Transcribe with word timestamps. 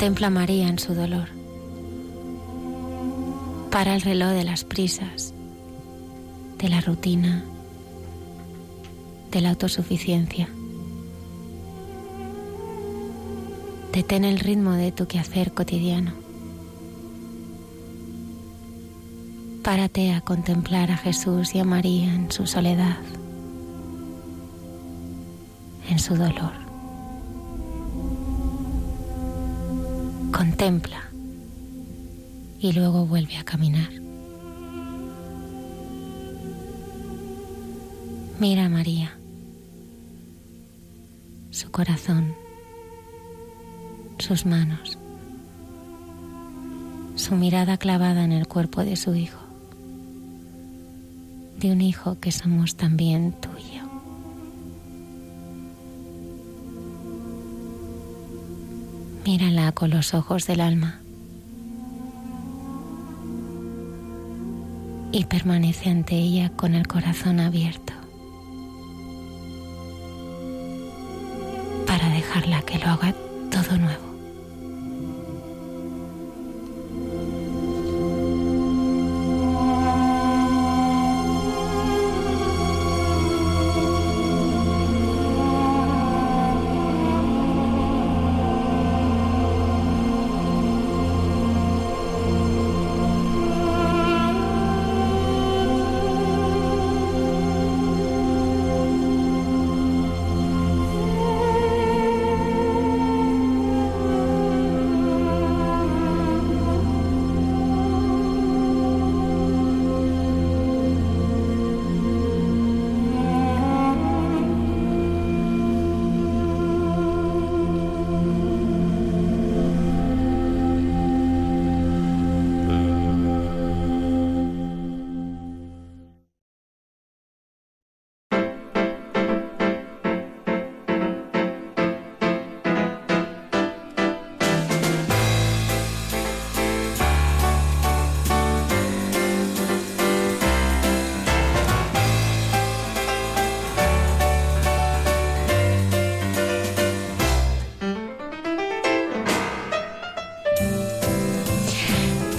Contempla 0.00 0.28
a 0.28 0.30
María 0.30 0.66
en 0.66 0.78
su 0.78 0.94
dolor. 0.94 1.28
Para 3.70 3.94
el 3.94 4.00
reloj 4.00 4.30
de 4.30 4.44
las 4.44 4.64
prisas, 4.64 5.34
de 6.56 6.70
la 6.70 6.80
rutina, 6.80 7.44
de 9.30 9.42
la 9.42 9.50
autosuficiencia. 9.50 10.48
Detén 13.92 14.24
el 14.24 14.40
ritmo 14.40 14.72
de 14.72 14.90
tu 14.90 15.06
quehacer 15.06 15.52
cotidiano. 15.52 16.14
Párate 19.62 20.14
a 20.14 20.22
contemplar 20.22 20.90
a 20.92 20.96
Jesús 20.96 21.54
y 21.54 21.58
a 21.58 21.64
María 21.64 22.14
en 22.14 22.32
su 22.32 22.46
soledad, 22.46 22.96
en 25.90 25.98
su 25.98 26.16
dolor. 26.16 26.59
Contempla 30.60 31.00
y 32.60 32.72
luego 32.72 33.06
vuelve 33.06 33.38
a 33.38 33.44
caminar. 33.44 33.88
Mira 38.38 38.66
a 38.66 38.68
María, 38.68 39.16
su 41.50 41.70
corazón, 41.70 42.34
sus 44.18 44.44
manos, 44.44 44.98
su 47.14 47.36
mirada 47.36 47.78
clavada 47.78 48.22
en 48.22 48.32
el 48.32 48.46
cuerpo 48.46 48.84
de 48.84 48.96
su 48.96 49.14
hijo, 49.14 49.40
de 51.58 51.72
un 51.72 51.80
hijo 51.80 52.20
que 52.20 52.32
somos 52.32 52.76
también 52.76 53.32
tuyo. 53.32 53.79
Mírala 59.30 59.70
con 59.70 59.90
los 59.90 60.12
ojos 60.12 60.48
del 60.48 60.60
alma. 60.60 60.98
Y 65.12 65.24
permanece 65.26 65.88
ante 65.88 66.16
ella 66.16 66.50
con 66.56 66.74
el 66.74 66.88
corazón 66.88 67.38
abierto 67.38 67.92
para 71.86 72.08
dejarla 72.08 72.62
que 72.62 72.80
lo 72.80 72.86
haga 72.86 73.14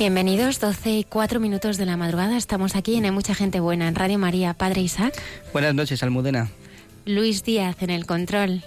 Bienvenidos, 0.02 0.60
12 0.60 0.90
y 0.98 1.04
4 1.04 1.40
minutos 1.40 1.78
de 1.78 1.86
la 1.86 1.96
madrugada. 1.96 2.36
Estamos 2.36 2.76
aquí 2.76 2.96
en 2.96 3.06
Hay 3.06 3.12
Mucha 3.12 3.36
Gente 3.36 3.60
Buena, 3.60 3.88
en 3.88 3.94
Radio 3.94 4.18
María. 4.18 4.56
Padre 4.56 4.82
Isaac. 4.82 5.14
Buenas 5.54 5.76
noches, 5.76 6.02
Almudena. 6.02 6.50
Luis 7.06 7.44
Díaz 7.44 7.84
en 7.84 7.92
el 7.92 8.08
control. 8.08 8.64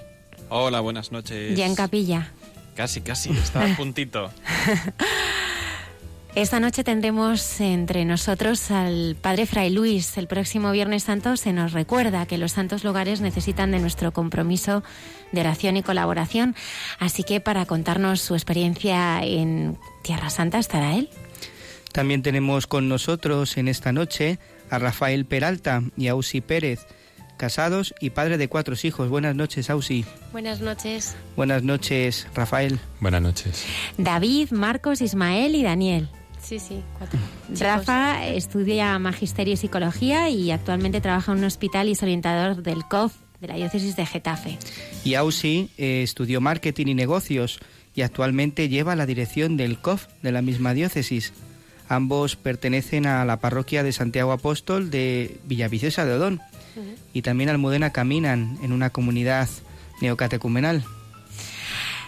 Hola, 0.48 0.78
buenas 0.78 1.10
noches. 1.10 1.58
Ya 1.58 1.66
en 1.66 1.74
capilla. 1.74 2.30
Casi, 2.76 3.00
casi, 3.00 3.30
está 3.30 3.64
a 3.64 3.76
puntito. 3.76 4.30
Esta 6.36 6.60
noche 6.60 6.84
tendremos 6.84 7.60
entre 7.60 8.04
nosotros 8.04 8.70
al 8.70 9.16
Padre 9.20 9.46
Fray 9.46 9.70
Luis. 9.70 10.16
El 10.16 10.28
próximo 10.28 10.70
Viernes 10.70 11.02
Santo 11.02 11.36
se 11.36 11.52
nos 11.52 11.72
recuerda 11.72 12.26
que 12.26 12.38
los 12.38 12.52
santos 12.52 12.84
lugares 12.84 13.20
necesitan 13.20 13.72
de 13.72 13.80
nuestro 13.80 14.12
compromiso 14.12 14.84
de 15.32 15.40
oración 15.40 15.76
y 15.76 15.82
colaboración. 15.82 16.54
Así 17.00 17.24
que 17.24 17.40
para 17.40 17.66
contarnos 17.66 18.20
su 18.20 18.34
experiencia 18.34 19.20
en 19.24 19.78
Tierra 20.02 20.30
Santa 20.30 20.58
estará 20.58 20.94
él. 20.94 21.08
También 21.94 22.22
tenemos 22.22 22.66
con 22.66 22.88
nosotros 22.88 23.56
en 23.56 23.68
esta 23.68 23.92
noche 23.92 24.40
a 24.68 24.80
Rafael 24.80 25.26
Peralta 25.26 25.80
y 25.96 26.08
a 26.08 26.16
Usi 26.16 26.40
Pérez, 26.40 26.88
casados 27.36 27.94
y 28.00 28.10
padre 28.10 28.36
de 28.36 28.48
cuatro 28.48 28.74
hijos. 28.82 29.08
Buenas 29.08 29.36
noches, 29.36 29.70
Ausi. 29.70 30.04
Buenas 30.32 30.60
noches. 30.60 31.14
Buenas 31.36 31.62
noches, 31.62 32.26
Rafael. 32.34 32.80
Buenas 32.98 33.22
noches. 33.22 33.64
David, 33.96 34.50
Marcos, 34.50 35.02
Ismael 35.02 35.54
y 35.54 35.62
Daniel. 35.62 36.08
Sí, 36.42 36.58
sí, 36.58 36.82
cuatro. 36.98 37.20
Rafa 37.60 38.26
estudia 38.26 38.98
Magisterio 38.98 39.54
y 39.54 39.56
Psicología 39.56 40.28
y 40.30 40.50
actualmente 40.50 41.00
trabaja 41.00 41.30
en 41.30 41.38
un 41.38 41.44
hospital 41.44 41.88
y 41.88 41.92
es 41.92 42.02
orientador 42.02 42.64
del 42.64 42.84
COF 42.86 43.14
de 43.40 43.46
la 43.46 43.54
diócesis 43.54 43.94
de 43.94 44.04
Getafe. 44.04 44.58
Y 45.04 45.14
Ausi 45.14 45.70
eh, 45.78 46.02
estudió 46.02 46.40
Marketing 46.40 46.86
y 46.88 46.94
Negocios 46.94 47.60
y 47.94 48.02
actualmente 48.02 48.68
lleva 48.68 48.96
la 48.96 49.06
dirección 49.06 49.56
del 49.56 49.78
COF 49.78 50.08
de 50.22 50.32
la 50.32 50.42
misma 50.42 50.74
diócesis. 50.74 51.32
Ambos 51.88 52.36
pertenecen 52.36 53.06
a 53.06 53.24
la 53.24 53.38
parroquia 53.38 53.82
de 53.82 53.92
Santiago 53.92 54.32
Apóstol 54.32 54.90
de 54.90 55.38
Villaviciosa 55.44 56.04
de 56.04 56.14
Odón 56.14 56.40
y 57.12 57.22
también 57.22 57.50
Almudena 57.50 57.90
caminan 57.90 58.58
en 58.62 58.72
una 58.72 58.90
comunidad 58.90 59.48
neocatecumenal. 60.00 60.84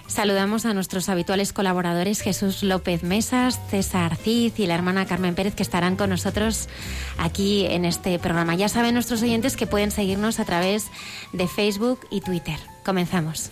Saludamos 0.06 0.64
a 0.64 0.72
nuestros 0.72 1.08
habituales 1.08 1.52
colaboradores 1.52 2.20
Jesús 2.20 2.62
López 2.62 3.02
Mesas, 3.02 3.60
César 3.68 4.16
Cid 4.16 4.52
y 4.56 4.66
la 4.66 4.74
hermana 4.74 5.04
Carmen 5.04 5.34
Pérez 5.34 5.54
que 5.54 5.62
estarán 5.62 5.96
con 5.96 6.10
nosotros 6.10 6.68
aquí 7.18 7.66
en 7.66 7.84
este 7.84 8.18
programa. 8.18 8.54
Ya 8.54 8.68
saben 8.68 8.94
nuestros 8.94 9.22
oyentes 9.22 9.56
que 9.56 9.66
pueden 9.66 9.90
seguirnos 9.90 10.40
a 10.40 10.44
través 10.44 10.86
de 11.32 11.46
Facebook 11.48 12.00
y 12.10 12.20
Twitter. 12.20 12.58
Comenzamos. 12.84 13.50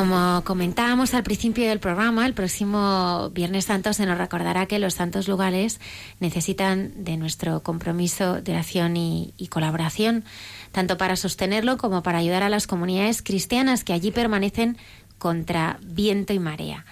Como 0.00 0.42
comentábamos 0.46 1.12
al 1.12 1.24
principio 1.24 1.68
del 1.68 1.78
programa, 1.78 2.24
el 2.24 2.32
próximo 2.32 3.28
Viernes 3.34 3.66
Santo 3.66 3.92
se 3.92 4.06
nos 4.06 4.16
recordará 4.16 4.64
que 4.64 4.78
los 4.78 4.94
santos 4.94 5.28
lugares 5.28 5.78
necesitan 6.20 7.04
de 7.04 7.18
nuestro 7.18 7.62
compromiso 7.62 8.40
de 8.40 8.52
oración 8.52 8.96
y, 8.96 9.34
colaboración, 9.50 10.24
tanto 10.72 10.96
para 10.96 11.16
sostenerlo 11.16 11.76
como 11.76 12.02
para 12.02 12.16
ayudar 12.16 12.42
a 12.42 12.48
las 12.48 12.66
comunidades 12.66 13.20
cristianas 13.20 13.84
que 13.84 13.92
allí 13.92 14.10
permanecen 14.10 14.78
contra 15.18 15.78
viento 15.82 16.32
y 16.32 16.38
marea. 16.38 16.86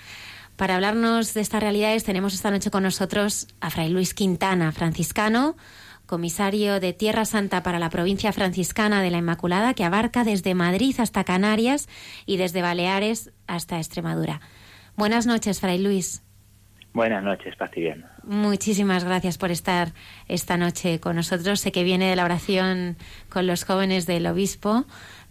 Para 0.57 0.75
hablarnos 0.75 1.33
de 1.33 1.41
estas 1.41 1.63
realidades 1.63 2.05
tenemos 2.05 2.35
esta 2.35 2.51
noche 2.51 2.71
con 2.71 2.83
nosotros 2.83 3.47
a 3.63 3.71
Fray 3.71 3.89
Luis 3.89 4.13
Quintana, 4.13 4.71
franciscano, 4.71 5.57
comisario 6.09 6.81
de 6.81 6.93
Tierra 6.93 7.25
Santa 7.25 7.63
para 7.63 7.79
la 7.79 7.91
provincia 7.91 8.33
franciscana 8.33 9.03
de 9.03 9.11
la 9.11 9.19
Inmaculada, 9.19 9.75
que 9.75 9.85
abarca 9.85 10.25
desde 10.25 10.57
Madrid 10.57 10.97
hasta 10.99 11.23
Canarias 11.23 11.89
y 12.27 12.39
desde 12.39 12.63
Baleares 12.63 13.31
hasta 13.47 13.77
Extremadura. 13.77 14.41
Buenas 14.97 15.27
noches, 15.27 15.61
Fray 15.61 15.79
Luis. 15.79 16.23
Buenas 16.95 17.23
noches. 17.23 17.55
Muchísimas 18.25 19.05
gracias 19.05 19.39
por 19.39 19.51
estar 19.51 19.93
esta 20.27 20.57
noche 20.57 20.99
con 20.99 21.15
nosotros. 21.15 21.61
Sé 21.61 21.71
que 21.71 21.85
viene 21.85 22.09
de 22.11 22.17
la 22.17 22.25
oración 22.25 22.97
con 23.29 23.47
los 23.47 23.65
jóvenes 23.65 24.07
del 24.07 24.27
obispo, 24.27 24.85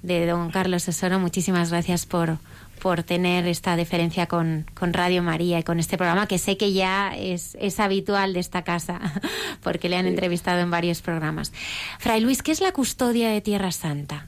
de 0.03 0.25
don 0.27 0.51
Carlos 0.51 0.87
Esoro. 0.87 1.19
Muchísimas 1.19 1.71
gracias 1.71 2.05
por, 2.05 2.37
por 2.81 3.03
tener 3.03 3.47
esta 3.47 3.75
deferencia 3.75 4.27
con, 4.27 4.65
Radio 4.79 5.23
María 5.23 5.59
y 5.59 5.63
con 5.63 5.79
este 5.79 5.97
programa 5.97 6.27
que 6.27 6.37
sé 6.37 6.57
que 6.57 6.73
ya 6.73 7.13
es, 7.15 7.55
es 7.59 7.79
habitual 7.79 8.33
de 8.33 8.39
esta 8.39 8.63
casa 8.63 8.99
porque 9.63 9.89
le 9.89 9.97
han 9.97 10.07
entrevistado 10.07 10.59
en 10.59 10.71
varios 10.71 11.01
programas. 11.01 11.51
Fray 11.99 12.21
Luis, 12.21 12.41
¿qué 12.41 12.51
es 12.51 12.61
la 12.61 12.71
custodia 12.71 13.29
de 13.29 13.41
Tierra 13.41 13.71
Santa? 13.71 14.27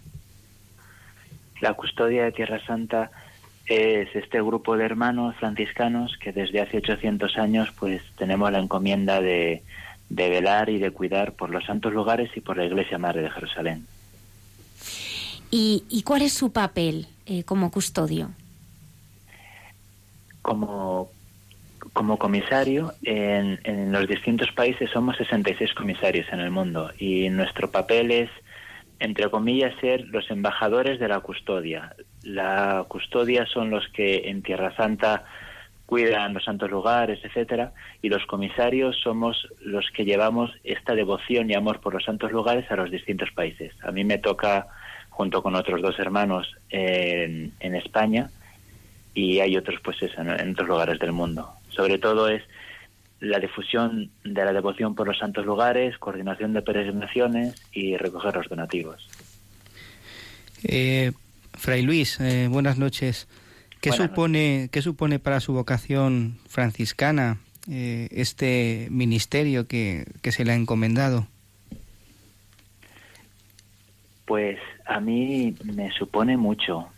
La 1.61 1.73
custodia 1.73 2.23
de 2.23 2.31
Tierra 2.31 2.59
Santa 2.65 3.11
es 3.65 4.13
este 4.15 4.41
grupo 4.41 4.75
de 4.75 4.85
hermanos 4.85 5.35
franciscanos 5.35 6.17
que 6.19 6.31
desde 6.31 6.61
hace 6.61 6.77
800 6.77 7.37
años 7.37 7.69
pues 7.77 8.01
tenemos 8.17 8.51
la 8.51 8.59
encomienda 8.59 9.21
de, 9.21 9.61
de 10.09 10.29
velar 10.29 10.69
y 10.69 10.79
de 10.79 10.91
cuidar 10.91 11.33
por 11.33 11.51
los 11.51 11.65
santos 11.65 11.93
lugares 11.93 12.29
y 12.35 12.41
por 12.41 12.57
la 12.57 12.65
Iglesia 12.65 12.97
Madre 12.97 13.21
de 13.21 13.29
Jerusalén. 13.29 13.85
¿Y, 15.51 15.83
y 15.89 16.03
cuál 16.03 16.21
es 16.23 16.33
su 16.33 16.51
papel 16.51 17.07
eh, 17.25 17.43
como 17.43 17.71
custodio? 17.71 18.31
Como, 20.49 21.11
como 21.93 22.17
comisario 22.17 22.93
en, 23.03 23.59
en 23.65 23.91
los 23.91 24.07
distintos 24.07 24.51
países 24.51 24.89
somos 24.89 25.15
66 25.17 25.75
comisarios 25.75 26.25
en 26.31 26.39
el 26.39 26.49
mundo 26.49 26.89
y 26.97 27.29
nuestro 27.29 27.69
papel 27.69 28.09
es, 28.09 28.31
entre 28.99 29.29
comillas, 29.29 29.79
ser 29.79 30.07
los 30.07 30.31
embajadores 30.31 30.99
de 30.99 31.07
la 31.07 31.19
custodia. 31.19 31.95
La 32.23 32.83
custodia 32.87 33.45
son 33.45 33.69
los 33.69 33.87
que 33.89 34.27
en 34.29 34.41
Tierra 34.41 34.75
Santa 34.75 35.23
cuidan 35.85 36.33
los 36.33 36.45
santos 36.45 36.71
lugares, 36.71 37.19
etcétera, 37.23 37.73
y 38.01 38.09
los 38.09 38.25
comisarios 38.25 38.99
somos 39.03 39.47
los 39.61 39.85
que 39.91 40.03
llevamos 40.03 40.51
esta 40.63 40.95
devoción 40.95 41.51
y 41.51 41.53
amor 41.53 41.79
por 41.79 41.93
los 41.93 42.05
santos 42.05 42.31
lugares 42.31 42.65
a 42.71 42.75
los 42.75 42.89
distintos 42.89 43.29
países. 43.35 43.71
A 43.83 43.91
mí 43.91 44.03
me 44.03 44.17
toca, 44.17 44.67
junto 45.11 45.43
con 45.43 45.53
otros 45.53 45.79
dos 45.83 45.99
hermanos, 45.99 46.55
en, 46.71 47.53
en 47.59 47.75
España, 47.75 48.31
y 49.13 49.39
hay 49.39 49.57
otros, 49.57 49.79
pues 49.83 50.01
eso, 50.01 50.21
en 50.21 50.51
otros 50.51 50.67
lugares 50.67 50.99
del 50.99 51.11
mundo. 51.11 51.49
Sobre 51.69 51.97
todo 51.97 52.29
es 52.29 52.43
la 53.19 53.39
difusión 53.39 54.11
de 54.23 54.45
la 54.45 54.53
devoción 54.53 54.95
por 54.95 55.07
los 55.07 55.17
santos 55.17 55.45
lugares, 55.45 55.97
coordinación 55.97 56.53
de 56.53 56.61
peregrinaciones 56.61 57.55
y 57.71 57.97
recoger 57.97 58.35
los 58.35 58.47
donativos. 58.47 59.07
Eh, 60.63 61.11
Fray 61.53 61.81
Luis, 61.81 62.19
eh, 62.19 62.47
buenas 62.49 62.77
noches. 62.77 63.27
¿Qué 63.81 63.91
supone, 63.91 64.69
¿Qué 64.71 64.81
supone 64.81 65.19
para 65.19 65.39
su 65.39 65.53
vocación 65.53 66.37
franciscana 66.47 67.37
eh, 67.69 68.09
este 68.11 68.87
ministerio 68.91 69.67
que, 69.67 70.05
que, 70.21 70.31
se 70.31 70.43
le 70.43 70.51
ha 70.51 70.55
encomendado? 70.55 71.27
Pues 74.25 74.59
a 74.85 74.99
mí 74.99 75.55
me 75.63 75.91
supone 75.91 76.35
mucho. 76.35 76.89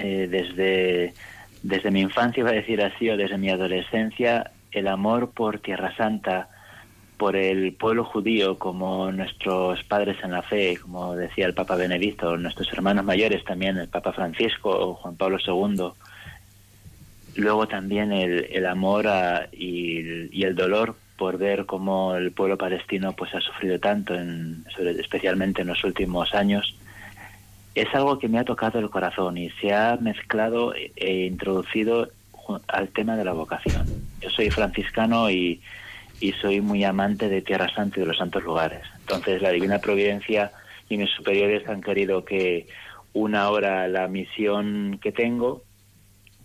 Eh, 0.00 0.28
desde, 0.30 1.12
desde 1.62 1.90
mi 1.90 2.00
infancia, 2.00 2.40
iba 2.40 2.50
a 2.50 2.54
decir 2.54 2.82
así, 2.82 3.08
o 3.10 3.16
desde 3.16 3.38
mi 3.38 3.50
adolescencia, 3.50 4.50
el 4.72 4.88
amor 4.88 5.30
por 5.30 5.58
Tierra 5.60 5.94
Santa, 5.96 6.48
por 7.16 7.34
el 7.34 7.72
pueblo 7.72 8.04
judío, 8.04 8.58
como 8.58 9.10
nuestros 9.10 9.82
padres 9.84 10.16
en 10.22 10.32
la 10.32 10.42
fe, 10.42 10.76
como 10.76 11.16
decía 11.16 11.46
el 11.46 11.54
Papa 11.54 11.74
Benedicto, 11.74 12.36
nuestros 12.36 12.72
hermanos 12.72 13.04
mayores 13.04 13.44
también, 13.44 13.76
el 13.76 13.88
Papa 13.88 14.12
Francisco 14.12 14.70
o 14.70 14.94
Juan 14.94 15.16
Pablo 15.16 15.38
II 15.44 15.92
Luego 17.38 17.68
también 17.68 18.12
el, 18.12 18.46
el 18.50 18.66
amor 18.66 19.06
y, 19.52 20.42
el 20.42 20.56
dolor 20.56 20.96
por 21.16 21.38
ver 21.38 21.66
cómo 21.66 22.16
el 22.16 22.32
pueblo 22.32 22.58
palestino 22.58 23.12
pues 23.12 23.32
ha 23.32 23.40
sufrido 23.40 23.78
tanto, 23.78 24.14
en, 24.14 24.64
especialmente 24.98 25.62
en 25.62 25.68
los 25.68 25.82
últimos 25.84 26.34
años, 26.34 26.74
es 27.74 27.94
algo 27.94 28.18
que 28.18 28.28
me 28.28 28.38
ha 28.38 28.44
tocado 28.44 28.78
el 28.78 28.90
corazón 28.90 29.38
y 29.38 29.50
se 29.50 29.72
ha 29.72 29.96
mezclado 30.00 30.74
e 30.74 31.26
introducido 31.26 32.08
al 32.68 32.88
tema 32.88 33.16
de 33.16 33.24
la 33.24 33.32
vocación. 33.32 33.86
Yo 34.20 34.30
soy 34.30 34.50
franciscano 34.50 35.30
y, 35.30 35.60
y 36.20 36.32
soy 36.32 36.60
muy 36.60 36.84
amante 36.84 37.28
de 37.28 37.42
Tierra 37.42 37.72
Santa 37.74 37.98
y 37.98 38.00
de 38.00 38.08
los 38.08 38.18
santos 38.18 38.42
lugares. 38.42 38.82
Entonces 39.00 39.42
la 39.42 39.50
Divina 39.50 39.78
Providencia 39.78 40.50
y 40.88 40.96
mis 40.96 41.10
superiores 41.10 41.68
han 41.68 41.82
querido 41.82 42.24
que 42.24 42.66
una 43.12 43.42
ahora 43.42 43.88
la 43.88 44.08
misión 44.08 44.98
que 45.02 45.12
tengo 45.12 45.62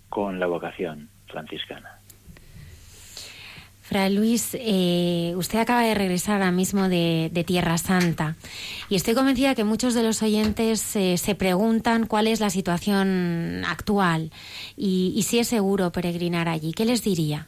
con 0.09 0.39
la 0.39 0.47
vocación 0.47 1.09
franciscana. 1.27 1.92
Luis, 4.09 4.57
eh, 4.59 5.33
usted 5.35 5.59
acaba 5.59 5.83
de 5.83 5.93
regresar 5.93 6.35
ahora 6.35 6.51
mismo 6.51 6.89
de, 6.89 7.29
Tierra 7.45 7.77
Santa 7.77 8.35
y 8.89 8.95
estoy 8.95 9.13
convencida 9.13 9.53
que 9.53 9.63
muchos 9.63 9.93
de 9.93 10.01
los 10.01 10.23
oyentes 10.23 10.95
eh, 10.95 11.17
se 11.17 11.35
preguntan 11.35 12.07
cuál 12.07 12.27
es 12.27 12.39
la 12.39 12.49
situación 12.49 13.63
actual 13.67 14.31
y, 14.75 15.13
y, 15.15 15.23
si 15.23 15.39
es 15.39 15.47
seguro 15.47 15.91
peregrinar 15.91 16.47
allí. 16.47 16.73
¿Qué 16.73 16.85
les 16.85 17.03
diría? 17.03 17.47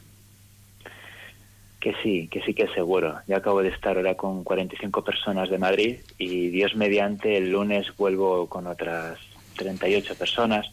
Que 1.80 1.94
sí, 2.02 2.28
que 2.28 2.40
sí 2.42 2.54
que 2.54 2.64
es 2.64 2.72
seguro. 2.72 3.18
Yo 3.26 3.36
acabo 3.36 3.62
de 3.62 3.70
estar 3.70 3.96
ahora 3.96 4.14
con 4.14 4.44
45 4.44 5.02
personas 5.02 5.50
de 5.50 5.58
Madrid 5.58 5.96
y 6.18 6.48
Dios 6.48 6.76
mediante 6.76 7.38
el 7.38 7.50
lunes 7.50 7.86
vuelvo 7.96 8.46
con 8.48 8.66
otras 8.66 9.18
38 9.56 10.14
personas 10.14 10.66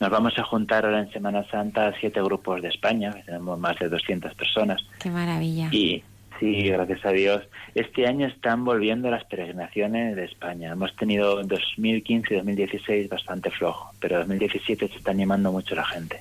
nos 0.00 0.10
vamos 0.10 0.38
a 0.38 0.44
juntar 0.44 0.84
ahora 0.84 1.00
en 1.00 1.12
Semana 1.12 1.44
Santa 1.50 1.92
siete 2.00 2.20
grupos 2.22 2.62
de 2.62 2.68
España, 2.68 3.14
tenemos 3.24 3.58
más 3.58 3.78
de 3.78 3.88
200 3.88 4.34
personas. 4.34 4.84
Qué 5.00 5.10
maravilla. 5.10 5.68
Y 5.70 6.02
sí, 6.40 6.68
gracias 6.68 7.04
a 7.04 7.10
Dios. 7.10 7.42
Este 7.74 8.06
año 8.06 8.26
están 8.26 8.64
volviendo 8.64 9.10
las 9.10 9.24
peregrinaciones 9.24 10.16
de 10.16 10.24
España. 10.24 10.72
Hemos 10.72 10.94
tenido 10.96 11.42
2015 11.42 12.34
y 12.34 12.36
2016 12.36 13.08
bastante 13.08 13.50
flojo, 13.50 13.92
pero 14.00 14.18
2017 14.18 14.88
se 14.88 14.96
está 14.96 15.12
animando 15.12 15.52
mucho 15.52 15.74
la 15.74 15.84
gente. 15.84 16.20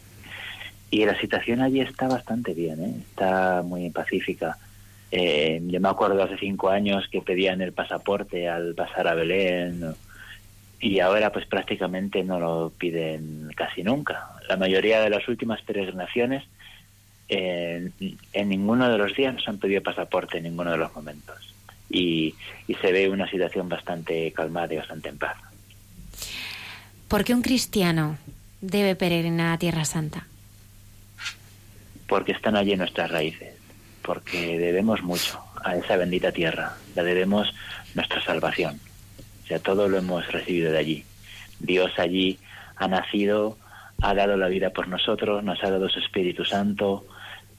Y 0.91 1.05
la 1.05 1.19
situación 1.19 1.61
allí 1.61 1.81
está 1.81 2.07
bastante 2.07 2.53
bien, 2.53 2.83
¿eh? 2.83 2.93
está 3.09 3.63
muy 3.63 3.89
pacífica. 3.89 4.57
Eh, 5.09 5.59
yo 5.65 5.79
me 5.79 5.89
acuerdo 5.89 6.21
hace 6.21 6.37
cinco 6.37 6.69
años 6.69 7.07
que 7.11 7.21
pedían 7.21 7.61
el 7.61 7.73
pasaporte 7.73 8.47
al 8.47 8.75
pasar 8.75 9.07
a 9.07 9.15
Belén 9.15 9.95
y 10.83 10.99
ahora 10.99 11.31
pues 11.31 11.45
prácticamente 11.45 12.25
no 12.25 12.41
lo 12.41 12.73
piden 12.77 13.49
casi 13.55 13.83
nunca. 13.83 14.31
La 14.49 14.57
mayoría 14.57 14.99
de 14.99 15.09
las 15.09 15.25
últimas 15.29 15.61
peregrinaciones 15.61 16.43
en 17.29 17.93
ninguno 18.49 18.89
de 18.89 18.97
los 18.97 19.15
días 19.15 19.33
nos 19.33 19.47
han 19.47 19.59
pedido 19.59 19.81
pasaporte 19.81 20.37
en 20.37 20.43
ninguno 20.43 20.71
de 20.71 20.77
los 20.77 20.93
momentos 20.93 21.55
y, 21.89 22.35
y 22.67 22.75
se 22.75 22.91
ve 22.91 23.09
una 23.09 23.29
situación 23.29 23.69
bastante 23.69 24.33
calmada 24.33 24.73
y 24.73 24.77
bastante 24.77 25.07
en 25.07 25.17
paz. 25.17 25.37
¿Por 27.07 27.23
qué 27.23 27.33
un 27.33 27.41
cristiano 27.41 28.17
debe 28.59 28.95
peregrinar 28.95 29.53
a 29.53 29.57
Tierra 29.57 29.85
Santa? 29.85 30.27
Porque 32.07 32.33
están 32.33 32.57
allí 32.57 32.75
nuestras 32.75 33.09
raíces, 33.09 33.55
porque 34.01 34.59
debemos 34.59 35.01
mucho 35.01 35.41
a 35.63 35.77
esa 35.77 35.95
bendita 35.95 36.33
tierra, 36.33 36.75
la 36.93 37.03
debemos 37.03 37.53
nuestra 37.95 38.21
salvación 38.21 38.81
o 39.43 39.47
sea, 39.47 39.59
todo 39.59 39.89
lo 39.89 39.97
hemos 39.97 40.31
recibido 40.31 40.71
de 40.71 40.77
allí. 40.77 41.03
Dios 41.59 41.91
allí 41.97 42.39
ha 42.75 42.87
nacido, 42.87 43.57
ha 44.01 44.13
dado 44.13 44.37
la 44.37 44.47
vida 44.47 44.71
por 44.71 44.87
nosotros, 44.87 45.43
nos 45.43 45.63
ha 45.63 45.69
dado 45.69 45.89
su 45.89 45.99
Espíritu 45.99 46.45
Santo, 46.45 47.05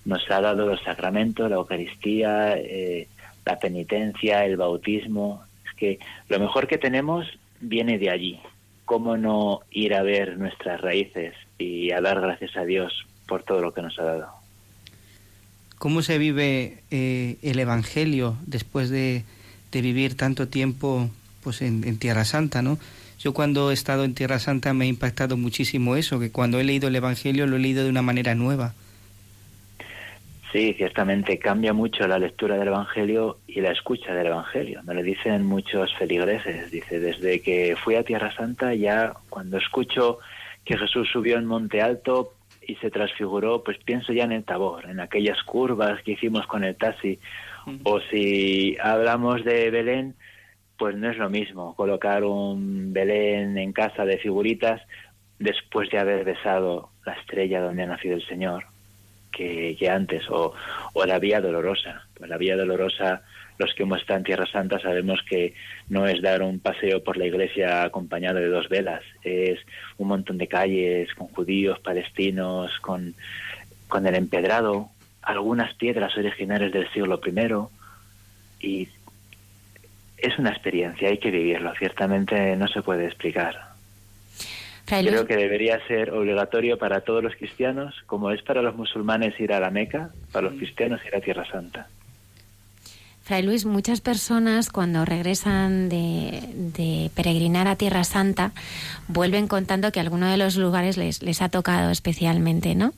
nos 0.04 0.30
ha 0.30 0.40
dado 0.40 0.66
los 0.66 0.82
sacramentos, 0.82 1.48
la 1.48 1.56
Eucaristía, 1.56 2.54
eh, 2.56 3.08
la 3.44 3.58
penitencia, 3.58 4.44
el 4.44 4.56
bautismo. 4.56 5.42
Es 5.66 5.74
que 5.76 5.98
lo 6.28 6.38
mejor 6.38 6.66
que 6.66 6.78
tenemos 6.78 7.26
viene 7.60 7.98
de 7.98 8.10
allí. 8.10 8.40
¿Cómo 8.84 9.16
no 9.16 9.60
ir 9.70 9.94
a 9.94 10.02
ver 10.02 10.36
nuestras 10.36 10.80
raíces 10.80 11.34
y 11.58 11.90
a 11.92 12.02
dar 12.02 12.20
gracias 12.20 12.56
a 12.56 12.64
Dios 12.64 13.06
por 13.26 13.42
todo 13.42 13.62
lo 13.62 13.72
que 13.72 13.80
nos 13.80 13.98
ha 13.98 14.04
dado? 14.04 14.28
¿Cómo 15.78 16.02
se 16.02 16.18
vive 16.18 16.82
eh, 16.90 17.36
el 17.42 17.58
Evangelio 17.58 18.36
después 18.46 18.90
de, 18.90 19.24
de 19.72 19.80
vivir 19.80 20.16
tanto 20.16 20.48
tiempo 20.48 21.08
pues 21.44 21.62
en, 21.62 21.98
Tierra 21.98 22.24
Santa, 22.24 22.62
¿no? 22.62 22.78
Yo 23.18 23.32
cuando 23.32 23.70
he 23.70 23.74
estado 23.74 24.04
en 24.04 24.14
Tierra 24.14 24.38
Santa 24.38 24.74
me 24.74 24.86
ha 24.86 24.88
impactado 24.88 25.36
muchísimo 25.36 25.94
eso, 25.94 26.18
que 26.18 26.32
cuando 26.32 26.58
he 26.58 26.64
leído 26.64 26.88
el 26.88 26.96
Evangelio 26.96 27.46
lo 27.46 27.56
he 27.56 27.60
leído 27.60 27.84
de 27.84 27.90
una 27.90 28.02
manera 28.02 28.34
nueva. 28.34 28.74
Sí, 30.54 30.72
ciertamente 30.74 31.38
cambia 31.38 31.72
mucho 31.72 32.06
la 32.06 32.18
lectura 32.18 32.56
del 32.56 32.68
Evangelio 32.68 33.38
y 33.48 33.60
la 33.60 33.72
escucha 33.72 34.14
del 34.14 34.28
Evangelio. 34.28 34.82
Me 34.84 34.94
lo 34.94 35.02
dicen 35.02 35.44
muchos 35.44 35.92
feligreses. 35.96 36.70
Dice, 36.70 37.00
desde 37.00 37.40
que 37.40 37.76
fui 37.76 37.96
a 37.96 38.04
Tierra 38.04 38.32
Santa 38.34 38.72
ya 38.72 39.14
cuando 39.28 39.58
escucho 39.58 40.20
que 40.64 40.78
Jesús 40.78 41.08
subió 41.12 41.38
en 41.38 41.46
Monte 41.46 41.82
Alto 41.82 42.34
y 42.66 42.76
se 42.76 42.90
transfiguró, 42.90 43.64
pues 43.64 43.78
pienso 43.78 44.12
ya 44.12 44.24
en 44.24 44.32
el 44.32 44.44
Tabor, 44.44 44.88
en 44.88 45.00
aquellas 45.00 45.42
curvas 45.42 46.00
que 46.02 46.12
hicimos 46.12 46.46
con 46.46 46.64
el 46.64 46.76
taxi. 46.76 47.18
O 47.82 47.98
si 48.00 48.76
hablamos 48.80 49.44
de 49.44 49.70
Belén, 49.70 50.14
pues 50.78 50.96
no 50.96 51.10
es 51.10 51.16
lo 51.16 51.30
mismo 51.30 51.74
colocar 51.74 52.24
un 52.24 52.92
Belén 52.92 53.56
en 53.58 53.72
casa 53.72 54.04
de 54.04 54.18
figuritas 54.18 54.82
después 55.38 55.90
de 55.90 55.98
haber 55.98 56.24
besado 56.24 56.90
la 57.04 57.12
estrella 57.14 57.60
donde 57.60 57.82
ha 57.82 57.86
nacido 57.86 58.16
el 58.16 58.26
Señor 58.26 58.64
que, 59.30 59.76
antes, 59.90 60.28
o, 60.30 60.54
o, 60.92 61.04
la 61.04 61.18
Vía 61.18 61.40
Dolorosa. 61.40 62.06
Pues 62.16 62.30
la 62.30 62.38
Vía 62.38 62.56
Dolorosa, 62.56 63.22
los 63.58 63.74
que 63.74 63.82
hemos 63.82 64.00
estado 64.00 64.18
en 64.18 64.24
Tierra 64.24 64.46
Santa 64.46 64.78
sabemos 64.78 65.20
que 65.28 65.54
no 65.88 66.06
es 66.06 66.22
dar 66.22 66.42
un 66.42 66.60
paseo 66.60 67.02
por 67.02 67.16
la 67.16 67.26
iglesia 67.26 67.82
acompañado 67.82 68.38
de 68.38 68.48
dos 68.48 68.68
velas, 68.68 69.02
es 69.22 69.58
un 69.98 70.08
montón 70.08 70.38
de 70.38 70.46
calles 70.46 71.12
con 71.14 71.28
judíos, 71.28 71.80
palestinos, 71.80 72.70
con, 72.80 73.14
con 73.88 74.06
el 74.06 74.14
empedrado, 74.14 74.90
algunas 75.22 75.74
piedras 75.74 76.16
originales 76.16 76.72
del 76.72 76.90
siglo 76.92 77.20
I 77.24 78.66
y 78.66 78.88
es 80.24 80.38
una 80.38 80.50
experiencia, 80.50 81.08
hay 81.08 81.18
que 81.18 81.30
vivirlo, 81.30 81.72
ciertamente 81.78 82.56
no 82.56 82.68
se 82.68 82.82
puede 82.82 83.06
explicar. 83.06 83.74
Creo 84.86 85.26
que 85.26 85.36
debería 85.36 85.78
ser 85.86 86.10
obligatorio 86.10 86.76
para 86.76 87.00
todos 87.00 87.22
los 87.22 87.34
cristianos, 87.36 87.94
como 88.06 88.30
es 88.30 88.42
para 88.42 88.60
los 88.60 88.76
musulmanes 88.76 89.38
ir 89.40 89.52
a 89.52 89.60
la 89.60 89.70
Meca, 89.70 90.10
para 90.30 90.48
los 90.48 90.58
cristianos 90.58 91.00
ir 91.06 91.16
a 91.16 91.20
Tierra 91.20 91.46
Santa. 91.50 91.88
Fray 93.22 93.42
Luis, 93.42 93.64
muchas 93.64 94.02
personas 94.02 94.68
cuando 94.68 95.06
regresan 95.06 95.88
de, 95.88 96.42
de, 96.54 97.10
peregrinar 97.14 97.66
a 97.66 97.76
Tierra 97.76 98.04
Santa 98.04 98.52
vuelven 99.08 99.48
contando 99.48 99.90
que 99.92 100.00
alguno 100.00 100.28
de 100.28 100.36
los 100.36 100.56
lugares 100.56 100.98
les, 100.98 101.22
les 101.22 101.40
ha 101.40 101.48
tocado 101.48 101.90
especialmente, 101.90 102.74
¿no? 102.74 102.92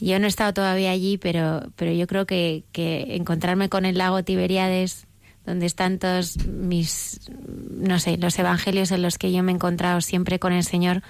Yo 0.00 0.18
no 0.18 0.24
he 0.24 0.28
estado 0.28 0.54
todavía 0.54 0.92
allí, 0.92 1.18
pero, 1.18 1.60
pero 1.76 1.92
yo 1.92 2.06
creo 2.06 2.24
que, 2.24 2.62
que 2.72 3.16
encontrarme 3.16 3.68
con 3.68 3.84
el 3.84 3.98
lago 3.98 4.22
Tiberíades, 4.22 5.06
donde 5.50 5.66
están 5.66 5.98
todos 5.98 6.46
mis, 6.46 7.28
no 7.70 7.98
sé, 7.98 8.16
los 8.16 8.38
evangelios 8.38 8.92
en 8.92 9.02
los 9.02 9.18
que 9.18 9.32
yo 9.32 9.42
me 9.42 9.50
he 9.50 9.54
encontrado 9.56 10.00
siempre 10.00 10.38
con 10.38 10.52
el 10.52 10.62
Señor, 10.62 11.02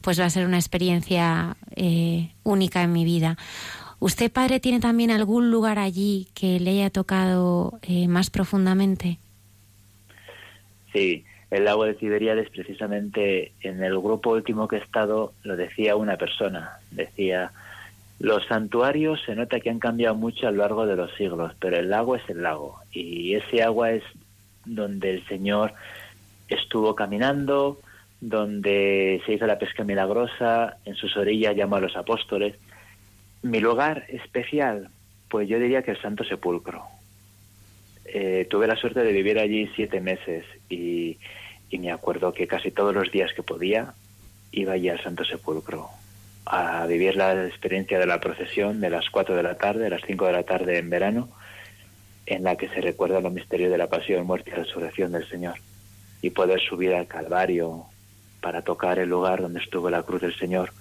pues 0.00 0.18
va 0.18 0.26
a 0.26 0.30
ser 0.30 0.46
una 0.46 0.58
experiencia 0.58 1.56
eh, 1.74 2.30
única 2.44 2.82
en 2.82 2.92
mi 2.92 3.04
vida. 3.04 3.36
¿Usted, 3.98 4.30
padre, 4.30 4.60
tiene 4.60 4.80
también 4.80 5.10
algún 5.10 5.50
lugar 5.50 5.78
allí 5.78 6.28
que 6.34 6.60
le 6.60 6.70
haya 6.70 6.90
tocado 6.90 7.78
eh, 7.82 8.06
más 8.06 8.30
profundamente? 8.30 9.18
Sí, 10.92 11.24
el 11.50 11.64
lago 11.64 11.84
de 11.84 11.94
Tiberíades, 11.94 12.48
precisamente 12.50 13.52
en 13.60 13.82
el 13.82 13.98
grupo 13.98 14.30
último 14.30 14.68
que 14.68 14.76
he 14.76 14.80
estado, 14.80 15.32
lo 15.42 15.56
decía 15.56 15.96
una 15.96 16.16
persona. 16.16 16.78
Decía, 16.92 17.50
los 18.20 18.46
santuarios 18.46 19.18
se 19.24 19.34
nota 19.34 19.60
que 19.60 19.70
han 19.70 19.78
cambiado 19.78 20.14
mucho 20.14 20.46
a 20.46 20.50
lo 20.50 20.58
largo 20.58 20.86
de 20.86 20.94
los 20.94 21.10
siglos, 21.14 21.54
pero 21.58 21.78
el 21.78 21.88
lago 21.88 22.16
es 22.16 22.28
el 22.28 22.42
lago. 22.42 22.78
Y 22.92 23.34
ese 23.34 23.62
agua 23.62 23.92
es 23.92 24.02
donde 24.66 25.14
el 25.14 25.26
Señor 25.26 25.72
estuvo 26.46 26.94
caminando, 26.94 27.80
donde 28.20 29.22
se 29.24 29.32
hizo 29.32 29.46
la 29.46 29.58
pesca 29.58 29.84
milagrosa, 29.84 30.76
en 30.84 30.96
sus 30.96 31.16
orillas 31.16 31.56
llamó 31.56 31.76
a 31.76 31.80
los 31.80 31.96
apóstoles. 31.96 32.56
Mi 33.40 33.58
lugar 33.58 34.04
especial, 34.08 34.90
pues 35.30 35.48
yo 35.48 35.58
diría 35.58 35.82
que 35.82 35.92
el 35.92 36.02
Santo 36.02 36.22
Sepulcro. 36.22 36.84
Eh, 38.04 38.46
tuve 38.50 38.66
la 38.66 38.76
suerte 38.76 39.02
de 39.02 39.12
vivir 39.12 39.38
allí 39.38 39.70
siete 39.74 39.98
meses 39.98 40.44
y, 40.68 41.16
y 41.70 41.78
me 41.78 41.90
acuerdo 41.90 42.34
que 42.34 42.46
casi 42.46 42.70
todos 42.70 42.94
los 42.94 43.10
días 43.10 43.32
que 43.32 43.42
podía 43.42 43.94
iba 44.52 44.74
allí 44.74 44.90
al 44.90 45.02
Santo 45.02 45.24
Sepulcro 45.24 45.88
a 46.46 46.86
vivir 46.86 47.16
la 47.16 47.46
experiencia 47.46 47.98
de 47.98 48.06
la 48.06 48.20
procesión 48.20 48.80
de 48.80 48.90
las 48.90 49.08
4 49.10 49.36
de 49.36 49.42
la 49.42 49.56
tarde, 49.56 49.86
a 49.86 49.90
las 49.90 50.02
5 50.06 50.26
de 50.26 50.32
la 50.32 50.42
tarde 50.42 50.78
en 50.78 50.90
verano, 50.90 51.28
en 52.26 52.44
la 52.44 52.56
que 52.56 52.68
se 52.68 52.80
recuerda 52.80 53.20
los 53.20 53.32
misterios 53.32 53.70
de 53.70 53.78
la 53.78 53.88
pasión, 53.88 54.26
muerte 54.26 54.50
y 54.50 54.54
resurrección 54.54 55.12
del 55.12 55.28
Señor, 55.28 55.54
y 56.22 56.30
poder 56.30 56.60
subir 56.60 56.94
al 56.94 57.06
Calvario 57.06 57.84
para 58.40 58.62
tocar 58.62 58.98
el 58.98 59.08
lugar 59.08 59.42
donde 59.42 59.60
estuvo 59.60 59.90
la 59.90 60.02
cruz 60.02 60.22
del 60.22 60.36
Señor, 60.36 60.72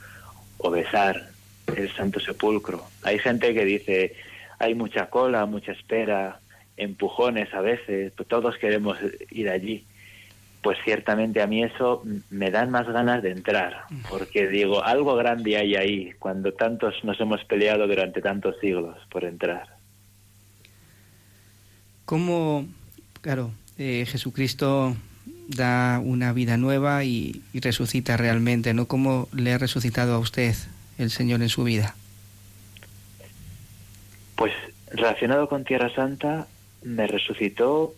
o 0.57 0.69
besar 0.69 1.29
el 1.75 1.89
Santo 1.93 2.19
Sepulcro. 2.19 2.83
Hay 3.03 3.19
gente 3.19 3.53
que 3.53 3.65
dice, 3.65 4.15
hay 4.59 4.75
mucha 4.75 5.09
cola, 5.09 5.45
mucha 5.45 5.71
espera, 5.71 6.39
empujones 6.77 7.53
a 7.53 7.61
veces, 7.61 8.13
pues 8.15 8.27
todos 8.27 8.57
queremos 8.57 8.97
ir 9.31 9.49
allí 9.49 9.85
pues 10.61 10.77
ciertamente 10.83 11.41
a 11.41 11.47
mí 11.47 11.63
eso 11.63 12.03
me 12.29 12.51
dan 12.51 12.69
más 12.69 12.87
ganas 12.87 13.23
de 13.23 13.31
entrar, 13.31 13.85
porque 14.09 14.47
digo, 14.47 14.83
algo 14.83 15.15
grande 15.15 15.57
hay 15.57 15.75
ahí, 15.75 16.11
cuando 16.19 16.53
tantos 16.53 16.95
nos 17.03 17.19
hemos 17.21 17.43
peleado 17.45 17.87
durante 17.87 18.21
tantos 18.21 18.55
siglos 18.59 18.97
por 19.09 19.23
entrar. 19.23 19.77
¿Cómo, 22.03 22.67
claro, 23.21 23.51
eh, 23.77 24.05
Jesucristo 24.07 24.95
da 25.47 25.99
una 26.03 26.33
vida 26.33 26.57
nueva 26.57 27.03
y, 27.03 27.41
y, 27.53 27.59
resucita 27.59 28.17
realmente, 28.17 28.73
¿no? 28.73 28.87
¿Cómo 28.87 29.29
le 29.31 29.53
ha 29.53 29.57
resucitado 29.57 30.13
a 30.13 30.19
usted 30.19 30.55
el 30.97 31.09
Señor 31.09 31.41
en 31.41 31.49
su 31.49 31.63
vida? 31.63 31.95
Pues 34.35 34.53
relacionado 34.91 35.47
con 35.47 35.63
Tierra 35.63 35.93
Santa, 35.93 36.47
me 36.83 37.07
resucitó 37.07 37.93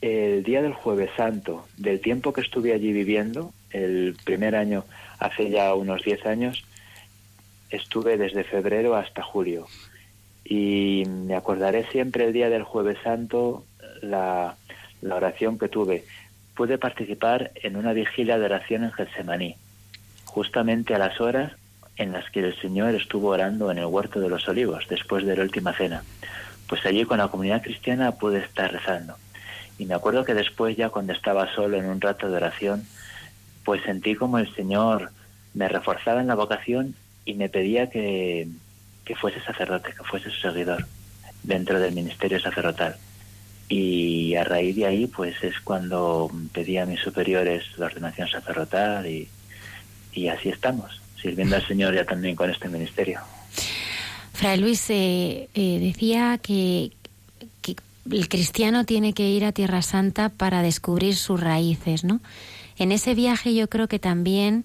el 0.00 0.42
día 0.42 0.62
del 0.62 0.74
jueves 0.74 1.10
santo, 1.16 1.66
del 1.76 2.00
tiempo 2.00 2.32
que 2.32 2.42
estuve 2.42 2.72
allí 2.72 2.92
viviendo, 2.92 3.52
el 3.70 4.16
primer 4.24 4.56
año, 4.56 4.84
hace 5.18 5.50
ya 5.50 5.74
unos 5.74 6.02
10 6.02 6.26
años, 6.26 6.64
estuve 7.70 8.16
desde 8.16 8.44
febrero 8.44 8.96
hasta 8.96 9.22
julio. 9.22 9.66
Y 10.44 11.04
me 11.06 11.34
acordaré 11.34 11.86
siempre 11.90 12.26
el 12.26 12.32
día 12.32 12.48
del 12.48 12.62
jueves 12.62 12.98
santo, 13.02 13.64
la, 14.02 14.56
oración 15.02 15.58
que 15.58 15.68
tuve. 15.68 16.04
Pude 16.54 16.78
participar 16.78 17.52
en 17.54 17.76
una 17.76 17.92
vigilia 17.92 18.38
de 18.38 18.44
oración 18.44 18.84
en 18.84 18.92
Getsemaní, 18.92 19.56
justamente 20.24 20.94
a 20.94 20.98
las 20.98 21.20
horas 21.20 21.52
en 21.96 22.12
las 22.12 22.30
que 22.30 22.40
el 22.40 22.56
Señor 22.60 22.94
estuvo 22.94 23.28
orando 23.28 23.70
en 23.70 23.78
el 23.78 23.86
huerto 23.86 24.20
de 24.20 24.28
los 24.28 24.48
olivos, 24.48 24.86
después 24.88 25.24
de 25.24 25.36
la 25.36 25.42
última 25.42 25.72
cena. 25.72 26.02
Pues 26.68 26.84
allí 26.84 27.04
con 27.04 27.18
la 27.18 27.28
comunidad 27.28 27.62
cristiana 27.62 28.12
pude 28.12 28.40
estar 28.40 28.72
rezando. 28.72 29.16
Y 29.78 29.86
me 29.86 29.94
acuerdo 29.94 30.24
que 30.24 30.34
después 30.34 30.76
ya 30.76 30.88
cuando 30.88 31.12
estaba 31.12 31.52
solo 31.54 31.76
en 31.76 31.86
un 31.86 32.00
rato 32.00 32.28
de 32.28 32.36
oración, 32.36 32.86
pues 33.64 33.82
sentí 33.82 34.14
como 34.14 34.38
el 34.38 34.52
Señor 34.54 35.10
me 35.54 35.68
reforzaba 35.68 36.20
en 36.20 36.26
la 36.28 36.34
vocación 36.34 36.94
y 37.24 37.34
me 37.34 37.48
pedía 37.48 37.90
que, 37.90 38.48
que 39.04 39.16
fuese 39.16 39.40
sacerdote, 39.40 39.92
que 39.92 40.04
fuese 40.04 40.30
su 40.30 40.40
seguidor 40.40 40.86
dentro 41.42 41.80
del 41.80 41.94
ministerio 41.94 42.40
sacerdotal. 42.40 42.96
Y 43.68 44.34
a 44.36 44.44
raíz 44.44 44.76
de 44.76 44.86
ahí, 44.86 45.06
pues 45.06 45.42
es 45.42 45.58
cuando 45.60 46.30
pedí 46.52 46.78
a 46.78 46.86
mis 46.86 47.00
superiores 47.00 47.64
la 47.78 47.86
ordenación 47.86 48.28
sacerdotal 48.28 49.06
y, 49.06 49.28
y 50.12 50.28
así 50.28 50.48
estamos, 50.48 51.00
sirviendo 51.20 51.56
al 51.56 51.66
Señor 51.66 51.94
ya 51.94 52.04
también 52.04 52.36
con 52.36 52.50
este 52.50 52.68
ministerio. 52.68 53.20
Fray 54.32 54.58
Luis 54.58 54.90
eh, 54.90 55.48
eh, 55.54 55.78
decía 55.80 56.38
que, 56.42 56.92
el 58.10 58.28
cristiano 58.28 58.84
tiene 58.84 59.12
que 59.12 59.28
ir 59.28 59.44
a 59.44 59.52
Tierra 59.52 59.82
Santa 59.82 60.28
para 60.28 60.62
descubrir 60.62 61.16
sus 61.16 61.40
raíces, 61.40 62.04
¿no? 62.04 62.20
En 62.78 62.92
ese 62.92 63.14
viaje 63.14 63.54
yo 63.54 63.68
creo 63.68 63.88
que 63.88 63.98
también 63.98 64.64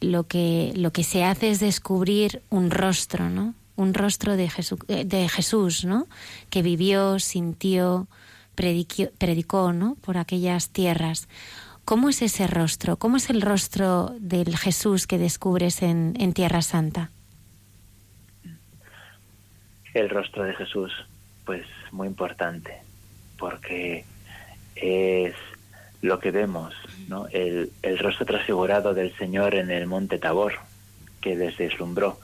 lo 0.00 0.24
que, 0.24 0.72
lo 0.76 0.92
que 0.92 1.04
se 1.04 1.24
hace 1.24 1.50
es 1.50 1.60
descubrir 1.60 2.42
un 2.50 2.70
rostro, 2.70 3.30
¿no? 3.30 3.54
Un 3.76 3.94
rostro 3.94 4.36
de, 4.36 4.50
eh, 4.88 5.04
de 5.04 5.28
Jesús, 5.28 5.84
¿no? 5.84 6.06
Que 6.50 6.62
vivió, 6.62 7.18
sintió, 7.18 8.06
predicó, 8.54 9.10
predicó, 9.18 9.72
¿no? 9.72 9.96
Por 9.96 10.18
aquellas 10.18 10.70
tierras. 10.70 11.28
¿Cómo 11.84 12.08
es 12.08 12.20
ese 12.22 12.46
rostro? 12.46 12.96
¿Cómo 12.96 13.16
es 13.16 13.30
el 13.30 13.40
rostro 13.40 14.14
del 14.18 14.56
Jesús 14.56 15.06
que 15.06 15.18
descubres 15.18 15.82
en 15.82 16.32
Tierra 16.32 16.60
Santa? 16.60 17.10
El 19.94 20.10
rostro 20.10 20.42
de 20.42 20.52
Jesús, 20.54 20.92
pues 21.44 21.64
muy 21.92 22.06
importante, 22.06 22.78
porque 23.38 24.04
es 24.74 25.34
lo 26.02 26.18
que 26.20 26.30
vemos, 26.30 26.74
¿no? 27.08 27.26
el, 27.28 27.70
el 27.82 27.98
rostro 27.98 28.26
transfigurado 28.26 28.94
del 28.94 29.16
Señor 29.16 29.54
en 29.54 29.70
el 29.70 29.86
monte 29.86 30.18
Tabor, 30.18 30.54
que 31.20 31.34
les 31.34 31.56
deslumbró. 31.56 32.18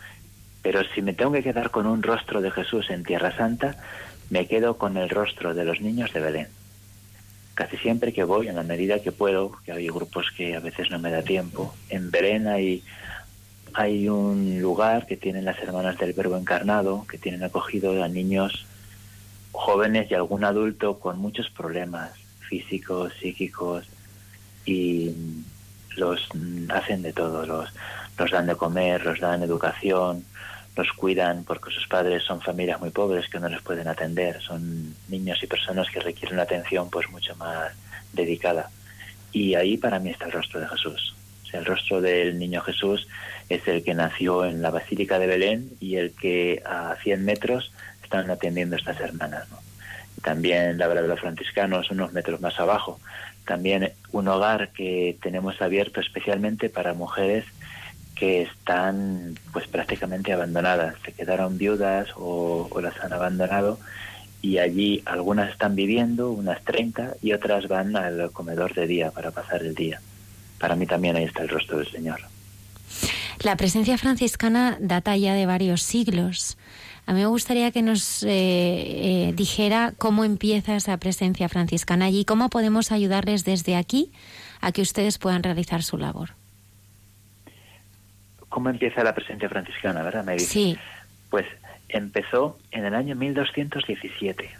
Pero 0.62 0.82
si 0.94 1.02
me 1.02 1.14
tengo 1.14 1.32
que 1.32 1.42
quedar 1.42 1.70
con 1.70 1.86
un 1.86 2.02
rostro 2.02 2.40
de 2.40 2.50
Jesús 2.50 2.90
en 2.90 3.02
Tierra 3.02 3.36
Santa, 3.36 3.76
me 4.30 4.46
quedo 4.46 4.78
con 4.78 4.96
el 4.96 5.08
rostro 5.08 5.54
de 5.54 5.64
los 5.64 5.80
niños 5.80 6.12
de 6.12 6.20
Belén. 6.20 6.48
Casi 7.54 7.76
siempre 7.76 8.12
que 8.12 8.24
voy, 8.24 8.48
en 8.48 8.56
la 8.56 8.62
medida 8.62 9.00
que 9.00 9.12
puedo, 9.12 9.52
que 9.64 9.72
hay 9.72 9.88
grupos 9.88 10.30
que 10.36 10.56
a 10.56 10.60
veces 10.60 10.90
no 10.90 10.98
me 10.98 11.10
da 11.10 11.22
tiempo, 11.22 11.74
en 11.90 12.10
Belén 12.10 12.46
hay, 12.46 12.82
hay 13.74 14.08
un 14.08 14.60
lugar 14.62 15.06
que 15.06 15.16
tienen 15.16 15.44
las 15.44 15.58
hermanas 15.58 15.98
del 15.98 16.12
Verbo 16.14 16.36
Encarnado, 16.36 17.04
que 17.08 17.18
tienen 17.18 17.42
acogido 17.42 18.02
a 18.02 18.08
niños 18.08 18.66
jóvenes 19.52 20.10
y 20.10 20.14
algún 20.14 20.44
adulto 20.44 20.98
con 20.98 21.18
muchos 21.18 21.50
problemas 21.50 22.12
físicos, 22.40 23.12
psíquicos 23.20 23.86
y 24.64 25.14
los 25.96 26.28
hacen 26.70 27.02
de 27.02 27.12
todo, 27.12 27.46
los, 27.46 27.70
los 28.18 28.30
dan 28.30 28.46
de 28.46 28.56
comer, 28.56 29.04
los 29.04 29.20
dan 29.20 29.42
educación, 29.42 30.24
los 30.76 30.92
cuidan 30.92 31.44
porque 31.44 31.72
sus 31.72 31.86
padres 31.86 32.22
son 32.24 32.40
familias 32.40 32.80
muy 32.80 32.90
pobres 32.90 33.28
que 33.28 33.38
no 33.38 33.48
les 33.48 33.60
pueden 33.62 33.88
atender, 33.88 34.40
son 34.40 34.94
niños 35.08 35.42
y 35.42 35.46
personas 35.46 35.90
que 35.90 36.00
requieren 36.00 36.40
atención 36.40 36.88
pues 36.90 37.10
mucho 37.10 37.36
más 37.36 37.72
dedicada. 38.12 38.70
Y 39.32 39.54
ahí 39.54 39.76
para 39.76 39.98
mí 39.98 40.10
está 40.10 40.26
el 40.26 40.32
rostro 40.32 40.60
de 40.60 40.68
Jesús. 40.68 41.14
el 41.52 41.64
rostro 41.66 42.00
del 42.00 42.38
niño 42.38 42.62
Jesús 42.62 43.06
es 43.48 43.66
el 43.68 43.84
que 43.84 43.94
nació 43.94 44.46
en 44.46 44.62
la 44.62 44.70
Basílica 44.70 45.18
de 45.18 45.26
Belén 45.26 45.70
y 45.80 45.96
el 45.96 46.12
que 46.12 46.62
a 46.64 46.96
100 47.02 47.24
metros 47.24 47.72
están 48.12 48.30
atendiendo 48.30 48.76
estas 48.76 49.00
hermanas. 49.00 49.46
También 50.22 50.76
la 50.76 50.86
verdad 50.86 51.02
de 51.02 51.08
los 51.08 51.20
franciscanos, 51.20 51.90
unos 51.90 52.12
metros 52.12 52.40
más 52.42 52.60
abajo. 52.60 53.00
También 53.46 53.92
un 54.12 54.28
hogar 54.28 54.68
que 54.70 55.16
tenemos 55.22 55.60
abierto 55.62 56.00
especialmente 56.00 56.68
para 56.68 56.92
mujeres 56.92 57.44
que 58.14 58.42
están 58.42 59.38
pues 59.52 59.66
prácticamente 59.66 60.32
abandonadas, 60.32 60.94
se 61.04 61.12
quedaron 61.12 61.56
viudas 61.56 62.10
o, 62.16 62.68
o, 62.70 62.80
las 62.82 63.00
han 63.02 63.12
abandonado 63.12 63.80
y 64.42 64.58
allí 64.58 65.02
algunas 65.06 65.50
están 65.50 65.74
viviendo, 65.74 66.30
unas 66.30 66.62
30, 66.62 67.14
y 67.22 67.32
otras 67.32 67.66
van 67.68 67.96
al 67.96 68.30
comedor 68.32 68.74
de 68.74 68.86
día 68.86 69.10
para 69.10 69.30
pasar 69.30 69.62
el 69.62 69.74
día. 69.74 70.00
Para 70.58 70.76
mí 70.76 70.86
también 70.86 71.16
ahí 71.16 71.24
está 71.24 71.42
el 71.42 71.48
rostro 71.48 71.78
del 71.78 71.90
Señor. 71.90 72.20
La 73.42 73.56
presencia 73.56 73.98
franciscana 73.98 74.76
data 74.80 75.16
ya 75.16 75.34
de 75.34 75.46
varios 75.46 75.82
siglos. 75.82 76.58
A 77.06 77.12
mí 77.12 77.20
me 77.20 77.26
gustaría 77.26 77.70
que 77.72 77.82
nos 77.82 78.22
eh, 78.22 78.28
eh, 78.30 79.32
dijera 79.34 79.92
cómo 79.98 80.24
empieza 80.24 80.76
esa 80.76 80.96
presencia 80.98 81.48
franciscana 81.48 82.06
allí, 82.06 82.24
cómo 82.24 82.48
podemos 82.48 82.92
ayudarles 82.92 83.44
desde 83.44 83.76
aquí 83.76 84.12
a 84.60 84.72
que 84.72 84.82
ustedes 84.82 85.18
puedan 85.18 85.42
realizar 85.42 85.82
su 85.82 85.98
labor. 85.98 86.30
¿Cómo 88.48 88.68
empieza 88.68 89.02
la 89.02 89.14
presencia 89.14 89.48
franciscana, 89.48 90.02
verdad, 90.02 90.24
Sí. 90.38 90.76
Pues 91.30 91.46
empezó 91.88 92.58
en 92.70 92.84
el 92.84 92.94
año 92.94 93.16
1217. 93.16 94.50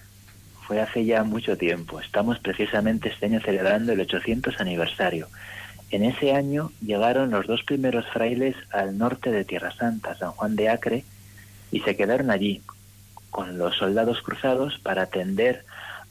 Fue 0.67 0.81
hace 0.81 1.05
ya 1.05 1.23
mucho 1.25 1.57
tiempo. 1.57 2.01
Estamos 2.01 2.39
precisamente 2.39 3.11
este 3.11 3.27
año 3.27 3.41
celebrando 3.41 3.93
el 3.93 4.01
800 4.01 4.61
aniversario. 4.61 5.29
En 5.91 6.05
ese 6.05 6.33
año 6.33 6.73
llegaron 6.81 7.31
los 7.31 7.47
dos 7.47 7.63
primeros 7.65 8.07
frailes 8.09 8.57
al 8.73 8.97
norte 8.97 9.31
de 9.31 9.45
Tierra 9.45 9.73
Santa, 9.73 10.17
San 10.17 10.33
Juan 10.33 10.57
de 10.57 10.71
Acre, 10.71 11.05
y 11.73 11.81
se 11.81 11.97
quedaron 11.97 12.31
allí 12.31 12.63
con 13.31 13.59
los 13.59 13.77
soldados 13.77 14.23
cruzados 14.23 14.79
para 14.79 15.03
atender 15.03 15.65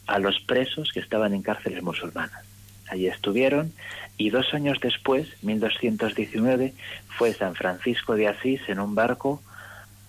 a 0.07 0.19
los 0.19 0.39
presos 0.41 0.91
que 0.91 0.99
estaban 0.99 1.33
en 1.33 1.43
cárceles 1.43 1.81
musulmanas. 1.83 2.43
Allí 2.89 3.07
estuvieron 3.07 3.71
y 4.17 4.31
dos 4.31 4.53
años 4.53 4.79
después, 4.81 5.27
1219, 5.43 6.73
fue 7.07 7.33
San 7.33 7.55
Francisco 7.55 8.15
de 8.15 8.27
Asís 8.27 8.61
en 8.67 8.79
un 8.79 8.95
barco 8.95 9.41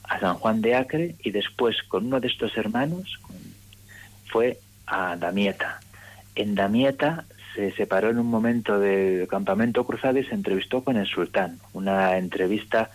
a 0.03 0.19
San 0.19 0.35
Juan 0.35 0.61
de 0.63 0.75
Acre 0.75 1.15
y 1.23 1.31
después 1.31 1.77
con 1.85 2.07
uno 2.07 2.19
de 2.19 2.29
estos 2.29 2.57
hermanos 2.57 3.21
fue 4.27 4.59
a 4.87 5.17
Damieta. 5.17 5.81
En 6.35 6.55
Damieta 6.55 7.25
se 7.55 7.73
separó 7.73 8.11
en 8.11 8.19
un 8.19 8.27
momento 8.27 8.79
del 8.79 9.29
campamento 9.29 9.85
cruzado 9.85 10.19
y 10.19 10.25
se 10.25 10.35
entrevistó 10.35 10.83
con 10.83 10.97
el 10.97 11.07
sultán, 11.07 11.61
una 11.75 12.17
entrevista 12.17 12.91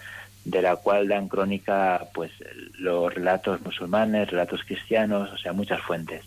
de 0.47 0.61
la 0.61 0.77
cual 0.77 1.09
dan 1.09 1.27
crónica 1.27 2.07
pues 2.13 2.31
los 2.79 3.13
relatos 3.13 3.59
musulmanes, 3.61 4.31
relatos 4.31 4.63
cristianos, 4.63 5.29
o 5.31 5.37
sea, 5.37 5.51
muchas 5.51 5.81
fuentes. 5.81 6.23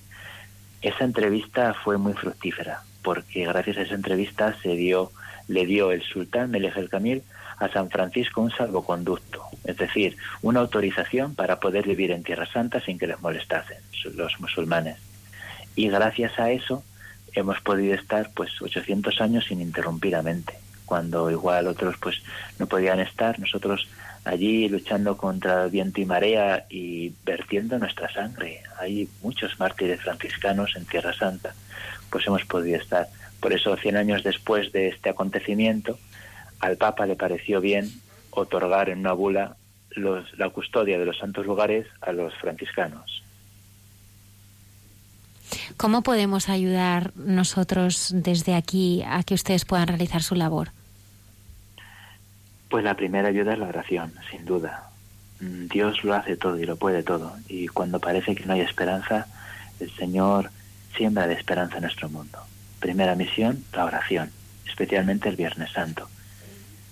Esa 0.82 1.04
entrevista 1.04 1.72
fue 1.72 1.96
muy 1.96 2.12
fructífera, 2.12 2.82
porque 3.02 3.46
gracias 3.46 3.78
a 3.78 3.82
esa 3.82 3.94
entrevista 3.94 4.54
se 4.62 4.76
dio, 4.76 5.10
le 5.48 5.64
dio 5.64 5.90
el 5.90 6.02
sultán 6.02 6.50
Melech 6.50 6.76
el 6.76 6.90
Camil 6.90 7.22
a 7.58 7.68
San 7.68 7.88
Francisco 7.88 8.42
un 8.42 8.50
salvoconducto, 8.50 9.42
es 9.64 9.78
decir, 9.78 10.18
una 10.42 10.60
autorización 10.60 11.34
para 11.34 11.58
poder 11.58 11.86
vivir 11.86 12.10
en 12.10 12.22
Tierra 12.22 12.46
Santa 12.52 12.80
sin 12.80 12.98
que 12.98 13.06
les 13.06 13.20
molestasen 13.22 13.78
los 14.16 14.38
musulmanes. 14.38 14.98
Y 15.76 15.88
gracias 15.88 16.38
a 16.38 16.50
eso 16.50 16.82
hemos 17.32 17.58
podido 17.62 17.94
estar 17.94 18.30
pues 18.34 18.60
800 18.60 19.18
años 19.22 19.50
ininterrumpidamente, 19.50 20.54
cuando 20.84 21.30
igual 21.30 21.68
otros 21.68 21.96
pues 21.98 22.22
no 22.58 22.66
podían 22.66 23.00
estar, 23.00 23.38
nosotros 23.38 23.88
allí 24.24 24.68
luchando 24.68 25.16
contra 25.16 25.66
viento 25.66 26.00
y 26.00 26.04
marea 26.04 26.66
y 26.68 27.12
vertiendo 27.24 27.78
nuestra 27.78 28.12
sangre. 28.12 28.62
Hay 28.78 29.08
muchos 29.22 29.58
mártires 29.58 30.00
franciscanos 30.00 30.72
en 30.76 30.84
Tierra 30.84 31.12
Santa, 31.14 31.54
pues 32.10 32.26
hemos 32.26 32.44
podido 32.44 32.78
estar. 32.78 33.08
Por 33.40 33.52
eso, 33.52 33.76
100 33.76 33.96
años 33.96 34.22
después 34.22 34.72
de 34.72 34.88
este 34.88 35.10
acontecimiento, 35.10 35.98
al 36.60 36.76
Papa 36.76 37.06
le 37.06 37.16
pareció 37.16 37.60
bien 37.60 37.90
otorgar 38.30 38.90
en 38.90 39.00
una 39.00 39.12
bula 39.12 39.56
los, 39.90 40.38
la 40.38 40.50
custodia 40.50 40.98
de 40.98 41.06
los 41.06 41.18
santos 41.18 41.46
lugares 41.46 41.86
a 42.00 42.12
los 42.12 42.34
franciscanos. 42.34 43.22
¿Cómo 45.76 46.02
podemos 46.02 46.48
ayudar 46.48 47.12
nosotros 47.16 48.10
desde 48.14 48.54
aquí 48.54 49.02
a 49.06 49.22
que 49.22 49.34
ustedes 49.34 49.64
puedan 49.64 49.88
realizar 49.88 50.22
su 50.22 50.34
labor? 50.34 50.72
Pues 52.70 52.84
la 52.84 52.94
primera 52.94 53.28
ayuda 53.28 53.52
es 53.52 53.58
la 53.58 53.68
oración, 53.68 54.14
sin 54.30 54.44
duda. 54.46 54.90
Mm, 55.40 55.66
Dios 55.66 56.04
lo 56.04 56.14
hace 56.14 56.36
todo 56.36 56.58
y 56.58 56.64
lo 56.64 56.76
puede 56.76 57.02
todo. 57.02 57.36
Y 57.48 57.66
cuando 57.66 57.98
parece 57.98 58.34
que 58.34 58.46
no 58.46 58.54
hay 58.54 58.60
esperanza, 58.60 59.26
el 59.80 59.90
Señor 59.96 60.50
siembra 60.96 61.26
de 61.26 61.34
esperanza 61.34 61.76
en 61.76 61.82
nuestro 61.82 62.08
mundo. 62.08 62.38
Primera 62.78 63.16
misión, 63.16 63.64
la 63.72 63.84
oración, 63.84 64.30
especialmente 64.66 65.28
el 65.28 65.36
Viernes 65.36 65.72
Santo. 65.72 66.08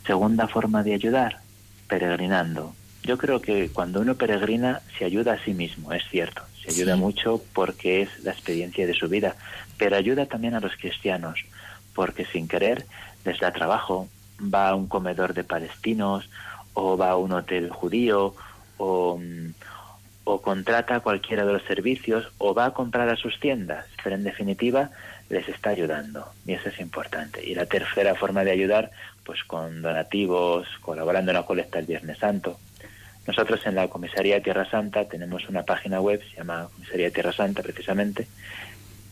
Segunda 0.05 0.49
forma 0.49 0.83
de 0.83 0.95
ayudar, 0.95 1.39
peregrinando. 1.87 2.75
Yo 3.05 3.17
creo 3.17 3.41
que 3.41 3.69
cuando 3.71 4.01
uno 4.01 4.17
peregrina 4.17 4.81
se 4.99 5.05
ayuda 5.05 5.35
a 5.35 5.45
sí 5.45 5.55
mismo, 5.55 5.93
es 5.93 6.03
cierto. 6.11 6.43
Se 6.63 6.71
ayuda 6.71 6.97
mucho 6.97 7.43
porque 7.55 8.03
es 8.03 8.25
la 8.25 8.33
experiencia 8.33 8.87
de 8.87 8.95
su 8.95 9.09
vida, 9.09 9.37
pero 9.77 9.97
ayuda 9.97 10.27
también 10.27 10.55
a 10.55 10.61
los 10.61 10.75
cristianos, 10.77 11.45
porque 11.95 12.27
sin 12.27 12.49
querer 12.49 12.85
les 13.25 13.39
da 13.39 13.53
trabajo, 13.53 14.09
va 14.41 14.69
a 14.69 14.75
un 14.75 14.87
comedor 14.87 15.35
de 15.35 15.45
palestinos 15.45 16.29
o 16.75 16.97
va 16.97 17.11
a 17.11 17.17
un 17.17 17.33
hotel 17.33 17.71
judío 17.71 18.35
o, 18.77 19.21
o 20.25 20.43
contrata 20.43 21.01
cualquiera 21.01 21.45
de 21.45 21.53
los 21.53 21.63
servicios 21.65 22.31
o 22.39 22.55
va 22.55 22.67
a 22.67 22.75
comprar 22.75 23.09
a 23.09 23.17
sus 23.17 23.41
tiendas, 23.41 23.87
pero 24.03 24.15
en 24.15 24.25
definitiva 24.25 24.91
les 25.29 25.49
está 25.49 25.71
ayudando 25.71 26.27
y 26.47 26.53
eso 26.53 26.69
es 26.69 26.81
importante. 26.81 27.45
Y 27.45 27.55
la 27.55 27.67
tercera 27.67 28.15
forma 28.15 28.45
de 28.45 28.53
ayudar, 28.53 28.91
pues 29.25 29.45
con 29.45 29.83
donativos, 29.83 30.67
colaborando 30.81 31.31
en 31.31 31.37
la 31.37 31.47
colecta 31.47 31.79
el 31.79 31.87
Viernes 31.87 32.19
Santo. 32.19 32.59
Nosotros 33.27 33.61
en 33.67 33.75
la 33.75 33.89
Comisaría 33.89 34.37
de 34.37 34.41
Tierra 34.41 34.71
Santa 34.71 35.07
tenemos 35.07 35.47
una 35.49 35.63
página 35.63 36.01
web, 36.01 36.23
se 36.31 36.37
llama 36.37 36.69
Comisaría 36.75 37.07
de 37.07 37.13
Tierra 37.13 37.33
Santa 37.33 37.63
precisamente, 37.63 38.27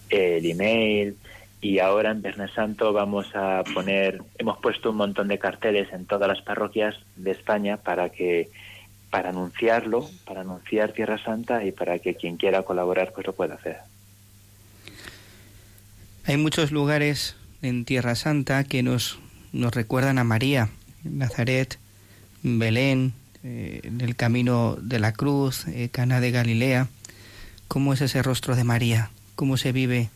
el 0.08 0.46
email, 0.46 1.16
y 1.66 1.80
ahora 1.80 2.12
en 2.12 2.22
Viernes 2.22 2.52
Santo 2.52 2.92
vamos 2.92 3.26
a 3.34 3.64
poner, 3.74 4.22
hemos 4.38 4.56
puesto 4.58 4.90
un 4.90 4.98
montón 4.98 5.26
de 5.26 5.40
carteles 5.40 5.92
en 5.92 6.06
todas 6.06 6.28
las 6.28 6.40
parroquias 6.40 6.94
de 7.16 7.32
España 7.32 7.76
para 7.76 8.10
que 8.10 8.48
para 9.10 9.30
anunciarlo, 9.30 10.08
para 10.24 10.42
anunciar 10.42 10.92
Tierra 10.92 11.18
Santa 11.18 11.64
y 11.64 11.72
para 11.72 11.98
que 11.98 12.14
quien 12.14 12.36
quiera 12.36 12.62
colaborar 12.62 13.12
pues 13.12 13.26
lo 13.26 13.34
pueda 13.34 13.54
hacer. 13.54 13.78
Hay 16.24 16.36
muchos 16.36 16.70
lugares 16.70 17.34
en 17.62 17.84
Tierra 17.84 18.14
Santa 18.14 18.62
que 18.62 18.84
nos, 18.84 19.18
nos 19.52 19.74
recuerdan 19.74 20.18
a 20.18 20.24
María, 20.24 20.68
Nazaret, 21.02 21.80
Belén, 22.44 23.12
eh, 23.42 23.80
en 23.82 24.00
el 24.02 24.14
camino 24.14 24.76
de 24.80 25.00
la 25.00 25.12
cruz, 25.12 25.66
eh, 25.66 25.88
Cana 25.90 26.20
de 26.20 26.30
Galilea. 26.30 26.86
¿Cómo 27.66 27.92
es 27.92 28.02
ese 28.02 28.22
rostro 28.22 28.54
de 28.54 28.62
María? 28.62 29.10
¿Cómo 29.34 29.56
se 29.56 29.72
vive 29.72 30.10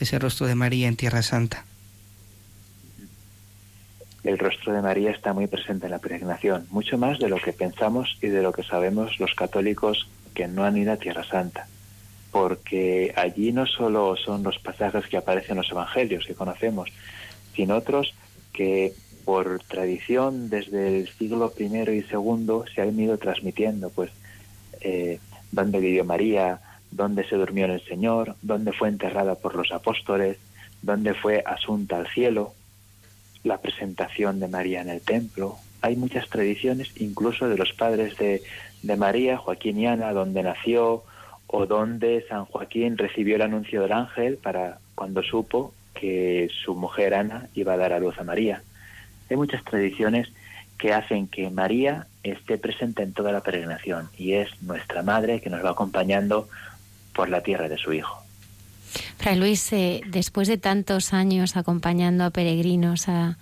ese 0.00 0.18
rostro 0.18 0.46
de 0.46 0.54
María 0.54 0.88
en 0.88 0.96
Tierra 0.96 1.22
Santa? 1.22 1.64
El 4.24 4.38
rostro 4.38 4.72
de 4.72 4.82
María 4.82 5.10
está 5.10 5.32
muy 5.32 5.46
presente 5.46 5.86
en 5.86 5.92
la 5.92 5.98
peregrinación, 5.98 6.66
mucho 6.70 6.98
más 6.98 7.18
de 7.18 7.28
lo 7.28 7.38
que 7.38 7.52
pensamos 7.52 8.18
y 8.20 8.28
de 8.28 8.42
lo 8.42 8.52
que 8.52 8.62
sabemos 8.62 9.18
los 9.18 9.34
católicos 9.34 10.08
que 10.34 10.46
no 10.46 10.64
han 10.64 10.76
ido 10.76 10.92
a 10.92 10.96
Tierra 10.96 11.24
Santa, 11.24 11.66
porque 12.30 13.14
allí 13.16 13.52
no 13.52 13.66
solo 13.66 14.16
son 14.16 14.42
los 14.42 14.58
pasajes 14.58 15.06
que 15.06 15.16
aparecen 15.16 15.52
en 15.52 15.56
los 15.58 15.70
evangelios 15.70 16.26
que 16.26 16.34
conocemos, 16.34 16.90
sino 17.54 17.76
otros 17.76 18.14
que 18.52 18.92
por 19.24 19.60
tradición 19.60 20.50
desde 20.50 20.98
el 20.98 21.08
siglo 21.08 21.52
I 21.58 21.64
y 21.64 22.04
II 22.10 22.62
se 22.74 22.82
han 22.82 22.98
ido 22.98 23.16
transmitiendo, 23.16 23.90
pues 23.90 24.10
eh, 24.80 25.18
dónde 25.50 25.78
vivió 25.78 26.04
María, 26.04 26.60
dónde 26.90 27.28
se 27.28 27.36
durmió 27.36 27.66
el 27.66 27.84
Señor, 27.84 28.34
dónde 28.42 28.72
fue 28.72 28.88
enterrada 28.88 29.34
por 29.34 29.54
los 29.54 29.72
apóstoles, 29.72 30.38
dónde 30.82 31.14
fue 31.14 31.42
asunta 31.46 31.98
al 31.98 32.08
cielo, 32.08 32.52
la 33.44 33.58
presentación 33.58 34.40
de 34.40 34.48
María 34.48 34.82
en 34.82 34.88
el 34.88 35.00
templo. 35.00 35.56
Hay 35.82 35.96
muchas 35.96 36.28
tradiciones, 36.28 36.92
incluso 37.00 37.48
de 37.48 37.56
los 37.56 37.72
padres 37.72 38.16
de, 38.18 38.42
de 38.82 38.96
María, 38.96 39.38
Joaquín 39.38 39.78
y 39.78 39.86
Ana, 39.86 40.12
donde 40.12 40.42
nació 40.42 41.04
o 41.46 41.66
donde 41.66 42.24
San 42.28 42.44
Joaquín 42.44 42.98
recibió 42.98 43.36
el 43.36 43.42
anuncio 43.42 43.82
del 43.82 43.92
ángel 43.92 44.36
para 44.36 44.78
cuando 44.94 45.22
supo 45.22 45.72
que 45.94 46.48
su 46.64 46.74
mujer 46.74 47.14
Ana 47.14 47.48
iba 47.54 47.72
a 47.72 47.76
dar 47.76 47.92
a 47.92 47.98
luz 47.98 48.18
a 48.18 48.24
María. 48.24 48.62
Hay 49.28 49.36
muchas 49.36 49.64
tradiciones 49.64 50.28
que 50.78 50.92
hacen 50.94 51.26
que 51.26 51.50
María 51.50 52.06
esté 52.22 52.56
presente 52.56 53.02
en 53.02 53.12
toda 53.12 53.32
la 53.32 53.42
peregrinación 53.42 54.08
y 54.16 54.34
es 54.34 54.62
nuestra 54.62 55.02
madre 55.02 55.40
que 55.40 55.50
nos 55.50 55.64
va 55.64 55.70
acompañando 55.70 56.48
por 57.20 57.28
la 57.28 57.42
tierra 57.42 57.68
de 57.68 57.76
su 57.76 57.92
hijo. 57.92 58.18
Fray 59.18 59.36
Luis, 59.36 59.74
eh, 59.74 60.00
después 60.06 60.48
de 60.48 60.56
tantos 60.56 61.12
años 61.12 61.54
acompañando 61.58 62.24
a 62.24 62.30
peregrinos 62.30 63.10
a, 63.10 63.36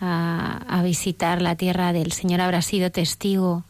a, 0.00 0.82
visitar 0.82 1.40
la 1.40 1.54
tierra 1.54 1.92
del 1.92 2.10
Señor, 2.10 2.40
habrá 2.40 2.62
sido 2.62 2.90
testigo 2.90 3.62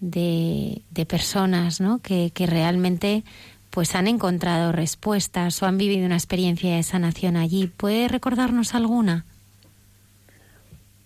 de, 0.00 0.80
de 0.92 1.04
personas 1.04 1.82
¿no? 1.82 1.98
que, 1.98 2.30
que, 2.32 2.46
realmente 2.46 3.22
pues 3.68 3.94
han 3.94 4.06
encontrado 4.06 4.72
respuestas 4.72 5.62
o 5.62 5.66
han 5.66 5.76
vivido 5.76 6.06
una 6.06 6.16
experiencia 6.16 6.74
de 6.74 6.82
sanación 6.84 7.36
allí. 7.36 7.66
¿Puede 7.66 8.08
recordarnos 8.08 8.74
alguna? 8.74 9.26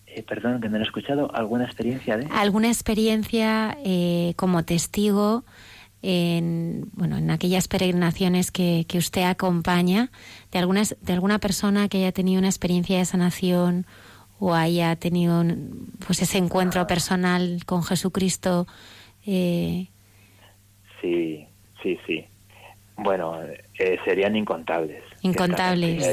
Eh, 0.06 0.22
perdón, 0.22 0.60
que 0.60 0.68
no 0.68 0.78
he 0.78 0.82
escuchado. 0.82 1.34
¿Alguna 1.34 1.64
experiencia 1.64 2.18
de? 2.18 2.28
¿Alguna 2.30 2.68
experiencia 2.68 3.76
eh, 3.84 4.34
como 4.36 4.64
testigo? 4.64 5.42
En, 6.02 6.90
bueno, 6.92 7.16
en 7.16 7.30
aquellas 7.30 7.68
peregrinaciones 7.68 8.50
que, 8.50 8.84
que 8.88 8.98
usted 8.98 9.22
acompaña, 9.22 10.10
de, 10.52 10.58
algunas, 10.58 10.96
de 11.00 11.12
alguna 11.12 11.38
persona 11.38 11.88
que 11.88 11.98
haya 11.98 12.12
tenido 12.12 12.38
una 12.38 12.48
experiencia 12.48 12.98
de 12.98 13.04
sanación 13.04 13.86
o 14.38 14.54
haya 14.54 14.94
tenido 14.96 15.44
pues 16.06 16.22
ese 16.22 16.38
encuentro 16.38 16.86
personal 16.86 17.60
con 17.66 17.82
Jesucristo. 17.82 18.66
Eh... 19.26 19.88
Sí, 21.00 21.46
sí, 21.82 21.98
sí. 22.06 22.24
Bueno, 22.96 23.40
eh, 23.78 23.98
serían 24.04 24.36
incontables. 24.36 25.02
Incontables. 25.22 26.04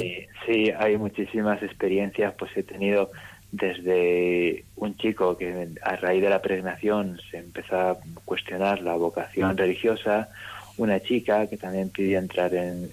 sí, 0.45 0.71
hay 0.77 0.97
muchísimas 0.97 1.61
experiencias, 1.63 2.33
pues 2.37 2.55
he 2.55 2.63
tenido 2.63 3.09
desde 3.55 4.65
un 4.75 4.97
chico 4.97 5.37
que 5.37 5.69
a 5.81 5.95
raíz 5.95 6.21
de 6.21 6.29
la 6.29 6.41
peregrinación 6.41 7.19
se 7.31 7.37
empezó 7.37 7.79
a 7.79 7.97
cuestionar 8.25 8.81
la 8.81 8.95
vocación 8.95 9.55
religiosa, 9.57 10.29
una 10.77 10.99
chica 10.99 11.47
que 11.47 11.57
también 11.57 11.89
pidió 11.89 12.19
entrar 12.19 12.53
en, 12.53 12.89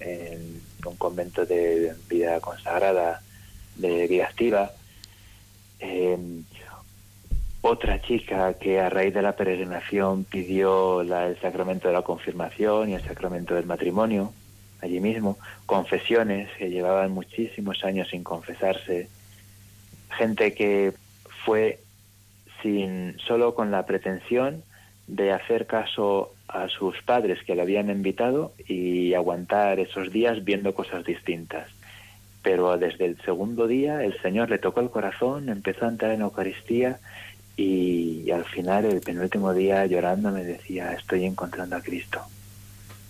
un 0.85 0.95
convento 0.97 1.45
de 1.45 1.93
vida 2.09 2.39
consagrada, 2.39 3.21
de 3.75 4.07
vida 4.07 4.25
activa, 4.25 4.71
eh, 5.79 6.17
otra 7.61 8.01
chica 8.01 8.53
que 8.55 8.79
a 8.79 8.89
raíz 8.89 9.13
de 9.13 9.21
la 9.21 9.35
peregrinación 9.35 10.25
pidió 10.25 11.01
el 11.01 11.39
sacramento 11.39 11.87
de 11.87 11.93
la 11.93 12.01
confirmación 12.01 12.89
y 12.89 12.95
el 12.95 13.01
sacramento 13.03 13.55
del 13.55 13.65
matrimonio 13.65 14.33
allí 14.81 14.99
mismo, 14.99 15.37
confesiones 15.65 16.49
que 16.57 16.69
llevaban 16.69 17.11
muchísimos 17.11 17.83
años 17.85 18.09
sin 18.09 18.23
confesarse, 18.23 19.07
gente 20.13 20.53
que 20.53 20.93
fue 21.45 21.79
sin 22.61 23.17
solo 23.19 23.53
con 23.53 23.71
la 23.71 23.85
pretensión 23.85 24.63
de 25.07 25.31
hacer 25.33 25.67
caso 25.67 26.33
a 26.47 26.69
sus 26.69 27.01
padres 27.01 27.43
que 27.43 27.55
le 27.55 27.61
habían 27.61 27.89
invitado 27.89 28.53
y 28.67 29.13
aguantar 29.13 29.79
esos 29.79 30.11
días 30.11 30.43
viendo 30.43 30.73
cosas 30.73 31.03
distintas. 31.03 31.67
Pero 32.41 32.77
desde 32.77 33.05
el 33.05 33.21
segundo 33.21 33.67
día 33.67 34.03
el 34.03 34.19
Señor 34.21 34.49
le 34.49 34.59
tocó 34.59 34.79
el 34.79 34.89
corazón, 34.89 35.49
empezó 35.49 35.85
a 35.85 35.89
entrar 35.89 36.11
en 36.11 36.21
Eucaristía 36.21 36.99
y, 37.55 38.31
al 38.31 38.45
final, 38.45 38.85
el 38.85 39.01
penúltimo 39.01 39.53
día, 39.53 39.85
llorando, 39.85 40.31
me 40.31 40.43
decía, 40.43 40.93
estoy 40.93 41.25
encontrando 41.25 41.75
a 41.75 41.81
Cristo. 41.81 42.19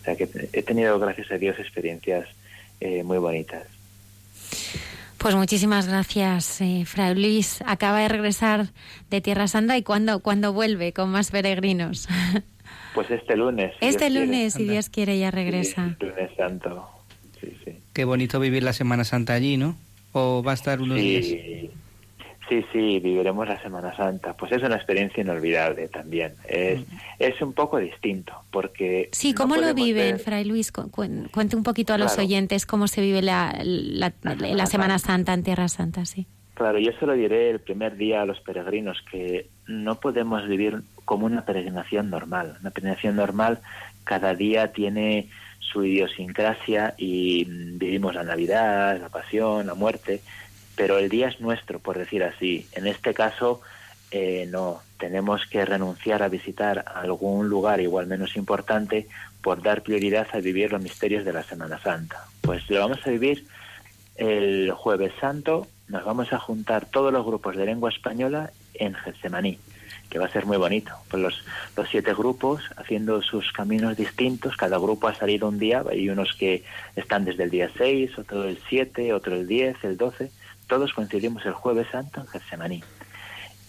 O 0.01 0.03
sea 0.03 0.15
que 0.17 0.27
he 0.51 0.63
tenido, 0.63 0.99
gracias 0.99 1.31
a 1.31 1.37
Dios, 1.37 1.57
experiencias 1.59 2.27
eh, 2.81 3.03
muy 3.03 3.19
bonitas. 3.19 3.63
Pues 5.23 5.35
muchísimas 5.35 5.87
gracias, 5.87 6.59
eh, 6.59 6.83
Fray 6.85 7.15
Luis. 7.15 7.63
Acaba 7.65 7.99
de 7.99 8.09
regresar 8.09 8.73
de 9.09 9.21
Tierra 9.21 9.47
Santa 9.47 9.77
y 9.77 9.81
¿cuándo, 9.81 10.19
cuando 10.19 10.51
vuelve 10.51 10.91
con 10.91 11.09
más 11.09 11.31
peregrinos? 11.31 12.09
Pues 12.93 13.09
este 13.09 13.35
lunes. 13.35 13.73
este 13.81 14.09
lunes, 14.11 14.53
si 14.53 14.65
Dios 14.65 14.89
quiere, 14.89 15.17
ya 15.17 15.31
regresa. 15.31 15.97
lunes 15.99 16.29
santo. 16.37 16.87
Sí, 17.41 17.47
sí. 17.65 17.79
Qué 17.91 18.05
bonito 18.05 18.39
vivir 18.39 18.61
la 18.61 18.71
Semana 18.71 19.03
Santa 19.03 19.33
allí, 19.33 19.57
¿no? 19.57 19.75
¿O 20.11 20.43
va 20.43 20.51
a 20.51 20.53
estar 20.53 20.79
unos 20.79 20.99
sí. 20.99 21.03
días? 21.03 21.71
Sí, 22.49 22.65
sí, 22.73 22.99
viviremos 22.99 23.47
la 23.47 23.61
Semana 23.61 23.95
Santa. 23.95 24.35
Pues 24.35 24.51
es 24.51 24.61
una 24.61 24.75
experiencia 24.75 25.21
inolvidable 25.21 25.87
también. 25.87 26.33
Es, 26.47 26.81
es 27.17 27.41
un 27.41 27.53
poco 27.53 27.77
distinto, 27.77 28.33
porque... 28.51 29.09
Sí, 29.13 29.33
¿cómo 29.33 29.55
lo 29.55 29.73
viven, 29.73 30.19
Fray 30.19 30.43
Luis? 30.43 30.71
cuente 30.71 31.55
un 31.55 31.63
poquito 31.63 31.93
a 31.93 31.97
los 31.97 32.17
oyentes 32.17 32.65
cómo 32.65 32.87
se 32.87 33.01
vive 33.01 33.21
la, 33.21 33.57
la, 33.63 34.65
Semana 34.65 34.99
Santa 34.99 35.33
en 35.33 35.43
Tierra 35.43 35.67
Santa, 35.67 36.05
sí. 36.05 36.27
Claro, 36.53 36.77
yo 36.79 36.91
se 36.99 37.05
lo 37.05 37.13
diré 37.13 37.49
el 37.49 37.59
primer 37.59 37.95
día 37.95 38.21
a 38.21 38.25
los 38.25 38.39
peregrinos, 38.41 39.03
que 39.09 39.49
no 39.65 39.99
podemos 39.99 40.47
vivir 40.47 40.83
como 41.05 41.25
una 41.25 41.45
peregrinación 41.45 42.09
normal. 42.09 42.57
Una 42.61 42.71
peregrinación 42.71 43.15
normal 43.15 43.59
cada 44.03 44.35
día 44.35 44.71
tiene 44.71 45.29
su 45.59 45.83
idiosincrasia 45.83 46.93
y 46.97 47.45
vivimos 47.45 48.13
la 48.13 48.23
Navidad, 48.23 48.99
la 48.99 49.09
Pasión, 49.09 49.65
la 49.65 49.73
muerte, 49.73 50.21
pero 50.75 50.97
el 50.97 51.09
día 51.09 51.27
es 51.27 51.39
nuestro, 51.39 51.79
por 51.79 51.97
decir 51.97 52.23
así. 52.23 52.67
En 52.73 52.87
este 52.87 53.13
caso, 53.13 53.61
eh, 54.11 54.47
no, 54.49 54.81
tenemos 54.97 55.45
que 55.47 55.65
renunciar 55.65 56.23
a 56.23 56.29
visitar 56.29 56.85
algún 56.95 57.49
lugar 57.49 57.81
igual 57.81 58.07
menos 58.07 58.35
importante 58.35 59.07
por 59.41 59.61
dar 59.61 59.83
prioridad 59.83 60.27
a 60.33 60.39
vivir 60.39 60.71
los 60.71 60.81
misterios 60.81 61.25
de 61.25 61.33
la 61.33 61.43
Semana 61.43 61.79
Santa. 61.79 62.25
Pues 62.41 62.69
lo 62.69 62.79
vamos 62.79 62.99
a 63.05 63.09
vivir 63.09 63.45
el 64.15 64.71
jueves 64.71 65.11
santo, 65.19 65.67
nos 65.87 66.05
vamos 66.05 66.31
a 66.31 66.39
juntar 66.39 66.85
todos 66.85 67.11
los 67.11 67.25
grupos 67.25 67.55
de 67.55 67.65
lengua 67.65 67.89
española 67.89 68.51
en 68.75 68.93
Getsemaní, 68.93 69.59
que 70.09 70.19
va 70.19 70.25
a 70.27 70.31
ser 70.31 70.45
muy 70.45 70.57
bonito. 70.57 70.93
Pues 71.09 71.21
los, 71.21 71.45
los 71.75 71.89
siete 71.89 72.13
grupos 72.13 72.61
haciendo 72.77 73.21
sus 73.21 73.51
caminos 73.51 73.97
distintos, 73.97 74.55
cada 74.55 74.77
grupo 74.77 75.07
ha 75.07 75.15
salido 75.15 75.49
un 75.49 75.59
día, 75.59 75.83
hay 75.89 76.07
unos 76.09 76.33
que 76.35 76.63
están 76.95 77.25
desde 77.25 77.43
el 77.43 77.49
día 77.49 77.69
6, 77.75 78.17
otro 78.19 78.45
el 78.45 78.59
7, 78.69 79.13
otro 79.13 79.35
el 79.35 79.47
10, 79.47 79.83
el 79.83 79.97
12, 79.97 80.31
todos 80.67 80.93
coincidimos 80.93 81.45
el 81.45 81.53
jueves 81.53 81.87
santo 81.91 82.21
en 82.21 82.27
Getsemaní 82.27 82.83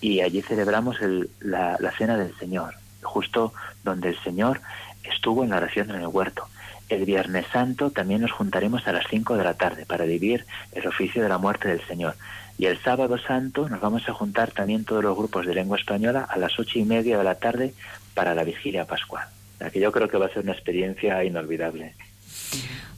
y 0.00 0.20
allí 0.20 0.42
celebramos 0.42 0.98
la, 1.40 1.92
cena 1.96 2.18
del 2.18 2.36
Señor, 2.36 2.74
justo 3.02 3.54
donde 3.82 4.10
el 4.10 4.18
Señor 4.22 4.60
estuvo 5.02 5.44
en 5.44 5.50
la 5.50 5.56
oración 5.56 5.90
en 5.90 6.02
el 6.02 6.08
huerto. 6.08 6.46
El 6.90 7.06
Viernes 7.06 7.46
Santo 7.50 7.90
también 7.90 8.20
nos 8.20 8.32
juntaremos 8.32 8.86
a 8.86 8.92
las 8.92 9.06
5 9.08 9.36
de 9.36 9.44
la 9.44 9.54
tarde 9.54 9.86
para 9.86 10.04
vivir 10.04 10.44
el 10.72 10.86
oficio 10.86 11.22
de 11.22 11.30
la 11.30 11.38
muerte 11.38 11.68
del 11.68 11.80
Señor. 11.86 12.16
Y 12.58 12.66
el 12.66 12.78
sábado 12.82 13.16
santo 13.18 13.68
nos 13.68 13.80
vamos 13.80 14.08
a 14.08 14.12
juntar 14.12 14.50
también 14.50 14.84
todos 14.84 15.02
los 15.02 15.16
grupos 15.16 15.46
de 15.46 15.54
lengua 15.54 15.78
española 15.78 16.26
a 16.28 16.36
las 16.36 16.58
ocho 16.58 16.78
y 16.78 16.84
media 16.84 17.16
de 17.16 17.24
la 17.24 17.36
tarde 17.36 17.72
para 18.12 18.34
la 18.34 18.44
vigilia 18.44 18.84
pascual. 18.84 19.26
La 19.58 19.70
que 19.70 19.80
yo 19.80 19.90
creo 19.90 20.08
que 20.08 20.18
va 20.18 20.26
a 20.26 20.32
ser 20.32 20.42
una 20.42 20.52
experiencia 20.52 21.24
inolvidable. 21.24 21.94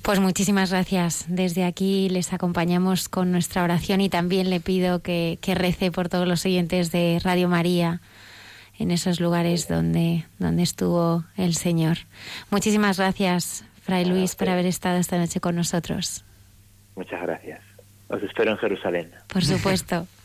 Pues 0.03 0.21
muchísimas 0.21 0.71
gracias. 0.71 1.27
Desde 1.29 1.65
aquí 1.65 2.09
les 2.09 2.33
acompañamos 2.33 3.09
con 3.09 3.33
nuestra 3.33 3.65
oración 3.65 4.01
y 4.01 4.09
también 4.09 4.51
le 4.51 4.61
pido 4.61 5.03
que, 5.03 5.39
rece 5.57 5.91
por 5.91 6.09
todos 6.09 6.29
los 6.29 6.45
oyentes 6.47 6.93
de 6.93 7.21
Radio 7.25 7.49
María 7.49 8.01
en 8.79 8.93
esos 8.93 9.21
lugares 9.21 9.67
donde, 9.67 10.25
donde 10.39 10.63
estuvo 10.63 11.25
el 11.37 11.55
Señor. 11.55 11.97
Muchísimas 12.51 12.99
gracias, 12.99 13.65
Fray 13.83 14.05
Luis, 14.05 14.37
por 14.37 14.49
haber 14.49 14.67
estado 14.67 14.99
esta 14.99 15.19
noche 15.19 15.41
con 15.41 15.57
nosotros. 15.57 16.25
Muchas 16.95 17.21
gracias. 17.23 17.61
Os 18.09 18.23
espero 18.23 18.53
en 18.53 18.59
Jerusalén. 18.59 19.11
Por 19.27 19.45
supuesto. 19.45 20.07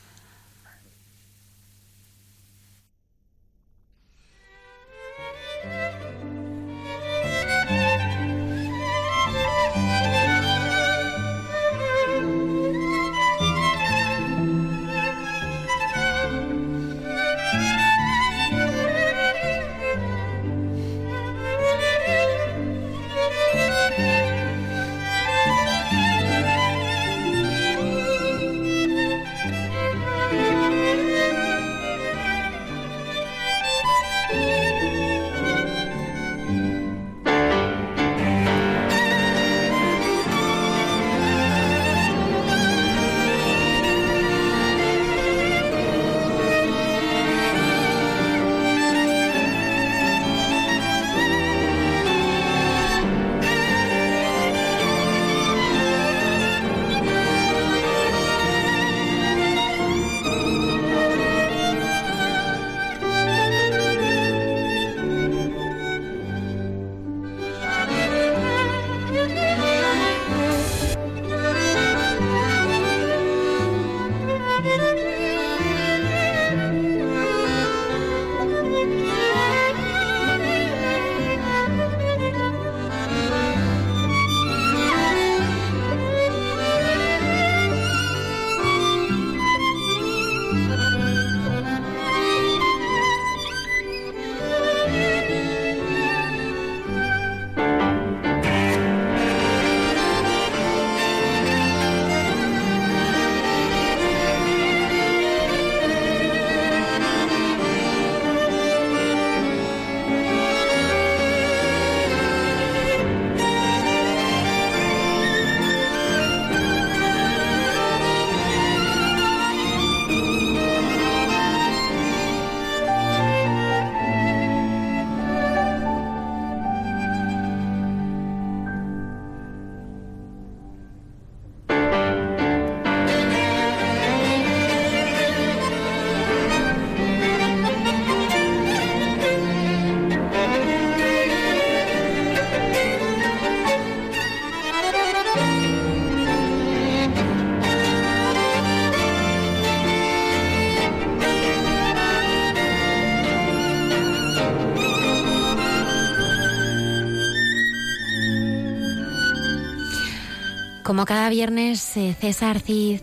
Como 160.92 161.06
cada 161.06 161.30
viernes, 161.30 161.96
eh, 161.96 162.14
César 162.20 162.60
Cid 162.60 163.00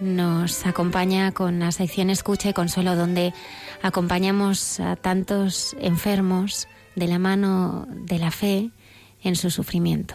nos 0.00 0.64
acompaña 0.64 1.32
con 1.32 1.58
la 1.58 1.70
sección 1.70 2.08
Escucha 2.08 2.48
y 2.48 2.54
Consuelo, 2.54 2.96
donde 2.96 3.34
acompañamos 3.82 4.80
a 4.80 4.96
tantos 4.96 5.76
enfermos 5.82 6.66
de 6.96 7.08
la 7.08 7.18
mano 7.18 7.86
de 7.90 8.18
la 8.18 8.30
fe 8.30 8.70
en 9.22 9.36
su 9.36 9.50
sufrimiento. 9.50 10.14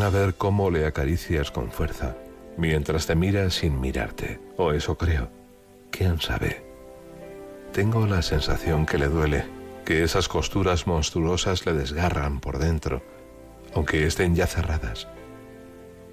A 0.00 0.08
ver 0.08 0.34
cómo 0.34 0.70
le 0.70 0.86
acaricias 0.86 1.50
con 1.50 1.70
fuerza, 1.70 2.16
mientras 2.56 3.06
te 3.06 3.14
mira 3.14 3.50
sin 3.50 3.78
mirarte, 3.78 4.40
o 4.56 4.72
eso 4.72 4.96
creo. 4.96 5.28
¿Quién 5.90 6.18
sabe? 6.18 6.64
Tengo 7.72 8.06
la 8.06 8.22
sensación 8.22 8.86
que 8.86 8.96
le 8.96 9.08
duele, 9.08 9.44
que 9.84 10.02
esas 10.02 10.28
costuras 10.28 10.86
monstruosas 10.86 11.66
le 11.66 11.74
desgarran 11.74 12.40
por 12.40 12.58
dentro, 12.58 13.02
aunque 13.74 14.06
estén 14.06 14.34
ya 14.34 14.46
cerradas. 14.46 15.08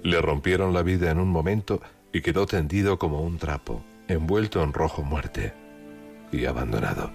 Le 0.02 0.20
rompieron 0.20 0.74
la 0.74 0.82
vida 0.82 1.10
en 1.10 1.18
un 1.18 1.28
momento 1.28 1.80
y 2.12 2.20
quedó 2.20 2.44
tendido 2.44 2.98
como 2.98 3.22
un 3.22 3.38
trapo, 3.38 3.82
envuelto 4.08 4.62
en 4.62 4.74
rojo 4.74 5.02
muerte 5.02 5.54
y 6.32 6.44
abandonado. 6.44 7.12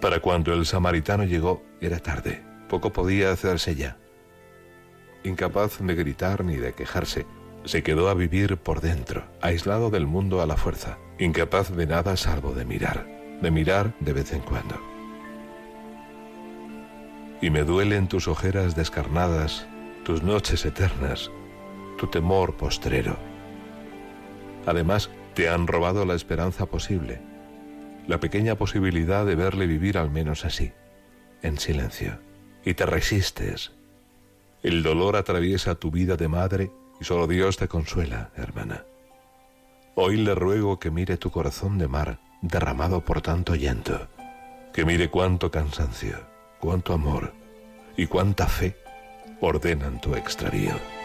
Para 0.00 0.20
cuando 0.20 0.52
el 0.52 0.66
samaritano 0.66 1.24
llegó 1.24 1.64
era 1.80 1.98
tarde, 1.98 2.44
poco 2.68 2.92
podía 2.92 3.32
hacerse 3.32 3.74
ya 3.74 3.96
incapaz 5.24 5.78
de 5.78 5.94
gritar 5.94 6.44
ni 6.44 6.56
de 6.56 6.72
quejarse. 6.72 7.26
Se 7.64 7.82
quedó 7.82 8.08
a 8.08 8.14
vivir 8.14 8.56
por 8.56 8.80
dentro, 8.80 9.24
aislado 9.40 9.90
del 9.90 10.06
mundo 10.06 10.42
a 10.42 10.46
la 10.46 10.56
fuerza, 10.56 10.98
incapaz 11.18 11.70
de 11.70 11.86
nada 11.86 12.16
salvo 12.16 12.54
de 12.54 12.64
mirar, 12.64 13.06
de 13.40 13.50
mirar 13.50 13.94
de 14.00 14.12
vez 14.12 14.32
en 14.32 14.40
cuando. 14.40 14.80
Y 17.40 17.50
me 17.50 17.62
duelen 17.62 18.08
tus 18.08 18.28
ojeras 18.28 18.74
descarnadas, 18.76 19.66
tus 20.04 20.22
noches 20.22 20.64
eternas, 20.64 21.30
tu 21.98 22.08
temor 22.08 22.56
postrero. 22.56 23.16
Además, 24.66 25.10
te 25.34 25.48
han 25.48 25.66
robado 25.66 26.04
la 26.04 26.14
esperanza 26.14 26.66
posible, 26.66 27.20
la 28.06 28.18
pequeña 28.18 28.56
posibilidad 28.56 29.24
de 29.24 29.36
verle 29.36 29.66
vivir 29.66 29.98
al 29.98 30.10
menos 30.10 30.44
así, 30.44 30.72
en 31.42 31.58
silencio. 31.58 32.18
Y 32.64 32.74
te 32.74 32.86
resistes, 32.86 33.72
el 34.62 34.82
dolor 34.82 35.16
atraviesa 35.16 35.74
tu 35.74 35.90
vida 35.90 36.16
de 36.16 36.28
madre 36.28 36.70
y 37.00 37.04
solo 37.04 37.26
Dios 37.26 37.56
te 37.56 37.68
consuela, 37.68 38.30
hermana. 38.36 38.84
Hoy 39.94 40.16
le 40.16 40.34
ruego 40.34 40.78
que 40.78 40.90
mire 40.90 41.16
tu 41.16 41.30
corazón 41.30 41.78
de 41.78 41.88
mar 41.88 42.20
derramado 42.40 43.04
por 43.04 43.20
tanto 43.20 43.54
llanto, 43.54 44.08
que 44.72 44.84
mire 44.84 45.10
cuánto 45.10 45.50
cansancio, 45.50 46.16
cuánto 46.60 46.94
amor 46.94 47.32
y 47.96 48.06
cuánta 48.06 48.46
fe 48.46 48.76
ordenan 49.40 50.00
tu 50.00 50.14
extravío. 50.14 51.01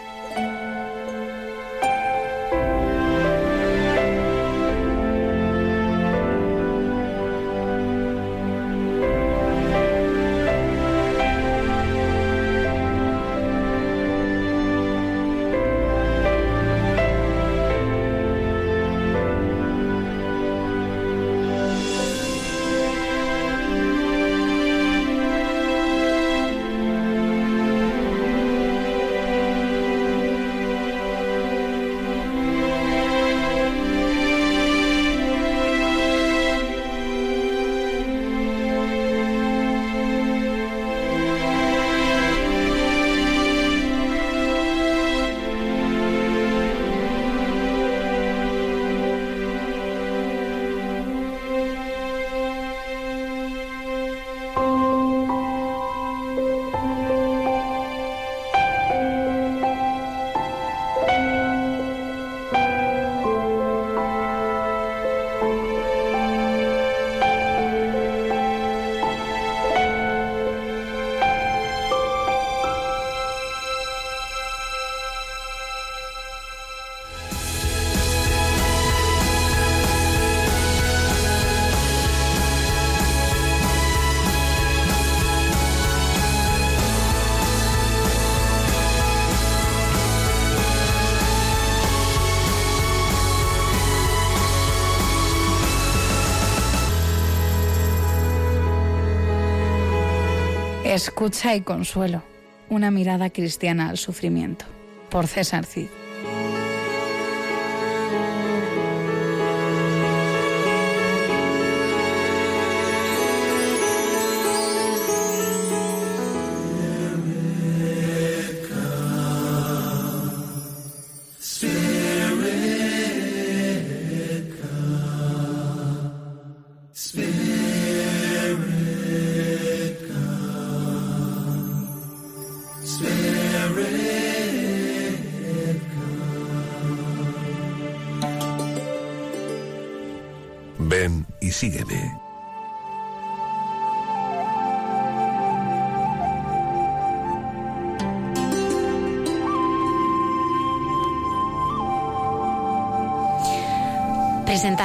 Escucha 100.98 101.54
y 101.54 101.60
consuelo. 101.60 102.24
Una 102.70 102.90
mirada 102.90 103.30
cristiana 103.30 103.88
al 103.88 103.98
sufrimiento. 103.98 104.64
Por 105.10 105.28
César 105.28 105.64
Cid. 105.64 105.86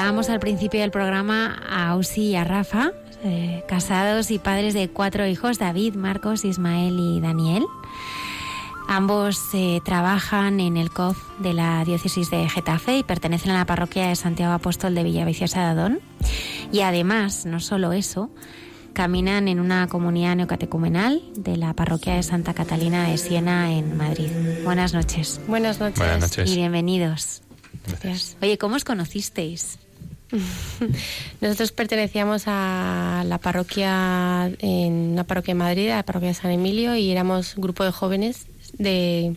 Presentábamos 0.04 0.30
al 0.30 0.42
principio 0.42 0.82
del 0.82 0.92
programa 0.92 1.64
a 1.66 1.92
Ausi 1.92 2.24
y 2.24 2.36
a 2.36 2.44
Rafa, 2.44 2.92
eh, 3.24 3.64
casados 3.70 4.32
y 4.32 4.38
padres 4.38 4.74
de 4.74 4.90
cuatro 4.90 5.26
hijos, 5.26 5.60
David, 5.60 5.96
Marcos, 5.96 6.44
Ismael 6.44 7.00
y 7.00 7.22
Daniel. 7.22 7.64
Ambos 8.90 9.40
eh, 9.54 9.80
trabajan 9.86 10.60
en 10.60 10.76
el 10.76 10.90
COF 10.90 11.18
de 11.40 11.54
la 11.54 11.86
diócesis 11.86 12.30
de 12.30 12.50
Getafe 12.50 12.98
y 12.98 13.04
pertenecen 13.04 13.52
a 13.52 13.60
la 13.60 13.66
parroquia 13.66 14.10
de 14.10 14.18
Santiago 14.18 14.52
Apóstol 14.52 14.94
de 14.94 15.04
Villaviciosa 15.04 15.62
de 15.62 15.66
Adón. 15.68 16.00
Y 16.74 16.82
además, 16.82 17.46
no 17.46 17.62
solo 17.62 17.94
eso, 17.94 18.30
caminan 18.92 19.48
en 19.48 19.62
una 19.62 19.88
comunidad 19.88 20.36
neocatecumenal 20.36 21.24
de 21.38 21.56
la 21.56 21.74
parroquia 21.76 22.16
de 22.16 22.24
Santa 22.24 22.54
Catalina 22.54 23.08
de 23.08 23.18
Siena 23.18 23.72
en 23.72 23.96
Madrid. 23.96 24.28
Buenas 24.66 24.94
noches. 24.94 25.40
Buenas 25.48 25.80
noches. 25.80 26.00
Buenas 26.00 26.20
noches. 26.20 26.52
Y 26.52 26.58
bienvenidos. 26.58 27.42
Gracias. 27.88 28.36
Oye, 28.42 28.58
¿cómo 28.58 28.76
os 28.76 28.84
conocisteis? 28.84 29.80
Nosotros 31.42 31.72
pertenecíamos 31.72 32.44
a 32.48 33.24
la 33.26 33.38
parroquia, 33.38 34.52
en 34.60 34.94
una 35.14 35.24
parroquia 35.24 35.52
en 35.52 35.58
Madrid, 35.58 35.90
a 35.90 35.98
la 35.98 36.04
parroquia 36.04 36.30
de 36.30 36.34
San 36.34 36.52
Emilio, 36.52 36.96
y 36.96 37.12
éramos 37.12 37.56
un 37.56 37.62
grupo 37.62 37.84
de 37.84 37.92
jóvenes 37.92 38.48
de, 38.78 39.36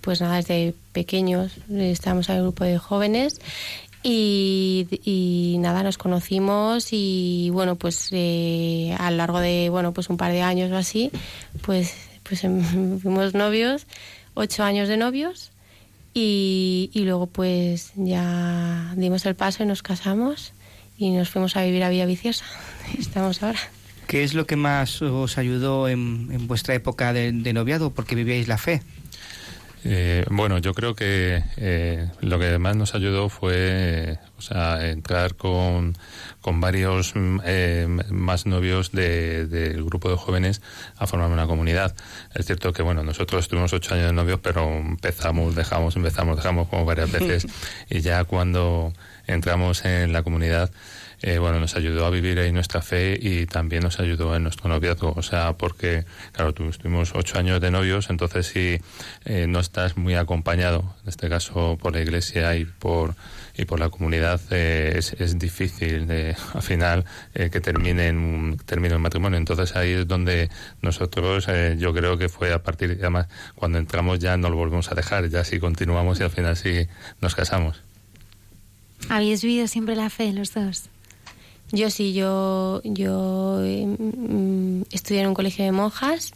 pues 0.00 0.20
nada, 0.20 0.36
desde 0.36 0.74
pequeños 0.92 1.52
estábamos 1.68 2.28
en 2.28 2.36
el 2.36 2.42
grupo 2.42 2.64
de 2.64 2.78
jóvenes 2.78 3.40
y, 4.02 4.86
y 5.04 5.56
nada, 5.58 5.82
nos 5.82 5.98
conocimos 5.98 6.88
y 6.92 7.50
bueno, 7.52 7.76
pues 7.76 8.08
eh, 8.12 8.94
a 8.98 9.10
lo 9.10 9.16
largo 9.16 9.40
de, 9.40 9.68
bueno, 9.70 9.92
pues 9.92 10.08
un 10.08 10.16
par 10.16 10.32
de 10.32 10.42
años 10.42 10.70
o 10.70 10.76
así, 10.76 11.10
pues, 11.62 11.94
pues 12.22 12.44
em, 12.44 12.98
fuimos 13.00 13.34
novios, 13.34 13.86
ocho 14.34 14.62
años 14.62 14.88
de 14.88 14.96
novios 14.96 15.50
y, 16.14 16.90
y 16.92 17.04
luego 17.04 17.26
pues 17.26 17.92
ya 17.96 18.94
dimos 18.96 19.24
el 19.26 19.34
paso 19.36 19.62
y 19.62 19.66
nos 19.66 19.82
casamos 19.82 20.52
y 20.96 21.10
nos 21.10 21.30
fuimos 21.30 21.56
a 21.56 21.62
vivir 21.62 21.84
a 21.84 21.88
Villaviciosa. 21.90 22.44
Estamos 22.98 23.42
ahora. 23.42 23.60
¿Qué 24.06 24.24
es 24.24 24.32
lo 24.32 24.46
que 24.46 24.56
más 24.56 25.02
os 25.02 25.36
ayudó 25.36 25.86
en, 25.88 26.28
en 26.32 26.46
vuestra 26.48 26.74
época 26.74 27.12
de, 27.12 27.30
de 27.30 27.52
noviado? 27.52 27.90
Porque 27.90 28.14
vivíais 28.14 28.48
la 28.48 28.56
fe. 28.56 28.82
Eh, 29.84 30.24
bueno, 30.30 30.58
yo 30.58 30.74
creo 30.74 30.94
que 30.94 31.42
eh, 31.56 32.08
lo 32.20 32.38
que 32.38 32.58
más 32.58 32.74
nos 32.76 32.94
ayudó 32.94 33.28
fue 33.28 33.52
eh, 33.56 34.18
o 34.36 34.42
sea, 34.42 34.88
entrar 34.88 35.34
con, 35.36 35.96
con 36.40 36.60
varios 36.60 37.12
mm, 37.14 37.40
eh, 37.44 37.86
más 38.10 38.46
novios 38.46 38.90
de- 38.92 39.46
del 39.46 39.84
grupo 39.84 40.10
de 40.10 40.16
jóvenes 40.16 40.62
a 40.96 41.06
formar 41.06 41.30
una 41.30 41.46
comunidad. 41.46 41.94
Es 42.34 42.46
cierto 42.46 42.72
que, 42.72 42.82
bueno, 42.82 43.02
nosotros 43.04 43.44
estuvimos 43.44 43.72
ocho 43.72 43.94
años 43.94 44.06
de 44.06 44.12
novios, 44.12 44.40
pero 44.42 44.68
empezamos, 44.68 45.54
dejamos, 45.54 45.94
empezamos, 45.96 46.36
dejamos 46.36 46.68
como 46.68 46.84
varias 46.84 47.10
veces. 47.12 47.46
y 47.88 48.00
ya 48.00 48.24
cuando 48.24 48.92
entramos 49.26 49.84
en 49.84 50.12
la 50.12 50.22
comunidad, 50.22 50.70
eh, 51.22 51.38
bueno, 51.38 51.58
nos 51.60 51.74
ayudó 51.76 52.06
a 52.06 52.10
vivir 52.10 52.38
ahí 52.38 52.52
nuestra 52.52 52.80
fe 52.82 53.18
y 53.20 53.46
también 53.46 53.82
nos 53.82 53.98
ayudó 54.00 54.34
en 54.36 54.42
nuestro 54.44 54.68
noviazgo. 54.68 55.12
O 55.16 55.22
sea, 55.22 55.54
porque, 55.54 56.04
claro, 56.32 56.54
tu- 56.54 56.68
estuvimos 56.68 57.12
ocho 57.14 57.38
años 57.38 57.60
de 57.60 57.70
novios, 57.70 58.10
entonces 58.10 58.46
si 58.46 58.80
eh, 59.24 59.46
no 59.48 59.60
estás 59.60 59.96
muy 59.96 60.14
acompañado, 60.14 60.94
en 61.02 61.08
este 61.08 61.28
caso 61.28 61.76
por 61.80 61.92
la 61.94 62.00
iglesia 62.00 62.54
y 62.56 62.64
por 62.64 63.14
y 63.60 63.64
por 63.64 63.80
la 63.80 63.88
comunidad, 63.88 64.40
eh, 64.52 64.92
es, 64.98 65.14
es 65.14 65.36
difícil 65.36 66.06
eh, 66.10 66.36
al 66.54 66.62
final 66.62 67.04
eh, 67.34 67.50
que 67.50 67.60
termine 67.60 68.08
un, 68.12 68.56
termine 68.64 68.94
un 68.94 69.02
matrimonio. 69.02 69.36
Entonces 69.36 69.74
ahí 69.74 69.90
es 69.90 70.06
donde 70.06 70.48
nosotros, 70.80 71.48
yo 71.76 71.92
creo 71.92 72.16
que 72.16 72.28
fue 72.28 72.52
a 72.52 72.62
partir, 72.62 72.96
además, 73.00 73.26
cuando 73.56 73.78
entramos 73.78 74.20
ya 74.20 74.36
no 74.36 74.48
lo 74.48 74.54
volvemos 74.54 74.92
a 74.92 74.94
dejar, 74.94 75.28
ya 75.28 75.42
sí 75.42 75.58
continuamos 75.58 76.20
y 76.20 76.22
al 76.22 76.30
final 76.30 76.56
sí 76.56 76.86
nos 77.20 77.34
casamos. 77.34 77.82
¿Habéis 79.08 79.42
vivido 79.42 79.66
siempre 79.66 79.96
la 79.96 80.08
fe 80.08 80.32
los 80.32 80.54
dos? 80.54 80.84
Yo 81.70 81.90
sí, 81.90 82.14
yo, 82.14 82.80
yo 82.82 83.62
eh, 83.62 83.86
mm, 83.86 84.82
estudié 84.90 85.20
en 85.20 85.28
un 85.28 85.34
colegio 85.34 85.64
de 85.64 85.72
monjas 85.72 86.32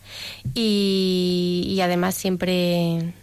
y, 0.55 1.65
y 1.69 1.81
además 1.81 2.15
siempre, 2.15 3.15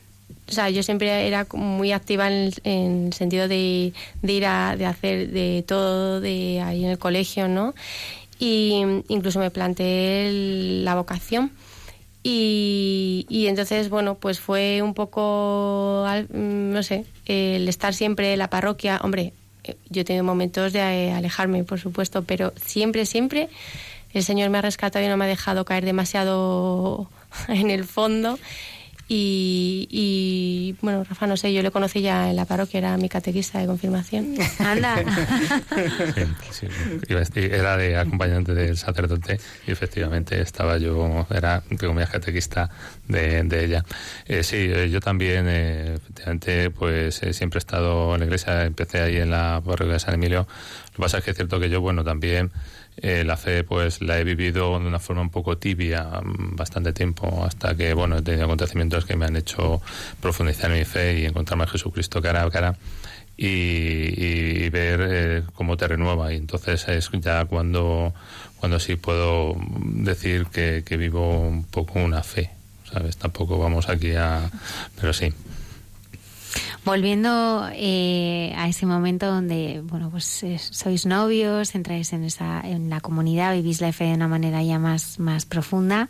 o 0.47 0.51
sea, 0.51 0.71
yo 0.71 0.81
siempre 0.81 1.27
era 1.27 1.45
muy 1.53 1.91
activa 1.91 2.27
en 2.27 2.33
el, 2.33 2.53
en 2.63 3.05
el 3.07 3.13
sentido 3.13 3.47
de, 3.47 3.93
de 4.23 4.33
ir 4.33 4.45
a 4.47 4.75
de 4.75 4.87
hacer 4.87 5.29
de 5.29 5.63
todo 5.67 6.19
de 6.19 6.61
ahí 6.61 6.83
en 6.83 6.89
el 6.91 6.97
colegio, 6.97 7.47
¿no? 7.47 7.75
Y 8.39 8.81
incluso 9.09 9.39
me 9.39 9.51
planteé 9.51 10.31
la 10.83 10.95
vocación. 10.95 11.51
Y, 12.23 13.25
y 13.29 13.47
entonces, 13.47 13.89
bueno, 13.89 14.15
pues 14.15 14.39
fue 14.39 14.81
un 14.81 14.93
poco, 14.93 16.05
mm, 16.29 16.71
no 16.71 16.83
sé, 16.83 17.05
el 17.25 17.67
estar 17.69 17.93
siempre 17.93 18.33
en 18.33 18.39
la 18.39 18.49
parroquia. 18.49 18.99
Hombre, 19.03 19.33
yo 19.89 20.01
he 20.01 20.05
tenido 20.05 20.23
momentos 20.23 20.73
de 20.73 20.79
eh, 20.79 21.11
alejarme, 21.11 21.63
por 21.63 21.79
supuesto, 21.79 22.23
pero 22.23 22.53
siempre, 22.63 23.05
siempre 23.05 23.49
el 24.13 24.23
Señor 24.23 24.49
me 24.49 24.57
ha 24.57 24.61
rescatado 24.61 25.05
y 25.05 25.07
no 25.07 25.17
me 25.17 25.25
ha 25.25 25.27
dejado 25.27 25.65
caer 25.65 25.85
demasiado 25.85 27.09
en 27.47 27.69
el 27.69 27.85
fondo. 27.85 28.39
Y, 29.11 29.87
y, 29.89 30.75
bueno, 30.83 31.03
Rafa, 31.03 31.25
no 31.25 31.35
sé, 31.35 31.51
yo 31.51 31.63
le 31.63 31.71
conocí 31.71 31.99
ya 32.01 32.29
en 32.29 32.35
la 32.35 32.45
parroquia, 32.45 32.77
era 32.77 32.97
mi 32.97 33.09
catequista 33.09 33.57
de 33.57 33.65
confirmación. 33.65 34.35
Anda. 34.59 34.97
Sí, 36.51 36.67
sí, 36.91 37.39
era 37.39 37.75
de 37.75 37.97
acompañante 37.97 38.53
del 38.53 38.77
sacerdote 38.77 39.39
y 39.65 39.71
efectivamente 39.71 40.39
estaba 40.39 40.77
yo, 40.77 41.25
era 41.31 41.63
entre 41.71 41.87
comillas 41.87 42.11
catequista 42.11 42.69
de, 43.07 43.41
de 43.43 43.65
ella. 43.65 43.83
Eh, 44.27 44.43
sí, 44.43 44.57
eh, 44.57 44.89
yo 44.91 44.99
también, 44.99 45.45
eh, 45.49 45.95
efectivamente, 45.95 46.69
pues 46.69 47.23
eh, 47.23 47.33
siempre 47.33 47.57
he 47.57 47.61
estado 47.61 48.13
en 48.13 48.19
la 48.19 48.25
iglesia, 48.27 48.65
empecé 48.65 49.01
ahí 49.01 49.17
en 49.17 49.31
la 49.31 49.59
parroquia 49.65 49.93
de 49.93 49.99
San 49.99 50.13
Emilio. 50.13 50.47
Lo 50.85 50.91
que 50.91 51.01
pasa 51.01 51.17
es 51.17 51.23
que 51.23 51.31
es 51.31 51.35
cierto 51.35 51.59
que 51.59 51.69
yo, 51.71 51.81
bueno, 51.81 52.03
también 52.03 52.51
eh, 53.01 53.23
la 53.23 53.37
fe 53.37 53.63
pues 53.63 54.01
la 54.01 54.19
he 54.19 54.23
vivido 54.23 54.79
de 54.79 54.87
una 54.87 54.99
forma 54.99 55.21
un 55.21 55.29
poco 55.29 55.57
tibia 55.57 56.03
mm, 56.03 56.55
bastante 56.55 56.93
tiempo 56.93 57.43
hasta 57.45 57.75
que, 57.75 57.93
bueno, 57.93 58.17
he 58.17 58.21
tenido 58.21 58.45
acontecimientos 58.45 59.05
que 59.05 59.15
me 59.15 59.25
han 59.25 59.35
hecho 59.35 59.81
profundizar 60.21 60.71
en 60.71 60.79
mi 60.79 60.85
fe 60.85 61.19
y 61.19 61.25
encontrarme 61.25 61.63
a 61.63 61.67
Jesucristo 61.67 62.21
cara 62.21 62.43
a 62.43 62.49
cara 62.49 62.75
y, 63.37 64.65
y 64.65 64.69
ver 64.69 64.99
eh, 65.09 65.43
cómo 65.53 65.77
te 65.77 65.87
renueva. 65.87 66.33
Y 66.33 66.37
entonces 66.37 66.87
es 66.89 67.09
ya 67.21 67.45
cuando, 67.45 68.13
cuando 68.57 68.79
sí 68.79 68.95
puedo 68.97 69.55
decir 69.81 70.47
que, 70.47 70.83
que 70.85 70.97
vivo 70.97 71.39
un 71.39 71.63
poco 71.63 71.99
una 71.99 72.21
fe. 72.23 72.51
¿Sabes? 72.91 73.17
Tampoco 73.17 73.59
vamos 73.59 73.87
aquí 73.87 74.15
a. 74.15 74.49
Pero 74.99 75.13
sí. 75.13 75.31
Volviendo 76.85 77.69
eh, 77.73 78.53
a 78.57 78.67
ese 78.69 78.85
momento 78.85 79.27
donde, 79.27 79.81
bueno, 79.83 80.09
pues 80.09 80.43
eh, 80.43 80.57
sois 80.59 81.05
novios, 81.05 81.75
entráis 81.75 82.13
en 82.13 82.23
esa, 82.23 82.61
en 82.61 82.89
la 82.89 83.01
comunidad, 83.01 83.53
vivís 83.53 83.81
la 83.81 83.91
fe 83.91 84.05
de 84.05 84.13
una 84.13 84.27
manera 84.27 84.63
ya 84.63 84.79
más, 84.79 85.19
más 85.19 85.45
profunda. 85.45 86.09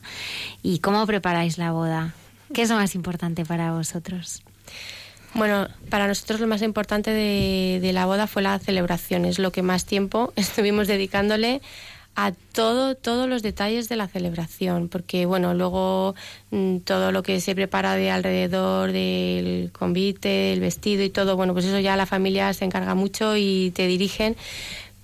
¿Y 0.61 0.79
cómo 0.79 1.05
preparáis 1.07 1.57
la 1.57 1.71
boda? 1.71 2.13
¿Qué 2.53 2.61
es 2.61 2.69
lo 2.69 2.75
más 2.75 2.95
importante 2.95 3.45
para 3.45 3.71
vosotros? 3.71 4.43
Bueno, 5.33 5.67
para 5.89 6.07
nosotros 6.07 6.39
lo 6.39 6.47
más 6.47 6.61
importante 6.61 7.11
de, 7.11 7.79
de 7.81 7.93
la 7.93 8.05
boda 8.05 8.27
fue 8.27 8.41
la 8.41 8.57
celebración. 8.59 9.25
Es 9.25 9.39
lo 9.39 9.51
que 9.51 9.63
más 9.63 9.85
tiempo 9.85 10.33
estuvimos 10.35 10.87
dedicándole 10.87 11.61
a 12.15 12.33
todo, 12.51 12.95
todos 12.95 13.29
los 13.29 13.41
detalles 13.41 13.87
de 13.87 13.95
la 13.95 14.07
celebración, 14.07 14.89
porque 14.89 15.25
bueno, 15.25 15.53
luego 15.53 16.15
mm, 16.51 16.79
todo 16.79 17.11
lo 17.11 17.23
que 17.23 17.39
se 17.39 17.55
prepara 17.55 17.95
de 17.95 18.11
alrededor 18.11 18.91
del 18.91 19.71
convite, 19.71 20.53
el 20.53 20.59
vestido 20.59 21.03
y 21.03 21.09
todo, 21.09 21.35
bueno, 21.37 21.53
pues 21.53 21.65
eso 21.65 21.79
ya 21.79 21.95
la 21.95 22.05
familia 22.05 22.53
se 22.53 22.65
encarga 22.65 22.95
mucho 22.95 23.37
y 23.37 23.71
te 23.71 23.87
dirigen, 23.87 24.35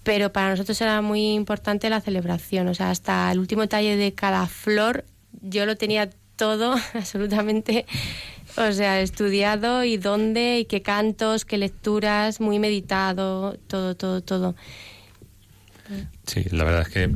pero 0.04 0.32
para 0.32 0.50
nosotros 0.50 0.80
era 0.82 1.02
muy 1.02 1.34
importante 1.34 1.90
la 1.90 2.02
celebración, 2.02 2.68
o 2.68 2.74
sea, 2.74 2.92
hasta 2.92 3.32
el 3.32 3.40
último 3.40 3.62
detalle 3.62 3.96
de 3.96 4.14
cada 4.14 4.46
flor 4.48 5.06
yo 5.42 5.66
lo 5.66 5.78
tenía 5.78 6.10
todo 6.36 6.76
absolutamente 6.94 7.86
o 8.58 8.72
sea, 8.72 9.02
estudiado 9.02 9.84
y 9.84 9.98
dónde 9.98 10.60
y 10.60 10.66
qué 10.66 10.82
cantos, 10.82 11.46
qué 11.46 11.58
lecturas, 11.58 12.40
muy 12.40 12.60
meditado, 12.60 13.58
todo, 13.68 13.96
todo, 13.96 14.22
todo. 14.22 14.56
Sí, 16.26 16.46
la 16.52 16.64
verdad 16.64 16.82
es 16.82 16.90
que, 16.90 17.12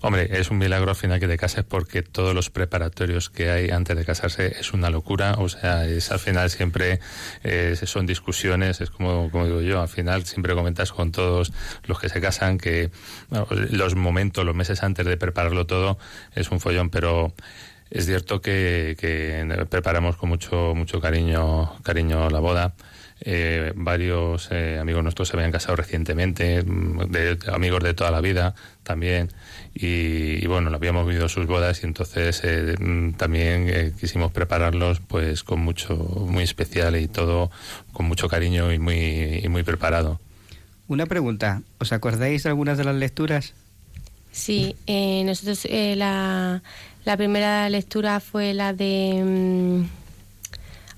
hombre, 0.00 0.28
es 0.38 0.50
un 0.50 0.58
milagro 0.58 0.90
al 0.90 0.96
final 0.96 1.20
que 1.20 1.28
te 1.28 1.36
cases 1.36 1.64
porque 1.64 2.02
todos 2.02 2.34
los 2.34 2.48
preparatorios 2.48 3.28
que 3.28 3.50
hay 3.50 3.70
antes 3.70 3.96
de 3.96 4.04
casarse 4.04 4.54
es 4.58 4.72
una 4.72 4.88
locura. 4.90 5.34
O 5.38 5.48
sea, 5.48 5.86
es 5.86 6.10
al 6.10 6.18
final 6.18 6.48
siempre 6.50 7.00
eh, 7.42 7.76
son 7.84 8.06
discusiones, 8.06 8.80
es 8.80 8.90
como, 8.90 9.30
como 9.30 9.44
digo 9.46 9.60
yo, 9.60 9.80
al 9.82 9.88
final 9.88 10.24
siempre 10.24 10.54
comentas 10.54 10.92
con 10.92 11.12
todos 11.12 11.52
los 11.84 12.00
que 12.00 12.08
se 12.08 12.20
casan 12.20 12.58
que 12.58 12.90
los 13.70 13.94
momentos, 13.94 14.44
los 14.44 14.54
meses 14.54 14.82
antes 14.82 15.04
de 15.04 15.16
prepararlo 15.16 15.66
todo 15.66 15.98
es 16.34 16.50
un 16.50 16.60
follón, 16.60 16.88
pero 16.88 17.34
es 17.90 18.06
cierto 18.06 18.40
que, 18.40 18.96
que 18.98 19.66
preparamos 19.68 20.16
con 20.16 20.30
mucho, 20.30 20.74
mucho 20.74 21.00
cariño, 21.00 21.76
cariño 21.82 22.30
la 22.30 22.40
boda. 22.40 22.74
Eh, 23.20 23.72
varios 23.74 24.48
eh, 24.50 24.78
amigos 24.78 25.02
nuestros 25.02 25.28
se 25.28 25.36
habían 25.36 25.52
casado 25.52 25.76
recientemente, 25.76 26.62
mm, 26.62 27.10
de, 27.10 27.36
de 27.36 27.52
amigos 27.52 27.82
de 27.82 27.94
toda 27.94 28.10
la 28.10 28.20
vida 28.20 28.54
también, 28.82 29.30
y, 29.74 30.44
y 30.44 30.46
bueno, 30.46 30.70
habíamos 30.74 31.06
vivido 31.06 31.28
sus 31.28 31.46
bodas 31.46 31.82
y 31.82 31.86
entonces 31.86 32.42
eh, 32.44 32.74
mm, 32.78 33.12
también 33.12 33.68
eh, 33.68 33.92
quisimos 33.98 34.32
prepararlos 34.32 35.00
pues 35.00 35.42
con 35.42 35.60
mucho, 35.60 35.96
muy 35.96 36.44
especial 36.44 36.96
y 36.96 37.08
todo 37.08 37.50
con 37.92 38.06
mucho 38.06 38.28
cariño 38.28 38.72
y 38.72 38.78
muy, 38.78 39.40
y 39.42 39.48
muy 39.48 39.62
preparado. 39.62 40.20
Una 40.86 41.06
pregunta, 41.06 41.62
¿os 41.78 41.92
acordáis 41.92 42.42
de 42.42 42.50
algunas 42.50 42.76
de 42.76 42.84
las 42.84 42.94
lecturas? 42.94 43.54
Sí, 44.32 44.76
eh, 44.86 45.22
nosotros 45.24 45.64
eh, 45.64 45.94
la, 45.96 46.62
la, 47.04 47.16
primera 47.16 47.68
lectura 47.70 48.20
fue 48.20 48.52
la 48.52 48.72
de... 48.72 49.22
Mm, 49.24 50.03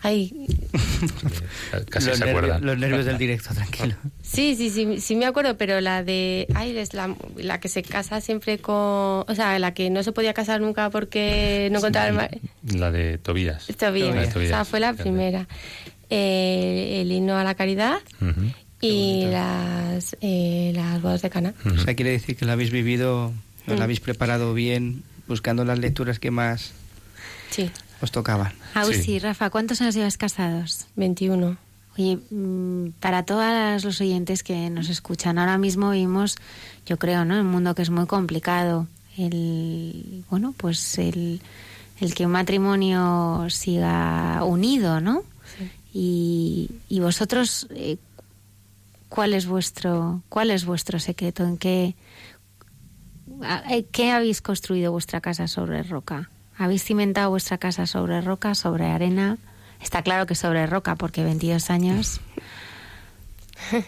ay. 0.06 0.46
Casi 1.90 2.08
los 2.08 2.18
se 2.18 2.24
nervios, 2.24 2.28
acuerdan. 2.28 2.64
Los 2.66 2.78
nervios 2.78 3.04
del 3.04 3.18
directo, 3.18 3.54
tranquilo. 3.54 3.94
Sí, 4.22 4.56
sí, 4.56 4.70
sí, 4.70 5.00
sí 5.00 5.14
me 5.16 5.24
acuerdo, 5.24 5.56
pero 5.56 5.80
la 5.80 6.02
de... 6.02 6.48
Ay, 6.54 6.76
es 6.76 6.94
la, 6.94 7.14
la 7.36 7.60
que 7.60 7.68
se 7.68 7.82
casa 7.84 8.20
siempre 8.20 8.58
con... 8.58 8.74
O 8.74 9.32
sea, 9.34 9.56
la 9.60 9.72
que 9.72 9.88
no 9.88 10.02
se 10.02 10.10
podía 10.12 10.34
casar 10.34 10.60
nunca 10.60 10.90
porque 10.90 11.68
no 11.70 11.78
encontraba 11.78 12.08
el... 12.08 12.14
mar- 12.14 12.38
La 12.74 12.90
de 12.90 13.18
Tobías. 13.18 13.66
Tobías. 13.78 14.14
La 14.14 14.22
de 14.22 14.26
O 14.28 14.32
Tobías, 14.32 14.48
sea, 14.50 14.64
fue 14.64 14.80
la 14.80 14.88
fíjate. 14.92 15.02
primera. 15.10 15.46
Eh, 16.10 16.98
el 17.02 17.12
himno 17.12 17.36
a 17.36 17.44
la 17.44 17.54
caridad 17.54 17.98
Ujú. 18.20 18.52
y 18.80 19.26
las, 19.26 20.16
eh, 20.20 20.72
las 20.74 21.00
bodas 21.00 21.22
de 21.22 21.30
Cana. 21.30 21.54
O 21.64 21.78
sea, 21.78 21.94
quiere 21.94 22.10
decir 22.10 22.36
que 22.36 22.44
lo 22.44 22.52
habéis 22.52 22.70
vivido, 22.72 23.32
os 23.66 23.74
Mm. 23.74 23.78
lo 23.78 23.82
habéis 23.84 24.00
preparado 24.00 24.54
bien, 24.54 25.02
buscando 25.28 25.64
las 25.64 25.78
lecturas 25.78 26.18
que 26.18 26.30
más 26.30 26.72
Sí, 27.50 27.70
os 28.02 28.10
tocaban. 28.10 28.52
Ausi, 28.74 29.02
Sí. 29.02 29.18
Rafa, 29.18 29.50
¿cuántos 29.50 29.80
años 29.80 29.94
llevas 29.94 30.16
casados? 30.18 30.86
21. 30.96 31.56
Oye, 31.98 32.18
mm, 32.30 32.90
para 33.00 33.22
todos 33.24 33.82
los 33.84 34.00
oyentes 34.00 34.42
que 34.42 34.68
nos 34.70 34.88
escuchan, 34.90 35.38
ahora 35.38 35.56
mismo 35.56 35.90
vivimos, 35.90 36.36
yo 36.84 36.98
creo, 36.98 37.24
¿no? 37.24 37.40
Un 37.40 37.46
mundo 37.46 37.74
que 37.74 37.82
es 37.82 37.90
muy 37.90 38.06
complicado. 38.06 38.86
El, 39.16 40.24
bueno, 40.28 40.54
pues 40.58 40.98
el, 40.98 41.40
el 42.00 42.14
que 42.14 42.26
un 42.26 42.32
matrimonio 42.32 43.46
siga 43.48 44.44
unido, 44.44 45.00
¿no? 45.00 45.22
Y, 45.94 46.70
y 46.90 47.00
vosotros, 47.00 47.66
eh, 47.70 47.96
¿cuál 49.08 49.32
es 49.32 49.46
vuestro, 49.46 50.20
cuál 50.28 50.50
es 50.50 50.66
vuestro 50.66 50.98
secreto? 51.00 51.44
¿En 51.44 51.56
qué, 51.56 51.94
a- 53.42 53.74
eh, 53.74 53.86
qué 53.90 54.10
habéis 54.10 54.42
construido 54.42 54.92
vuestra 54.92 55.22
casa 55.22 55.48
sobre 55.48 55.82
roca? 55.82 56.28
¿Habéis 56.58 56.84
cimentado 56.84 57.30
vuestra 57.30 57.58
casa 57.58 57.86
sobre 57.86 58.20
roca, 58.20 58.54
sobre 58.54 58.86
arena? 58.86 59.38
Está 59.80 60.02
claro 60.02 60.26
que 60.26 60.34
sobre 60.34 60.66
roca, 60.66 60.96
porque 60.96 61.22
22 61.22 61.70
años. 61.70 62.20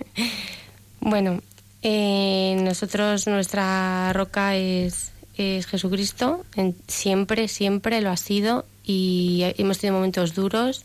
Bueno, 1.01 1.41
eh, 1.83 2.57
nosotros 2.61 3.27
nuestra 3.29 4.13
roca 4.13 4.57
es, 4.57 5.13
es 5.37 5.67
Jesucristo, 5.67 6.45
siempre, 6.89 7.47
siempre 7.47 8.01
lo 8.01 8.11
ha 8.11 8.17
sido 8.17 8.67
y 8.85 9.45
hemos 9.59 9.79
tenido 9.79 9.97
momentos 9.97 10.35
duros, 10.35 10.85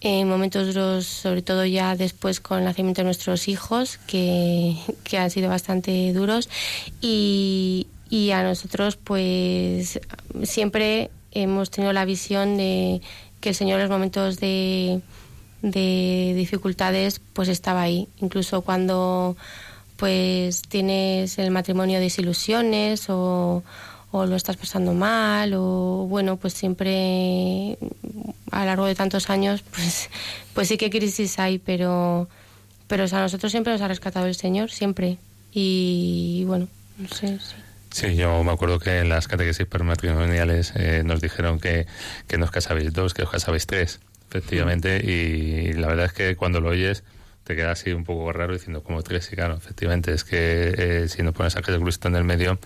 eh, 0.00 0.24
momentos 0.24 0.68
duros 0.68 1.06
sobre 1.06 1.42
todo 1.42 1.64
ya 1.64 1.96
después 1.96 2.38
con 2.38 2.58
el 2.58 2.64
nacimiento 2.64 3.00
de 3.00 3.06
nuestros 3.06 3.48
hijos, 3.48 3.98
que, 4.06 4.76
que 5.02 5.18
han 5.18 5.30
sido 5.30 5.48
bastante 5.48 6.12
duros 6.12 6.48
y, 7.00 7.88
y 8.14 8.30
a 8.30 8.44
nosotros 8.44 8.94
pues 8.94 9.98
siempre 10.44 11.10
hemos 11.32 11.72
tenido 11.72 11.92
la 11.92 12.04
visión 12.04 12.56
de 12.56 13.02
que 13.40 13.48
el 13.48 13.54
Señor 13.56 13.80
en 13.80 13.88
los 13.88 13.90
momentos 13.90 14.38
de 14.38 15.00
de 15.62 16.32
dificultades 16.36 17.20
pues 17.32 17.48
estaba 17.48 17.82
ahí 17.82 18.06
incluso 18.20 18.60
cuando 18.60 19.36
pues 19.96 20.62
tienes 20.62 21.38
el 21.38 21.50
matrimonio 21.50 21.98
desilusiones 21.98 23.10
o, 23.10 23.64
o 24.12 24.26
lo 24.26 24.36
estás 24.36 24.58
pasando 24.58 24.94
mal 24.94 25.52
o 25.54 26.06
bueno 26.08 26.36
pues 26.36 26.52
siempre 26.54 27.78
a 28.52 28.60
lo 28.60 28.66
largo 28.66 28.84
de 28.84 28.94
tantos 28.94 29.28
años 29.28 29.62
pues 29.74 30.08
pues 30.52 30.68
sí 30.68 30.76
que 30.76 30.88
crisis 30.88 31.40
hay 31.40 31.58
pero 31.58 32.28
pero 32.86 33.06
a 33.10 33.22
nosotros 33.22 33.50
siempre 33.50 33.72
nos 33.72 33.82
ha 33.82 33.88
rescatado 33.88 34.26
el 34.26 34.36
Señor 34.36 34.70
siempre 34.70 35.18
y 35.52 36.44
bueno 36.46 36.68
no 36.96 37.08
sé 37.08 37.40
sí. 37.40 37.63
Sí, 37.94 38.16
yo 38.16 38.42
me 38.42 38.50
acuerdo 38.50 38.80
que 38.80 38.98
en 38.98 39.08
las 39.08 39.28
catequesis 39.28 39.66
prematrimoniales 39.66 40.72
eh, 40.74 41.02
nos 41.04 41.20
dijeron 41.20 41.60
que, 41.60 41.86
que 42.26 42.38
no 42.38 42.44
os 42.46 42.50
casabais 42.50 42.92
dos, 42.92 43.14
que 43.14 43.22
os 43.22 43.30
casabais 43.30 43.68
tres, 43.68 44.00
efectivamente, 44.28 44.98
y 44.98 45.74
la 45.74 45.86
verdad 45.86 46.06
es 46.06 46.12
que 46.12 46.34
cuando 46.34 46.60
lo 46.60 46.70
oyes 46.70 47.04
te 47.44 47.54
queda 47.54 47.70
así 47.70 47.92
un 47.92 48.02
poco 48.02 48.32
raro 48.32 48.52
diciendo 48.52 48.82
como 48.82 49.04
tres, 49.04 49.32
y 49.32 49.36
claro, 49.36 49.54
efectivamente, 49.54 50.12
es 50.12 50.24
que 50.24 50.74
eh, 50.76 51.08
si 51.08 51.22
no 51.22 51.32
pones 51.32 51.54
a 51.54 51.62
Jesucristo 51.62 52.08
en 52.08 52.16
el 52.16 52.24
medio 52.24 52.58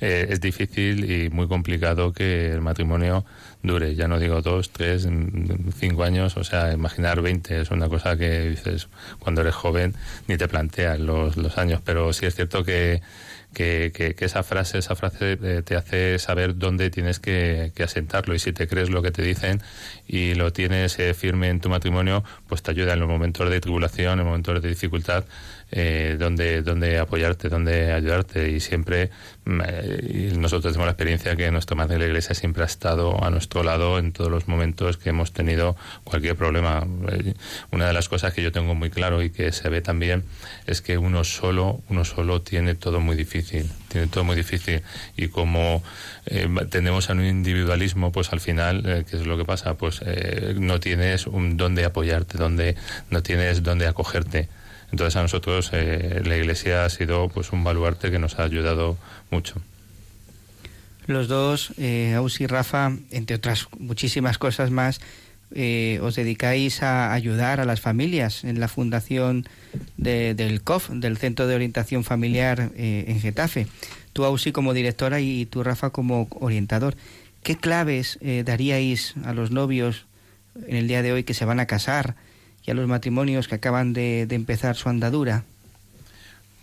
eh, 0.00 0.28
es 0.30 0.40
difícil 0.40 1.10
y 1.10 1.30
muy 1.30 1.48
complicado 1.48 2.12
que 2.12 2.52
el 2.52 2.60
matrimonio 2.60 3.24
dure, 3.64 3.96
ya 3.96 4.06
no 4.06 4.20
digo 4.20 4.40
dos, 4.40 4.70
tres, 4.70 5.06
mm, 5.06 5.70
cinco 5.76 6.04
años, 6.04 6.36
o 6.36 6.44
sea, 6.44 6.72
imaginar 6.72 7.22
20 7.22 7.62
es 7.62 7.72
una 7.72 7.88
cosa 7.88 8.16
que 8.16 8.50
dices 8.50 8.86
cuando 9.18 9.40
eres 9.40 9.56
joven 9.56 9.96
ni 10.28 10.36
te 10.36 10.46
planteas 10.46 11.00
los, 11.00 11.36
los 11.36 11.58
años, 11.58 11.80
pero 11.84 12.12
sí 12.12 12.24
es 12.24 12.36
cierto 12.36 12.62
que 12.62 13.02
que, 13.56 13.90
que, 13.94 14.14
que 14.14 14.26
esa 14.26 14.42
frase, 14.42 14.76
esa 14.76 14.94
frase 14.96 15.38
te 15.62 15.76
hace 15.76 16.18
saber 16.18 16.58
dónde 16.58 16.90
tienes 16.90 17.18
que, 17.18 17.72
que 17.74 17.84
asentarlo. 17.84 18.34
Y 18.34 18.38
si 18.38 18.52
te 18.52 18.68
crees 18.68 18.90
lo 18.90 19.00
que 19.00 19.12
te 19.12 19.22
dicen 19.22 19.62
y 20.06 20.34
lo 20.34 20.52
tienes 20.52 20.98
eh, 20.98 21.14
firme 21.14 21.48
en 21.48 21.60
tu 21.62 21.70
matrimonio, 21.70 22.22
pues 22.48 22.62
te 22.62 22.72
ayuda 22.72 22.92
en 22.92 23.00
los 23.00 23.08
momentos 23.08 23.48
de 23.48 23.58
tribulación, 23.58 24.20
en 24.20 24.26
momentos 24.26 24.60
de 24.60 24.68
dificultad, 24.68 25.24
eh, 25.72 26.16
donde, 26.18 26.62
donde 26.62 26.98
apoyarte, 26.98 27.48
donde 27.48 27.92
ayudarte 27.92 28.50
y 28.50 28.60
siempre 28.60 29.10
mm, 29.44 29.60
eh, 29.66 30.30
y 30.32 30.38
nosotros 30.38 30.72
tenemos 30.72 30.86
la 30.86 30.92
experiencia 30.92 31.34
que 31.34 31.50
nuestra 31.50 31.74
madre 31.74 31.94
de 31.94 32.00
la 32.00 32.06
iglesia 32.06 32.34
siempre 32.36 32.62
ha 32.62 32.66
estado 32.66 33.22
a 33.24 33.30
nuestro 33.30 33.64
lado 33.64 33.98
en 33.98 34.12
todos 34.12 34.30
los 34.30 34.46
momentos 34.46 34.96
que 34.96 35.10
hemos 35.10 35.32
tenido 35.32 35.76
cualquier 36.04 36.36
problema. 36.36 36.86
Eh, 37.10 37.34
Una 37.72 37.88
de 37.88 37.92
las 37.92 38.08
cosas 38.08 38.32
que 38.32 38.42
yo 38.42 38.52
tengo 38.52 38.74
muy 38.74 38.90
claro 38.90 39.22
y 39.22 39.30
que 39.30 39.50
se 39.50 39.68
ve 39.68 39.80
también 39.80 40.24
es 40.66 40.82
que 40.82 40.98
uno 40.98 41.24
solo, 41.24 41.80
uno 41.88 42.04
solo 42.04 42.42
tiene 42.42 42.74
todo 42.74 43.00
muy 43.00 43.16
difícil, 43.16 43.68
tiene 43.88 44.06
todo 44.06 44.22
muy 44.22 44.36
difícil 44.36 44.82
y 45.16 45.28
como 45.28 45.82
eh, 46.26 46.48
tendemos 46.70 47.10
a 47.10 47.14
un 47.14 47.24
individualismo, 47.24 48.12
pues 48.12 48.32
al 48.32 48.40
final, 48.40 48.84
eh, 48.86 49.04
¿qué 49.08 49.16
es 49.16 49.26
lo 49.26 49.36
que 49.36 49.44
pasa? 49.44 49.74
Pues 49.74 50.00
no 50.56 50.78
tienes 50.80 51.26
un 51.26 51.56
dónde 51.56 51.84
apoyarte, 51.84 52.38
donde 52.38 52.76
no 53.10 53.22
tienes 53.22 53.62
dónde 53.62 53.86
acogerte. 53.86 54.48
Entonces 54.92 55.16
a 55.16 55.22
nosotros 55.22 55.70
eh, 55.72 56.22
la 56.24 56.36
Iglesia 56.36 56.84
ha 56.84 56.90
sido 56.90 57.28
pues 57.28 57.52
un 57.52 57.64
baluarte 57.64 58.10
que 58.10 58.18
nos 58.18 58.38
ha 58.38 58.44
ayudado 58.44 58.96
mucho. 59.30 59.60
Los 61.06 61.28
dos, 61.28 61.72
eh, 61.78 62.18
y 62.38 62.46
Rafa, 62.46 62.92
entre 63.10 63.36
otras 63.36 63.68
muchísimas 63.78 64.38
cosas 64.38 64.70
más, 64.70 65.00
eh, 65.54 66.00
os 66.02 66.16
dedicáis 66.16 66.82
a 66.82 67.12
ayudar 67.12 67.60
a 67.60 67.64
las 67.64 67.80
familias 67.80 68.42
en 68.42 68.58
la 68.58 68.66
fundación 68.66 69.46
de- 69.96 70.34
del 70.34 70.62
COF, 70.62 70.90
del 70.90 71.16
Centro 71.16 71.46
de 71.46 71.54
Orientación 71.54 72.02
Familiar 72.02 72.70
eh, 72.76 73.04
en 73.06 73.20
Getafe. 73.20 73.68
Tú, 74.12 74.24
Ausi, 74.24 74.50
como 74.50 74.74
directora 74.74 75.20
y 75.20 75.46
tú, 75.46 75.62
Rafa, 75.62 75.90
como 75.90 76.26
orientador. 76.40 76.96
¿Qué 77.44 77.56
claves 77.56 78.18
eh, 78.22 78.42
daríais 78.44 79.14
a 79.24 79.32
los 79.32 79.52
novios 79.52 80.06
en 80.66 80.74
el 80.74 80.88
día 80.88 81.02
de 81.02 81.12
hoy 81.12 81.22
que 81.22 81.34
se 81.34 81.44
van 81.44 81.60
a 81.60 81.66
casar 81.66 82.16
y 82.66 82.70
a 82.70 82.74
los 82.74 82.88
matrimonios 82.88 83.48
que 83.48 83.54
acaban 83.54 83.92
de, 83.92 84.22
empezar 84.30 84.76
su 84.76 84.88
andadura? 84.88 85.44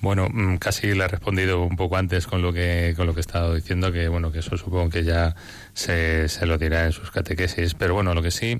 Bueno, 0.01 0.27
mm, 0.29 0.57
casi 0.57 0.93
le 0.93 1.05
he 1.05 1.07
respondido 1.07 1.63
un 1.63 1.77
poco 1.77 1.95
antes 1.95 2.27
con 2.27 2.41
lo 2.41 2.51
que 2.51 2.93
con 2.97 3.07
lo 3.07 3.13
que 3.13 3.21
he 3.21 3.21
estado 3.21 3.55
diciendo, 3.55 3.91
que 3.91 4.09
bueno, 4.09 4.31
que 4.31 4.39
eso 4.39 4.57
supongo 4.57 4.89
que 4.89 5.03
ya 5.03 5.35
se, 5.73 6.27
se 6.27 6.45
lo 6.45 6.57
dirá 6.57 6.85
en 6.85 6.91
sus 6.91 7.09
catequesis. 7.09 7.73
Pero 7.73 7.93
bueno, 7.93 8.13
lo 8.13 8.21
que 8.21 8.31
sí 8.31 8.59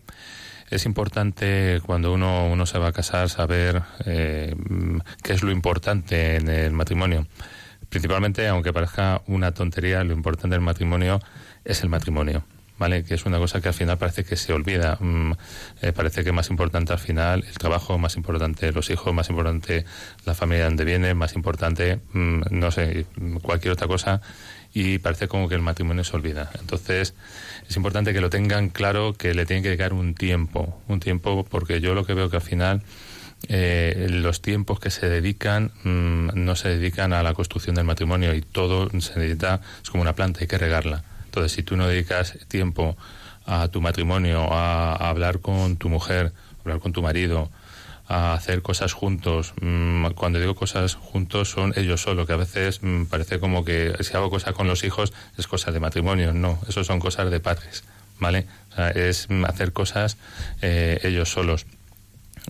es 0.70 0.86
importante 0.86 1.82
cuando 1.86 2.14
uno, 2.14 2.48
uno 2.48 2.66
se 2.66 2.80
va 2.80 2.88
a 2.88 2.92
casar 2.94 3.30
saber 3.30 3.84
eh, 4.06 4.56
qué 5.22 5.34
es 5.34 5.44
lo 5.44 5.52
importante 5.52 6.38
en 6.38 6.48
el 6.48 6.72
matrimonio. 6.72 7.28
Principalmente, 7.90 8.48
aunque 8.48 8.74
parezca 8.74 9.22
una 9.28 9.52
tontería, 9.52 10.04
lo 10.04 10.14
importante 10.14 10.56
del 10.56 10.64
matrimonio 10.64 11.20
es 11.64 11.84
el 11.84 11.90
matrimonio. 11.90 12.44
¿Vale? 12.84 13.06
Que 13.06 13.14
es 13.14 13.26
una 13.26 13.38
cosa 13.38 13.62
que 13.62 13.70
al 13.70 13.74
final 13.74 13.98
parece 13.98 14.26
que 14.26 14.36
se 14.36 14.52
olvida. 14.52 14.98
Mm, 15.00 15.32
eh, 15.82 15.94
parece 15.94 16.22
que 16.22 16.34
más 16.34 16.50
importante 16.50 16.92
al 16.92 17.00
final 17.00 17.46
el 17.48 17.58
trabajo, 17.58 17.98
más 17.98 18.18
importante 18.18 18.74
los 18.74 18.90
hijos, 18.90 19.14
más 19.14 19.30
importante 19.30 19.86
la 20.26 20.34
familia 20.34 20.66
donde 20.66 20.84
viene, 20.84 21.14
más 21.14 21.36
importante, 21.36 22.02
mm, 22.12 22.42
no 22.52 22.72
sé, 22.72 23.06
cualquier 23.42 23.72
otra 23.72 23.88
cosa. 23.88 24.20
Y 24.74 24.98
parece 25.00 25.30
como 25.30 25.48
que 25.48 25.56
el 25.56 25.62
matrimonio 25.62 26.04
se 26.04 26.14
olvida. 26.18 26.52
Entonces, 26.60 27.14
es 27.70 27.76
importante 27.78 28.12
que 28.12 28.20
lo 28.20 28.30
tengan 28.30 28.68
claro, 28.68 29.14
que 29.14 29.34
le 29.34 29.46
tienen 29.46 29.64
que 29.64 29.70
dedicar 29.70 29.94
un 29.94 30.14
tiempo. 30.14 30.82
Un 30.90 31.00
tiempo, 31.00 31.46
porque 31.50 31.80
yo 31.80 31.94
lo 31.94 32.06
que 32.06 32.14
veo 32.14 32.30
que 32.30 32.36
al 32.36 32.42
final 32.42 32.82
eh, 33.48 34.08
los 34.10 34.42
tiempos 34.42 34.82
que 34.82 34.90
se 34.90 35.08
dedican 35.08 35.72
mm, 35.86 36.32
no 36.36 36.58
se 36.58 36.68
dedican 36.68 37.14
a 37.14 37.24
la 37.24 37.34
construcción 37.34 37.76
del 37.76 37.86
matrimonio 37.86 38.36
y 38.36 38.42
todo 38.42 38.90
se 38.90 39.18
necesita, 39.20 39.62
es 39.82 39.90
como 39.90 40.02
una 40.02 40.16
planta, 40.16 40.42
hay 40.42 40.48
que 40.48 40.58
regarla. 40.58 41.06
Entonces, 41.34 41.54
si 41.54 41.64
tú 41.64 41.76
no 41.76 41.88
dedicas 41.88 42.38
tiempo 42.48 42.96
a 43.48 43.68
tu 43.70 43.82
matrimonio, 43.82 44.54
a, 44.54 44.94
hablar 44.94 45.40
con 45.40 45.78
tu 45.78 45.90
mujer, 45.90 46.32
hablar 46.62 46.80
con 46.80 46.94
tu 46.94 47.02
marido, 47.02 47.50
a 48.08 48.36
hacer 48.36 48.62
cosas 48.62 48.94
juntos, 48.94 49.56
mm, 49.60 50.12
cuando 50.12 50.40
digo 50.40 50.54
cosas 50.54 50.94
juntos 50.94 51.50
son 51.50 51.74
ellos 51.76 52.04
solos, 52.04 52.28
que 52.28 52.34
a 52.34 52.36
veces 52.38 52.84
mm, 52.84 53.06
parece 53.06 53.40
como 53.40 53.66
que 53.66 53.96
si 54.02 54.16
hago 54.16 54.30
cosas 54.30 54.54
con 54.54 54.68
los 54.68 54.84
hijos 54.84 55.12
es 55.36 55.48
cosa 55.48 55.72
de 55.72 55.80
matrimonio, 55.80 56.34
no, 56.34 56.60
eso 56.70 56.84
son 56.84 57.00
cosas 57.00 57.32
de 57.32 57.40
padres, 57.40 57.84
¿vale? 58.20 58.46
Es 58.94 59.28
mm, 59.28 59.46
hacer 59.46 59.74
cosas 59.74 60.18
eh, 60.62 61.00
ellos 61.02 61.32
solos 61.32 61.66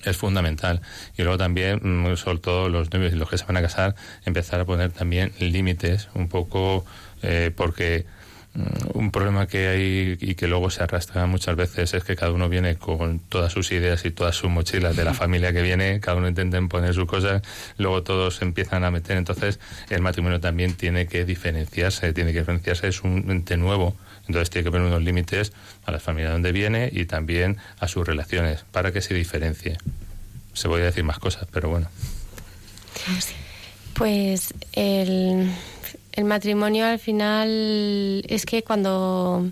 es 0.03 0.17
fundamental. 0.17 0.81
Y 1.17 1.21
luego 1.21 1.37
también, 1.37 1.79
sobre 2.17 2.39
todo 2.39 2.67
los 2.67 2.91
novios 2.91 3.13
y 3.13 3.15
los 3.15 3.29
que 3.29 3.37
se 3.37 3.45
van 3.45 3.55
a 3.55 3.61
casar, 3.61 3.95
empezar 4.25 4.59
a 4.59 4.65
poner 4.65 4.91
también 4.91 5.31
límites, 5.39 6.09
un 6.15 6.27
poco, 6.27 6.85
eh, 7.21 7.51
porque 7.55 8.05
un 8.93 9.09
problema 9.11 9.47
que 9.47 9.67
hay 9.67 10.17
y 10.21 10.35
que 10.35 10.47
luego 10.47 10.69
se 10.69 10.83
arrastra 10.83 11.25
muchas 11.25 11.55
veces 11.55 11.93
es 11.93 12.03
que 12.03 12.15
cada 12.15 12.31
uno 12.31 12.49
viene 12.49 12.75
con 12.75 13.19
todas 13.19 13.51
sus 13.51 13.71
ideas 13.71 14.05
y 14.05 14.11
todas 14.11 14.35
sus 14.35 14.49
mochilas 14.49 14.95
de 14.95 15.03
la 15.03 15.13
familia 15.13 15.51
que 15.51 15.63
viene, 15.63 15.99
cada 15.99 16.17
uno 16.17 16.27
intenta 16.27 16.61
poner 16.67 16.93
sus 16.93 17.05
cosas, 17.05 17.41
luego 17.77 18.03
todos 18.03 18.41
empiezan 18.43 18.83
a 18.83 18.91
meter, 18.91 19.17
entonces 19.17 19.59
el 19.89 20.01
matrimonio 20.01 20.39
también 20.39 20.75
tiene 20.75 21.07
que 21.07 21.25
diferenciarse, 21.25 22.13
tiene 22.13 22.31
que 22.31 22.39
diferenciarse, 22.39 22.87
es 22.87 23.01
un 23.01 23.25
ente 23.31 23.57
nuevo, 23.57 23.95
entonces 24.27 24.51
tiene 24.51 24.65
que 24.65 24.71
poner 24.71 24.87
unos 24.87 25.01
límites 25.01 25.51
a 25.85 25.91
la 25.91 25.99
familia 25.99 26.29
donde 26.29 26.51
viene 26.51 26.89
y 26.91 27.05
también 27.05 27.57
a 27.79 27.87
sus 27.87 28.05
relaciones 28.05 28.65
para 28.71 28.91
que 28.91 29.01
se 29.01 29.15
diferencie. 29.15 29.77
Se 30.53 30.67
voy 30.67 30.81
a 30.81 30.85
decir 30.85 31.03
más 31.03 31.17
cosas, 31.17 31.47
pero 31.51 31.69
bueno. 31.69 31.87
Pues 33.95 34.53
el, 34.73 35.51
el 36.13 36.25
matrimonio 36.25 36.85
al 36.85 36.99
final 36.99 38.23
es 38.27 38.45
que 38.45 38.63
cuando 38.63 39.51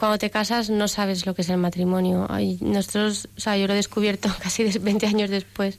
cuando 0.00 0.16
te 0.16 0.30
casas 0.30 0.70
no 0.70 0.88
sabes 0.88 1.26
lo 1.26 1.34
que 1.34 1.42
es 1.42 1.50
el 1.50 1.58
matrimonio. 1.58 2.26
nosotros, 2.60 3.28
o 3.36 3.40
sea, 3.40 3.58
yo 3.58 3.66
lo 3.66 3.74
he 3.74 3.76
descubierto 3.76 4.30
casi 4.42 4.64
20 4.64 5.06
años 5.06 5.28
después 5.28 5.78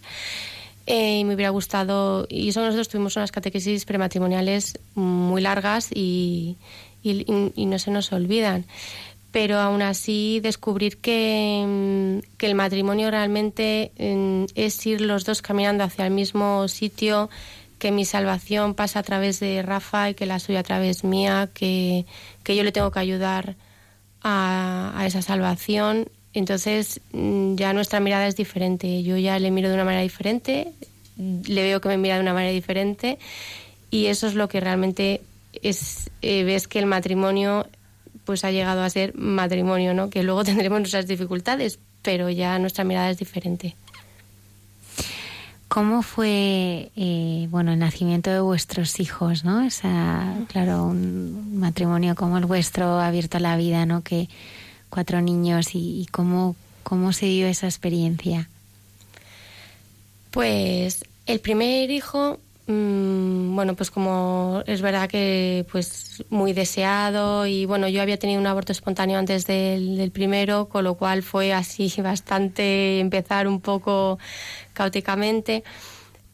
eh, 0.85 1.19
y 1.19 1.23
me 1.23 1.33
hubiera 1.33 1.49
gustado. 1.49 2.27
Y 2.29 2.49
eso 2.49 2.61
nosotros 2.61 2.87
tuvimos 2.87 3.15
unas 3.15 3.31
catequesis 3.31 3.83
prematrimoniales 3.85 4.79
muy 4.93 5.41
largas 5.41 5.89
y, 5.91 6.57
y, 7.01 7.65
no 7.65 7.79
se 7.79 7.89
nos 7.89 8.13
olvidan. 8.13 8.65
Pero 9.31 9.57
aún 9.59 9.81
así 9.81 10.39
descubrir 10.41 10.97
que, 10.97 12.21
que 12.37 12.45
el 12.45 12.53
matrimonio 12.53 13.09
realmente 13.09 13.91
mm, 13.97 14.45
es 14.53 14.85
ir 14.85 15.01
los 15.01 15.25
dos 15.25 15.41
caminando 15.41 15.83
hacia 15.83 16.05
el 16.05 16.11
mismo 16.11 16.67
sitio, 16.67 17.29
que 17.81 17.91
mi 17.91 18.05
salvación 18.05 18.75
pasa 18.75 18.99
a 18.99 19.03
través 19.03 19.39
de 19.39 19.63
Rafa 19.63 20.11
y 20.11 20.13
que 20.13 20.27
la 20.27 20.37
suya 20.37 20.59
a 20.59 20.63
través 20.63 21.03
mía, 21.03 21.49
que, 21.51 22.05
que 22.43 22.55
yo 22.55 22.63
le 22.63 22.71
tengo 22.71 22.91
que 22.91 22.99
ayudar 22.99 23.55
a, 24.21 24.93
a, 24.95 25.07
esa 25.07 25.23
salvación. 25.23 26.07
Entonces 26.35 27.01
mm, 27.11 27.55
ya 27.55 27.73
nuestra 27.73 27.99
mirada 27.99 28.27
es 28.27 28.35
diferente. 28.35 29.01
Yo 29.01 29.17
ya 29.17 29.39
le 29.39 29.49
miro 29.49 29.67
de 29.69 29.73
una 29.73 29.83
manera 29.83 30.03
diferente, 30.03 30.71
le 31.17 31.63
veo 31.63 31.81
que 31.81 31.89
me 31.89 31.97
mira 31.97 32.15
de 32.15 32.21
una 32.21 32.35
manera 32.35 32.51
diferente 32.51 33.17
y 33.89 34.05
eso 34.05 34.27
es 34.27 34.35
lo 34.35 34.47
que 34.47 34.59
realmente 34.59 35.21
es, 35.63 36.11
eh, 36.21 36.43
ves 36.43 36.67
que 36.67 36.77
el 36.77 36.85
matrimonio 36.85 37.65
pues 38.25 38.45
ha 38.45 38.51
llegado 38.51 38.83
a 38.83 38.89
ser 38.91 39.15
matrimonio, 39.15 39.95
¿no? 39.95 40.11
Que 40.11 40.21
luego 40.21 40.43
tendremos 40.51 40.81
nuestras 40.81 41.07
dificultades, 41.07 41.79
pero 42.03 42.29
ya 42.29 42.59
nuestra 42.59 42.83
mirada 42.83 43.09
es 43.09 43.17
diferente. 43.17 43.75
¿Cómo 45.71 46.01
fue, 46.01 46.91
eh, 46.97 47.47
bueno, 47.49 47.71
el 47.71 47.79
nacimiento 47.79 48.29
de 48.29 48.41
vuestros 48.41 48.99
hijos, 48.99 49.45
no? 49.45 49.61
Esa, 49.61 50.35
claro, 50.49 50.83
un 50.83 51.59
matrimonio 51.59 52.13
como 52.13 52.37
el 52.37 52.45
vuestro 52.45 52.99
abierto 52.99 53.39
la 53.39 53.55
vida, 53.55 53.85
¿no? 53.85 54.01
Que 54.03 54.27
cuatro 54.89 55.21
niños 55.21 55.73
y, 55.73 56.01
y 56.01 56.07
cómo, 56.07 56.57
cómo 56.83 57.13
se 57.13 57.27
dio 57.27 57.47
esa 57.47 57.67
experiencia. 57.67 58.49
Pues 60.31 61.05
el 61.25 61.39
primer 61.39 61.89
hijo 61.89 62.37
Mm, 62.71 63.55
bueno, 63.55 63.75
pues 63.75 63.91
como 63.91 64.63
es 64.65 64.81
verdad 64.81 65.09
que 65.09 65.65
pues 65.71 66.23
muy 66.29 66.53
deseado 66.53 67.45
y 67.45 67.65
bueno, 67.65 67.87
yo 67.89 68.01
había 68.01 68.17
tenido 68.17 68.39
un 68.39 68.47
aborto 68.47 68.71
espontáneo 68.71 69.17
antes 69.19 69.45
del, 69.47 70.11
primero, 70.13 70.69
con 70.69 70.83
lo 70.85 70.93
cual 70.95 71.23
fue 71.23 71.53
así 71.53 71.91
bastante 72.01 72.99
empezar 72.99 73.47
un 73.47 73.59
poco 73.61 74.19
caóticamente. 74.81 75.63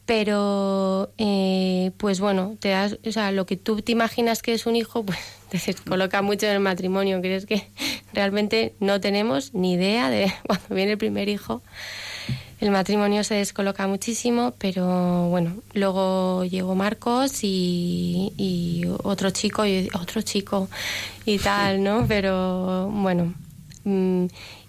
Pero, 0.05 1.11
eh, 1.17 1.91
pues 1.97 2.21
bueno, 2.21 2.55
te 2.61 2.69
das, 2.69 2.97
o 3.05 3.11
sea, 3.11 3.33
lo 3.33 3.45
que 3.45 3.57
tú 3.57 3.81
te 3.81 3.91
imaginas 3.91 4.41
que 4.41 4.53
es 4.53 4.65
un 4.65 4.77
hijo, 4.77 5.03
pues 5.03 5.19
te 5.49 5.73
coloca 5.73 6.21
mucho 6.21 6.45
en 6.45 6.53
el 6.53 6.59
matrimonio. 6.61 7.19
Crees 7.19 7.45
que 7.45 7.67
realmente 8.13 8.73
no 8.79 9.01
tenemos 9.01 9.53
ni 9.53 9.73
idea 9.73 10.09
de 10.09 10.33
cuando 10.47 10.75
viene 10.75 10.93
el 10.93 10.97
primer 10.97 11.27
hijo 11.27 11.61
el 12.59 12.71
matrimonio 12.71 13.23
se 13.23 13.35
descoloca 13.35 13.85
muchísimo, 13.85 14.51
pero 14.57 15.27
bueno, 15.29 15.57
luego 15.73 16.43
llegó 16.43 16.73
Marcos 16.73 17.43
y, 17.43 18.83
otro 19.03 19.29
chico 19.29 19.63
y 19.63 19.89
otro 19.93 20.23
chico 20.23 20.67
y 21.23 21.37
tal, 21.37 21.83
¿no? 21.83 22.05
Pero 22.07 22.89
bueno. 22.91 23.35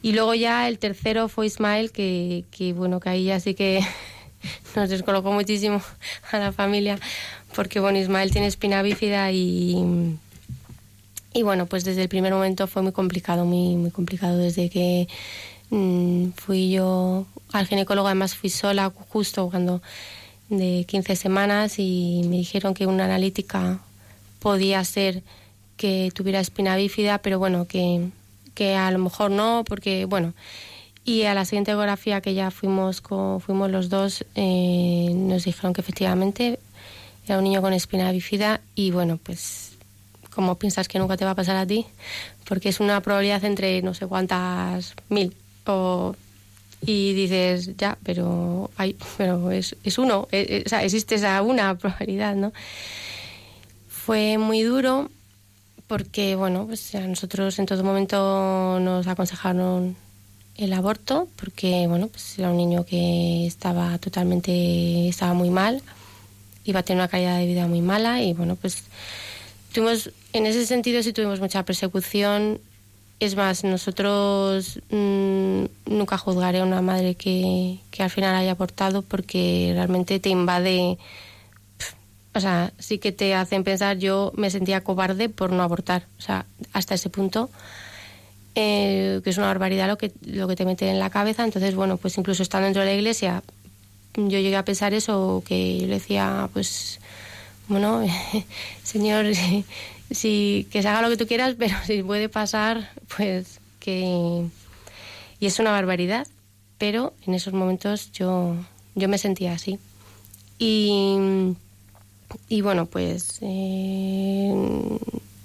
Y 0.03 0.13
luego 0.13 0.35
ya 0.35 0.69
el 0.69 0.79
tercero 0.79 1.29
fue 1.29 1.47
Ismael, 1.47 1.91
que, 1.91 2.45
que 2.51 2.73
bueno, 2.73 3.01
que 3.01 3.09
ahí 3.09 3.25
ya 3.25 3.41
sí 3.41 3.55
que 3.55 3.81
nos 4.77 4.91
descolocó 4.91 5.33
muchísimo 5.33 5.83
a 6.31 6.39
la 6.39 6.53
familia, 6.53 6.99
porque 7.55 7.81
bueno, 7.81 7.99
Ismael 7.99 8.31
tiene 8.31 8.47
espina 8.47 8.83
bífida 8.83 9.33
y, 9.33 10.17
y 11.33 11.43
bueno, 11.43 11.67
pues 11.67 11.85
desde 11.85 12.03
el 12.03 12.09
primer 12.09 12.33
momento 12.33 12.67
fue 12.67 12.83
muy 12.83 12.93
complicado, 12.93 13.45
muy, 13.45 13.77
muy 13.77 13.91
complicado. 13.91 14.39
Desde 14.39 14.71
que 14.71 15.09
Mm, 15.71 16.31
fui 16.31 16.71
yo 16.71 17.27
al 17.53 17.67
ginecólogo, 17.67 18.09
además 18.09 18.35
fui 18.35 18.49
sola 18.51 18.91
justo 19.11 19.51
cuando 19.51 19.83
de 20.49 20.85
15 20.89 21.15
semanas 21.17 21.79
y 21.79 22.23
me 22.25 22.37
dijeron 22.37 22.73
que 22.75 22.87
una 22.87 23.05
analítica 23.05 23.81
podía 24.41 24.83
ser 24.85 25.23
que 25.77 26.11
tuviera 26.15 26.41
espina 26.41 26.77
bífida, 26.77 27.19
pero 27.19 27.39
bueno, 27.39 27.67
que, 27.67 28.09
que 28.59 28.75
a 28.75 28.91
lo 28.91 28.99
mejor 28.99 29.31
no, 29.31 29.63
porque 29.65 30.05
bueno. 30.05 30.35
Y 31.05 31.23
a 31.23 31.33
la 31.33 31.45
siguiente 31.45 31.71
ecografía 31.71 32.21
que 32.21 32.35
ya 32.35 32.51
fuimos, 32.51 33.01
fuimos 33.01 33.71
los 33.71 33.89
dos, 33.89 34.25
eh, 34.35 35.13
nos 35.15 35.45
dijeron 35.45 35.73
que 35.73 35.81
efectivamente 35.81 36.59
era 37.25 37.39
un 37.39 37.45
niño 37.45 37.63
con 37.63 37.73
espina 37.73 38.11
bífida 38.11 38.61
y 38.75 38.91
bueno, 38.91 39.17
pues 39.23 39.77
como 40.31 40.57
piensas 40.57 40.89
que 40.89 40.99
nunca 40.99 41.17
te 41.17 41.25
va 41.25 41.31
a 41.31 41.35
pasar 41.37 41.57
a 41.57 41.67
ti, 41.67 41.87
porque 42.49 42.69
es 42.69 42.81
una 42.81 43.01
probabilidad 43.01 43.45
entre 43.45 43.81
no 43.81 43.95
sé 43.95 44.07
cuántas 44.09 44.95
mil 45.09 45.37
y 46.81 47.13
dices, 47.13 47.77
ya, 47.77 47.97
pero, 48.03 48.71
hay, 48.77 48.97
pero 49.17 49.53
es, 49.53 49.77
es 49.85 49.99
uno, 49.99 50.27
e, 50.33 50.41
e, 50.49 50.63
o 50.67 50.69
sea, 50.69 50.83
existe 50.83 51.15
esa 51.15 51.43
una 51.43 51.77
probabilidad, 51.79 52.35
¿no? 52.35 52.53
Fue 53.89 54.39
muy 54.39 54.63
duro 54.63 55.11
porque, 55.89 56.37
bueno, 56.37 56.67
pues 56.67 56.95
a 56.95 57.01
nosotros 57.01 57.59
en 57.59 57.67
todo 57.67 57.83
momento 57.83 58.79
nos 58.81 59.07
aconsejaron 59.07 59.97
el 60.57 60.73
aborto 60.73 61.29
porque, 61.37 61.87
bueno, 61.89 62.09
pues 62.09 62.39
era 62.39 62.51
un 62.51 62.57
niño 62.57 62.85
que 62.85 63.47
estaba 63.47 63.99
totalmente, 63.99 65.09
estaba 65.09 65.35
muy 65.35 65.51
mal, 65.51 65.83
iba 66.65 66.81
a 66.81 66.83
tener 66.85 67.01
una 67.01 67.09
calidad 67.09 67.39
de 67.39 67.47
vida 67.47 67.67
muy 67.67 67.81
mala 67.81 68.23
y, 68.23 68.35
bueno, 68.35 68.55
pues 68.55 68.85
tuvimos, 69.73 70.11
en 70.33 70.47
ese 70.47 70.67
sentido 70.67 71.03
sí 71.03 71.13
tuvimos 71.13 71.41
mucha 71.41 71.65
persecución 71.65 72.61
es 73.21 73.35
más, 73.35 73.65
nosotros 73.65 74.81
mm, 74.91 75.65
nunca 75.87 76.19
juzgaré 76.19 76.61
a 76.61 76.65
una 76.65 76.83
madre 76.83 77.17
que, 77.17 77.79
al 77.99 78.11
final 78.11 78.37
haya 78.37 78.53
abortado 78.53 79.03
porque 79.03 79.73
realmente 79.75 80.21
te 80.21 80.29
invade. 80.29 80.99
O 82.39 82.41
sea, 82.41 82.73
sí 82.79 82.99
que 82.99 83.11
te 83.11 83.35
hacen 83.35 83.65
pensar, 83.65 83.99
yo 83.99 84.33
me 84.37 84.49
sentía 84.49 84.85
cobarde 84.85 85.29
por 85.29 85.51
no 85.51 85.65
abortar. 85.65 86.07
O 86.19 86.23
sea, 86.23 86.47
hasta 86.73 86.95
ese 86.95 87.11
punto, 87.11 87.51
eh, 88.55 89.21
que 89.25 89.31
es 89.31 89.39
una 89.39 89.49
barbaridad 89.49 89.89
lo 89.89 89.99
que, 89.99 90.13
lo 90.25 90.47
que 90.47 90.55
te 90.55 90.65
meten 90.65 90.91
en 90.91 91.01
la 91.01 91.11
cabeza. 91.11 91.43
Entonces, 91.43 91.75
bueno, 91.75 91.97
pues 91.97 92.17
incluso 92.17 92.45
estando 92.45 92.67
dentro 92.67 92.83
de 92.83 92.91
la 92.91 92.95
iglesia, 92.95 93.43
yo 94.15 94.39
llegué 94.39 94.55
a 94.55 94.65
pensar 94.65 94.95
eso, 94.95 95.43
que 95.45 95.81
yo 95.81 95.89
le 95.89 95.95
decía, 95.95 96.49
pues, 96.53 97.01
bueno, 97.67 98.07
Señor 98.85 99.27
sí, 100.13 100.69
que 100.71 100.81
se 100.81 100.87
haga 100.87 101.03
lo 101.03 101.09
que 101.11 101.17
tú 101.17 101.27
quieras, 101.27 101.57
pero 101.59 101.75
si 101.87 102.05
puede 102.05 102.29
pasar, 102.29 102.93
pues 103.17 103.59
que... 103.81 104.47
Y 105.41 105.47
es 105.47 105.59
una 105.59 105.73
barbaridad, 105.73 106.29
pero 106.79 107.15
en 107.27 107.35
esos 107.35 107.53
momentos 107.53 108.13
yo, 108.13 108.55
yo 108.95 109.09
me 109.09 109.19
sentía 109.19 109.55
así. 109.55 109.81
Y, 110.57 111.17
y 112.49 112.61
bueno, 112.61 112.87
pues 112.87 113.39
eh, 113.43 114.53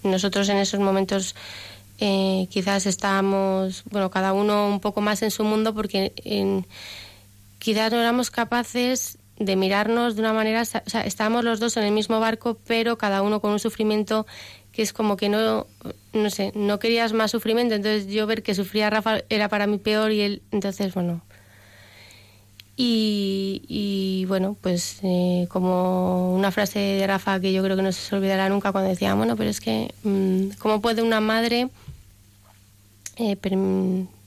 nosotros 0.04 0.50
en 0.50 0.58
esos 0.58 0.80
momentos 0.80 1.36
eh, 2.00 2.48
quizás 2.50 2.86
estábamos, 2.86 3.84
bueno, 3.90 4.10
cada 4.10 4.34
uno 4.34 4.68
un 4.68 4.80
poco 4.80 5.02
más 5.02 5.22
en 5.22 5.32
su 5.32 5.44
mundo 5.44 5.74
porque 5.74 6.14
en, 6.18 6.66
quizás 7.60 7.92
no 7.92 8.00
éramos 8.00 8.32
capaces 8.32 9.18
de 9.38 9.56
mirarnos 9.56 10.16
de 10.16 10.22
una 10.22 10.34
manera, 10.34 10.62
o 10.62 10.90
sea, 10.90 11.02
estábamos 11.02 11.44
los 11.44 11.60
dos 11.60 11.78
en 11.78 11.84
el 11.84 11.92
mismo 11.92 12.20
barco, 12.20 12.58
pero 12.68 12.98
cada 12.98 13.22
uno 13.22 13.40
con 13.40 13.52
un 13.52 13.60
sufrimiento 13.60 14.26
que 14.72 14.82
es 14.82 14.92
como 14.92 15.18
que 15.18 15.30
no, 15.30 15.68
no 16.14 16.30
sé, 16.30 16.52
no 16.56 16.80
querías 16.80 17.14
más 17.14 17.32
sufrimiento, 17.32 17.76
entonces 17.76 18.08
yo 18.08 18.26
ver 18.28 18.44
que 18.44 18.56
sufría 18.56 18.90
Rafa 18.90 19.20
era 19.30 19.48
para 19.50 19.68
mí 19.68 19.78
peor 19.78 20.12
y 20.12 20.22
él, 20.22 20.42
entonces 20.52 20.94
bueno. 20.94 21.22
Y, 22.76 24.26
bueno, 24.28 24.58
pues 24.60 24.98
eh, 25.04 25.48
como 25.50 26.34
una 26.34 26.52
frase 26.52 26.80
de 26.80 27.08
Rafa 27.08 27.40
que 27.40 27.54
yo 27.54 27.64
creo 27.64 27.76
que 27.76 27.84
no 27.84 27.92
se 27.92 28.16
olvidará 28.16 28.50
nunca 28.50 28.72
cuando 28.72 28.90
decía, 28.90 29.14
bueno, 29.14 29.36
pero 29.36 29.50
es 29.50 29.62
que, 29.62 29.94
mm, 30.04 30.58
¿cómo 30.58 30.82
puede 30.82 31.04
una 31.04 31.20
madre 31.20 31.70
eh, 33.18 33.36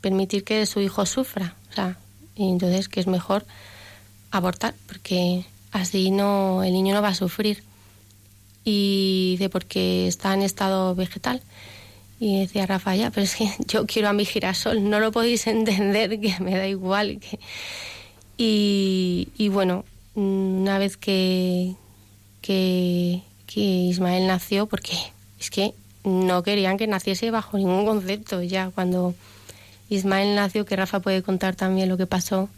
permitir 0.00 0.44
que 0.44 0.64
su 0.66 0.80
hijo 0.80 1.06
sufra? 1.06 1.56
O 1.70 1.74
sea, 1.74 1.98
Y 2.36 2.50
entonces 2.50 2.88
que 2.88 3.00
es 3.00 3.06
mejor 3.06 3.46
abortar, 4.30 4.74
porque 4.86 5.44
así 5.72 6.10
no 6.10 6.62
el 6.62 6.72
niño 6.72 6.94
no 6.94 7.02
va 7.02 7.08
a 7.08 7.14
sufrir. 7.14 7.64
Y 8.64 9.32
dice, 9.32 9.48
porque 9.48 10.06
está 10.06 10.34
en 10.34 10.42
estado 10.42 10.94
vegetal. 10.94 11.40
Y 12.18 12.40
decía 12.40 12.66
Rafa, 12.66 12.94
ya, 12.96 13.10
pero 13.10 13.24
es 13.24 13.36
que 13.36 13.50
yo 13.66 13.86
quiero 13.86 14.08
a 14.08 14.12
mi 14.12 14.24
girasol, 14.24 14.88
no 14.88 15.00
lo 15.00 15.12
podéis 15.12 15.46
entender, 15.48 16.20
que 16.20 16.36
me 16.40 16.56
da 16.56 16.66
igual. 16.68 17.18
Que... 17.20 17.38
Y, 18.36 19.28
y 19.36 19.48
bueno, 19.48 19.84
una 20.14 20.78
vez 20.78 20.96
que, 20.96 21.74
que, 22.42 23.22
que 23.46 23.60
Ismael 23.60 24.26
nació, 24.26 24.66
porque 24.66 24.96
es 25.40 25.50
que 25.50 25.74
no 26.04 26.42
querían 26.42 26.78
que 26.78 26.86
naciese 26.86 27.30
bajo 27.30 27.56
ningún 27.56 27.84
concepto. 27.86 28.42
Ya 28.42 28.70
cuando 28.70 29.14
Ismael 29.88 30.34
nació, 30.34 30.64
que 30.64 30.76
Rafa 30.76 31.00
puede 31.00 31.22
contar 31.22 31.56
también 31.56 31.88
lo 31.88 31.96
que 31.96 32.06
pasó, 32.06 32.48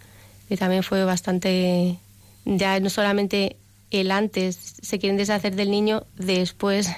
que 0.48 0.56
también 0.56 0.82
fue 0.82 1.04
bastante, 1.04 1.98
ya 2.44 2.80
no 2.80 2.90
solamente 2.90 3.56
el 3.90 4.10
antes, 4.10 4.76
se 4.82 4.98
quieren 4.98 5.16
deshacer 5.16 5.54
del 5.56 5.70
niño 5.70 6.04
después 6.16 6.88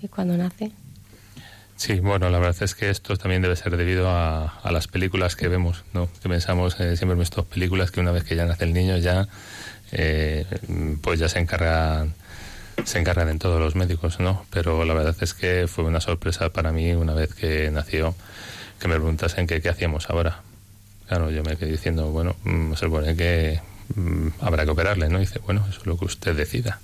de 0.00 0.08
cuando 0.08 0.36
nace. 0.36 0.70
Sí, 1.84 2.00
bueno, 2.00 2.30
la 2.30 2.38
verdad 2.38 2.62
es 2.62 2.74
que 2.74 2.88
esto 2.88 3.14
también 3.18 3.42
debe 3.42 3.56
ser 3.56 3.76
debido 3.76 4.08
a, 4.08 4.58
las 4.70 4.88
películas 4.88 5.36
que 5.36 5.48
vemos, 5.48 5.84
¿no? 5.92 6.08
Que 6.22 6.30
pensamos, 6.30 6.80
eh, 6.80 6.96
siempre 6.96 7.14
en 7.14 7.20
estas 7.20 7.44
películas 7.44 7.90
que 7.90 8.00
una 8.00 8.10
vez 8.10 8.24
que 8.24 8.36
ya 8.36 8.46
nace 8.46 8.64
el 8.64 8.72
niño 8.72 8.96
ya, 8.96 9.28
eh, 9.92 10.46
pues 11.02 11.20
ya 11.20 11.28
se 11.28 11.40
encargan, 11.40 12.14
se 12.84 13.00
encargan 13.00 13.28
en 13.28 13.38
todos 13.38 13.60
los 13.60 13.74
médicos, 13.74 14.18
¿no? 14.18 14.46
Pero 14.48 14.86
la 14.86 14.94
verdad 14.94 15.14
es 15.20 15.34
que 15.34 15.66
fue 15.68 15.84
una 15.84 16.00
sorpresa 16.00 16.48
para 16.48 16.72
mí 16.72 16.94
una 16.94 17.12
vez 17.12 17.34
que 17.34 17.70
nació, 17.70 18.14
que 18.80 18.88
me 18.88 18.94
preguntasen 18.94 19.46
qué 19.46 19.60
hacíamos 19.68 20.08
ahora. 20.08 20.40
Claro, 21.06 21.30
yo 21.30 21.42
me 21.42 21.58
quedé 21.58 21.70
diciendo, 21.70 22.10
bueno, 22.12 22.34
mm, 22.44 22.72
se 22.76 22.86
supone 22.86 23.14
que 23.14 23.60
mm, 23.94 24.28
habrá 24.40 24.64
que 24.64 24.70
operarle, 24.70 25.10
¿no? 25.10 25.18
Dice, 25.18 25.38
bueno, 25.40 25.66
eso 25.68 25.80
es 25.80 25.86
lo 25.86 25.98
que 25.98 26.06
usted 26.06 26.34
decida. 26.34 26.80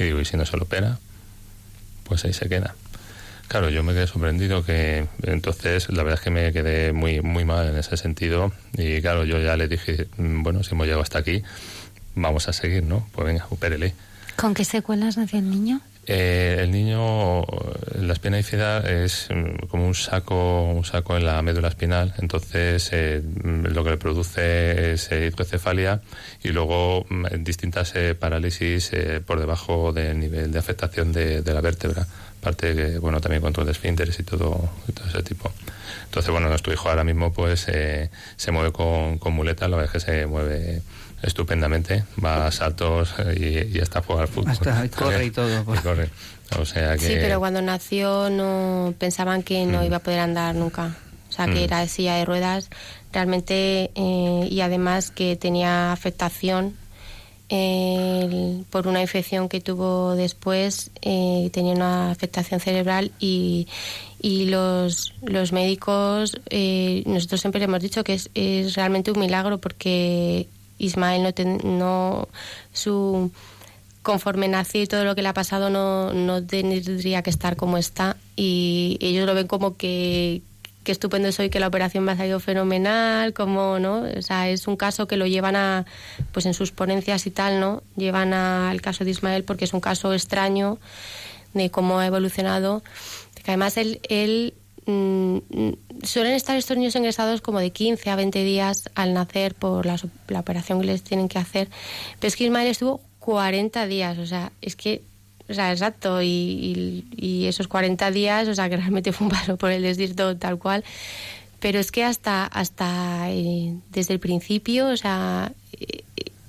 Y 0.00 0.02
digo, 0.02 0.20
¿y 0.20 0.24
si 0.24 0.36
no 0.36 0.44
se 0.44 0.56
lo 0.56 0.64
opera? 0.64 0.98
Pues 2.02 2.24
ahí 2.24 2.32
se 2.32 2.48
queda. 2.48 2.74
Claro, 3.48 3.70
yo 3.70 3.82
me 3.82 3.92
quedé 3.92 4.06
sorprendido 4.06 4.64
que 4.64 5.06
entonces 5.22 5.88
la 5.90 6.02
verdad 6.02 6.18
es 6.18 6.24
que 6.24 6.30
me 6.30 6.52
quedé 6.52 6.92
muy 6.92 7.20
muy 7.22 7.44
mal 7.44 7.68
en 7.68 7.76
ese 7.76 7.96
sentido 7.96 8.52
y 8.76 9.00
claro, 9.00 9.24
yo 9.24 9.38
ya 9.38 9.56
le 9.56 9.68
dije, 9.68 10.08
mm, 10.16 10.42
bueno, 10.42 10.62
si 10.64 10.74
hemos 10.74 10.86
llegado 10.86 11.02
hasta 11.02 11.18
aquí, 11.18 11.42
vamos 12.14 12.48
a 12.48 12.52
seguir, 12.52 12.82
¿no? 12.82 13.08
Pues 13.12 13.26
venga, 13.26 13.46
opérele. 13.50 13.94
¿Con 14.36 14.52
qué 14.52 14.64
secuelas 14.64 15.16
nació 15.16 15.38
el 15.38 15.48
niño? 15.48 15.80
Eh, 16.08 16.58
el 16.60 16.70
niño, 16.70 17.44
la 18.00 18.12
espina 18.12 18.36
bífida 18.36 18.78
es 18.78 19.28
mm, 19.28 19.66
como 19.66 19.86
un 19.86 19.94
saco, 19.94 20.70
un 20.70 20.84
saco 20.84 21.16
en 21.16 21.24
la 21.24 21.42
médula 21.42 21.68
espinal, 21.68 22.14
entonces 22.18 22.90
eh, 22.92 23.20
mm, 23.22 23.66
lo 23.66 23.82
que 23.82 23.90
le 23.90 23.96
produce 23.96 24.92
es 24.92 25.10
eh, 25.10 25.26
hidrocefalia 25.26 26.02
y 26.44 26.50
luego 26.50 27.06
distintas 27.38 27.94
parálisis 28.20 28.92
por 29.26 29.40
debajo 29.40 29.92
del 29.92 30.20
nivel 30.20 30.52
de 30.52 30.58
afectación 30.58 31.12
de, 31.12 31.42
de 31.42 31.54
la 31.54 31.60
vértebra 31.60 32.06
parte 32.46 32.76
que, 32.76 32.98
bueno, 33.00 33.20
también 33.20 33.42
control 33.42 33.66
de 33.66 33.72
esfínteres 33.72 34.20
y 34.20 34.22
todo, 34.22 34.70
y 34.86 34.92
todo 34.92 35.08
ese 35.08 35.24
tipo. 35.24 35.50
Entonces, 36.04 36.30
bueno, 36.30 36.48
nuestro 36.48 36.72
hijo 36.72 36.88
ahora 36.88 37.02
mismo 37.02 37.32
pues 37.32 37.66
eh, 37.66 38.08
se 38.36 38.52
mueve 38.52 38.70
con, 38.70 39.18
con 39.18 39.32
muleta, 39.32 39.66
la 39.66 39.76
verdad 39.76 39.96
es 39.96 40.04
que 40.04 40.12
se 40.12 40.26
mueve 40.26 40.80
estupendamente, 41.22 42.04
va 42.24 42.46
a 42.46 42.52
saltos 42.52 43.14
y, 43.36 43.80
hasta 43.80 44.00
jugar 44.00 44.28
fútbol. 44.28 44.52
Hasta 44.52 44.88
corre 44.90 45.24
y 45.24 45.30
todo. 45.32 45.64
Pues. 45.64 45.80
corre. 45.88 46.08
O 46.56 46.64
sea 46.64 46.96
que... 46.96 47.06
Sí, 47.06 47.14
pero 47.20 47.40
cuando 47.40 47.60
nació 47.62 48.30
no 48.30 48.94
pensaban 48.96 49.42
que 49.42 49.66
no 49.66 49.80
mm. 49.80 49.86
iba 49.86 49.96
a 49.96 50.00
poder 50.00 50.20
andar 50.20 50.54
nunca. 50.54 50.94
O 51.28 51.32
sea, 51.32 51.46
que 51.46 51.60
mm. 51.62 51.64
era 51.64 51.80
de 51.80 51.88
silla 51.88 52.14
de 52.14 52.24
ruedas 52.24 52.70
realmente 53.12 53.90
eh, 53.96 54.48
y 54.48 54.60
además 54.60 55.10
que 55.10 55.34
tenía 55.34 55.90
afectación 55.90 56.76
por 57.48 58.88
una 58.88 59.00
infección 59.00 59.48
que 59.48 59.60
tuvo 59.60 60.14
después, 60.16 60.90
eh, 61.02 61.48
tenía 61.52 61.74
una 61.74 62.10
afectación 62.10 62.60
cerebral 62.60 63.12
y, 63.20 63.68
y 64.20 64.46
los, 64.46 65.14
los 65.22 65.52
médicos, 65.52 66.40
eh, 66.50 67.04
nosotros 67.06 67.40
siempre 67.40 67.60
le 67.60 67.66
hemos 67.66 67.82
dicho 67.82 68.02
que 68.02 68.14
es, 68.14 68.30
es 68.34 68.74
realmente 68.74 69.12
un 69.12 69.20
milagro 69.20 69.58
porque 69.58 70.48
Ismael 70.78 71.22
no, 71.22 71.32
no 71.64 72.28
su 72.72 73.30
conforme 74.02 74.46
nació 74.46 74.82
y 74.82 74.86
todo 74.86 75.04
lo 75.04 75.14
que 75.14 75.22
le 75.22 75.28
ha 75.28 75.34
pasado 75.34 75.68
no, 75.68 76.12
no 76.12 76.44
tendría 76.44 77.22
que 77.22 77.30
estar 77.30 77.56
como 77.56 77.76
está 77.76 78.16
y 78.36 78.98
ellos 79.00 79.26
lo 79.26 79.34
ven 79.34 79.48
como 79.48 79.76
que, 79.76 80.42
qué 80.86 80.92
estupendo 80.92 81.32
soy 81.32 81.50
que 81.50 81.58
la 81.58 81.66
operación 81.66 82.04
me 82.04 82.12
ha 82.12 82.16
salido 82.16 82.38
fenomenal, 82.38 83.34
como, 83.34 83.80
¿no? 83.80 84.04
O 84.16 84.22
sea, 84.22 84.48
es 84.48 84.68
un 84.68 84.76
caso 84.76 85.08
que 85.08 85.16
lo 85.16 85.26
llevan 85.26 85.56
a, 85.56 85.84
pues 86.30 86.46
en 86.46 86.54
sus 86.54 86.70
ponencias 86.70 87.26
y 87.26 87.32
tal, 87.32 87.58
¿no? 87.58 87.82
Llevan 87.96 88.32
al 88.32 88.80
caso 88.80 89.04
de 89.04 89.10
Ismael 89.10 89.42
porque 89.42 89.64
es 89.64 89.74
un 89.74 89.80
caso 89.80 90.14
extraño 90.14 90.78
de 91.54 91.70
cómo 91.72 91.98
ha 91.98 92.06
evolucionado. 92.06 92.84
Que 93.34 93.50
además 93.50 93.76
él, 93.78 94.00
él 94.08 94.54
mm, 94.86 95.38
suelen 96.04 96.34
estar 96.34 96.56
estos 96.56 96.76
niños 96.76 96.94
ingresados 96.94 97.40
como 97.40 97.58
de 97.58 97.72
15 97.72 98.08
a 98.08 98.14
20 98.14 98.44
días 98.44 98.88
al 98.94 99.12
nacer 99.12 99.56
por 99.56 99.86
la, 99.86 99.96
la 100.28 100.38
operación 100.38 100.80
que 100.80 100.86
les 100.86 101.02
tienen 101.02 101.26
que 101.26 101.40
hacer. 101.40 101.68
Pero 102.20 102.28
es 102.28 102.36
que 102.36 102.44
Ismael 102.44 102.68
estuvo 102.68 103.00
40 103.18 103.88
días, 103.88 104.18
o 104.18 104.26
sea, 104.26 104.52
es 104.62 104.76
que 104.76 105.02
o 105.48 105.54
sea, 105.54 105.72
exacto, 105.72 106.22
y, 106.22 107.04
y, 107.16 107.46
esos 107.46 107.68
40 107.68 108.10
días, 108.10 108.48
o 108.48 108.54
sea, 108.54 108.68
que 108.68 108.76
realmente 108.76 109.12
fue 109.12 109.26
un 109.26 109.32
paso 109.32 109.56
por 109.56 109.70
el 109.70 109.82
desierto 109.82 110.36
tal 110.36 110.58
cual, 110.58 110.84
pero 111.60 111.78
es 111.78 111.90
que 111.90 112.04
hasta, 112.04 112.46
hasta 112.46 113.30
eh, 113.30 113.74
desde 113.90 114.14
el 114.14 114.20
principio, 114.20 114.88
o 114.88 114.96
sea, 114.96 115.52
eh, 115.80 116.02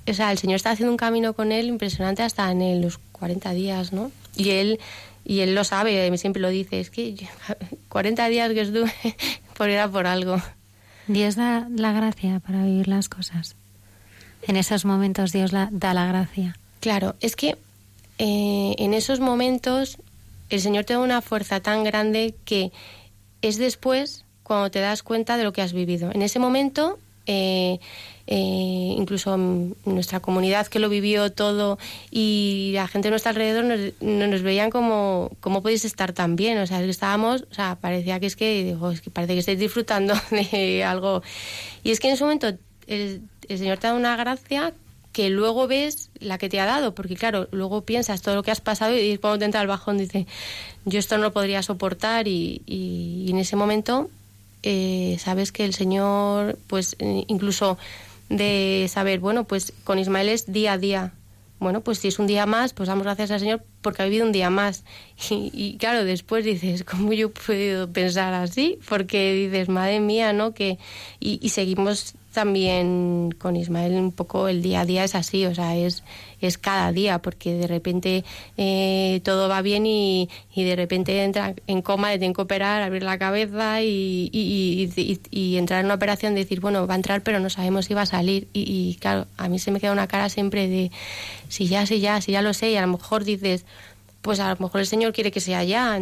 o 0.06 0.14
sea, 0.14 0.32
el 0.32 0.38
Señor 0.38 0.56
está 0.56 0.70
haciendo 0.70 0.92
un 0.92 0.96
camino 0.96 1.34
con 1.34 1.52
él 1.52 1.66
impresionante 1.66 2.22
hasta 2.22 2.50
en 2.50 2.80
los 2.80 2.98
40 3.12 3.52
días, 3.52 3.92
¿no? 3.92 4.10
Y 4.36 4.50
él, 4.50 4.80
y 5.24 5.40
él 5.40 5.54
lo 5.54 5.64
sabe, 5.64 6.16
siempre 6.18 6.40
lo 6.40 6.48
dice, 6.48 6.80
es 6.80 6.90
que 6.90 7.14
40 7.88 8.28
días 8.28 8.52
que 8.52 8.60
estuve, 8.62 8.92
por 9.56 9.68
era 9.68 9.88
por 9.88 10.06
algo. 10.06 10.40
Dios 11.06 11.36
da 11.36 11.68
la 11.74 11.92
gracia 11.92 12.40
para 12.40 12.64
vivir 12.64 12.88
las 12.88 13.08
cosas. 13.08 13.56
En 14.42 14.56
esos 14.56 14.84
momentos 14.84 15.32
Dios 15.32 15.50
da 15.52 15.94
la 15.94 16.06
gracia. 16.06 16.56
Claro, 16.80 17.16
es 17.20 17.34
que 17.34 17.56
eh, 18.18 18.74
en 18.78 18.94
esos 18.94 19.20
momentos 19.20 19.98
el 20.50 20.60
Señor 20.60 20.84
te 20.84 20.94
da 20.94 21.00
una 21.00 21.22
fuerza 21.22 21.60
tan 21.60 21.84
grande 21.84 22.34
que 22.44 22.72
es 23.42 23.58
después 23.58 24.24
cuando 24.42 24.70
te 24.70 24.80
das 24.80 25.02
cuenta 25.02 25.36
de 25.36 25.44
lo 25.44 25.52
que 25.52 25.62
has 25.62 25.72
vivido. 25.72 26.10
En 26.12 26.22
ese 26.22 26.38
momento, 26.38 26.98
eh, 27.26 27.78
eh, 28.26 28.94
incluso 28.96 29.36
nuestra 29.84 30.20
comunidad 30.20 30.66
que 30.66 30.78
lo 30.78 30.88
vivió 30.88 31.30
todo 31.30 31.78
y 32.10 32.72
la 32.74 32.88
gente 32.88 33.08
de 33.08 33.10
nuestro 33.10 33.30
alrededor 33.30 33.64
nos, 33.64 33.92
nos 34.00 34.42
veían 34.42 34.70
como, 34.70 35.30
¿cómo 35.40 35.62
podéis 35.62 35.84
estar 35.84 36.12
tan 36.12 36.36
bien? 36.36 36.58
O 36.58 36.66
sea, 36.66 36.82
estábamos, 36.82 37.44
o 37.50 37.54
sea, 37.54 37.76
parecía 37.80 38.18
que 38.20 38.26
es 38.26 38.36
que, 38.36 38.64
digo, 38.64 38.90
es 38.90 39.02
que 39.02 39.10
parece 39.10 39.34
que 39.34 39.40
estáis 39.40 39.58
disfrutando 39.58 40.14
de 40.30 40.82
algo. 40.82 41.22
Y 41.84 41.90
es 41.90 42.00
que 42.00 42.08
en 42.08 42.14
ese 42.14 42.24
momento 42.24 42.48
el, 42.86 43.22
el 43.48 43.58
Señor 43.58 43.78
te 43.78 43.86
da 43.86 43.94
una 43.94 44.16
gracia 44.16 44.72
que 45.12 45.30
luego 45.30 45.66
ves 45.66 46.10
la 46.20 46.38
que 46.38 46.48
te 46.48 46.60
ha 46.60 46.66
dado, 46.66 46.94
porque 46.94 47.16
claro, 47.16 47.48
luego 47.50 47.82
piensas 47.82 48.22
todo 48.22 48.34
lo 48.34 48.42
que 48.42 48.50
has 48.50 48.60
pasado 48.60 48.96
y 48.96 49.18
cuando 49.18 49.38
te 49.38 49.44
entra 49.46 49.60
el 49.60 49.66
bajón 49.66 49.98
dice, 49.98 50.26
yo 50.84 50.98
esto 50.98 51.16
no 51.16 51.24
lo 51.24 51.32
podría 51.32 51.62
soportar 51.62 52.28
y, 52.28 52.62
y, 52.66 53.30
en 53.30 53.38
ese 53.38 53.56
momento 53.56 54.10
eh, 54.62 55.16
sabes 55.18 55.52
que 55.52 55.64
el 55.64 55.74
Señor, 55.74 56.58
pues 56.66 56.96
eh, 56.98 57.24
incluso 57.28 57.78
de 58.28 58.86
saber, 58.88 59.20
bueno, 59.20 59.44
pues 59.44 59.72
con 59.84 59.98
Ismael 59.98 60.28
es 60.28 60.52
día 60.52 60.74
a 60.74 60.78
día. 60.78 61.12
Bueno, 61.60 61.80
pues 61.80 61.98
si 61.98 62.06
es 62.06 62.20
un 62.20 62.28
día 62.28 62.46
más, 62.46 62.72
pues 62.72 62.88
damos 62.88 63.02
gracias 63.02 63.32
al 63.32 63.40
Señor 63.40 63.64
porque 63.82 64.02
ha 64.02 64.04
vivido 64.04 64.24
un 64.24 64.32
día 64.32 64.50
más. 64.50 64.84
Y, 65.30 65.50
y 65.52 65.76
claro, 65.78 66.04
después 66.04 66.44
dices, 66.44 66.84
¿cómo 66.84 67.12
yo 67.12 67.32
puedo 67.32 67.90
pensar 67.90 68.34
así? 68.34 68.78
Porque 68.88 69.32
dices, 69.32 69.68
madre 69.68 69.98
mía, 70.00 70.32
¿no? 70.32 70.54
Que, 70.54 70.78
y 71.18 71.48
seguimos 71.48 72.14
también 72.32 73.34
con 73.38 73.56
Ismael 73.56 73.94
un 73.94 74.12
poco 74.12 74.48
el 74.48 74.62
día 74.62 74.80
a 74.80 74.84
día 74.84 75.04
es 75.04 75.14
así, 75.14 75.46
o 75.46 75.54
sea, 75.54 75.76
es, 75.76 76.04
es 76.40 76.58
cada 76.58 76.92
día, 76.92 77.20
porque 77.20 77.54
de 77.54 77.66
repente 77.66 78.24
eh, 78.56 79.20
todo 79.24 79.48
va 79.48 79.62
bien 79.62 79.86
y, 79.86 80.28
y, 80.54 80.64
de 80.64 80.76
repente 80.76 81.24
entra 81.24 81.54
en 81.66 81.82
coma, 81.82 82.10
le 82.10 82.18
tienen 82.18 82.34
que 82.34 82.42
operar, 82.42 82.82
abrir 82.82 83.02
la 83.02 83.18
cabeza 83.18 83.82
y, 83.82 84.28
y, 84.32 85.18
y, 85.30 85.56
entrar 85.56 85.80
en 85.80 85.86
una 85.86 85.94
operación, 85.94 86.34
decir, 86.34 86.60
bueno, 86.60 86.86
va 86.86 86.94
a 86.94 86.96
entrar, 86.96 87.22
pero 87.22 87.40
no 87.40 87.50
sabemos 87.50 87.86
si 87.86 87.94
va 87.94 88.02
a 88.02 88.06
salir. 88.06 88.48
Y, 88.52 88.96
claro, 89.00 89.26
a 89.36 89.48
mí 89.48 89.58
se 89.58 89.70
me 89.70 89.80
queda 89.80 89.92
una 89.92 90.06
cara 90.06 90.28
siempre 90.28 90.68
de, 90.68 90.90
si 91.48 91.66
ya, 91.66 91.86
si 91.86 92.00
ya, 92.00 92.20
si 92.20 92.32
ya 92.32 92.42
lo 92.42 92.52
sé, 92.52 92.70
y 92.70 92.76
a 92.76 92.82
lo 92.82 92.88
mejor 92.88 93.24
dices, 93.24 93.64
pues 94.20 94.38
a 94.40 94.50
lo 94.50 94.56
mejor 94.60 94.80
el 94.80 94.86
Señor 94.86 95.12
quiere 95.12 95.30
que 95.30 95.40
sea 95.40 95.64
ya. 95.64 95.96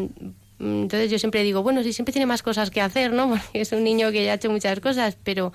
Entonces 0.59 1.11
yo 1.11 1.19
siempre 1.19 1.43
digo, 1.43 1.63
bueno, 1.63 1.83
si 1.83 1.93
siempre 1.93 2.13
tiene 2.13 2.27
más 2.27 2.43
cosas 2.43 2.71
que 2.71 2.81
hacer, 2.81 3.13
¿no? 3.13 3.29
Porque 3.31 3.61
es 3.61 3.73
un 3.73 3.85
niño 3.85 4.11
que 4.11 4.25
ya 4.25 4.33
ha 4.33 4.35
hecho 4.35 4.51
muchas 4.51 4.81
cosas, 4.81 5.17
pero 5.23 5.53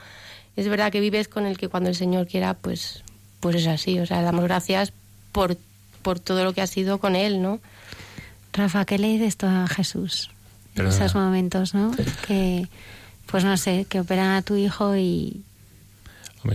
es 0.56 0.68
verdad 0.68 0.92
que 0.92 1.00
vives 1.00 1.28
con 1.28 1.46
el 1.46 1.58
que 1.58 1.70
cuando 1.70 1.90
el 1.90 1.96
Señor 1.96 2.28
quiera, 2.28 2.54
pues, 2.54 3.04
pues 3.40 3.56
es 3.56 3.68
así. 3.68 4.00
O 4.00 4.06
sea, 4.06 4.22
damos 4.22 4.44
gracias 4.44 4.94
por, 5.32 5.58
por 6.02 6.20
todo 6.20 6.44
lo 6.44 6.54
que 6.54 6.62
ha 6.62 6.68
sido 6.68 7.00
con 7.00 7.16
Él, 7.16 7.42
¿no? 7.42 7.60
Rafa, 8.54 8.86
¿qué 8.86 8.98
le 8.98 9.08
dices 9.08 9.38
tú 9.38 9.46
a 9.46 9.68
Jesús 9.68 10.30
en 10.76 10.88
esos 10.88 11.16
momentos, 11.16 11.74
no? 11.74 11.92
Que, 12.28 12.68
pues 13.28 13.44
no 13.44 13.56
sé, 13.58 13.86
que 13.88 14.00
operan 14.00 14.32
a 14.32 14.42
tu 14.42 14.56
hijo 14.56 14.96
y, 14.96 15.44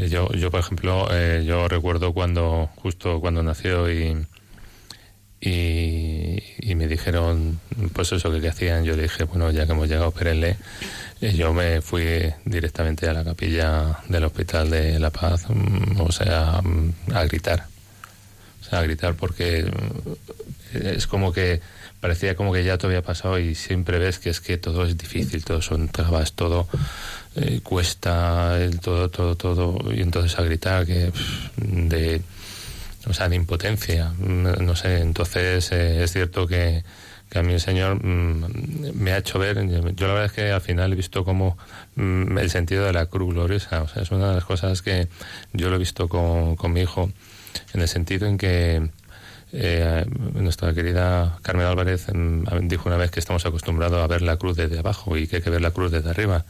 Yo, 0.08 0.30
yo 0.32 0.50
por 0.50 0.60
ejemplo, 0.60 1.08
eh, 1.10 1.44
yo 1.46 1.68
recuerdo 1.68 2.12
cuando, 2.12 2.68
justo 2.76 3.20
cuando 3.20 3.42
nació 3.42 3.90
y, 3.90 4.26
y, 5.40 6.74
me 6.74 6.88
dijeron, 6.88 7.60
pues 7.92 8.12
eso 8.12 8.30
que, 8.30 8.48
hacían, 8.48 8.84
yo 8.84 8.96
le 8.96 9.04
dije, 9.04 9.24
bueno, 9.24 9.50
ya 9.50 9.66
que 9.66 9.72
hemos 9.72 9.88
llegado, 9.88 10.08
espérenle. 10.08 10.56
yo 11.20 11.52
me 11.52 11.80
fui 11.80 12.32
directamente 12.44 13.08
a 13.08 13.12
la 13.12 13.24
capilla 13.24 14.00
del 14.08 14.24
Hospital 14.24 14.70
de 14.70 14.98
La 14.98 15.10
Paz, 15.10 15.46
mm, 15.48 16.00
o 16.00 16.12
sea, 16.12 16.60
mm, 16.62 17.14
a 17.14 17.24
gritar. 17.24 17.66
O 18.60 18.64
sea, 18.64 18.80
a 18.80 18.82
gritar 18.82 19.14
porque 19.14 19.64
mm, 19.64 20.86
es 20.86 21.06
como 21.06 21.32
que 21.32 21.60
parecía 22.00 22.36
como 22.36 22.52
que 22.52 22.64
ya 22.64 22.78
todo 22.78 22.88
había 22.88 23.02
pasado 23.02 23.38
y 23.38 23.54
siempre 23.54 23.98
ves 23.98 24.18
que 24.18 24.30
es 24.30 24.40
que 24.40 24.58
todo 24.58 24.84
es 24.84 24.96
difícil, 24.96 25.44
todo 25.44 25.62
son 25.62 25.88
trabas, 25.88 26.32
todo 26.34 26.68
eh, 27.36 27.60
cuesta, 27.62 28.58
todo, 28.82 29.08
todo, 29.10 29.34
todo, 29.36 29.92
y 29.92 30.00
entonces 30.00 30.38
a 30.38 30.42
gritar 30.42 30.86
que 30.86 31.10
de 31.56 32.22
o 33.08 33.12
sea, 33.12 33.28
de 33.28 33.36
impotencia. 33.36 34.12
No 34.18 34.76
sé, 34.76 34.98
entonces 35.00 35.70
eh, 35.72 36.02
es 36.02 36.12
cierto 36.12 36.46
que, 36.46 36.84
a 37.34 37.42
mí 37.42 37.52
el 37.52 37.60
Señor 37.60 38.02
mm, 38.02 38.92
me 38.94 39.12
ha 39.12 39.18
hecho 39.18 39.38
ver, 39.38 39.56
yo 39.94 40.06
la 40.06 40.14
verdad 40.14 40.24
es 40.26 40.32
que 40.32 40.50
al 40.50 40.60
final 40.60 40.92
he 40.92 40.96
visto 40.96 41.24
como 41.24 41.58
mm, 41.96 42.38
el 42.38 42.50
sentido 42.50 42.84
de 42.84 42.92
la 42.92 43.06
cruz 43.06 43.34
gloriosa, 43.34 43.82
o 43.82 43.88
sea, 43.88 44.02
es 44.02 44.10
una 44.10 44.28
de 44.28 44.34
las 44.34 44.44
cosas 44.44 44.80
que 44.82 45.08
yo 45.52 45.68
lo 45.68 45.76
he 45.76 45.78
visto 45.78 46.08
con, 46.08 46.56
con 46.56 46.72
mi 46.72 46.80
hijo, 46.80 47.10
en 47.74 47.80
el 47.80 47.88
sentido 47.88 48.26
en 48.26 48.38
que 48.38 48.88
eh, 49.52 50.04
nuestra 50.34 50.74
querida 50.74 51.38
Carmen 51.42 51.66
Álvarez 51.66 52.06
mm, 52.12 52.68
dijo 52.68 52.88
una 52.88 52.98
vez 52.98 53.10
que 53.10 53.20
estamos 53.20 53.46
acostumbrados 53.46 54.02
a 54.02 54.06
ver 54.06 54.22
la 54.22 54.36
cruz 54.36 54.56
desde 54.56 54.78
abajo 54.78 55.16
y 55.16 55.26
que 55.26 55.36
hay 55.36 55.42
que 55.42 55.50
ver 55.50 55.60
la 55.60 55.70
cruz 55.70 55.92
desde 55.92 56.10
arriba. 56.10 56.44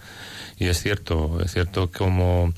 Y 0.59 0.69
es 0.69 0.81
cierto, 0.81 1.39
es 1.45 1.53
cierto 1.53 1.91
como 1.91 2.53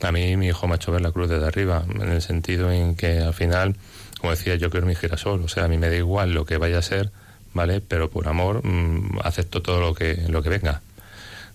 a 0.00 0.12
mí 0.12 0.36
mi 0.36 0.48
hijo 0.48 0.66
me 0.66 0.74
ha 0.74 0.76
hecho 0.76 0.92
ver 0.92 1.00
la 1.00 1.12
cruz 1.12 1.28
desde 1.28 1.46
arriba, 1.46 1.84
en 1.88 2.10
el 2.10 2.22
sentido 2.22 2.70
en 2.70 2.94
que 2.94 3.20
al 3.20 3.34
final, 3.34 3.76
como 4.20 4.30
decía, 4.30 4.54
yo 4.54 4.70
quiero 4.70 4.86
mi 4.86 4.94
girasol, 4.94 5.42
o 5.42 5.48
sea, 5.48 5.64
a 5.64 5.68
mí 5.68 5.78
me 5.78 5.88
da 5.88 5.96
igual 5.96 6.32
lo 6.32 6.44
que 6.44 6.56
vaya 6.56 6.78
a 6.78 6.82
ser, 6.82 7.10
¿vale? 7.54 7.80
Pero 7.80 8.10
por 8.10 8.28
amor 8.28 8.64
mm, 8.64 9.18
acepto 9.24 9.62
todo 9.62 9.80
lo 9.80 9.94
que, 9.94 10.22
lo 10.28 10.42
que 10.42 10.50
venga. 10.50 10.80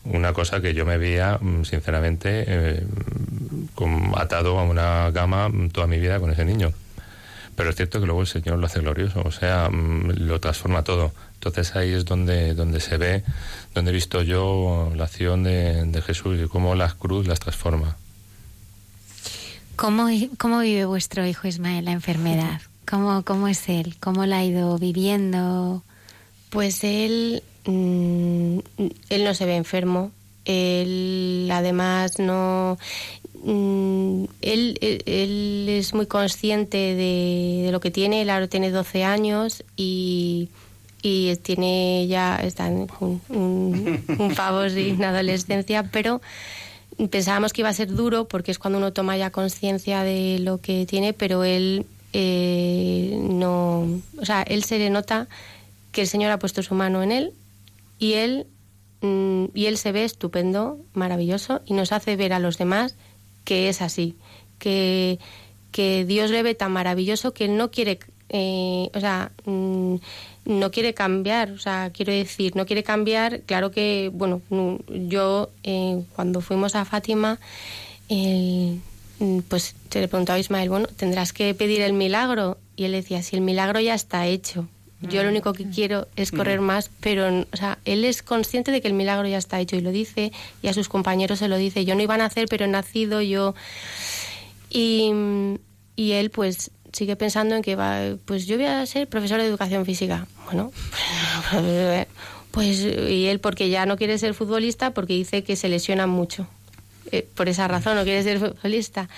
Una 0.06 0.34
cosa 0.34 0.60
que 0.60 0.74
yo 0.74 0.86
me 0.86 0.98
veía, 0.98 1.38
mm, 1.40 1.64
sinceramente, 1.64 2.44
eh, 2.48 2.84
atado 4.16 4.60
a 4.60 4.64
una 4.64 5.12
gama 5.12 5.50
mm, 5.50 5.70
toda 5.70 5.88
mi 5.88 6.00
vida 6.00 6.20
con 6.20 6.32
ese 6.32 6.44
niño. 6.44 6.74
Pero 7.56 7.70
es 7.70 7.76
cierto 7.76 8.00
que 8.00 8.08
luego 8.08 8.22
el 8.22 8.28
Señor 8.28 8.58
lo 8.58 8.66
hace 8.66 8.80
glorioso, 8.80 9.22
o 9.24 9.32
sea, 9.32 9.70
lo 9.70 10.40
transforma 10.40 10.84
todo. 10.84 11.14
Entonces 11.36 11.76
ahí 11.76 11.94
es 11.94 12.04
donde, 12.04 12.56
donde 12.56 12.80
se 12.80 12.98
ve, 12.98 13.24
donde 13.76 13.92
he 13.92 13.94
visto 13.94 14.24
yo 14.24 14.92
la 14.96 15.04
acción 15.06 15.44
de, 15.44 15.86
de 15.86 16.02
Jesús 16.02 16.40
y 16.44 16.48
cómo 16.48 16.74
la 16.74 16.90
cruz 16.90 17.28
las 17.28 17.40
transforma. 17.40 17.96
¿Cómo, 19.76 20.08
¿Cómo 20.38 20.60
vive 20.60 20.86
vuestro 20.86 21.26
hijo 21.26 21.48
Ismael 21.48 21.86
la 21.86 21.92
enfermedad? 21.92 22.62
¿Cómo, 22.88 23.24
¿Cómo 23.24 23.48
es 23.48 23.70
él? 23.70 23.96
¿Cómo 24.00 24.26
la 24.26 24.38
ha 24.38 24.46
ido 24.46 24.78
viviendo? 24.78 25.82
Pues 26.50 26.84
él, 26.84 27.42
mm, 27.66 28.60
él 29.10 29.24
no 29.24 29.34
se 29.34 29.46
ve 29.46 29.56
enfermo. 29.56 30.12
Él 30.46 31.50
además 31.52 32.20
no... 32.20 32.78
Mm, 33.44 34.26
él, 34.42 34.78
él, 34.82 35.66
es 35.68 35.94
muy 35.94 36.06
consciente 36.06 36.78
de, 36.78 37.70
lo 37.72 37.80
que 37.80 37.90
tiene. 37.90 38.22
Él 38.22 38.30
ahora 38.30 38.48
tiene 38.48 38.70
12 38.70 39.04
años 39.04 39.64
y, 39.76 40.50
y 41.02 41.36
tiene 41.38 42.06
ya... 42.08 42.36
Está 42.36 42.68
en 42.68 42.88
un, 43.00 43.22
un, 43.30 44.04
un 44.20 44.36
pavo 44.36 44.70
sin 44.70 45.04
adolescencia, 45.04 45.84
pero 45.92 46.22
pensábamos 47.10 47.54
que 47.54 47.62
iba 47.62 47.70
a 47.70 47.74
ser 47.74 47.94
duro 47.94 48.28
porque 48.28 48.52
es 48.52 48.60
cuando 48.60 48.78
uno 48.80 48.94
toma 48.94 49.18
ya 49.18 49.32
conciencia 49.32 50.04
de 50.04 50.40
lo 50.40 50.60
que 50.60 50.86
tiene, 50.86 51.14
pero 51.14 51.44
él 51.44 51.86
eh, 52.14 53.18
no, 53.22 54.02
o 54.20 54.26
sea, 54.26 54.44
él 54.44 54.64
se 54.64 54.78
le 54.80 54.90
nota 54.90 55.28
que 55.92 56.02
el 56.02 56.08
Señor 56.08 56.32
ha 56.32 56.40
puesto 56.40 56.64
su 56.64 56.76
mano 56.76 57.04
en 57.04 57.12
él 57.12 57.34
y 58.00 58.14
él 58.14 58.48
mm, 59.02 59.46
y 59.54 59.66
él 59.66 59.78
se 59.78 59.92
ve 59.92 60.04
estupendo, 60.04 60.80
maravilloso 60.94 61.62
y 61.66 61.74
nos 61.74 61.92
hace 61.92 62.16
ver 62.16 62.34
a 62.34 62.40
los 62.40 62.58
demás 62.58 62.96
que 63.46 63.70
es 63.70 63.82
así, 63.82 64.16
que 64.60 65.20
que 65.74 66.06
Dios 66.06 66.32
le 66.32 66.44
ve 66.44 66.56
tan 66.56 66.72
maravilloso 66.72 67.34
que 67.34 67.46
él 67.46 67.58
no 67.58 67.72
quiere, 67.72 68.00
eh, 68.30 68.90
o 68.94 69.00
sea, 69.02 69.32
mm, 69.44 69.96
no 70.46 70.72
quiere 70.72 70.94
cambiar, 70.94 71.52
o 71.52 71.58
sea, 71.58 71.92
quiero 71.94 72.12
decir, 72.12 72.56
no 72.56 72.66
quiere 72.66 72.84
cambiar, 72.84 73.42
claro 73.42 73.72
que, 73.72 74.12
bueno, 74.14 74.42
yo 74.90 75.50
eh, 75.64 76.02
cuando 76.16 76.42
fuimos 76.42 76.76
a 76.76 76.86
Fátima, 76.86 77.40
pues 79.48 79.76
se 79.90 80.02
le 80.02 80.08
preguntaba 80.08 80.38
a 80.38 80.40
Ismael, 80.40 80.70
bueno, 80.70 80.88
tendrás 80.88 81.34
que 81.34 81.54
pedir 81.54 81.82
el 81.82 81.94
milagro, 81.94 82.58
y 82.76 82.84
él 82.86 82.92
decía, 82.92 83.24
si 83.24 83.36
el 83.36 83.42
milagro 83.42 83.80
ya 83.80 83.94
está 83.94 84.28
hecho, 84.28 84.68
yo 85.02 85.22
lo 85.22 85.30
único 85.30 85.52
que 85.52 85.70
quiero 85.70 86.08
es 86.16 86.32
correr 86.32 86.62
más, 86.62 86.90
pero, 87.02 87.46
o 87.52 87.58
sea, 87.58 87.78
él 87.84 88.06
es 88.06 88.24
consciente 88.24 88.72
de 88.72 88.82
que 88.82 88.88
el 88.88 88.94
milagro 88.94 89.28
ya 89.28 89.38
está 89.38 89.60
hecho 89.60 89.76
y 89.76 89.82
lo 89.82 89.92
dice, 89.92 90.32
y 90.62 90.68
a 90.68 90.74
sus 90.74 90.88
compañeros 90.88 91.40
se 91.40 91.50
lo 91.50 91.58
dice, 91.58 91.84
yo 91.84 91.96
no 91.96 92.02
iba 92.02 92.14
a 92.16 92.18
nacer, 92.18 92.48
pero 92.50 92.66
he 92.66 92.70
nacido, 92.70 93.22
yo... 93.22 93.54
Y, 94.70 95.12
y 95.96 96.14
él, 96.14 96.32
pues, 96.32 96.72
sigue 96.94 97.16
pensando 97.16 97.56
en 97.56 97.62
que 97.62 97.76
va, 97.76 98.00
pues 98.26 98.46
yo 98.46 98.56
voy 98.56 98.68
a 98.68 98.86
ser 98.86 99.10
profesor 99.10 99.42
de 99.42 99.48
educación 99.48 99.86
física. 99.86 100.28
Bueno, 100.46 100.72
pues 102.52 102.80
y 102.80 103.28
él 103.28 103.40
porque 103.40 103.70
ya 103.70 103.86
no 103.86 103.98
quiere 103.98 104.18
ser 104.18 104.34
futbolista 104.34 104.92
porque 104.92 105.14
dice 105.14 105.44
que 105.44 105.56
se 105.56 105.68
lesiona 105.68 106.08
mucho. 106.08 106.48
Eh, 107.12 107.28
por 107.36 107.50
esa 107.50 107.68
razón 107.68 107.96
no 107.96 108.04
quiere 108.04 108.24
ser 108.24 108.40
futbolista. 108.40 109.10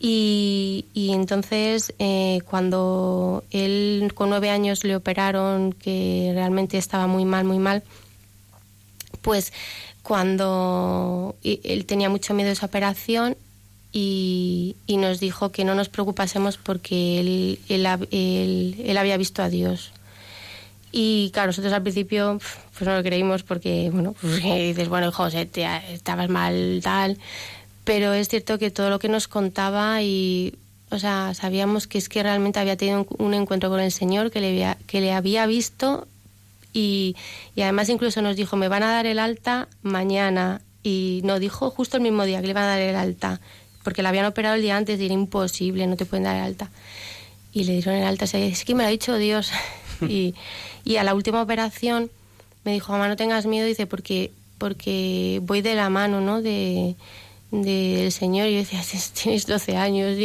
Y, 0.00 0.86
y 0.92 1.12
entonces 1.12 1.94
eh, 1.98 2.40
cuando 2.48 3.44
él 3.50 4.12
con 4.14 4.28
nueve 4.30 4.50
años 4.50 4.84
le 4.84 4.94
operaron, 4.94 5.72
que 5.72 6.30
realmente 6.34 6.78
estaba 6.78 7.06
muy 7.06 7.24
mal, 7.24 7.44
muy 7.44 7.58
mal, 7.58 7.82
pues 9.22 9.52
cuando 10.02 11.36
él 11.42 11.84
tenía 11.86 12.08
mucho 12.08 12.34
miedo 12.34 12.46
de 12.48 12.54
esa 12.54 12.66
operación 12.66 13.36
y, 13.92 14.76
nos 14.88 15.20
dijo 15.20 15.50
que 15.50 15.64
no 15.64 15.74
nos 15.74 15.88
preocupásemos 15.88 16.58
porque 16.58 17.20
él, 17.20 17.58
él, 17.68 18.96
había 18.96 19.16
visto 19.16 19.42
a 19.42 19.48
Dios. 19.48 19.92
Y 20.92 21.30
claro, 21.32 21.48
nosotros 21.48 21.72
al 21.72 21.82
principio 21.82 22.38
pues 22.72 22.88
no 22.88 22.96
lo 22.96 23.02
creímos 23.02 23.42
porque, 23.42 23.90
bueno, 23.92 24.14
pues 24.20 24.42
dices, 24.42 24.88
bueno, 24.88 25.12
José, 25.12 25.46
te, 25.46 25.66
estabas 25.92 26.28
mal, 26.28 26.80
tal. 26.82 27.18
Pero 27.84 28.12
es 28.12 28.28
cierto 28.28 28.58
que 28.58 28.70
todo 28.70 28.90
lo 28.90 28.98
que 28.98 29.08
nos 29.08 29.28
contaba 29.28 30.02
y, 30.02 30.54
o 30.90 30.98
sea, 30.98 31.32
sabíamos 31.34 31.86
que 31.86 31.98
es 31.98 32.08
que 32.08 32.22
realmente 32.22 32.60
había 32.60 32.76
tenido 32.76 33.06
un, 33.18 33.34
encuentro 33.34 33.70
con 33.70 33.80
el 33.80 33.92
Señor, 33.92 34.30
que 34.30 34.40
le 34.40 34.48
había, 34.48 34.78
que 34.86 35.00
le 35.00 35.12
había 35.12 35.46
visto 35.46 36.06
y, 36.74 37.16
y 37.54 37.62
además 37.62 37.88
incluso 37.88 38.20
nos 38.20 38.36
dijo, 38.36 38.56
me 38.56 38.68
van 38.68 38.82
a 38.82 38.92
dar 38.92 39.06
el 39.06 39.18
alta 39.18 39.68
mañana. 39.82 40.60
Y 40.82 41.22
no, 41.24 41.38
dijo 41.38 41.70
justo 41.70 41.96
el 41.96 42.02
mismo 42.02 42.24
día 42.24 42.40
que 42.40 42.46
le 42.46 42.54
van 42.54 42.64
a 42.64 42.68
dar 42.68 42.80
el 42.80 42.96
alta 42.96 43.40
porque 43.88 44.02
la 44.02 44.10
habían 44.10 44.26
operado 44.26 44.54
el 44.54 44.60
día 44.60 44.76
antes 44.76 45.00
y 45.00 45.06
era 45.06 45.14
imposible, 45.14 45.86
no 45.86 45.96
te 45.96 46.04
pueden 46.04 46.24
dar 46.24 46.36
el 46.36 46.42
alta. 46.42 46.68
Y 47.54 47.64
le 47.64 47.72
dieron 47.72 47.94
el 47.94 48.04
alta, 48.04 48.26
es 48.26 48.66
que 48.66 48.74
me 48.74 48.82
lo 48.82 48.88
ha 48.88 48.90
dicho 48.90 49.16
Dios. 49.16 49.50
y, 50.02 50.34
y 50.84 50.96
a 50.96 51.04
la 51.04 51.14
última 51.14 51.40
operación 51.40 52.10
me 52.64 52.74
dijo, 52.74 52.92
mamá, 52.92 53.08
no 53.08 53.16
tengas 53.16 53.46
miedo, 53.46 53.66
dice, 53.66 53.86
porque, 53.86 54.30
porque 54.58 55.40
voy 55.42 55.62
de 55.62 55.74
la 55.74 55.88
mano, 55.88 56.20
¿no? 56.20 56.42
De, 56.42 56.96
del 57.50 58.12
Señor. 58.12 58.48
Y 58.48 58.52
yo 58.52 58.58
decía, 58.58 58.82
tienes 59.22 59.46
12 59.46 59.78
años. 59.78 60.18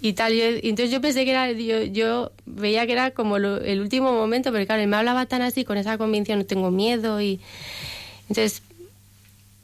Y, 0.00 0.14
tal. 0.14 0.32
y 0.32 0.40
entonces 0.62 0.90
yo 0.90 1.02
pensé 1.02 1.26
que 1.26 1.32
era, 1.32 1.52
yo, 1.52 1.82
yo 1.82 2.32
veía 2.46 2.86
que 2.86 2.92
era 2.92 3.10
como 3.10 3.36
el 3.36 3.78
último 3.78 4.10
momento, 4.10 4.52
pero 4.52 4.64
claro, 4.64 4.80
él 4.80 4.88
me 4.88 4.96
hablaba 4.96 5.26
tan 5.26 5.42
así, 5.42 5.66
con 5.66 5.76
esa 5.76 5.98
convicción, 5.98 6.38
no 6.38 6.46
tengo 6.46 6.70
miedo. 6.70 7.20
Y 7.20 7.40
entonces 8.30 8.62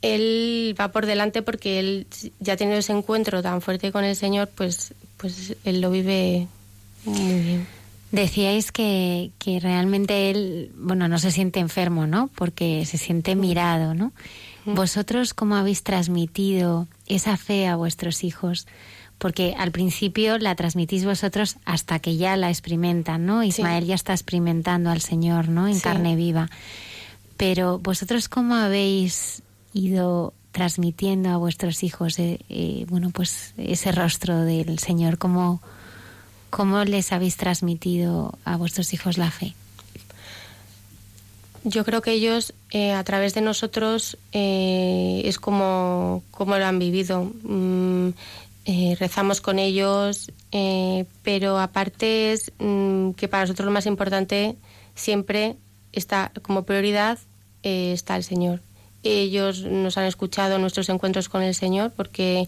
él 0.03 0.75
va 0.79 0.89
por 0.89 1.07
delante 1.07 1.43
porque 1.43 1.79
él 1.79 2.07
ya 2.39 2.55
ha 2.55 2.57
tenido 2.57 2.79
ese 2.79 2.93
encuentro 2.93 3.43
tan 3.43 3.61
fuerte 3.61 3.93
con 3.93 4.05
el 4.05 4.17
Señor, 4.17 4.49
pues, 4.55 4.95
pues 5.17 5.57
él 5.65 5.81
lo 5.81 5.91
vive 5.91 6.49
muy 7.05 7.41
bien. 7.41 7.67
Decíais 8.13 8.73
que, 8.73 9.31
que 9.39 9.61
realmente 9.61 10.31
él, 10.31 10.73
bueno, 10.77 11.07
no 11.07 11.19
se 11.19 11.31
siente 11.31 11.61
enfermo, 11.61 12.07
¿no? 12.09 12.29
Porque 12.35 12.85
se 12.85 12.99
siente 12.99 13.37
mirado, 13.37 13.95
¿no? 13.95 14.13
¿Vosotros 14.65 15.33
cómo 15.33 15.55
habéis 15.57 15.85
transmitido 15.85 16.89
esa 17.07 17.37
fe 17.37 17.69
a 17.69 17.77
vuestros 17.77 18.25
hijos? 18.25 18.67
Porque 19.19 19.55
al 19.57 19.71
principio 19.71 20.39
la 20.39 20.55
transmitís 20.55 21.05
vosotros 21.05 21.57
hasta 21.65 21.99
que 21.99 22.17
ya 22.17 22.37
la 22.37 22.51
experimentan, 22.51 23.27
¿no? 23.27 23.45
Ismael 23.45 23.87
ya 23.87 23.95
está 23.95 24.13
experimentando 24.13 24.91
al 24.91 25.01
Señor, 25.01 25.49
¿no? 25.49 25.69
En 25.69 25.79
carne 25.79 26.17
viva. 26.17 26.51
Pero 27.37 27.79
vosotros 27.79 28.29
cómo 28.29 28.55
habéis 28.55 29.43
ido 29.73 30.33
transmitiendo 30.53 31.31
a 31.31 31.37
vuestros 31.37 31.83
hijos 31.83 32.19
eh, 32.19 32.41
eh, 32.49 32.85
bueno 32.89 33.11
pues 33.11 33.55
ese 33.57 33.93
rostro 33.93 34.41
del 34.41 34.79
Señor 34.79 35.19
cómo 35.19 35.61
cómo 36.51 36.85
les 36.85 37.13
habéis 37.13 37.37
transmitido 37.37 38.37
a 38.45 38.57
vuestros 38.57 38.93
hijos 38.93 39.17
la 39.17 39.31
fe 39.31 39.55
yo 41.63 41.85
creo 41.85 42.01
que 42.01 42.13
ellos, 42.13 42.55
eh, 42.71 42.93
a 42.93 43.05
través 43.05 43.35
de 43.35 43.43
nosotros, 43.43 44.17
es 44.33 45.39
como, 45.39 46.23
como 46.31 46.57
lo 46.57 46.65
han 46.65 46.79
vivido. 46.79 47.31
Mm, 47.43 48.13
rezamos 48.99 49.43
con 49.43 49.59
ellos, 49.59 50.33
pero 51.23 51.59
aparte 51.59 52.33
es 52.33 52.51
mm, 52.59 53.11
que 53.11 53.29
para 53.29 53.43
nosotros 53.43 53.67
lo 53.67 53.73
más 53.73 53.85
importante 53.85 54.57
siempre 54.95 55.57
está 55.93 56.33
como 56.41 56.63
prioridad 56.63 57.19
está 57.63 58.17
el 58.17 58.25
Señor. 58.25 58.63
Ellos 59.03 59.63
nos 59.63 59.97
han 59.99 60.05
escuchado 60.05 60.59
nuestros 60.59 60.89
encuentros 60.89 61.29
con 61.29 61.43
el 61.43 61.55
Señor 61.55 61.93
porque 61.97 62.47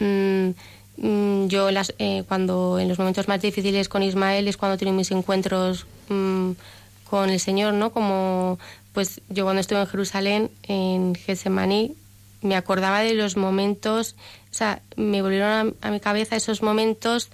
mm, 0.00 1.46
yo 1.46 1.70
las, 1.70 1.94
cuando 2.26 2.78
en 2.78 2.88
los 2.88 2.98
momentos 2.98 3.28
más 3.28 3.40
difíciles 3.40 3.88
con 3.88 4.02
Ismael 4.02 4.48
es 4.48 4.56
cuando 4.56 4.76
tengo 4.76 4.92
mis 4.92 5.10
encuentros 5.10 5.86
con 6.08 7.30
el 7.30 7.40
Señor, 7.40 7.74
¿no? 7.74 7.90
Como 7.92 8.58
pues 8.92 9.20
yo 9.28 9.44
cuando 9.44 9.60
estuve 9.60 9.80
en 9.80 9.86
Jerusalén, 9.86 10.50
en 10.64 11.14
Getsemaní, 11.14 11.94
me 12.42 12.56
acordaba 12.56 13.00
de 13.00 13.14
los 13.14 13.36
momentos, 13.36 14.16
o 14.50 14.54
sea, 14.54 14.82
me 14.96 15.22
volvieron 15.22 15.76
a, 15.80 15.90
mi 15.90 16.00
cabeza 16.00 16.36
esos 16.36 16.62
momentos 16.62 17.30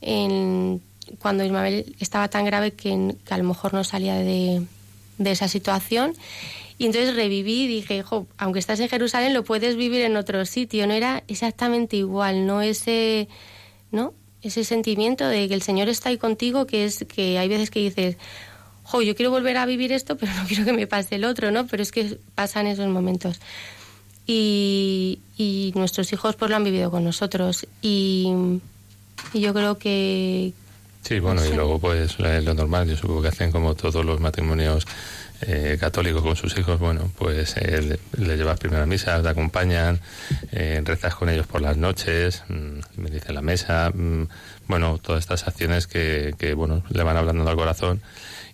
en, 0.00 0.82
cuando 1.18 1.44
Ismael 1.44 1.94
estaba 2.00 2.28
tan 2.28 2.44
grave 2.44 2.72
que, 2.72 3.14
a 3.30 3.38
lo 3.38 3.44
mejor 3.44 3.74
no 3.74 3.84
salía 3.84 4.16
de, 4.16 4.66
de, 5.18 5.30
esa 5.30 5.48
situación. 5.48 6.14
Y 6.76 6.86
entonces 6.86 7.14
reviví 7.14 7.64
y 7.64 7.66
dije, 7.68 8.04
aunque 8.36 8.58
estás 8.58 8.80
en 8.80 8.88
Jerusalén, 8.88 9.32
lo 9.32 9.44
puedes 9.44 9.76
vivir 9.76 10.02
en 10.02 10.16
otro 10.16 10.44
sitio. 10.44 10.86
No 10.86 10.92
era 10.92 11.22
exactamente 11.28 11.96
igual, 11.96 12.46
no 12.46 12.62
ese, 12.62 13.28
¿no? 13.92 14.12
Ese 14.42 14.64
sentimiento 14.64 15.26
de 15.26 15.48
que 15.48 15.54
el 15.54 15.62
Señor 15.62 15.88
está 15.88 16.08
ahí 16.08 16.18
contigo, 16.18 16.66
que 16.66 16.84
es 16.84 17.04
que 17.08 17.38
hay 17.38 17.48
veces 17.48 17.70
que 17.70 17.78
dices, 17.80 18.16
jo, 18.82 19.02
yo 19.02 19.14
quiero 19.14 19.30
volver 19.30 19.56
a 19.56 19.66
vivir 19.66 19.92
esto, 19.92 20.16
pero 20.16 20.32
no 20.34 20.44
quiero 20.48 20.64
que 20.64 20.72
me 20.72 20.86
pase 20.86 21.14
el 21.14 21.24
otro, 21.24 21.50
¿no? 21.52 21.66
Pero 21.66 21.82
es 21.82 21.92
que 21.92 22.18
pasan 22.34 22.66
esos 22.66 22.88
momentos. 22.88 23.40
Y, 24.26 25.20
nuestros 25.74 26.12
hijos 26.12 26.36
pues 26.36 26.50
lo 26.50 26.56
han 26.56 26.64
vivido 26.64 26.90
con 26.90 27.04
nosotros. 27.04 27.66
Y, 27.82 28.32
yo 29.32 29.54
creo 29.54 29.78
que... 29.78 30.52
Sí, 31.02 31.18
bueno, 31.20 31.44
y 31.44 31.52
luego 31.52 31.78
pues 31.78 32.18
lo 32.18 32.54
normal, 32.54 32.88
yo 32.88 32.96
supongo 32.96 33.22
que 33.22 33.28
hacen 33.28 33.52
como 33.52 33.74
todos 33.74 34.04
los 34.04 34.20
matrimonios 34.20 34.86
eh, 35.46 35.76
católicos 35.78 36.22
con 36.22 36.36
sus 36.36 36.56
hijos, 36.58 36.78
bueno, 36.78 37.10
pues 37.18 37.56
eh, 37.56 37.98
le, 38.16 38.36
llevas 38.36 38.58
primero 38.58 38.82
a 38.82 38.86
misa, 38.86 39.22
te 39.22 39.28
acompañan, 39.28 40.00
eh, 40.52 40.80
rezas 40.84 41.14
con 41.14 41.28
ellos 41.28 41.46
por 41.46 41.60
las 41.60 41.76
noches, 41.76 42.42
mm, 42.48 43.00
me 43.00 43.10
dice 43.10 43.32
la 43.32 43.42
mesa, 43.42 43.90
mm, 43.94 44.24
bueno, 44.68 44.98
todas 44.98 45.20
estas 45.20 45.46
acciones 45.46 45.86
que, 45.86 46.34
que, 46.38 46.54
bueno, 46.54 46.82
le 46.90 47.02
van 47.02 47.16
hablando 47.16 47.48
al 47.48 47.56
corazón 47.56 48.00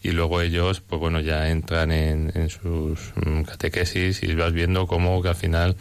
y 0.02 0.10
luego 0.10 0.40
ellos, 0.40 0.80
pues 0.80 0.98
bueno, 0.98 1.20
ya 1.20 1.48
entran 1.50 1.92
en, 1.92 2.32
en 2.34 2.48
sus 2.48 3.12
mm, 3.16 3.42
catequesis 3.42 4.22
y 4.22 4.34
vas 4.34 4.52
viendo 4.52 4.86
cómo 4.86 5.22
que 5.22 5.28
al 5.28 5.36
final 5.36 5.76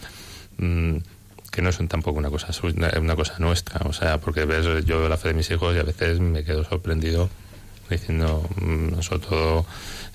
mm, 0.58 0.98
que 1.52 1.62
no 1.62 1.72
son 1.72 1.88
tampoco 1.88 2.20
una 2.20 2.30
cosa 2.30 2.50
una 3.00 3.16
cosa 3.16 3.36
nuestra, 3.40 3.82
o 3.88 3.94
sea, 3.94 4.20
porque 4.20 4.46
ves 4.46 4.86
yo 4.86 5.10
la 5.10 5.18
fe 5.18 5.30
de 5.30 5.34
mis 5.34 5.50
hijos 5.52 5.76
y 5.76 5.80
a 5.80 5.84
veces 5.84 6.20
me 6.20 6.44
quedo 6.44 6.64
sorprendido 6.64 7.30
diciendo, 7.96 8.48
mm, 8.56 9.02
sobre 9.02 9.26
todo 9.26 9.66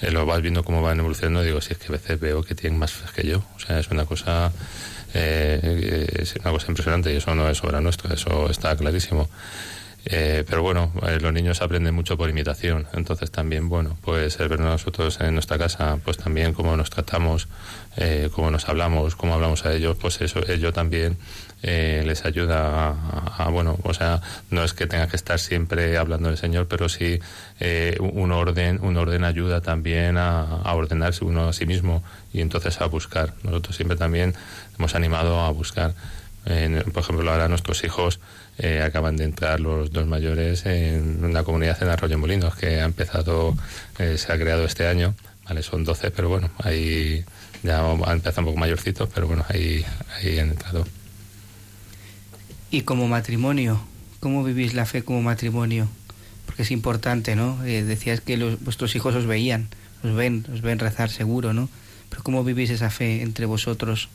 eh, 0.00 0.10
lo 0.10 0.26
vas 0.26 0.40
viendo 0.42 0.64
cómo 0.64 0.82
van 0.82 0.98
evolucionando, 0.98 1.42
digo, 1.42 1.60
si 1.60 1.72
es 1.72 1.78
que 1.78 1.88
a 1.88 1.92
veces 1.92 2.18
veo 2.20 2.42
que 2.42 2.54
tienen 2.54 2.78
más 2.78 2.92
fe 2.92 3.06
que 3.14 3.28
yo, 3.28 3.42
o 3.56 3.58
sea, 3.58 3.78
es 3.78 3.90
una 3.90 4.04
cosa 4.04 4.52
eh, 5.14 6.06
es 6.18 6.34
una 6.36 6.50
cosa 6.50 6.66
impresionante 6.68 7.12
y 7.12 7.16
eso 7.16 7.34
no 7.34 7.48
es 7.48 7.62
obra 7.62 7.80
nuestra, 7.80 8.14
eso 8.14 8.50
está 8.50 8.76
clarísimo. 8.76 9.28
Eh, 10.06 10.44
pero 10.46 10.62
bueno, 10.62 10.92
eh, 11.06 11.18
los 11.18 11.32
niños 11.32 11.62
aprenden 11.62 11.94
mucho 11.94 12.18
por 12.18 12.28
imitación, 12.28 12.86
entonces 12.92 13.30
también, 13.30 13.70
bueno, 13.70 13.96
pues 14.02 14.38
el 14.38 14.48
ver 14.48 14.60
nosotros 14.60 15.18
en 15.20 15.32
nuestra 15.32 15.56
casa, 15.56 15.98
pues 16.04 16.18
también 16.18 16.52
cómo 16.52 16.76
nos 16.76 16.90
tratamos, 16.90 17.48
eh, 17.96 18.28
cómo 18.30 18.50
nos 18.50 18.68
hablamos, 18.68 19.16
cómo 19.16 19.34
hablamos 19.34 19.64
a 19.64 19.72
ellos, 19.72 19.96
pues 19.98 20.20
eso, 20.20 20.40
ello 20.46 20.72
también 20.72 21.16
les 21.62 22.26
ayuda 22.26 22.94
a, 23.38 23.48
bueno, 23.48 23.78
o 23.84 23.94
sea, 23.94 24.20
no 24.50 24.64
es 24.64 24.74
que 24.74 24.86
tenga 24.86 25.06
que 25.06 25.16
estar 25.16 25.38
siempre 25.38 25.96
hablando 25.96 26.28
del 26.28 26.36
Señor, 26.36 26.68
pero 26.68 26.90
sí 26.90 27.18
un 28.00 28.32
orden, 28.32 28.80
un 28.82 28.98
orden 28.98 29.24
ayuda 29.24 29.62
también 29.62 30.18
a, 30.18 30.44
ordenarse 30.74 31.24
uno 31.24 31.48
a 31.48 31.54
sí 31.54 31.64
mismo 31.64 32.04
y 32.34 32.42
entonces 32.42 32.82
a 32.82 32.84
buscar. 32.84 33.32
Nosotros 33.44 33.76
siempre 33.76 33.96
también 33.96 34.34
hemos 34.78 34.94
animado 34.94 35.40
a 35.40 35.50
buscar. 35.52 35.94
por 36.44 37.02
ejemplo, 37.02 37.32
ahora 37.32 37.48
nuestros 37.48 37.82
hijos 37.82 38.20
eh, 38.58 38.82
acaban 38.82 39.16
de 39.16 39.24
entrar 39.24 39.60
los 39.60 39.90
dos 39.92 40.06
mayores 40.06 40.64
en 40.66 41.24
una 41.24 41.42
comunidad 41.42 41.82
en 41.82 41.88
Arroyo 41.88 42.18
Molinos 42.18 42.54
que 42.54 42.80
ha 42.80 42.84
empezado, 42.84 43.56
eh, 43.98 44.16
se 44.18 44.32
ha 44.32 44.38
creado 44.38 44.64
este 44.64 44.86
año. 44.86 45.14
Vale, 45.46 45.62
son 45.62 45.84
12, 45.84 46.10
pero 46.10 46.28
bueno, 46.28 46.50
ahí 46.58 47.24
ya 47.62 47.80
han 47.80 48.12
empezado 48.12 48.42
un 48.42 48.46
poco 48.46 48.58
mayorcitos, 48.58 49.08
pero 49.14 49.26
bueno, 49.26 49.44
ahí, 49.48 49.84
ahí 50.16 50.38
han 50.38 50.50
entrado. 50.50 50.86
Y 52.70 52.82
como 52.82 53.08
matrimonio, 53.08 53.80
¿cómo 54.20 54.42
vivís 54.42 54.74
la 54.74 54.86
fe 54.86 55.02
como 55.02 55.22
matrimonio? 55.22 55.88
Porque 56.46 56.62
es 56.62 56.70
importante, 56.70 57.36
¿no? 57.36 57.62
Eh, 57.64 57.82
decías 57.82 58.20
que 58.20 58.36
los, 58.36 58.62
vuestros 58.62 58.94
hijos 58.96 59.14
os 59.14 59.26
veían, 59.26 59.68
os 60.02 60.14
ven, 60.14 60.46
os 60.52 60.60
ven 60.60 60.78
rezar 60.78 61.10
seguro, 61.10 61.52
¿no? 61.52 61.68
Pero 62.08 62.22
¿cómo 62.22 62.44
vivís 62.44 62.70
esa 62.70 62.90
fe 62.90 63.22
entre 63.22 63.46
vosotros? 63.46 64.08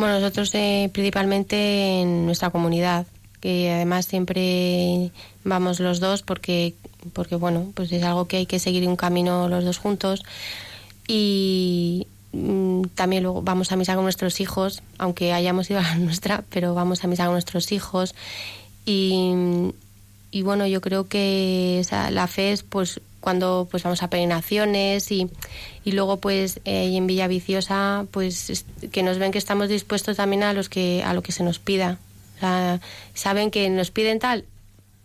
Bueno, 0.00 0.18
nosotros 0.18 0.54
eh, 0.54 0.88
principalmente 0.94 2.00
en 2.00 2.24
nuestra 2.24 2.48
comunidad, 2.48 3.06
que 3.42 3.70
además 3.70 4.06
siempre 4.06 5.10
vamos 5.44 5.78
los 5.78 6.00
dos 6.00 6.22
porque, 6.22 6.72
porque 7.12 7.36
bueno, 7.36 7.70
pues 7.74 7.92
es 7.92 8.02
algo 8.02 8.24
que 8.24 8.38
hay 8.38 8.46
que 8.46 8.58
seguir 8.58 8.88
un 8.88 8.96
camino 8.96 9.50
los 9.50 9.62
dos 9.62 9.76
juntos. 9.76 10.22
Y 11.06 12.06
mm, 12.32 12.84
también 12.94 13.24
luego 13.24 13.42
vamos 13.42 13.72
a 13.72 13.76
misa 13.76 13.94
con 13.94 14.04
nuestros 14.04 14.40
hijos, 14.40 14.82
aunque 14.96 15.34
hayamos 15.34 15.68
ido 15.68 15.80
a 15.80 15.82
la 15.82 15.94
nuestra, 15.96 16.44
pero 16.48 16.72
vamos 16.72 17.04
a 17.04 17.06
misa 17.06 17.24
con 17.26 17.34
nuestros 17.34 17.70
hijos. 17.70 18.14
Y, 18.86 19.34
y 20.30 20.40
bueno, 20.40 20.66
yo 20.66 20.80
creo 20.80 21.08
que 21.08 21.82
la 22.10 22.26
fe 22.26 22.52
es 22.52 22.62
pues 22.62 23.02
cuando 23.20 23.68
pues 23.70 23.82
vamos 23.82 24.02
a 24.02 24.08
peregrinaciones 24.08 25.10
y, 25.12 25.30
y 25.84 25.92
luego 25.92 26.18
pues 26.18 26.60
eh, 26.64 26.96
en 26.96 27.06
Villa 27.06 27.28
Viciosa 27.28 28.06
pues 28.10 28.64
que 28.90 29.02
nos 29.02 29.18
ven 29.18 29.32
que 29.32 29.38
estamos 29.38 29.68
dispuestos 29.68 30.16
también 30.16 30.42
a 30.42 30.52
los 30.52 30.68
que 30.68 31.02
a 31.04 31.14
lo 31.14 31.22
que 31.22 31.32
se 31.32 31.42
nos 31.42 31.58
pida. 31.58 31.98
O 32.36 32.40
sea, 32.40 32.80
saben 33.14 33.50
que 33.50 33.68
nos 33.68 33.90
piden 33.90 34.18
tal 34.18 34.44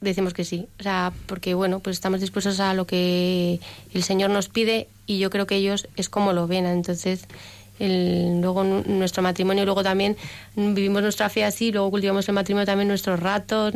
decimos 0.02 0.34
que 0.34 0.46
sí. 0.46 0.68
O 0.80 0.84
sea 0.84 1.12
porque 1.28 1.54
bueno 1.54 1.80
pues 1.80 1.98
estamos 1.98 2.22
dispuestos 2.22 2.60
a 2.60 2.74
lo 2.74 2.88
que 2.88 3.60
el 3.94 4.04
Señor 4.04 4.30
nos 4.30 4.50
pide 4.50 4.88
y 5.06 5.20
yo 5.20 5.30
creo 5.30 5.46
que 5.46 5.56
ellos 5.56 5.88
es 5.98 6.10
como 6.10 6.34
lo 6.34 6.48
ven. 6.48 6.66
Entonces 6.66 7.28
el, 7.80 8.40
luego 8.42 8.64
nuestro 8.64 9.22
matrimonio 9.22 9.66
luego 9.66 9.84
también 9.84 10.16
vivimos 10.56 11.02
nuestra 11.02 11.28
fe 11.28 11.44
así 11.44 11.74
luego 11.74 11.92
cultivamos 11.92 12.26
el 12.30 12.36
matrimonio 12.36 12.66
también 12.66 12.88
nuestros 12.88 13.20
ratos 13.20 13.74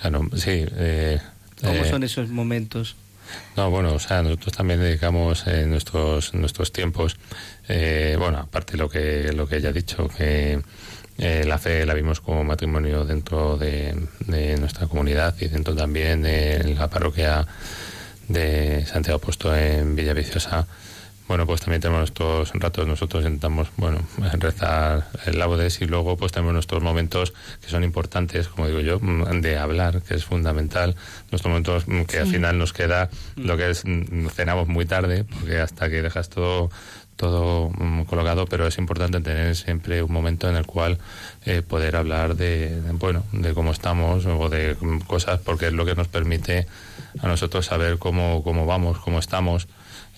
claro 0.00 0.28
sí 0.34 0.66
eh 0.72 1.20
¿Cómo 1.60 1.84
eh, 1.84 1.88
son 1.88 2.02
esos 2.02 2.28
momentos? 2.28 2.96
No, 3.56 3.70
bueno, 3.70 3.94
o 3.94 3.98
sea, 3.98 4.22
nosotros 4.22 4.54
también 4.54 4.80
dedicamos 4.80 5.46
eh, 5.46 5.66
nuestros 5.66 6.34
nuestros 6.34 6.72
tiempos, 6.72 7.16
eh, 7.68 8.16
bueno, 8.18 8.38
aparte 8.38 8.76
lo 8.76 8.88
que 8.88 9.32
lo 9.32 9.46
que 9.46 9.56
ella 9.56 9.70
ha 9.70 9.72
dicho, 9.72 10.08
que 10.08 10.60
eh, 11.18 11.44
la 11.46 11.58
fe 11.58 11.86
la 11.86 11.94
vimos 11.94 12.20
como 12.20 12.42
matrimonio 12.44 13.04
dentro 13.04 13.56
de, 13.56 13.94
de, 14.26 14.56
nuestra 14.56 14.86
comunidad 14.88 15.34
y 15.40 15.46
dentro 15.46 15.74
también 15.74 16.22
de 16.22 16.74
la 16.74 16.88
parroquia 16.88 17.46
de 18.28 18.84
Santiago 18.86 19.20
Puesto 19.20 19.54
en 19.54 19.94
Villaviciosa 19.94 20.66
bueno, 21.26 21.46
pues 21.46 21.60
también 21.62 21.80
tenemos 21.80 22.00
nuestros 22.00 22.52
ratos, 22.54 22.86
nosotros 22.86 23.24
intentamos, 23.24 23.68
bueno, 23.76 23.98
rezar 24.34 25.08
el 25.26 25.38
laudes 25.38 25.80
y 25.80 25.86
luego 25.86 26.16
pues 26.16 26.32
tenemos 26.32 26.52
nuestros 26.52 26.82
momentos 26.82 27.32
que 27.62 27.70
son 27.70 27.82
importantes, 27.82 28.48
como 28.48 28.66
digo 28.66 28.80
yo, 28.80 29.00
mm, 29.00 29.40
de 29.40 29.58
hablar, 29.58 30.02
que 30.02 30.14
es 30.14 30.24
fundamental, 30.24 30.94
nuestros 31.30 31.50
momentos 31.50 31.88
mm, 31.88 32.02
que 32.02 32.18
al 32.18 32.26
final 32.26 32.58
nos 32.58 32.72
queda 32.72 33.08
lo 33.36 33.56
que 33.56 33.70
es, 33.70 33.84
mm, 33.84 34.28
cenamos 34.28 34.68
muy 34.68 34.84
tarde, 34.84 35.24
porque 35.24 35.60
hasta 35.60 35.88
que 35.88 36.02
dejas 36.02 36.28
todo 36.28 36.70
todo 37.16 37.70
colocado, 38.06 38.46
pero 38.46 38.66
es 38.66 38.76
importante 38.76 39.20
tener 39.20 39.54
siempre 39.54 40.02
un 40.02 40.12
momento 40.12 40.48
en 40.48 40.56
el 40.56 40.66
cual 40.66 40.98
eh, 41.44 41.62
poder 41.62 41.94
hablar 41.94 42.34
de, 42.34 42.82
bueno, 42.94 43.22
de 43.30 43.54
cómo 43.54 43.70
estamos 43.70 44.26
o 44.26 44.48
de 44.48 44.76
cosas, 45.06 45.38
porque 45.40 45.68
es 45.68 45.72
lo 45.72 45.86
que 45.86 45.94
nos 45.94 46.08
permite 46.08 46.66
a 47.20 47.28
nosotros 47.28 47.66
saber 47.66 47.98
cómo, 47.98 48.42
cómo 48.42 48.66
vamos, 48.66 48.98
cómo 48.98 49.20
estamos 49.20 49.68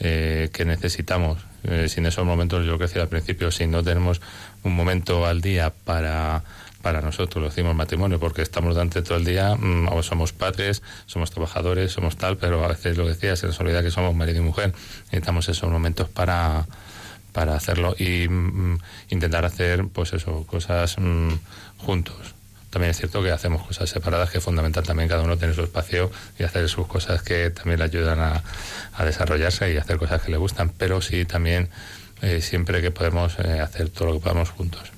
eh, 0.00 0.50
que 0.52 0.64
necesitamos. 0.64 1.44
Eh, 1.64 1.88
sin 1.88 2.06
esos 2.06 2.24
momentos, 2.24 2.64
yo 2.64 2.72
lo 2.72 2.78
que 2.78 2.84
decía 2.84 3.02
al 3.02 3.08
principio, 3.08 3.50
si 3.50 3.66
no 3.66 3.82
tenemos 3.82 4.20
un 4.62 4.74
momento 4.74 5.26
al 5.26 5.40
día 5.40 5.72
para 5.84 6.44
para 6.86 7.00
nosotros, 7.00 7.42
lo 7.42 7.48
decimos 7.48 7.74
matrimonio, 7.74 8.20
porque 8.20 8.42
estamos 8.42 8.74
durante 8.74 9.02
todo 9.02 9.18
el 9.18 9.24
día, 9.24 9.56
mm, 9.56 9.88
somos 10.04 10.32
padres, 10.32 10.84
somos 11.06 11.32
trabajadores, 11.32 11.90
somos 11.90 12.16
tal, 12.16 12.36
pero 12.36 12.64
a 12.64 12.68
veces 12.68 12.96
lo 12.96 13.08
decía, 13.08 13.34
se 13.34 13.48
nos 13.48 13.58
olvida 13.58 13.82
que 13.82 13.90
somos 13.90 14.14
marido 14.14 14.38
y 14.38 14.44
mujer. 14.44 14.72
Necesitamos 15.06 15.48
esos 15.48 15.68
momentos 15.68 16.08
para, 16.08 16.64
para 17.32 17.56
hacerlo 17.56 17.96
y 17.98 18.28
mm, 18.28 18.78
intentar 19.08 19.44
hacer, 19.44 19.88
pues 19.88 20.12
eso, 20.12 20.46
cosas 20.46 20.94
mm, 20.96 21.30
juntos. 21.78 22.35
También 22.70 22.90
es 22.90 22.98
cierto 22.98 23.22
que 23.22 23.30
hacemos 23.30 23.66
cosas 23.66 23.88
separadas, 23.88 24.30
que 24.30 24.38
es 24.38 24.44
fundamental 24.44 24.84
también 24.84 25.08
cada 25.08 25.22
uno 25.22 25.36
tener 25.36 25.54
su 25.54 25.62
espacio 25.62 26.10
y 26.38 26.42
hacer 26.42 26.68
sus 26.68 26.86
cosas 26.86 27.22
que 27.22 27.50
también 27.50 27.78
le 27.78 27.84
ayudan 27.84 28.20
a, 28.20 28.42
a 28.94 29.04
desarrollarse 29.04 29.72
y 29.72 29.76
hacer 29.76 29.96
cosas 29.96 30.22
que 30.22 30.30
le 30.30 30.36
gustan, 30.36 30.70
pero 30.70 31.00
sí 31.00 31.24
también 31.24 31.70
eh, 32.22 32.40
siempre 32.40 32.80
que 32.80 32.90
podemos 32.90 33.38
eh, 33.38 33.60
hacer 33.60 33.90
todo 33.90 34.08
lo 34.08 34.14
que 34.14 34.20
podamos 34.20 34.50
juntos. 34.50 34.92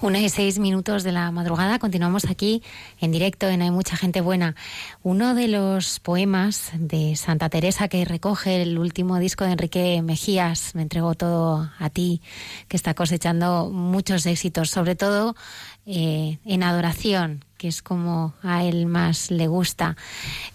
Una 0.00 0.18
y 0.18 0.28
seis 0.28 0.58
minutos 0.58 1.04
de 1.04 1.12
la 1.12 1.30
madrugada, 1.30 1.78
continuamos 1.78 2.24
aquí 2.24 2.62
en 3.00 3.12
directo 3.12 3.48
en 3.48 3.62
Hay 3.62 3.70
mucha 3.70 3.96
gente 3.96 4.20
buena. 4.20 4.56
Uno 5.02 5.34
de 5.34 5.46
los 5.46 6.00
poemas 6.00 6.72
de 6.74 7.14
Santa 7.14 7.48
Teresa 7.48 7.86
que 7.86 8.04
recoge 8.04 8.62
el 8.62 8.78
último 8.78 9.18
disco 9.18 9.44
de 9.44 9.52
Enrique 9.52 10.02
Mejías, 10.02 10.74
Me 10.74 10.82
entregó 10.82 11.14
todo 11.14 11.70
a 11.78 11.90
ti, 11.90 12.20
que 12.66 12.76
está 12.76 12.94
cosechando 12.94 13.70
muchos 13.70 14.26
éxitos, 14.26 14.70
sobre 14.70 14.96
todo 14.96 15.36
eh, 15.84 16.38
en 16.44 16.62
adoración, 16.62 17.44
que 17.58 17.68
es 17.68 17.82
como 17.82 18.34
a 18.42 18.64
él 18.64 18.86
más 18.86 19.30
le 19.30 19.48
gusta. 19.48 19.96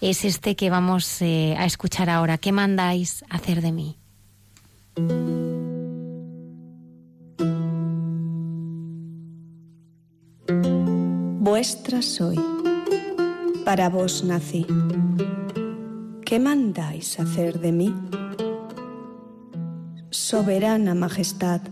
Es 0.00 0.24
este 0.24 0.56
que 0.56 0.70
vamos 0.70 1.20
eh, 1.22 1.54
a 1.58 1.64
escuchar 1.66 2.10
ahora. 2.10 2.38
¿Qué 2.38 2.52
mandáis 2.52 3.24
hacer 3.28 3.60
de 3.60 3.72
mí? 3.72 3.96
Vuestra 11.40 12.02
soy, 12.02 12.38
para 13.64 13.88
vos 13.88 14.24
nací. 14.24 14.66
¿Qué 16.24 16.38
mandáis 16.38 17.18
hacer 17.18 17.58
de 17.60 17.72
mí? 17.72 17.94
Soberana 20.10 20.94
majestad, 20.94 21.62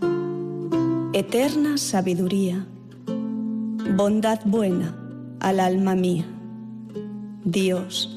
eterna 1.13 1.77
sabiduría, 1.77 2.65
bondad 3.95 4.39
buena 4.45 4.95
al 5.39 5.59
alma 5.59 5.95
mía, 5.95 6.25
Dios, 7.43 8.09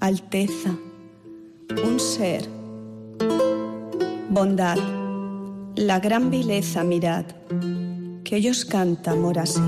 alteza, 0.00 0.74
un 1.84 2.00
ser, 2.00 2.48
bondad, 4.30 4.78
la 5.76 6.00
gran 6.00 6.30
vileza 6.30 6.84
mirad, 6.84 7.26
que 8.24 8.36
hoy 8.36 8.48
os 8.48 8.64
canta 8.64 9.12
amor 9.12 9.38
así. 9.38 9.60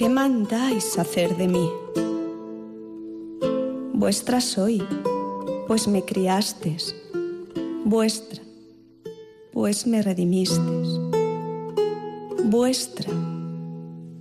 ¿qué 0.00 0.08
mandáis 0.08 0.98
hacer 0.98 1.36
de 1.36 1.46
mí? 1.46 1.70
Vuestra 3.92 4.40
soy, 4.40 4.82
pues 5.66 5.86
me 5.88 6.06
criastes, 6.06 6.96
vuestra, 7.84 8.42
pues 9.52 9.86
me 9.86 10.00
redimistes, 10.00 10.98
vuestra, 12.50 13.08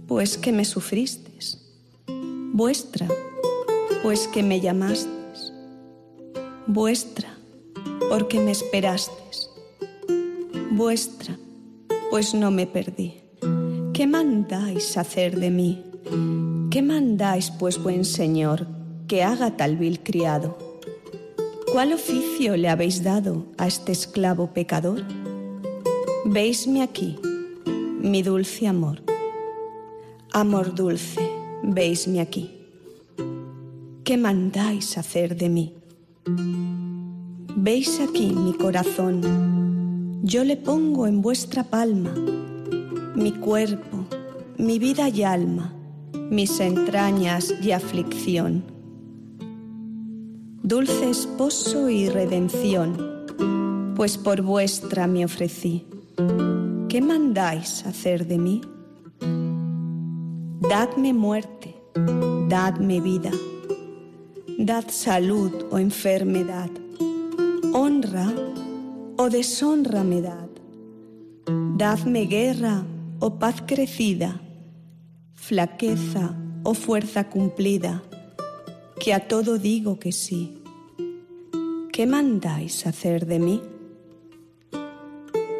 pues 0.08 0.38
que 0.38 0.52
me 0.52 0.64
sufristes, 0.64 1.58
vuestra, 2.54 3.08
pues 4.04 4.28
que 4.28 4.44
me 4.44 4.62
llamastes, 4.62 5.52
vuestra, 6.68 7.36
porque 8.08 8.40
me 8.40 8.52
esperastes, 8.52 9.50
vuestra, 10.70 11.40
pues 12.12 12.36
no 12.36 12.52
me 12.52 12.68
perdí. 12.68 13.16
¿Qué 13.94 14.06
mandáis 14.06 14.96
hacer 14.96 15.40
de 15.40 15.50
mí? 15.50 15.84
¿Qué 16.70 16.84
mandáis, 16.84 17.50
pues, 17.50 17.82
buen 17.82 18.06
señor, 18.06 18.68
que 19.08 19.24
haga 19.24 19.58
tal 19.58 19.76
vil 19.76 20.02
criado? 20.04 20.56
¿Cuál 21.72 21.94
oficio 21.94 22.56
le 22.58 22.70
habéis 22.70 23.04
dado 23.04 23.48
a 23.58 23.66
este 23.66 23.92
esclavo 23.92 24.54
pecador? 24.54 25.04
Veisme 26.26 26.84
aquí, 26.84 27.18
mi 28.00 28.24
dulce 28.24 28.68
amor. 28.68 29.02
Amor 30.32 30.74
dulce, 30.74 31.22
veisme 31.64 32.22
aquí. 32.22 32.52
¿Qué 34.04 34.18
mandáis 34.18 34.98
hacer 34.98 35.36
de 35.36 35.50
mí? 35.50 35.74
Veis 37.56 38.00
aquí 38.00 38.28
mi 38.28 38.54
corazón, 38.54 40.22
yo 40.24 40.44
le 40.44 40.56
pongo 40.58 41.08
en 41.08 41.22
vuestra 41.22 41.64
palma 41.64 42.14
mi 43.16 43.34
cuerpo, 43.34 44.06
mi 44.58 44.80
vida 44.80 45.10
y 45.10 45.24
alma, 45.24 45.74
mis 46.30 46.60
entrañas 46.62 47.54
y 47.62 47.72
aflicción. 47.72 48.64
Dulce 50.64 51.10
esposo 51.10 51.90
y 51.90 52.08
redención, 52.08 53.26
pues 53.96 54.18
por 54.18 54.42
vuestra 54.42 55.08
me 55.08 55.26
ofrecí. 55.26 55.86
¿Qué 56.90 57.02
mandáis 57.02 57.86
hacer 57.86 58.26
de 58.26 58.40
mí? 58.40 58.62
Dadme 60.60 61.14
muerte, 61.14 61.76
dadme 62.48 63.00
vida, 63.00 63.30
dad 64.58 64.86
salud 64.88 65.68
o 65.70 65.78
enfermedad, 65.78 66.72
honra 67.76 68.34
o 69.18 69.30
deshonra 69.30 70.04
me 70.04 70.20
dad, 70.24 70.50
dadme 71.78 72.26
guerra 72.26 72.84
o 73.20 73.38
paz 73.38 73.62
crecida, 73.68 74.42
flaqueza 75.36 76.36
o 76.64 76.74
fuerza 76.74 77.30
cumplida, 77.30 78.02
que 79.00 79.14
a 79.14 79.28
todo 79.28 79.60
digo 79.60 80.00
que 80.00 80.12
sí. 80.12 80.64
¿Qué 81.94 82.08
mandáis 82.08 82.88
hacer 82.88 83.28
de 83.28 83.38
mí? 83.38 83.62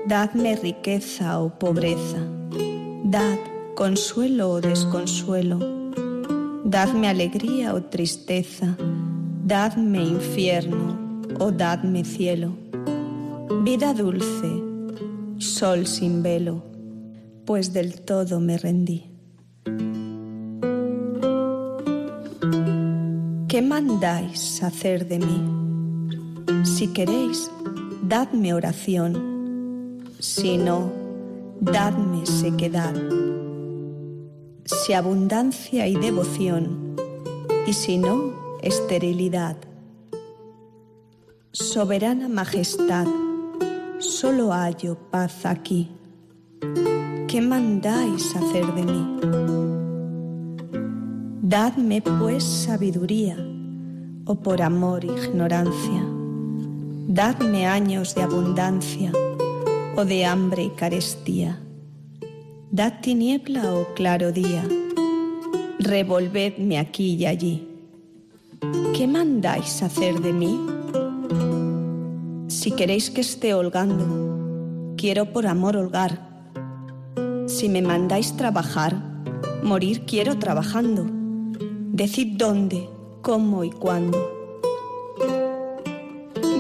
Dadme 0.10 0.56
riqueza 0.56 1.38
o 1.40 1.52
pobreza, 1.52 2.18
dad 3.04 3.38
consuelo 3.76 4.50
o 4.50 4.60
desconsuelo, 4.60 5.60
dadme 6.66 7.08
alegría 7.08 7.76
o 7.76 7.84
tristeza, 7.84 8.76
dadme 9.46 10.02
infierno 10.02 10.98
o 11.40 11.52
dadme 11.52 12.04
cielo, 12.04 12.58
vida 13.64 13.94
dulce, 13.94 14.50
sol 15.38 15.86
sin 15.86 16.24
velo 16.24 16.64
pues 17.46 17.72
del 17.72 18.02
todo 18.02 18.40
me 18.40 18.58
rendí. 18.58 19.12
¿Qué 23.48 23.62
mandáis 23.62 24.64
hacer 24.64 25.08
de 25.08 25.20
mí? 25.20 26.66
Si 26.66 26.88
queréis, 26.88 27.52
dadme 28.02 28.56
oración, 28.56 29.29
si 30.20 30.58
no, 30.58 30.92
dadme 31.60 32.26
sequedad. 32.26 32.94
Si 34.66 34.94
abundancia 34.94 35.88
y 35.88 35.96
devoción, 35.96 36.96
y 37.66 37.74
si 37.74 37.98
no, 37.98 38.34
esterilidad. 38.62 39.58
Soberana 41.52 42.30
majestad, 42.30 43.08
solo 44.00 44.52
hallo 44.52 44.98
paz 45.10 45.46
aquí 45.46 45.90
¿qué 47.30 47.42
mandáis 47.42 48.36
hacer 48.36 48.66
de 48.74 48.84
mí? 48.84 49.20
Dadme 51.44 52.02
pues 52.02 52.44
sabiduría, 52.44 53.38
o 54.26 54.36
por 54.36 54.62
amor 54.64 55.06
ignorancia. 55.06 56.04
Dadme 57.08 57.68
años 57.68 58.16
de 58.16 58.24
abundancia, 58.24 59.12
de 60.06 60.26
hambre 60.26 60.64
y 60.64 60.70
carestía. 60.70 61.60
Dad 62.72 63.02
tiniebla 63.02 63.74
o 63.74 63.94
claro 63.94 64.32
día. 64.32 64.68
Revolvedme 65.80 66.78
aquí 66.78 67.16
y 67.16 67.26
allí. 67.26 67.68
¿Qué 68.96 69.08
mandáis 69.08 69.82
hacer 69.82 70.20
de 70.20 70.34
mí? 70.34 70.60
Si 72.48 72.72
queréis 72.72 73.10
que 73.10 73.22
esté 73.22 73.54
holgando, 73.54 74.96
quiero 74.98 75.32
por 75.32 75.48
amor 75.48 75.78
holgar 75.78 76.30
si 77.50 77.68
me 77.68 77.82
mandáis 77.82 78.38
trabajar, 78.38 78.96
morir 79.64 80.06
quiero 80.06 80.38
trabajando. 80.38 81.08
Decid 81.92 82.38
dónde, 82.38 82.88
cómo 83.24 83.64
y 83.64 83.72
cuándo. 83.72 84.20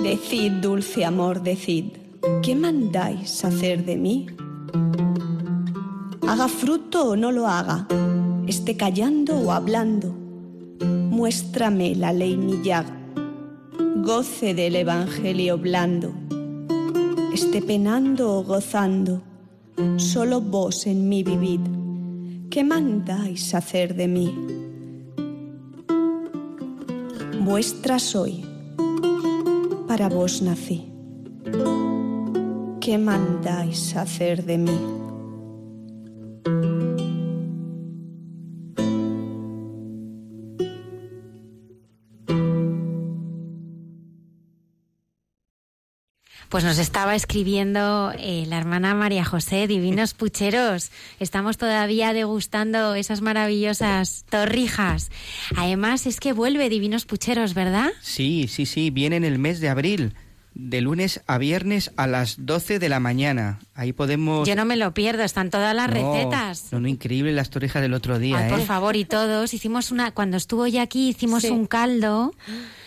Decid, 0.01 0.53
dulce 0.53 1.05
amor, 1.05 1.43
decid, 1.43 1.98
¿qué 2.41 2.55
mandáis 2.55 3.43
hacer 3.45 3.85
de 3.85 3.97
mí? 3.97 4.27
Haga 6.27 6.47
fruto 6.47 7.09
o 7.09 7.15
no 7.15 7.31
lo 7.31 7.47
haga, 7.47 7.87
esté 8.47 8.77
callando 8.77 9.37
o 9.37 9.51
hablando, 9.51 10.13
muéstrame 10.79 11.95
la 11.95 12.13
ley 12.13 12.37
millag, 12.37 12.85
goce 14.03 14.53
del 14.53 14.75
evangelio 14.75 15.57
blando, 15.57 16.13
esté 17.33 17.61
penando 17.61 18.37
o 18.37 18.43
gozando, 18.43 19.21
solo 19.97 20.41
vos 20.41 20.85
en 20.87 21.09
mí 21.09 21.23
vivid. 21.23 21.61
¿Qué 22.49 22.63
mandáis 22.63 23.53
hacer 23.53 23.95
de 23.95 24.07
mí? 24.07 24.35
Vuestra 27.41 27.99
soy, 27.99 28.43
para 29.87 30.09
vos 30.09 30.41
nací. 30.41 30.85
¿qué 32.79 32.97
mandáis 32.97 33.95
hacer 33.95 34.45
de 34.45 34.57
mí? 34.57 34.79
Pues 46.49 46.63
nos 46.63 46.79
estaba 46.79 47.13
escribiendo 47.13 48.11
eh, 48.17 48.45
la 48.47 48.57
hermana 48.57 48.95
María 48.95 49.23
José, 49.23 49.67
divinos 49.67 50.15
pucheros. 50.15 50.89
Estamos 51.19 51.57
todavía 51.57 52.11
degustando 52.11 52.95
esas 52.95 53.21
maravillosas 53.21 54.25
torrijas. 54.31 55.11
Además, 55.55 56.07
es 56.07 56.19
que 56.19 56.33
vuelve 56.33 56.69
divinos 56.69 57.05
pucheros, 57.05 57.53
¿verdad? 57.53 57.91
Sí, 58.01 58.47
sí, 58.47 58.65
sí, 58.65 58.89
viene 58.89 59.17
en 59.17 59.25
el 59.25 59.37
mes 59.37 59.59
de 59.59 59.69
abril 59.69 60.15
de 60.61 60.81
lunes 60.81 61.21
a 61.25 61.37
viernes 61.37 61.91
a 61.95 62.05
las 62.05 62.35
12 62.45 62.79
de 62.79 62.89
la 62.89 62.99
mañana. 62.99 63.59
Ahí 63.75 63.93
podemos... 63.93 64.47
Yo 64.47 64.55
no 64.55 64.65
me 64.65 64.75
lo 64.75 64.93
pierdo, 64.93 65.23
están 65.23 65.49
todas 65.49 65.73
las 65.75 65.89
recetas. 65.89 66.67
No, 66.71 66.79
no, 66.81 66.87
increíble 66.87 67.31
las 67.31 67.49
torrijas 67.49 67.81
del 67.81 67.93
otro 67.93 68.19
día, 68.19 68.37
Ay, 68.39 68.47
¿eh? 68.47 68.49
por 68.49 68.61
favor, 68.61 68.95
y 68.95 69.05
todos. 69.05 69.53
Hicimos 69.53 69.91
una... 69.91 70.11
Cuando 70.11 70.35
estuvo 70.37 70.67
ya 70.67 70.81
aquí 70.81 71.09
hicimos 71.09 71.43
Sí. 71.43 71.49
un 71.49 71.65
caldo, 71.65 72.33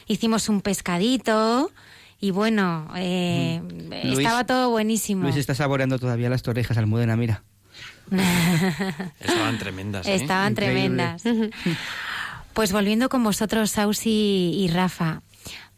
hicimos 0.07 0.49
un 0.51 0.61
pescadito 0.61 1.71
y 2.21 2.31
bueno, 2.31 2.89
eh, 2.97 3.61
Luis- 4.05 4.19
estaba 4.19 4.45
todo 4.45 4.71
buenísimo. 4.71 5.23
Luis 5.23 5.37
está 5.37 5.55
saboreando 5.55 5.99
todavía 5.99 6.29
las 6.31 6.43
torrijas 6.43 6.77
Almudena, 6.79 7.17
mira. 7.17 7.43
Estaban 9.21 9.59
tremendas, 9.59 10.07
¿eh? 10.07 10.15
Estaban 10.15 10.53
Increíble. 10.53 10.81
tremendas. 11.17 11.23
Pues 12.53 12.71
volviendo 12.73 13.09
con 13.09 13.25
vosotros, 13.25 13.71
Sausi 13.71 14.53
y 14.59 14.69
Rafa, 14.69 15.23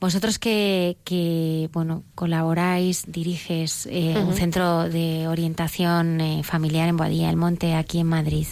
vosotros 0.05 0.39
que, 0.39 0.99
que 1.03 1.71
bueno, 1.73 2.03
colaboráis, 2.15 3.05
diriges 3.09 3.89
eh, 3.91 4.15
un 4.19 4.35
centro 4.35 4.91
de 4.91 5.29
orientación 5.29 6.21
eh, 6.21 6.43
familiar 6.45 6.91
en 6.91 6.99
Boadilla 6.99 7.29
del 7.29 7.37
Monte, 7.37 7.75
aquí 7.75 8.01
en 8.01 8.09
Madrid, 8.09 8.47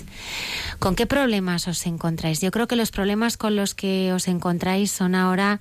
¿con 0.78 0.94
qué 0.94 1.06
problemas 1.06 1.68
os 1.68 1.86
encontráis? 1.86 2.40
Yo 2.40 2.50
creo 2.52 2.66
que 2.68 2.74
los 2.74 2.90
problemas 2.90 3.36
con 3.36 3.54
los 3.54 3.74
que 3.74 4.14
os 4.14 4.28
encontráis 4.28 4.92
son 4.92 5.14
ahora 5.14 5.60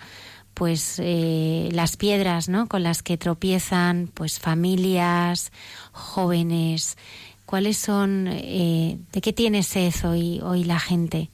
pues 0.54 0.96
eh, 1.00 1.68
las 1.74 1.98
piedras 1.98 2.48
¿no? 2.48 2.68
con 2.68 2.84
las 2.84 3.04
que 3.04 3.18
tropiezan 3.18 4.10
pues 4.14 4.40
familias 4.40 5.52
jóvenes 5.92 6.98
cuáles 7.46 7.78
son 7.78 8.30
eh, 8.30 8.98
de 9.12 9.22
qué 9.22 9.34
tiene 9.34 9.62
sed 9.64 9.94
hoy 10.06 10.40
hoy 10.42 10.64
la 10.64 10.80
gente 10.80 11.30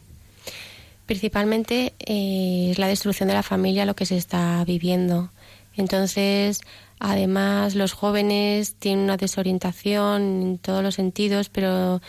Principalmente 1.08 1.94
eh, 2.00 2.70
es 2.72 2.78
la 2.78 2.88
destrucción 2.88 3.28
de 3.28 3.34
la 3.34 3.42
familia 3.42 3.86
lo 3.86 3.96
que 3.96 4.06
se 4.06 4.18
está 4.18 4.64
viviendo. 4.66 5.32
Entonces, 5.76 6.62
además, 7.00 7.74
los 7.76 7.94
jóvenes 7.94 8.76
tienen 8.76 9.06
una 9.06 9.18
desorientación 9.18 10.22
en 10.22 10.58
todos 10.60 10.84
los 10.84 10.96
sentidos, 10.96 11.50
pero 11.50 12.02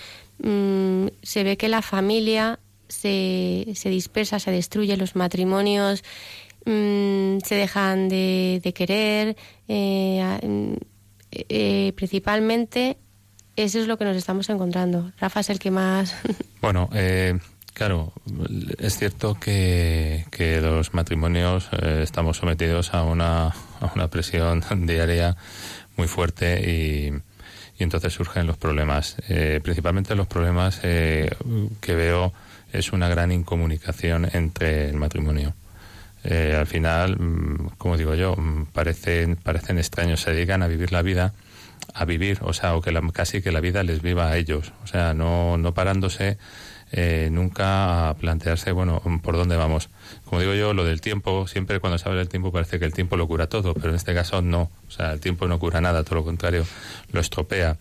mm, 0.42 1.06
se 1.22 1.44
ve 1.44 1.56
que 1.56 1.68
la 1.68 1.80
familia 1.80 2.58
se, 2.88 3.68
se 3.74 3.88
dispersa, 3.88 4.38
se 4.40 4.50
destruye, 4.50 4.96
los 4.96 5.14
matrimonios 5.16 6.02
mm, 6.66 7.38
se 7.44 7.54
dejan 7.54 8.08
de, 8.08 8.60
de 8.62 8.72
querer. 8.74 9.36
eh, 9.68 10.38
mm, 10.42 10.74
eh, 11.30 11.92
principalmente, 11.94 12.96
eso 13.56 13.78
es 13.78 13.86
lo 13.86 13.98
que 13.98 14.04
nos 14.04 14.16
estamos 14.16 14.48
encontrando. 14.50 15.12
Rafa 15.18 15.40
es 15.40 15.50
el 15.50 15.58
que 15.58 15.70
más. 15.70 16.14
Bueno, 16.60 16.88
eh, 16.92 17.38
claro, 17.78 18.12
es 18.78 18.98
cierto 18.98 19.34
que, 19.40 20.26
que 20.30 20.60
los 20.60 20.92
matrimonios 20.92 21.68
eh, 21.80 22.00
estamos 22.02 22.36
sometidos 22.36 22.92
a 22.92 23.02
una, 23.04 23.46
a 23.46 23.92
una 23.94 24.08
presión 24.08 24.62
diaria 24.86 25.36
muy 25.96 26.08
fuerte 26.08 26.60
y, 26.70 27.12
y 27.78 27.82
entonces 27.82 28.12
surgen 28.12 28.46
los 28.46 28.56
problemas. 28.58 29.16
Eh, 29.28 29.60
principalmente 29.62 30.14
los 30.14 30.26
problemas 30.26 30.80
eh, 30.82 31.30
que 31.80 31.94
veo 31.94 32.32
es 32.72 32.92
una 32.92 33.08
gran 33.08 33.32
incomunicación 33.32 34.28
entre 34.32 34.90
el 34.90 34.96
matrimonio. 34.96 35.54
Eh, 36.24 36.54
al 36.58 36.66
final, 36.66 37.16
mm, 37.18 37.70
como 37.78 37.96
digo 37.96 38.14
yo, 38.14 38.34
mm, 38.36 38.66
parecen, 38.72 39.36
parecen 39.36 39.78
extraños, 39.78 40.20
se 40.20 40.32
dedican 40.32 40.62
a 40.62 40.66
vivir 40.66 40.92
la 40.92 41.00
vida, 41.02 41.32
a 41.94 42.04
vivir, 42.04 42.38
o 42.42 42.52
sea, 42.52 42.74
o 42.74 42.82
que 42.82 42.90
la- 42.92 43.00
casi 43.12 43.40
que 43.40 43.52
la 43.52 43.60
vida 43.60 43.82
les 43.84 44.02
viva 44.02 44.28
a 44.28 44.36
ellos, 44.36 44.72
o 44.82 44.86
sea, 44.88 45.14
no, 45.14 45.56
no 45.56 45.72
parándose 45.74 46.36
eh, 46.92 47.28
nunca 47.30 48.16
plantearse, 48.18 48.72
bueno, 48.72 49.02
por 49.22 49.36
dónde 49.36 49.56
vamos. 49.56 49.90
Como 50.24 50.40
digo 50.40 50.54
yo, 50.54 50.74
lo 50.74 50.84
del 50.84 51.00
tiempo, 51.00 51.46
siempre 51.46 51.80
cuando 51.80 51.98
se 51.98 52.08
habla 52.08 52.18
del 52.18 52.28
tiempo 52.28 52.52
parece 52.52 52.78
que 52.78 52.84
el 52.84 52.92
tiempo 52.92 53.16
lo 53.16 53.26
cura 53.26 53.48
todo, 53.48 53.74
pero 53.74 53.90
en 53.90 53.96
este 53.96 54.14
caso 54.14 54.42
no, 54.42 54.70
o 54.86 54.90
sea, 54.90 55.12
el 55.12 55.20
tiempo 55.20 55.46
no 55.48 55.58
cura 55.58 55.80
nada, 55.80 56.04
todo 56.04 56.16
lo 56.16 56.24
contrario, 56.24 56.64
lo 57.12 57.20
estropea. 57.20 57.76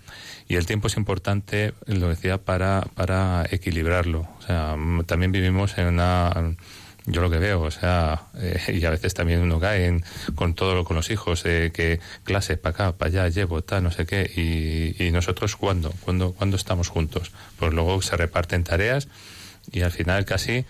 Y 0.49 0.55
el 0.55 0.65
tiempo 0.65 0.87
es 0.87 0.97
importante, 0.97 1.73
lo 1.85 2.07
decía, 2.07 2.37
para, 2.37 2.87
para 2.95 3.45
equilibrarlo. 3.51 4.27
O 4.39 4.41
sea, 4.41 4.75
también 5.05 5.31
vivimos 5.31 5.77
en 5.77 5.87
una 5.87 6.55
yo 7.07 7.21
lo 7.21 7.29
que 7.31 7.37
veo, 7.39 7.61
o 7.61 7.71
sea, 7.71 8.23
eh, 8.35 8.79
y 8.79 8.85
a 8.85 8.89
veces 8.91 9.13
también 9.13 9.39
uno 9.41 9.59
cae 9.59 9.85
en- 9.87 10.03
con 10.35 10.53
todo 10.53 10.75
lo 10.75 10.83
con 10.83 10.95
los 10.95 11.09
hijos, 11.09 11.41
eh, 11.45 11.71
que 11.73 11.99
clase 12.23 12.57
para 12.57 12.73
acá, 12.73 12.91
para 12.97 13.09
allá, 13.09 13.29
llevo, 13.29 13.61
tal, 13.63 13.83
no 13.83 13.91
sé 13.91 14.05
qué, 14.05 14.29
y, 14.35 15.03
y 15.03 15.11
nosotros 15.11 15.55
cuándo, 15.55 15.91
cuándo, 16.01 16.33
cuándo 16.33 16.57
estamos 16.57 16.89
juntos, 16.89 17.31
pues 17.57 17.73
luego 17.73 18.01
se 18.01 18.15
reparten 18.17 18.63
tareas 18.63 19.07
y 19.71 19.81
al 19.81 19.91
final 19.91 20.25
casi 20.25 20.65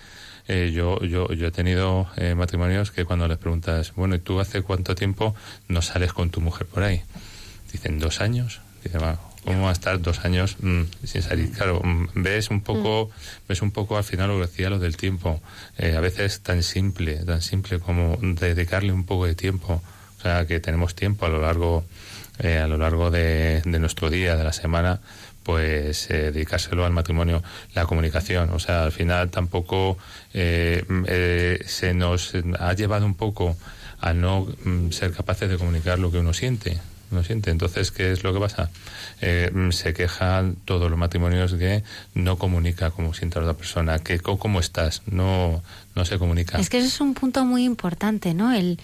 eh, 0.47 0.71
yo, 0.73 0.99
yo, 1.03 1.27
yo 1.33 1.47
he 1.47 1.51
tenido 1.51 2.07
eh, 2.15 2.33
matrimonios 2.35 2.91
que 2.91 3.03
cuando 3.03 3.27
les 3.27 3.37
preguntas, 3.37 3.91
bueno, 3.95 4.15
¿y 4.15 4.19
tú 4.19 4.39
hace 4.39 4.61
cuánto 4.61 4.95
tiempo 4.95 5.35
no 5.67 5.81
sales 5.81 6.13
con 6.13 6.29
tu 6.29 6.39
mujer 6.39 6.67
por 6.67 6.83
ahí? 6.83 7.01
Dicen, 7.71 7.99
¿dos 7.99 8.21
años? 8.21 8.61
Dice, 8.83 8.97
"Va, 8.97 9.19
¿cómo 9.47 9.63
va 9.63 9.69
a 9.69 9.73
estar 9.73 10.01
dos 10.01 10.25
años 10.25 10.57
mm, 10.59 10.81
sin 11.05 11.21
salir? 11.21 11.51
Claro, 11.51 11.79
mm, 11.81 12.09
ves 12.15 12.49
un 12.49 12.59
poco, 12.59 13.09
ves 13.47 13.61
un 13.61 13.71
poco 13.71 13.97
al 13.97 14.03
final 14.03 14.27
lo 14.27 14.35
que 14.35 14.47
decía 14.47 14.69
lo 14.69 14.77
del 14.77 14.97
tiempo. 14.97 15.41
Eh, 15.77 15.95
a 15.95 16.01
veces 16.01 16.41
tan 16.41 16.63
simple, 16.63 17.15
tan 17.23 17.41
simple 17.41 17.79
como 17.79 18.17
dedicarle 18.21 18.91
un 18.91 19.05
poco 19.05 19.25
de 19.25 19.35
tiempo. 19.35 19.81
O 20.17 20.21
sea, 20.21 20.45
que 20.45 20.59
tenemos 20.59 20.95
tiempo 20.95 21.25
a 21.25 21.29
lo 21.29 21.39
largo, 21.39 21.85
eh, 22.39 22.57
a 22.57 22.67
lo 22.67 22.77
largo 22.77 23.09
de, 23.09 23.61
de 23.63 23.79
nuestro 23.79 24.09
día, 24.09 24.35
de 24.35 24.43
la 24.43 24.51
semana, 24.51 24.99
pues 25.47 26.11
eh, 26.11 26.33
dedicárselo 26.33 26.85
al 26.85 26.91
matrimonio, 26.91 27.41
la 27.73 27.85
comunicación. 27.85 28.49
O 28.49 28.59
sea, 28.59 28.83
al 28.83 28.91
final 28.91 29.29
tampoco 29.29 29.97
eh, 30.33 30.83
mm, 30.85 31.03
eh, 31.07 31.59
se 31.65 31.93
nos 31.93 32.33
ha 32.59 32.73
llevado 32.73 33.05
un 33.05 33.15
poco 33.15 33.55
a 34.01 34.11
no 34.11 34.45
mm, 34.65 34.91
ser 34.91 35.13
capaces 35.13 35.49
de 35.49 35.57
comunicar 35.57 35.99
lo 35.99 36.11
que 36.11 36.17
uno 36.17 36.33
siente. 36.33 36.77
Uno 37.09 37.23
siente. 37.23 37.51
Entonces, 37.51 37.91
¿qué 37.91 38.11
es 38.11 38.23
lo 38.23 38.33
que 38.33 38.39
pasa? 38.39 38.69
Eh, 39.21 39.49
mm, 39.53 39.71
se 39.71 39.93
quejan 39.93 40.55
todos 40.65 40.89
los 40.89 40.99
matrimonios 40.99 41.53
que 41.53 41.83
no 42.13 42.37
comunica 42.37 42.91
como 42.91 43.13
siente 43.13 43.39
la 43.39 43.45
otra 43.45 43.57
persona, 43.57 43.99
que 43.99 44.19
cómo 44.19 44.59
estás, 44.59 45.03
no, 45.05 45.63
no 45.95 46.05
se 46.05 46.17
comunica. 46.19 46.57
Es 46.59 46.69
que 46.69 46.79
eso 46.79 46.87
es 46.87 46.99
un 47.01 47.13
punto 47.13 47.45
muy 47.45 47.63
importante, 47.63 48.33
¿no? 48.33 48.53
El, 48.53 48.79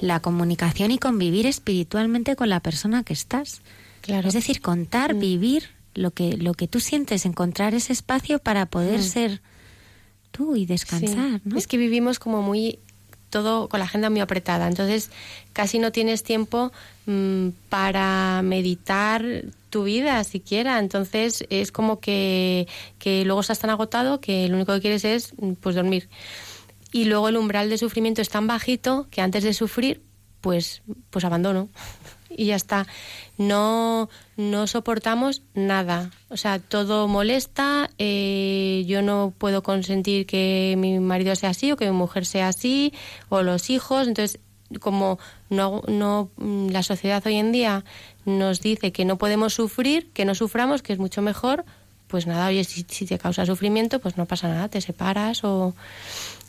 la 0.00 0.20
comunicación 0.20 0.90
y 0.90 0.98
convivir 0.98 1.46
espiritualmente 1.46 2.34
con 2.34 2.48
la 2.48 2.60
persona 2.60 3.02
que 3.04 3.12
estás. 3.12 3.60
Claro. 4.00 4.28
Es 4.28 4.34
decir, 4.34 4.60
contar, 4.62 5.14
vivir 5.14 5.68
lo 5.94 6.12
que, 6.12 6.36
lo 6.36 6.54
que 6.54 6.68
tú 6.68 6.80
sientes, 6.80 7.26
encontrar 7.26 7.74
ese 7.74 7.92
espacio 7.92 8.38
para 8.38 8.66
poder 8.66 9.00
Mm. 9.00 9.02
ser 9.02 9.40
tú 10.30 10.56
y 10.56 10.64
descansar, 10.66 11.36
Sí. 11.36 11.40
¿no? 11.44 11.56
Es 11.58 11.66
que 11.66 11.76
vivimos 11.76 12.18
como 12.18 12.42
muy 12.42 12.78
todo 13.30 13.68
con 13.68 13.80
la 13.80 13.86
agenda 13.86 14.10
muy 14.10 14.20
apretada, 14.20 14.68
entonces 14.68 15.10
casi 15.52 15.78
no 15.78 15.92
tienes 15.92 16.22
tiempo 16.22 16.72
mm, 17.06 17.48
para 17.68 18.42
meditar 18.42 19.24
tu 19.70 19.84
vida 19.84 20.22
siquiera, 20.24 20.78
entonces 20.78 21.44
es 21.50 21.72
como 21.72 22.00
que, 22.00 22.66
que 22.98 23.24
luego 23.24 23.40
estás 23.40 23.58
tan 23.58 23.70
agotado 23.70 24.20
que 24.20 24.48
lo 24.48 24.56
único 24.56 24.74
que 24.74 24.80
quieres 24.80 25.04
es 25.04 25.32
mm, 25.38 25.52
pues 25.54 25.74
dormir. 25.76 26.08
Y 26.92 27.04
luego 27.04 27.28
el 27.28 27.36
umbral 27.36 27.68
de 27.68 27.78
sufrimiento 27.78 28.22
es 28.22 28.28
tan 28.28 28.46
bajito 28.46 29.06
que 29.10 29.20
antes 29.20 29.44
de 29.44 29.52
sufrir, 29.52 30.02
pues, 30.40 30.82
pues 31.10 31.24
abandono. 31.24 31.68
Y 32.36 32.46
ya 32.46 32.56
está. 32.56 32.86
No, 33.38 34.08
no 34.36 34.66
soportamos 34.66 35.42
nada. 35.54 36.10
O 36.28 36.36
sea, 36.36 36.58
todo 36.58 37.08
molesta. 37.08 37.90
eh, 37.98 38.84
yo 38.86 39.02
no 39.02 39.32
puedo 39.36 39.62
consentir 39.62 40.26
que 40.26 40.74
mi 40.78 41.00
marido 41.00 41.34
sea 41.34 41.50
así 41.50 41.72
o 41.72 41.76
que 41.76 41.86
mi 41.86 41.96
mujer 41.96 42.26
sea 42.26 42.48
así 42.48 42.92
o 43.30 43.42
los 43.42 43.70
hijos. 43.70 44.06
Entonces, 44.06 44.38
como 44.80 45.18
no, 45.48 45.82
no 45.88 46.30
mm, 46.36 46.68
la 46.68 46.82
sociedad 46.82 47.22
hoy 47.26 47.36
en 47.36 47.52
día 47.52 47.84
nos 48.24 48.60
dice 48.60 48.92
que 48.92 49.04
no 49.04 49.16
podemos 49.16 49.54
sufrir, 49.54 50.10
que 50.12 50.24
no 50.24 50.34
suframos, 50.34 50.82
que 50.82 50.92
es 50.92 50.98
mucho 50.98 51.22
mejor, 51.22 51.64
pues 52.08 52.26
nada, 52.26 52.48
oye, 52.48 52.64
si, 52.64 52.84
si 52.88 53.06
te 53.06 53.18
causa 53.18 53.46
sufrimiento, 53.46 54.00
pues 54.00 54.16
no 54.16 54.26
pasa 54.26 54.48
nada, 54.48 54.68
te 54.68 54.80
separas 54.80 55.44
o 55.44 55.74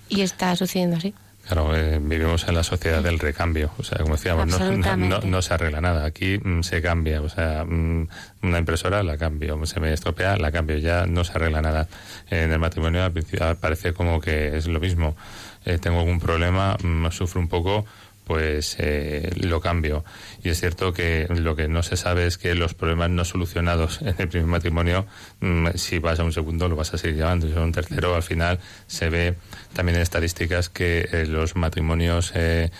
y 0.09 0.21
está 0.21 0.55
sucediendo 0.55 0.97
así. 0.97 1.13
Claro, 1.47 1.73
eh, 1.77 1.99
vivimos 2.01 2.45
en 2.49 2.55
la 2.55 2.63
sociedad 2.63 3.01
del 3.01 3.19
recambio. 3.19 3.71
O 3.77 3.83
sea, 3.83 3.99
como 3.99 4.15
decíamos, 4.15 4.47
no, 4.47 4.97
no, 4.97 5.19
no, 5.21 5.41
se 5.41 5.53
arregla 5.53 5.79
nada. 5.79 6.03
Aquí 6.03 6.37
mm, 6.37 6.61
se 6.61 6.81
cambia. 6.81 7.21
O 7.21 7.29
sea, 7.29 7.63
mm, 7.63 8.07
una 8.43 8.59
impresora 8.59 9.01
la 9.01 9.17
cambio. 9.17 9.65
Se 9.65 9.79
me 9.79 9.93
estropea, 9.93 10.35
la 10.35 10.51
cambio. 10.51 10.77
Ya 10.77 11.05
no 11.05 11.23
se 11.23 11.31
arregla 11.33 11.61
nada. 11.61 11.87
En 12.29 12.51
el 12.51 12.59
matrimonio 12.59 13.01
al 13.01 13.13
principio 13.13 13.55
parece 13.61 13.93
como 13.93 14.19
que 14.19 14.57
es 14.57 14.67
lo 14.67 14.81
mismo. 14.81 15.15
Eh, 15.63 15.77
tengo 15.77 15.99
algún 15.99 16.19
problema, 16.19 16.75
mm, 16.83 17.11
sufro 17.11 17.39
un 17.39 17.47
poco, 17.47 17.85
pues 18.25 18.75
eh, 18.79 19.31
lo 19.37 19.61
cambio. 19.61 20.03
Y 20.47 20.49
es 20.49 20.61
cierto 20.61 20.93
que 20.93 21.27
lo 21.27 21.57
que 21.57 21.67
no 21.67 21.83
se 21.83 21.97
sabe 21.97 22.25
es 22.25 22.37
que 22.37 22.55
los 22.55 22.73
problemas 22.73 23.09
no 23.09 23.25
solucionados 23.25 23.99
en 24.01 24.15
el 24.17 24.29
primer 24.29 24.47
matrimonio, 24.47 25.05
mm, 25.41 25.71
si 25.75 25.99
vas 25.99 26.21
a 26.21 26.23
un 26.23 26.31
segundo 26.31 26.69
lo 26.69 26.77
vas 26.77 26.93
a 26.93 26.97
seguir 26.97 27.17
llevando, 27.17 27.49
y 27.49 27.53
a 27.53 27.59
un 27.59 27.73
tercero 27.73 28.15
al 28.15 28.23
final 28.23 28.57
se 28.87 29.09
ve 29.09 29.35
también 29.73 29.97
en 29.97 30.03
estadísticas 30.03 30.69
que 30.69 31.09
eh, 31.11 31.25
los 31.25 31.57
matrimonios 31.57 32.31
eh, 32.33 32.71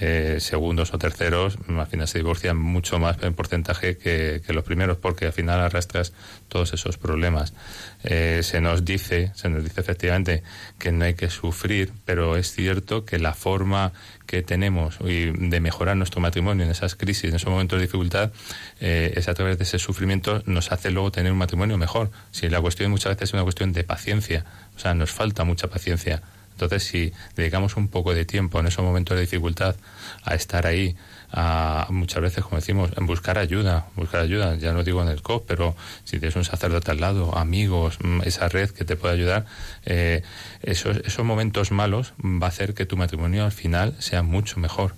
eh, 0.00 0.36
segundos 0.38 0.92
o 0.92 0.98
terceros 0.98 1.58
al 1.68 1.86
final 1.86 2.08
se 2.08 2.18
divorcian 2.18 2.56
mucho 2.56 2.98
más 2.98 3.16
en 3.22 3.34
porcentaje 3.34 3.96
que, 3.96 4.42
los 4.48 4.64
primeros 4.64 4.98
porque 4.98 5.26
al 5.26 5.32
final 5.32 5.60
arrastras 5.60 6.12
todos 6.48 6.74
esos 6.74 6.98
problemas. 6.98 7.54
Se 8.02 8.60
nos 8.60 8.84
dice, 8.84 9.32
se 9.34 9.48
nos 9.48 9.64
dice 9.64 9.80
efectivamente 9.80 10.42
que 10.78 10.92
no 10.92 11.06
hay 11.06 11.14
que 11.14 11.30
sufrir, 11.30 11.90
pero 12.04 12.36
es 12.36 12.52
cierto 12.52 13.04
que 13.04 13.18
la 13.18 13.32
forma 13.32 13.92
que 14.26 14.42
tenemos 14.42 14.98
de 15.00 15.60
mejorar 15.60 15.96
nuestro 15.96 16.20
matrimonio 16.20 16.64
en 16.64 16.70
esas 16.70 16.94
crisis, 16.94 17.13
en 17.22 17.34
esos 17.34 17.50
momentos 17.50 17.78
de 17.78 17.86
dificultad, 17.86 18.32
eh, 18.80 19.12
es 19.16 19.28
a 19.28 19.34
través 19.34 19.58
de 19.58 19.64
ese 19.64 19.78
sufrimiento 19.78 20.42
nos 20.46 20.72
hace 20.72 20.90
luego 20.90 21.12
tener 21.12 21.32
un 21.32 21.38
matrimonio 21.38 21.78
mejor. 21.78 22.10
Si 22.32 22.48
la 22.48 22.60
cuestión 22.60 22.90
muchas 22.90 23.14
veces 23.14 23.30
es 23.30 23.34
una 23.34 23.42
cuestión 23.42 23.72
de 23.72 23.84
paciencia, 23.84 24.44
o 24.76 24.78
sea, 24.78 24.94
nos 24.94 25.10
falta 25.10 25.44
mucha 25.44 25.68
paciencia 25.68 26.22
entonces, 26.54 26.84
si 26.84 27.12
dedicamos 27.34 27.76
un 27.76 27.88
poco 27.88 28.14
de 28.14 28.24
tiempo 28.24 28.60
en 28.60 28.68
esos 28.68 28.84
momentos 28.84 29.16
de 29.16 29.22
dificultad 29.22 29.74
a 30.22 30.34
estar 30.34 30.66
ahí, 30.66 30.96
a, 31.32 31.88
muchas 31.90 32.22
veces, 32.22 32.44
como 32.44 32.56
decimos, 32.56 32.90
en 32.96 33.06
buscar 33.06 33.38
ayuda, 33.38 33.88
buscar 33.96 34.20
ayuda, 34.20 34.54
ya 34.54 34.72
no 34.72 34.84
digo 34.84 35.02
en 35.02 35.08
el 35.08 35.20
COP, 35.20 35.46
pero 35.48 35.74
si 36.04 36.20
tienes 36.20 36.36
un 36.36 36.44
sacerdote 36.44 36.92
al 36.92 37.00
lado, 37.00 37.36
amigos, 37.36 37.98
mm, 38.00 38.22
esa 38.24 38.48
red 38.48 38.70
que 38.70 38.84
te 38.84 38.94
puede 38.94 39.14
ayudar, 39.14 39.46
eh, 39.84 40.22
esos, 40.62 40.98
esos 40.98 41.24
momentos 41.24 41.72
malos 41.72 42.14
va 42.22 42.46
a 42.46 42.50
hacer 42.50 42.74
que 42.74 42.86
tu 42.86 42.96
matrimonio 42.96 43.44
al 43.44 43.52
final 43.52 43.96
sea 43.98 44.22
mucho 44.22 44.60
mejor. 44.60 44.94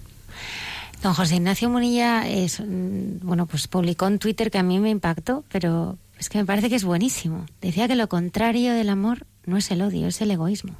Don 1.03 1.15
José 1.15 1.37
Ignacio 1.37 1.69
Munilla 1.71 2.29
es, 2.29 2.61
mm, 2.61 3.21
bueno, 3.23 3.47
pues 3.47 3.69
publicó 3.69 4.07
en 4.07 4.19
Twitter 4.19 4.51
que 4.51 4.59
a 4.59 4.63
mí 4.63 4.79
me 4.79 4.91
impactó, 4.91 5.45
pero 5.51 5.99
es 6.19 6.29
que 6.29 6.39
me 6.39 6.45
parece 6.45 6.69
que 6.69 6.77
es 6.77 6.85
buenísimo. 6.85 7.47
Decía 7.61 7.89
que 7.89 7.97
lo 7.97 8.09
contrario 8.09 8.73
del 8.73 8.89
amor 8.89 9.27
no 9.45 9.57
es 9.57 9.71
el 9.71 9.83
odio, 9.83 10.09
es 10.09 10.21
el 10.21 10.31
egoísmo. 10.31 10.75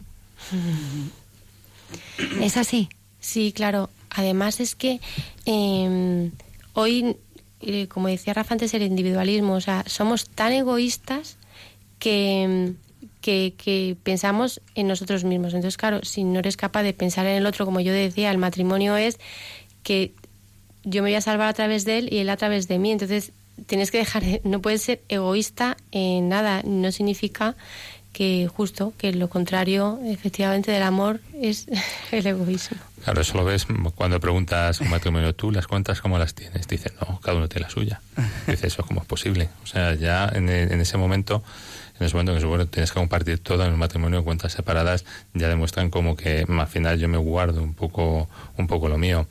¿Es 2.41 2.57
así? 2.57 2.89
Sí, 3.21 3.53
claro. 3.53 3.91
Además 4.11 4.61
es 4.61 4.75
que 4.75 5.01
em, 5.45 6.33
hoy, 6.73 7.17
eh, 7.61 7.87
como 7.89 8.09
decía 8.09 8.35
Rafa 8.35 8.55
antes, 8.55 8.73
el 8.75 8.83
individualismo, 8.83 9.55
o 9.55 9.61
sea, 9.61 9.85
somos 9.87 10.29
tan 10.29 10.53
egoístas 10.53 11.37
que, 11.99 12.75
que, 13.21 13.97
pensamos 14.03 14.61
en 14.75 14.87
nosotros 14.87 15.25
mismos. 15.25 15.53
Entonces, 15.55 15.77
claro, 15.77 16.01
si 16.03 16.25
no 16.25 16.39
eres 16.39 16.57
capaz 16.57 16.83
de 16.83 16.93
pensar 16.93 17.27
en 17.27 17.37
el 17.37 17.47
otro, 17.47 17.65
como 17.65 17.81
yo 17.81 17.93
decía, 17.93 18.31
el 18.31 18.39
matrimonio 18.39 18.97
es 18.97 19.19
que 19.87 20.13
yo 20.83 21.01
me 21.01 21.11
voy 21.11 21.15
a 21.15 21.21
salvar 21.21 21.47
a 21.47 21.53
través 21.53 21.85
de 21.85 21.99
él 21.99 22.09
y 22.13 22.19
él 22.19 22.29
a 22.29 22.37
través 22.37 22.67
de 22.67 22.81
mí. 22.81 22.91
Entonces, 22.91 23.31
tienes 23.67 23.93
que 23.93 23.99
dejar, 23.99 24.25
no 24.45 24.61
puedes 24.61 24.83
ser 24.83 25.01
egoísta 25.09 25.77
en 25.93 26.29
nada. 26.29 26.63
No 26.65 26.91
significa 26.91 27.55
que 28.13 28.49
justo, 28.53 28.95
que 28.99 29.13
lo 29.13 29.29
contrario 29.29 30.01
efectivamente 30.05 30.73
del 30.73 30.83
amor 30.83 31.21
es 31.41 31.69
el 32.11 32.27
egoísmo. 32.27 32.79
Claro, 33.05 33.21
eso 33.21 33.37
lo 33.37 33.45
ves 33.45 33.69
cuando 33.95 34.19
preguntas 34.19 34.81
un 34.81 34.91
matrimonio, 34.91 35.33
tú 35.37 35.53
las 35.53 35.69
cuentas 35.69 36.01
cómo 36.01 36.19
las 36.19 36.35
tienes. 36.35 36.67
Dice, 36.67 36.91
no, 37.01 37.21
cada 37.21 37.37
uno 37.37 37.49
tiene 37.49 37.67
la 37.67 37.71
suya. 37.71 38.01
Dice, 38.49 38.67
eso 38.67 38.83
cómo 38.83 39.03
es 39.03 39.07
posible. 39.07 39.51
O 39.63 39.67
sea, 39.69 39.95
ya 39.95 40.29
en 40.35 40.49
ese 40.49 40.97
momento 40.97 41.45
en 41.99 42.07
ese 42.07 42.15
momento 42.15 42.33
en 42.33 42.39
que 42.39 42.45
bueno, 42.45 42.67
tienes 42.67 42.91
que 42.91 42.99
compartir 42.99 43.39
todo 43.39 43.65
en 43.65 43.73
un 43.73 43.79
matrimonio, 43.79 44.23
cuentas 44.25 44.53
separadas, 44.53 45.05
ya 45.35 45.49
demuestran 45.49 45.91
como 45.91 46.17
que 46.17 46.45
al 46.47 46.67
final 46.67 46.99
yo 46.99 47.09
me 47.09 47.17
guardo 47.17 47.63
un 47.63 47.75
poco, 47.75 48.29
un 48.57 48.67
poco 48.67 48.89
lo 48.89 48.99
mío. 48.99 49.27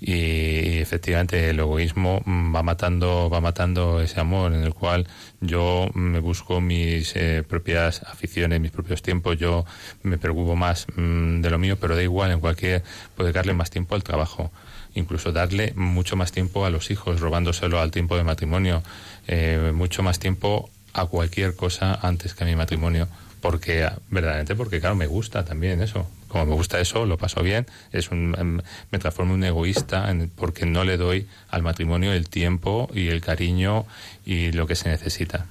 Y, 0.00 0.78
efectivamente 0.78 1.50
el 1.50 1.58
egoísmo 1.58 2.22
va 2.26 2.62
matando 2.62 3.28
va 3.30 3.40
matando 3.40 4.00
ese 4.00 4.18
amor 4.18 4.54
en 4.54 4.62
el 4.62 4.72
cual 4.72 5.06
yo 5.40 5.88
me 5.94 6.20
busco 6.20 6.60
mis 6.60 7.14
eh, 7.16 7.44
propias 7.46 8.02
aficiones 8.04 8.60
mis 8.60 8.70
propios 8.70 9.02
tiempos. 9.02 9.36
Yo 9.36 9.64
me 10.02 10.18
preocupo 10.18 10.56
más 10.56 10.86
mm, 10.96 11.42
de 11.42 11.50
lo 11.50 11.58
mío 11.58 11.76
pero 11.78 11.96
da 11.96 12.02
igual 12.02 12.30
en 12.30 12.40
cualquier 12.40 12.82
puede 13.14 13.32
darle 13.32 13.52
más 13.52 13.70
tiempo 13.70 13.94
al 13.94 14.02
trabajo 14.02 14.50
incluso 14.94 15.32
darle 15.32 15.72
mucho 15.76 16.16
más 16.16 16.32
tiempo 16.32 16.64
a 16.64 16.70
los 16.70 16.90
hijos 16.90 17.20
robándoselo 17.20 17.80
al 17.80 17.90
tiempo 17.90 18.16
de 18.16 18.24
matrimonio 18.24 18.82
eh, 19.28 19.72
mucho 19.74 20.02
más 20.02 20.18
tiempo 20.18 20.70
a 20.92 21.06
cualquier 21.06 21.54
cosa 21.54 21.98
antes 22.02 22.34
que 22.34 22.44
a 22.44 22.46
mi 22.46 22.56
matrimonio 22.56 23.08
porque 23.40 23.88
verdaderamente 24.10 24.54
porque 24.54 24.80
claro 24.80 24.96
me 24.96 25.06
gusta 25.06 25.44
también 25.44 25.82
eso. 25.82 26.06
Como 26.28 26.46
me 26.46 26.54
gusta 26.54 26.78
eso 26.78 27.06
lo 27.06 27.18
paso 27.18 27.42
bien 27.42 27.66
es 27.92 28.10
un, 28.10 28.36
em, 28.38 28.60
me 28.90 28.98
transformo 28.98 29.34
en 29.34 29.38
un 29.40 29.44
egoísta 29.44 30.14
porque 30.36 30.66
no 30.66 30.84
le 30.84 30.96
doy 30.96 31.26
al 31.48 31.62
matrimonio 31.62 32.12
el 32.12 32.28
tiempo 32.28 32.88
y 32.94 33.08
el 33.08 33.20
cariño 33.20 33.86
y 34.24 34.52
lo 34.52 34.66
que 34.66 34.76
se 34.76 34.88
necesita. 34.88 35.46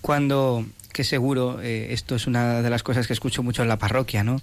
Cuando 0.00 0.64
que 0.92 1.04
seguro 1.04 1.60
eh, 1.62 1.92
esto 1.92 2.16
es 2.16 2.26
una 2.26 2.62
de 2.62 2.70
las 2.70 2.82
cosas 2.82 3.06
que 3.06 3.12
escucho 3.12 3.42
mucho 3.42 3.62
en 3.62 3.68
la 3.68 3.78
parroquia 3.78 4.24
no 4.24 4.40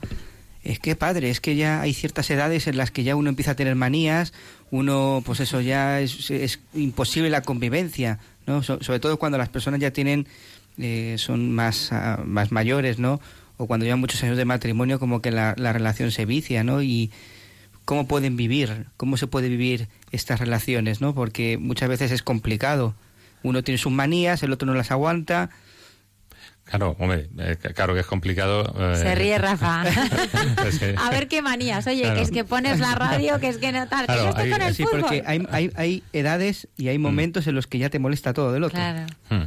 es 0.64 0.80
que 0.80 0.96
padre, 0.96 1.30
es 1.30 1.40
que 1.40 1.56
ya 1.56 1.82
hay 1.82 1.94
ciertas 1.94 2.30
edades 2.30 2.68
en 2.68 2.76
las 2.76 2.92
que 2.92 3.04
ya 3.04 3.16
uno 3.16 3.30
empieza 3.30 3.52
a 3.52 3.56
tener 3.56 3.76
manías, 3.76 4.34
uno, 4.70 5.24
pues 5.26 5.40
eso 5.40 5.62
ya 5.62 6.02
es, 6.02 6.30
es 6.30 6.60
imposible 6.74 7.30
la 7.30 7.42
convivencia, 7.42 8.20
¿no? 8.48 8.64
sobre 8.64 9.00
todo 9.00 9.18
cuando 9.18 9.38
las 9.38 9.50
personas 9.50 9.80
ya 9.80 9.92
tienen 9.92 10.28
eh, 10.80 11.16
son 11.18 11.52
más, 11.52 11.92
ah, 11.92 12.22
más 12.26 12.52
mayores, 12.52 13.00
¿no? 13.00 13.20
O 13.58 13.66
cuando 13.66 13.86
llevan 13.86 14.00
muchos 14.00 14.24
años 14.24 14.38
de 14.38 14.46
matrimonio, 14.46 15.00
como 15.00 15.22
que 15.22 15.32
la, 15.32 15.56
la 15.58 15.74
relación 15.74 16.12
se 16.12 16.26
vicia, 16.26 16.64
¿no? 16.64 16.82
Y 16.82 17.12
cómo 17.86 18.08
pueden 18.08 18.38
vivir, 18.38 18.86
cómo 18.98 19.18
se 19.18 19.28
puede 19.28 19.50
vivir 19.50 19.88
estas 20.12 20.40
relaciones, 20.40 21.02
¿no? 21.02 21.16
Porque 21.16 21.58
muchas 21.58 21.90
veces 21.90 22.12
es 22.12 22.22
complicado. 22.22 22.94
Uno 23.44 23.64
tiene 23.64 23.78
sus 23.78 23.92
manías, 23.92 24.44
el 24.44 24.52
otro 24.52 24.66
no 24.68 24.74
las 24.74 24.92
aguanta. 24.92 25.50
Claro, 26.70 26.98
hombre, 27.00 27.30
eh, 27.38 27.58
claro 27.74 27.94
que 27.94 28.02
es 28.02 28.06
complicado. 28.06 28.74
Eh. 28.78 28.98
Se 28.98 29.16
ríe 29.16 29.38
Rafa. 29.38 29.84
a 30.98 31.10
ver 31.10 31.30
qué 31.30 31.42
manías. 31.42 31.88
Oye, 31.88 32.04
que 32.14 32.22
es 32.22 32.32
que 32.32 32.44
pones 32.44 32.80
la 32.80 32.94
radio, 32.94 33.40
que 33.40 33.48
es 33.48 33.58
que 33.58 33.72
no 33.72 33.88
tal. 33.88 34.06
Claro, 34.06 34.36
que 34.36 34.50
con 34.50 34.62
el 34.62 34.76
sí, 34.76 34.84
porque 34.90 35.24
hay, 35.26 35.48
hay, 35.50 35.72
hay, 35.76 36.04
edades 36.12 36.68
y 36.76 36.90
hay 36.90 36.98
mm. 36.98 37.02
momentos 37.02 37.48
en 37.48 37.56
los 37.56 37.68
que 37.68 37.78
ya 37.78 37.90
te 37.90 38.00
molesta 38.00 38.34
todo 38.34 38.52
del 38.52 38.64
otro. 38.66 38.78
Claro. 38.78 39.06
Hmm. 39.30 39.44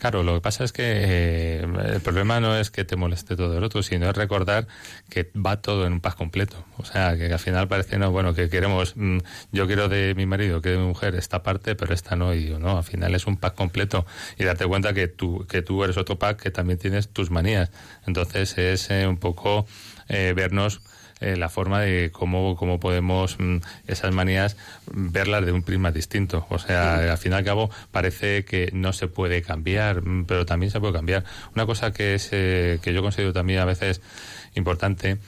Claro, 0.00 0.22
lo 0.22 0.32
que 0.32 0.40
pasa 0.40 0.64
es 0.64 0.72
que 0.72 0.82
eh, 0.86 1.60
el 1.60 2.00
problema 2.00 2.40
no 2.40 2.56
es 2.56 2.70
que 2.70 2.86
te 2.86 2.96
moleste 2.96 3.36
todo 3.36 3.58
el 3.58 3.62
otro, 3.62 3.82
sino 3.82 4.08
es 4.08 4.16
recordar 4.16 4.66
que 5.10 5.30
va 5.36 5.60
todo 5.60 5.86
en 5.86 5.92
un 5.92 6.00
paz 6.00 6.14
completo. 6.14 6.64
O 6.78 6.86
sea, 6.86 7.18
que 7.18 7.30
al 7.30 7.38
final 7.38 7.68
parece, 7.68 7.98
no, 7.98 8.10
bueno, 8.10 8.32
que 8.32 8.48
queremos, 8.48 8.94
mm, 8.96 9.18
yo 9.52 9.66
quiero 9.66 9.90
de 9.90 10.14
mi 10.14 10.24
marido, 10.24 10.62
que 10.62 10.70
de 10.70 10.78
mi 10.78 10.86
mujer 10.86 11.16
esta 11.16 11.42
parte, 11.42 11.74
pero 11.74 11.92
esta 11.92 12.16
no, 12.16 12.32
y 12.32 12.48
yo, 12.48 12.58
no, 12.58 12.78
al 12.78 12.84
final 12.84 13.14
es 13.14 13.26
un 13.26 13.36
pack 13.36 13.54
completo. 13.54 14.06
Y 14.38 14.44
darte 14.44 14.64
cuenta 14.64 14.94
que 14.94 15.06
tú, 15.06 15.46
que 15.46 15.60
tú 15.60 15.84
eres 15.84 15.98
otro 15.98 16.18
pack 16.18 16.44
que 16.44 16.50
también 16.50 16.78
tienes 16.78 17.10
tus 17.10 17.30
manías. 17.30 17.70
Entonces 18.06 18.56
es 18.56 18.90
eh, 18.90 19.06
un 19.06 19.18
poco 19.18 19.66
eh, 20.08 20.32
vernos 20.34 20.80
eh, 21.20 21.36
la 21.36 21.48
forma 21.48 21.80
de 21.80 22.10
cómo, 22.12 22.56
cómo 22.56 22.80
podemos 22.80 23.36
mm, 23.38 23.58
esas 23.86 24.12
manías 24.12 24.56
verlas 24.92 25.44
de 25.44 25.52
un 25.52 25.62
prisma 25.62 25.92
distinto. 25.92 26.46
O 26.48 26.58
sea, 26.58 27.12
al 27.12 27.18
fin 27.18 27.32
y 27.32 27.34
al 27.34 27.44
cabo 27.44 27.70
parece 27.90 28.44
que 28.44 28.70
no 28.72 28.92
se 28.92 29.08
puede 29.08 29.42
cambiar, 29.42 30.02
mm, 30.02 30.24
pero 30.24 30.46
también 30.46 30.70
se 30.70 30.80
puede 30.80 30.92
cambiar. 30.92 31.24
Una 31.54 31.66
cosa 31.66 31.92
que, 31.92 32.14
es, 32.14 32.28
eh, 32.32 32.78
que 32.82 32.92
yo 32.92 33.02
considero 33.02 33.32
también 33.32 33.60
a 33.60 33.64
veces 33.64 34.00
importante 34.54 35.18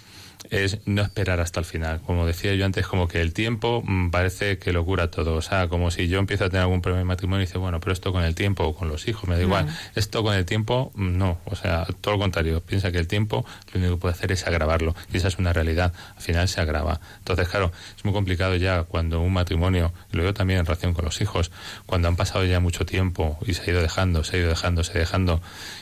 es 0.53 0.79
no 0.85 1.01
esperar 1.01 1.41
hasta 1.41 1.61
el 1.61 1.67
final. 1.67 2.03
Como 2.03 2.27
decía 2.27 2.55
yo 2.55 2.67
antes, 2.67 2.87
como 2.87 3.09
que 3.09 3.23
el 3.23 3.33
tiempo 3.33 3.83
mm, 3.85 4.11
parece 4.11 4.59
que 4.59 4.73
lo 4.73 4.85
cura 4.85 5.11
todo. 5.11 5.35
O 5.35 5.43
sea, 5.43 5.69
como 5.69 5.91
si 5.91 6.09
yo 6.09 6.19
empiezo 6.19 6.45
a 6.45 6.51
tener 6.51 6.63
algún 6.63 6.83
problema 6.83 7.01
de 7.01 7.05
matrimonio 7.07 7.43
y 7.43 7.47
dice, 7.47 7.57
bueno, 7.57 7.81
pero 7.81 7.93
esto 7.93 8.13
con 8.13 8.23
el 8.23 8.35
tiempo 8.35 8.65
o 8.65 8.75
con 8.75 8.89
los 8.89 9.09
hijos, 9.09 9.29
me 9.29 9.37
da 9.37 9.43
igual. 9.43 9.67
Esto 9.95 10.23
con 10.23 10.35
el 10.35 10.45
tiempo, 10.45 10.93
mm, 10.95 11.17
no. 11.17 11.39
O 11.47 11.57
sea, 11.57 11.87
todo 12.03 12.15
lo 12.15 12.21
contrario. 12.21 12.61
Piensa 12.61 12.93
que 12.93 12.99
el 12.99 13.09
tiempo 13.09 13.47
lo 13.73 13.81
único 13.81 13.95
que 13.95 14.01
puede 14.03 14.15
hacer 14.15 14.31
es 14.31 14.47
agravarlo. 14.47 14.95
Y 15.11 15.17
esa 15.17 15.29
es 15.29 15.39
una 15.39 15.55
realidad. 15.55 15.95
Al 16.17 16.23
final 16.23 16.49
se 16.49 16.61
agrava. 16.61 17.01
Entonces, 17.19 17.49
claro, 17.49 17.73
es 17.97 18.05
muy 18.05 18.13
complicado 18.13 18.55
ya 18.57 18.83
cuando 18.83 19.23
un 19.23 19.33
matrimonio, 19.33 19.95
y 20.13 20.19
lo 20.19 20.23
veo 20.23 20.35
también 20.35 20.61
en 20.61 20.67
relación 20.67 20.93
con 20.93 21.07
los 21.07 21.21
hijos, 21.23 21.51
cuando 21.87 22.09
han 22.09 22.17
pasado 22.17 22.45
ya 22.45 22.61
mucho 22.61 22.85
tiempo 22.85 23.39
y 23.47 23.55
se 23.55 23.63
ha 23.63 23.71
ido 23.71 23.81
dejando, 23.81 24.23
se 24.23 24.37
ha 24.37 24.41
ido 24.41 24.49
dejando, 24.51 24.85
se 24.85 24.93
ha 24.93 24.95
ido 24.97 25.01
dejando, 25.01 25.41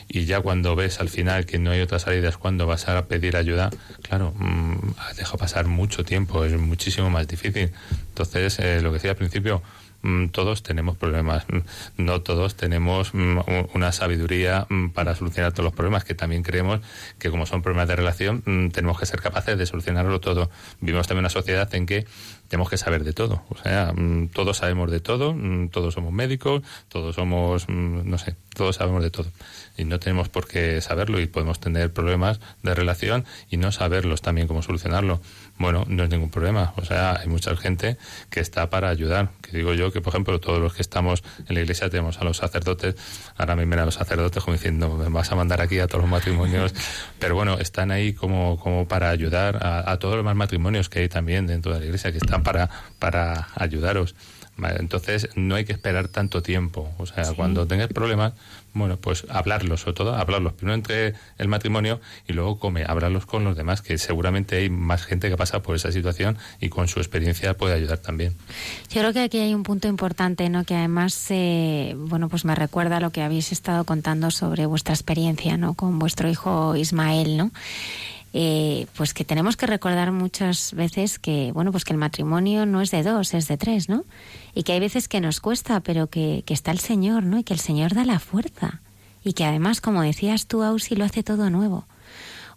y 0.08 0.26
ya 0.26 0.40
cuando 0.40 0.76
ves 0.76 1.00
al 1.00 1.08
final 1.08 1.46
que 1.46 1.58
no 1.58 1.70
hay 1.70 1.80
otras 1.80 2.02
salidas 2.02 2.36
cuando 2.36 2.66
vas 2.66 2.88
a 2.88 3.06
pedir 3.06 3.36
ayuda, 3.36 3.70
claro, 4.02 4.32
mmm, 4.36 4.59
deja 5.16 5.36
pasar 5.36 5.66
mucho 5.66 6.04
tiempo, 6.04 6.44
es 6.44 6.58
muchísimo 6.58 7.10
más 7.10 7.26
difícil. 7.26 7.72
Entonces, 8.08 8.58
eh, 8.58 8.80
lo 8.80 8.90
que 8.90 8.94
decía 8.94 9.10
al 9.10 9.16
principio, 9.16 9.62
todos 10.32 10.62
tenemos 10.62 10.96
problemas, 10.96 11.44
mm, 11.48 12.02
no 12.02 12.22
todos 12.22 12.56
tenemos 12.56 13.14
mm, 13.14 13.38
una 13.74 13.92
sabiduría 13.92 14.66
para 14.94 15.14
solucionar 15.14 15.52
todos 15.52 15.64
los 15.64 15.74
problemas, 15.74 16.04
que 16.04 16.14
también 16.14 16.42
creemos 16.42 16.80
que 17.18 17.30
como 17.30 17.46
son 17.46 17.62
problemas 17.62 17.88
de 17.88 17.96
relación, 17.96 18.42
tenemos 18.72 18.98
que 18.98 19.06
ser 19.06 19.20
capaces 19.20 19.58
de 19.58 19.66
solucionarlo 19.66 20.20
todo. 20.20 20.50
Vivimos 20.80 21.06
también 21.06 21.22
una 21.22 21.30
sociedad 21.30 21.72
en 21.74 21.86
que 21.86 22.06
tenemos 22.50 22.68
que 22.68 22.76
saber 22.76 23.04
de 23.04 23.12
todo. 23.12 23.42
O 23.48 23.56
sea, 23.56 23.92
mm, 23.94 24.28
todos 24.28 24.56
sabemos 24.56 24.90
de 24.90 24.98
todo, 24.98 25.34
mm, 25.34 25.68
todos 25.68 25.94
somos 25.94 26.12
médicos, 26.12 26.62
todos 26.88 27.14
somos, 27.14 27.68
mm, 27.68 28.10
no 28.10 28.18
sé, 28.18 28.34
todos 28.56 28.74
sabemos 28.74 29.04
de 29.04 29.10
todo. 29.10 29.30
Y 29.76 29.84
no 29.84 30.00
tenemos 30.00 30.28
por 30.28 30.48
qué 30.48 30.80
saberlo 30.80 31.20
y 31.20 31.28
podemos 31.28 31.60
tener 31.60 31.92
problemas 31.92 32.40
de 32.64 32.74
relación 32.74 33.24
y 33.50 33.56
no 33.56 33.70
saberlos 33.70 34.20
también 34.20 34.48
cómo 34.48 34.62
solucionarlo. 34.62 35.20
Bueno, 35.60 35.84
no 35.86 36.04
es 36.04 36.08
ningún 36.08 36.30
problema. 36.30 36.72
O 36.76 36.86
sea, 36.86 37.20
hay 37.20 37.28
mucha 37.28 37.54
gente 37.54 37.98
que 38.30 38.40
está 38.40 38.70
para 38.70 38.88
ayudar. 38.88 39.28
Que 39.42 39.58
digo 39.58 39.74
yo 39.74 39.92
que, 39.92 40.00
por 40.00 40.14
ejemplo, 40.14 40.40
todos 40.40 40.58
los 40.58 40.72
que 40.72 40.80
estamos 40.80 41.22
en 41.46 41.54
la 41.54 41.60
iglesia 41.60 41.90
tenemos 41.90 42.18
a 42.18 42.24
los 42.24 42.38
sacerdotes. 42.38 42.94
Ahora 43.36 43.56
me 43.56 43.76
a 43.76 43.84
los 43.84 43.96
sacerdotes 43.96 44.42
como 44.42 44.54
diciendo, 44.54 44.96
me 44.96 45.10
vas 45.10 45.30
a 45.30 45.36
mandar 45.36 45.60
aquí 45.60 45.78
a 45.78 45.86
todos 45.86 46.00
los 46.00 46.10
matrimonios. 46.10 46.72
Pero 47.18 47.34
bueno, 47.34 47.58
están 47.58 47.90
ahí 47.90 48.14
como, 48.14 48.58
como 48.58 48.88
para 48.88 49.10
ayudar 49.10 49.58
a, 49.62 49.92
a 49.92 49.98
todos 49.98 50.16
los 50.16 50.24
más 50.24 50.34
matrimonios 50.34 50.88
que 50.88 51.00
hay 51.00 51.10
también 51.10 51.46
dentro 51.46 51.74
de 51.74 51.80
la 51.80 51.84
iglesia, 51.84 52.10
que 52.10 52.18
están 52.18 52.42
para, 52.42 52.70
para 52.98 53.48
ayudaros. 53.54 54.14
Entonces 54.68 55.28
no 55.34 55.54
hay 55.54 55.64
que 55.64 55.72
esperar 55.72 56.08
tanto 56.08 56.42
tiempo. 56.42 56.90
O 56.98 57.06
sea, 57.06 57.32
cuando 57.34 57.66
tengas 57.66 57.88
problemas, 57.88 58.34
bueno, 58.72 58.96
pues 58.98 59.26
hablarlos, 59.28 59.80
sobre 59.80 59.94
todo 59.94 60.14
hablarlos 60.14 60.52
primero 60.52 60.74
entre 60.74 61.14
el 61.38 61.48
matrimonio 61.48 62.00
y 62.28 62.32
luego 62.32 62.58
come, 62.58 62.84
hablarlos 62.86 63.26
con 63.26 63.44
los 63.44 63.56
demás, 63.56 63.82
que 63.82 63.98
seguramente 63.98 64.56
hay 64.56 64.70
más 64.70 65.02
gente 65.02 65.28
que 65.28 65.36
pasa 65.36 65.60
por 65.62 65.74
esa 65.74 65.90
situación 65.90 66.38
y 66.60 66.68
con 66.68 66.86
su 66.86 67.00
experiencia 67.00 67.56
puede 67.56 67.74
ayudar 67.74 67.98
también. 67.98 68.34
Yo 68.90 69.00
creo 69.00 69.12
que 69.12 69.20
aquí 69.20 69.38
hay 69.38 69.54
un 69.54 69.64
punto 69.64 69.88
importante, 69.88 70.48
¿no? 70.48 70.64
Que 70.64 70.76
además, 70.76 71.26
eh, 71.30 71.94
bueno, 71.96 72.28
pues 72.28 72.44
me 72.44 72.54
recuerda 72.54 73.00
lo 73.00 73.10
que 73.10 73.22
habéis 73.22 73.50
estado 73.52 73.84
contando 73.84 74.30
sobre 74.30 74.66
vuestra 74.66 74.94
experiencia, 74.94 75.56
¿no? 75.56 75.74
Con 75.74 75.98
vuestro 75.98 76.28
hijo 76.28 76.76
Ismael, 76.76 77.36
¿no? 77.36 77.50
Eh, 78.32 78.86
pues 78.96 79.12
que 79.12 79.24
tenemos 79.24 79.56
que 79.56 79.66
recordar 79.66 80.12
muchas 80.12 80.72
veces 80.74 81.18
que, 81.18 81.50
bueno, 81.52 81.72
pues 81.72 81.84
que 81.84 81.92
el 81.92 81.98
matrimonio 81.98 82.64
no 82.64 82.80
es 82.80 82.92
de 82.92 83.02
dos, 83.02 83.34
es 83.34 83.48
de 83.48 83.56
tres, 83.56 83.88
¿no? 83.88 84.04
Y 84.54 84.62
que 84.62 84.72
hay 84.72 84.80
veces 84.80 85.08
que 85.08 85.20
nos 85.20 85.40
cuesta, 85.40 85.80
pero 85.80 86.08
que, 86.08 86.42
que 86.46 86.54
está 86.54 86.70
el 86.70 86.80
Señor, 86.80 87.24
¿no? 87.24 87.38
Y 87.38 87.44
que 87.44 87.54
el 87.54 87.60
Señor 87.60 87.94
da 87.94 88.04
la 88.04 88.18
fuerza. 88.18 88.80
Y 89.22 89.34
que 89.34 89.44
además, 89.44 89.80
como 89.80 90.02
decías 90.02 90.46
tú, 90.46 90.62
Ausi, 90.62 90.96
lo 90.96 91.04
hace 91.04 91.22
todo 91.22 91.50
nuevo. 91.50 91.86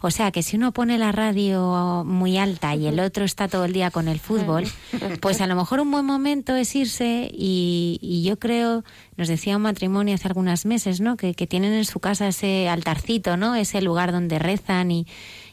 O 0.04 0.10
sea 0.10 0.30
que 0.32 0.42
si 0.42 0.56
uno 0.56 0.72
pone 0.72 0.98
la 0.98 1.12
radio 1.12 2.04
muy 2.04 2.36
alta 2.36 2.74
y 2.74 2.86
el 2.88 3.00
otro 3.00 3.24
está 3.24 3.48
todo 3.48 3.64
el 3.64 3.72
día 3.72 3.90
con 3.90 4.06
el 4.06 4.20
fútbol, 4.20 4.64
pues 5.22 5.40
a 5.40 5.46
lo 5.46 5.56
mejor 5.56 5.80
un 5.80 5.90
buen 5.90 6.04
momento 6.04 6.54
es 6.54 6.76
irse 6.76 7.30
y, 7.32 7.98
y 8.02 8.22
yo 8.22 8.38
creo, 8.38 8.84
nos 9.16 9.28
decía 9.28 9.56
un 9.56 9.62
matrimonio 9.62 10.14
hace 10.14 10.28
algunos 10.28 10.66
meses, 10.66 11.00
¿no? 11.00 11.16
Que, 11.16 11.34
que 11.34 11.46
tienen 11.46 11.72
en 11.72 11.86
su 11.86 12.00
casa 12.00 12.28
ese 12.28 12.68
altarcito, 12.68 13.38
¿no? 13.38 13.54
Ese 13.54 13.80
lugar 13.80 14.12
donde 14.12 14.38
rezan 14.38 14.90
y, 14.90 15.06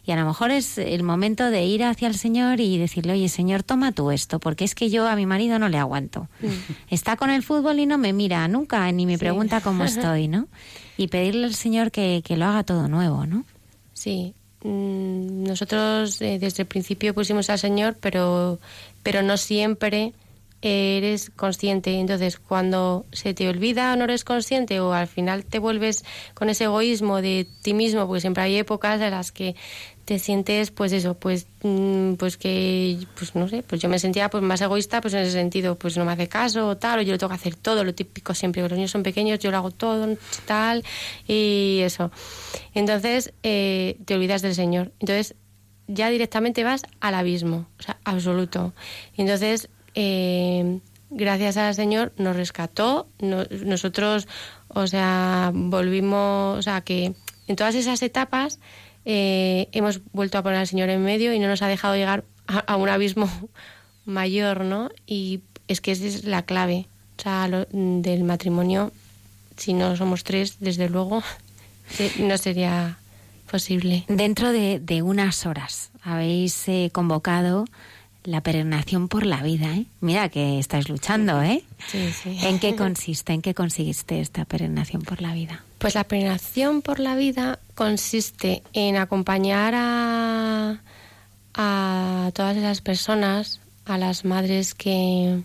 y 0.05 0.11
a 0.11 0.15
lo 0.15 0.25
mejor 0.25 0.51
es 0.51 0.77
el 0.77 1.03
momento 1.03 1.49
de 1.49 1.63
ir 1.65 1.83
hacia 1.83 2.07
el 2.07 2.15
Señor 2.15 2.59
y 2.59 2.77
decirle, 2.77 3.13
oye, 3.13 3.29
Señor, 3.29 3.63
toma 3.63 3.91
tú 3.91 4.11
esto, 4.11 4.39
porque 4.39 4.63
es 4.63 4.75
que 4.75 4.89
yo 4.89 5.07
a 5.07 5.15
mi 5.15 5.25
marido 5.25 5.59
no 5.59 5.69
le 5.69 5.77
aguanto. 5.77 6.27
Está 6.89 7.15
con 7.17 7.29
el 7.29 7.43
fútbol 7.43 7.79
y 7.79 7.85
no 7.85 7.97
me 7.97 8.13
mira 8.13 8.47
nunca, 8.47 8.91
ni 8.91 9.05
me 9.05 9.17
pregunta 9.17 9.61
cómo 9.61 9.83
estoy, 9.85 10.27
¿no? 10.27 10.47
Y 10.97 11.07
pedirle 11.07 11.45
al 11.45 11.55
Señor 11.55 11.91
que, 11.91 12.21
que 12.25 12.37
lo 12.37 12.45
haga 12.45 12.63
todo 12.63 12.87
nuevo, 12.87 13.25
¿no? 13.25 13.45
Sí, 13.93 14.33
Mm, 14.63 15.43
nosotros 15.43 16.21
eh, 16.21 16.37
desde 16.39 16.63
el 16.63 16.67
principio 16.67 17.13
pusimos 17.13 17.49
al 17.49 17.57
Señor, 17.57 17.97
pero, 17.99 18.59
pero 19.01 19.23
no 19.23 19.37
siempre 19.37 20.13
eres 20.61 21.31
consciente. 21.31 21.99
Entonces, 21.99 22.37
cuando 22.37 23.05
se 23.11 23.33
te 23.33 23.49
olvida 23.49 23.93
o 23.93 23.95
no 23.95 24.03
eres 24.03 24.23
consciente 24.23 24.79
o 24.79 24.93
al 24.93 25.07
final 25.07 25.45
te 25.45 25.57
vuelves 25.57 26.05
con 26.35 26.49
ese 26.49 26.65
egoísmo 26.65 27.21
de 27.21 27.47
ti 27.63 27.73
mismo, 27.73 28.05
porque 28.05 28.21
siempre 28.21 28.43
hay 28.43 28.57
épocas 28.57 29.01
en 29.01 29.11
las 29.11 29.31
que 29.31 29.55
te 30.05 30.19
sientes 30.19 30.71
pues 30.71 30.91
eso 30.91 31.13
pues 31.15 31.47
mm, 31.63 32.13
pues 32.13 32.37
que 32.37 32.97
pues 33.15 33.35
no 33.35 33.47
sé 33.47 33.63
pues 33.63 33.81
yo 33.81 33.89
me 33.89 33.99
sentía 33.99 34.29
pues 34.29 34.43
más 34.43 34.61
egoísta 34.61 35.01
pues 35.01 35.13
en 35.13 35.21
ese 35.21 35.31
sentido 35.31 35.75
pues 35.75 35.97
no 35.97 36.05
me 36.05 36.11
hace 36.11 36.27
caso 36.27 36.67
o 36.67 36.77
tal 36.77 36.99
o 36.99 37.01
yo 37.01 37.13
lo 37.13 37.17
tengo 37.17 37.29
que 37.29 37.35
hacer 37.35 37.55
todo 37.55 37.83
lo 37.83 37.93
típico 37.93 38.33
siempre 38.33 38.61
los 38.61 38.71
niños 38.71 38.91
son 38.91 39.03
pequeños 39.03 39.39
yo 39.39 39.51
lo 39.51 39.57
hago 39.57 39.71
todo 39.71 40.01
tal 40.45 40.83
y 41.27 41.79
eso. 41.83 42.11
Entonces 42.73 43.33
eh, 43.43 43.97
te 44.05 44.15
olvidas 44.15 44.41
del 44.41 44.55
señor. 44.55 44.91
Entonces 44.99 45.35
ya 45.87 46.09
directamente 46.09 46.63
vas 46.63 46.83
al 46.99 47.15
abismo 47.15 47.67
o 47.79 47.83
sea 47.83 47.97
absoluto. 48.03 48.73
Entonces 49.17 49.69
eh, 49.95 50.79
gracias 51.09 51.57
al 51.57 51.75
señor 51.75 52.13
nos 52.17 52.35
rescató 52.35 53.07
nosotros 53.19 54.27
o 54.69 54.87
sea 54.87 55.51
volvimos 55.53 56.57
o 56.57 56.61
sea 56.61 56.79
que 56.81 57.13
en 57.47 57.55
todas 57.57 57.75
esas 57.75 58.01
etapas 58.01 58.59
eh, 59.05 59.67
hemos 59.71 60.01
vuelto 60.13 60.37
a 60.37 60.43
poner 60.43 60.59
al 60.59 60.67
Señor 60.67 60.89
en 60.89 61.03
medio 61.03 61.33
y 61.33 61.39
no 61.39 61.47
nos 61.47 61.61
ha 61.61 61.67
dejado 61.67 61.95
llegar 61.95 62.23
a, 62.47 62.75
un 62.75 62.89
abismo 62.89 63.29
mayor, 64.05 64.63
¿no? 64.63 64.89
Y 65.07 65.41
es 65.67 65.81
que 65.81 65.91
esa 65.91 66.05
es 66.05 66.23
la 66.25 66.43
clave, 66.43 66.87
o 67.17 67.21
sea, 67.21 67.47
del 67.47 68.23
matrimonio, 68.23 68.91
si 69.57 69.73
no 69.73 69.95
somos 69.95 70.23
tres, 70.23 70.57
desde 70.59 70.89
luego, 70.89 71.23
no 72.19 72.37
sería 72.37 72.97
posible. 73.49 74.05
Dentro 74.07 74.51
de, 74.51 75.01
unas 75.03 75.45
horas 75.45 75.91
habéis 76.03 76.67
eh, 76.67 76.89
convocado 76.93 77.65
la 78.23 78.41
peregrinación 78.41 79.07
por 79.07 79.25
la 79.25 79.41
vida, 79.41 79.75
¿eh? 79.75 79.85
Mira 79.99 80.29
que 80.29 80.59
estáis 80.59 80.89
luchando, 80.89 81.41
¿eh? 81.41 81.63
Sí, 81.87 82.11
sí. 82.11 82.37
¿En 82.43 82.59
qué 82.59 82.75
consiste? 82.77 83.33
¿En 83.33 83.41
qué 83.41 83.53
consiste 83.53 84.21
esta 84.21 84.45
peregrinación 84.45 85.01
por 85.01 85.21
la 85.21 85.33
vida? 85.33 85.63
Pues 85.81 85.95
la 85.95 86.03
peregrinación 86.03 86.83
por 86.83 86.99
la 86.99 87.15
vida 87.15 87.57
consiste 87.73 88.61
en 88.71 88.97
acompañar 88.97 89.73
a, 89.75 90.79
a 91.55 92.31
todas 92.35 92.55
esas 92.55 92.81
personas, 92.81 93.61
a 93.85 93.97
las 93.97 94.23
madres 94.23 94.75
que, 94.75 95.41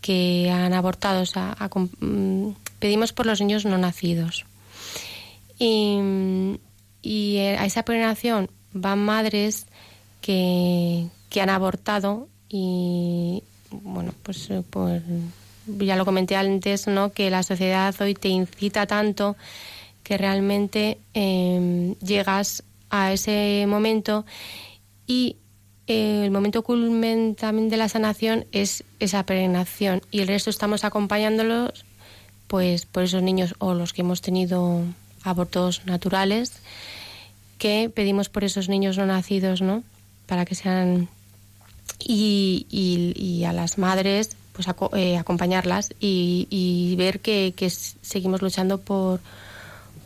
que 0.00 0.48
han 0.48 0.72
abortado, 0.74 1.22
o 1.22 1.26
sea, 1.26 1.56
mm, 1.98 2.50
pedimos 2.78 3.12
por 3.12 3.26
los 3.26 3.40
niños 3.40 3.64
no 3.64 3.78
nacidos. 3.78 4.46
Y, 5.58 5.98
y 7.02 7.38
a 7.38 7.64
esa 7.64 7.84
peregrinación 7.84 8.48
van 8.72 9.00
madres 9.00 9.66
que, 10.20 11.08
que 11.30 11.40
han 11.40 11.50
abortado 11.50 12.28
y 12.48 13.42
bueno, 13.72 14.14
pues, 14.22 14.48
pues, 14.70 15.02
ya 15.66 15.96
lo 15.96 16.04
comenté 16.04 16.36
antes, 16.36 16.86
¿no? 16.86 17.12
Que 17.12 17.30
la 17.30 17.42
sociedad 17.42 17.94
hoy 18.00 18.14
te 18.14 18.28
incita 18.28 18.86
tanto 18.86 19.36
que 20.02 20.18
realmente 20.18 20.98
em, 21.14 21.94
llegas 21.96 22.64
a 22.90 23.12
ese 23.12 23.64
momento 23.66 24.24
y 25.06 25.36
eh, 25.86 26.22
el 26.24 26.30
momento 26.30 26.62
culmen 26.62 27.34
también 27.34 27.68
de 27.68 27.76
la 27.76 27.88
sanación 27.88 28.46
es 28.52 28.84
esa 29.00 29.24
peregrinación 29.24 30.02
y 30.10 30.20
el 30.20 30.28
resto 30.28 30.50
estamos 30.50 30.84
acompañándolos 30.84 31.84
pues 32.46 32.84
por 32.86 33.04
esos 33.04 33.22
niños 33.22 33.54
o 33.58 33.74
los 33.74 33.92
que 33.92 34.02
hemos 34.02 34.20
tenido 34.20 34.82
abortos 35.24 35.82
naturales 35.86 36.52
que 37.58 37.90
pedimos 37.94 38.28
por 38.28 38.44
esos 38.44 38.68
niños 38.68 38.98
no 38.98 39.06
nacidos, 39.06 39.62
¿no? 39.62 39.84
Para 40.26 40.44
que 40.44 40.54
sean 40.54 41.08
y, 41.98 42.66
y, 42.68 43.44
a 43.44 43.52
las 43.52 43.78
madres 43.78 44.36
pues 44.52 44.68
eh, 44.94 45.16
acompañarlas 45.16 45.94
y, 46.00 46.94
ver 46.96 47.20
que, 47.20 47.54
seguimos 47.70 48.42
luchando 48.42 48.78
por, 48.78 49.20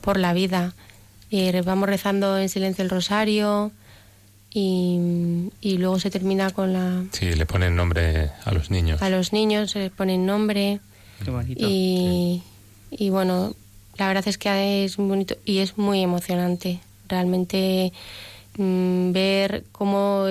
por 0.01 0.18
la 0.18 0.32
vida. 0.32 0.74
Eh, 1.31 1.62
vamos 1.64 1.89
rezando 1.89 2.39
en 2.39 2.48
silencio 2.48 2.85
el 2.85 2.90
rosario 2.90 3.73
y, 4.52 5.51
y, 5.60 5.78
luego 5.78 5.98
se 5.98 6.10
termina 6.10 6.51
con 6.51 6.73
la... 6.73 7.05
Sí, 7.12 7.35
le 7.35 7.47
ponen 7.47 7.77
nombre 7.77 8.31
a 8.44 8.52
los 8.52 8.70
niños. 8.70 9.02
A 9.02 9.10
los 9.10 9.32
niños 9.32 9.73
se 9.73 9.81
les 9.81 9.90
ponen 9.90 10.24
nombre. 10.24 10.81
Qué 11.24 11.31
bonito. 11.31 11.66
Y, 11.68 12.43
y 12.90 13.10
bueno, 13.10 13.55
la 13.98 14.06
verdad 14.09 14.27
es 14.28 14.39
que 14.39 14.85
es 14.85 14.98
muy 14.98 15.09
bonito 15.09 15.36
y 15.44 15.59
es 15.59 15.77
muy 15.77 16.02
emocionante. 16.02 16.81
Realmente 17.09 17.93
mm, 18.56 19.12
ver 19.12 19.64
cómo... 19.73 20.27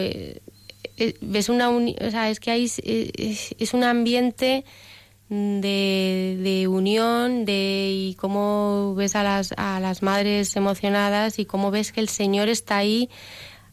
Eh, 0.98 1.10
eh, 1.10 1.18
ves 1.22 1.50
una 1.50 1.70
o 1.70 2.12
sea, 2.12 2.30
es 2.30 2.40
que 2.40 2.52
hay 2.52 2.66
es, 2.66 3.74
un 3.74 3.84
ambiente 3.84 4.64
de, 5.30 6.38
de, 6.42 6.68
unión 6.68 7.46
de 7.46 7.92
y 7.92 8.16
cómo 8.16 8.94
ves 8.96 9.16
a 9.16 9.24
las 9.24 9.54
a 9.58 9.80
las 9.80 10.04
madres 10.04 10.56
emocionadas 10.56 11.40
y 11.40 11.46
cómo 11.46 11.72
ves 11.72 11.92
que 11.92 12.00
el 12.00 12.10
Señor 12.10 12.48
está 12.48 12.78
ahí 12.78 13.10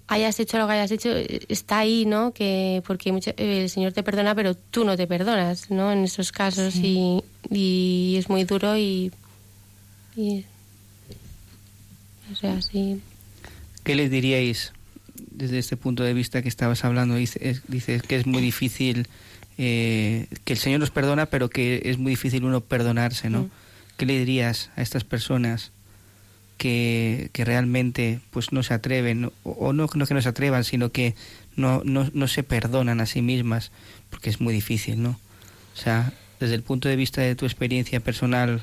hayas 0.08 0.40
hecho 0.40 0.58
lo 0.58 0.66
que 0.66 0.72
hayas 0.72 0.90
hecho 0.90 1.10
está 1.48 1.78
ahí 1.78 2.06
no 2.06 2.32
que 2.32 2.82
porque 2.86 3.10
el 3.36 3.70
Señor 3.70 3.92
te 3.92 4.02
perdona 4.02 4.34
pero 4.34 4.54
tú 4.54 4.84
no 4.84 4.96
te 4.96 5.06
perdonas 5.06 5.70
no 5.70 5.92
en 5.92 6.04
esos 6.04 6.32
casos 6.32 6.76
y, 6.76 7.22
y, 7.50 8.16
es 8.18 8.28
muy 8.28 8.44
duro 8.44 8.76
y, 8.76 9.12
y 10.16 10.44
o 12.32 12.34
sea 12.34 12.60
sí. 12.62 13.00
¿Qué 13.84 13.94
les 13.94 14.10
diríais 14.10 14.72
desde 15.34 15.58
este 15.58 15.76
punto 15.76 16.02
de 16.02 16.14
vista 16.14 16.42
que 16.42 16.48
estabas 16.48 16.84
hablando, 16.84 17.14
dices, 17.14 17.62
que 18.02 18.16
es 18.16 18.26
muy 18.26 18.42
difícil, 18.42 19.08
eh, 19.58 20.26
que 20.44 20.52
el 20.52 20.58
Señor 20.58 20.80
nos 20.80 20.90
perdona, 20.90 21.26
pero 21.26 21.50
que 21.50 21.82
es 21.84 21.98
muy 21.98 22.10
difícil 22.10 22.44
uno 22.44 22.60
perdonarse, 22.60 23.30
¿no? 23.30 23.42
Mm. 23.42 23.50
¿Qué 23.96 24.06
le 24.06 24.18
dirías 24.18 24.70
a 24.76 24.82
estas 24.82 25.04
personas 25.04 25.72
que, 26.56 27.30
que 27.32 27.44
realmente 27.44 28.20
pues 28.30 28.52
no 28.52 28.62
se 28.62 28.74
atreven, 28.74 29.30
o 29.42 29.72
no, 29.72 29.88
no 29.92 30.06
que 30.06 30.14
no 30.14 30.22
se 30.22 30.28
atrevan, 30.28 30.64
sino 30.64 30.90
que 30.90 31.14
no, 31.56 31.82
no, 31.84 32.08
no 32.14 32.28
se 32.28 32.42
perdonan 32.42 33.00
a 33.00 33.06
sí 33.06 33.22
mismas, 33.22 33.70
porque 34.10 34.30
es 34.30 34.40
muy 34.40 34.54
difícil, 34.54 35.02
¿no? 35.02 35.18
O 35.74 35.76
sea, 35.76 36.12
desde 36.40 36.54
el 36.54 36.62
punto 36.62 36.88
de 36.88 36.96
vista 36.96 37.20
de 37.20 37.34
tu 37.34 37.44
experiencia 37.44 38.00
personal, 38.00 38.62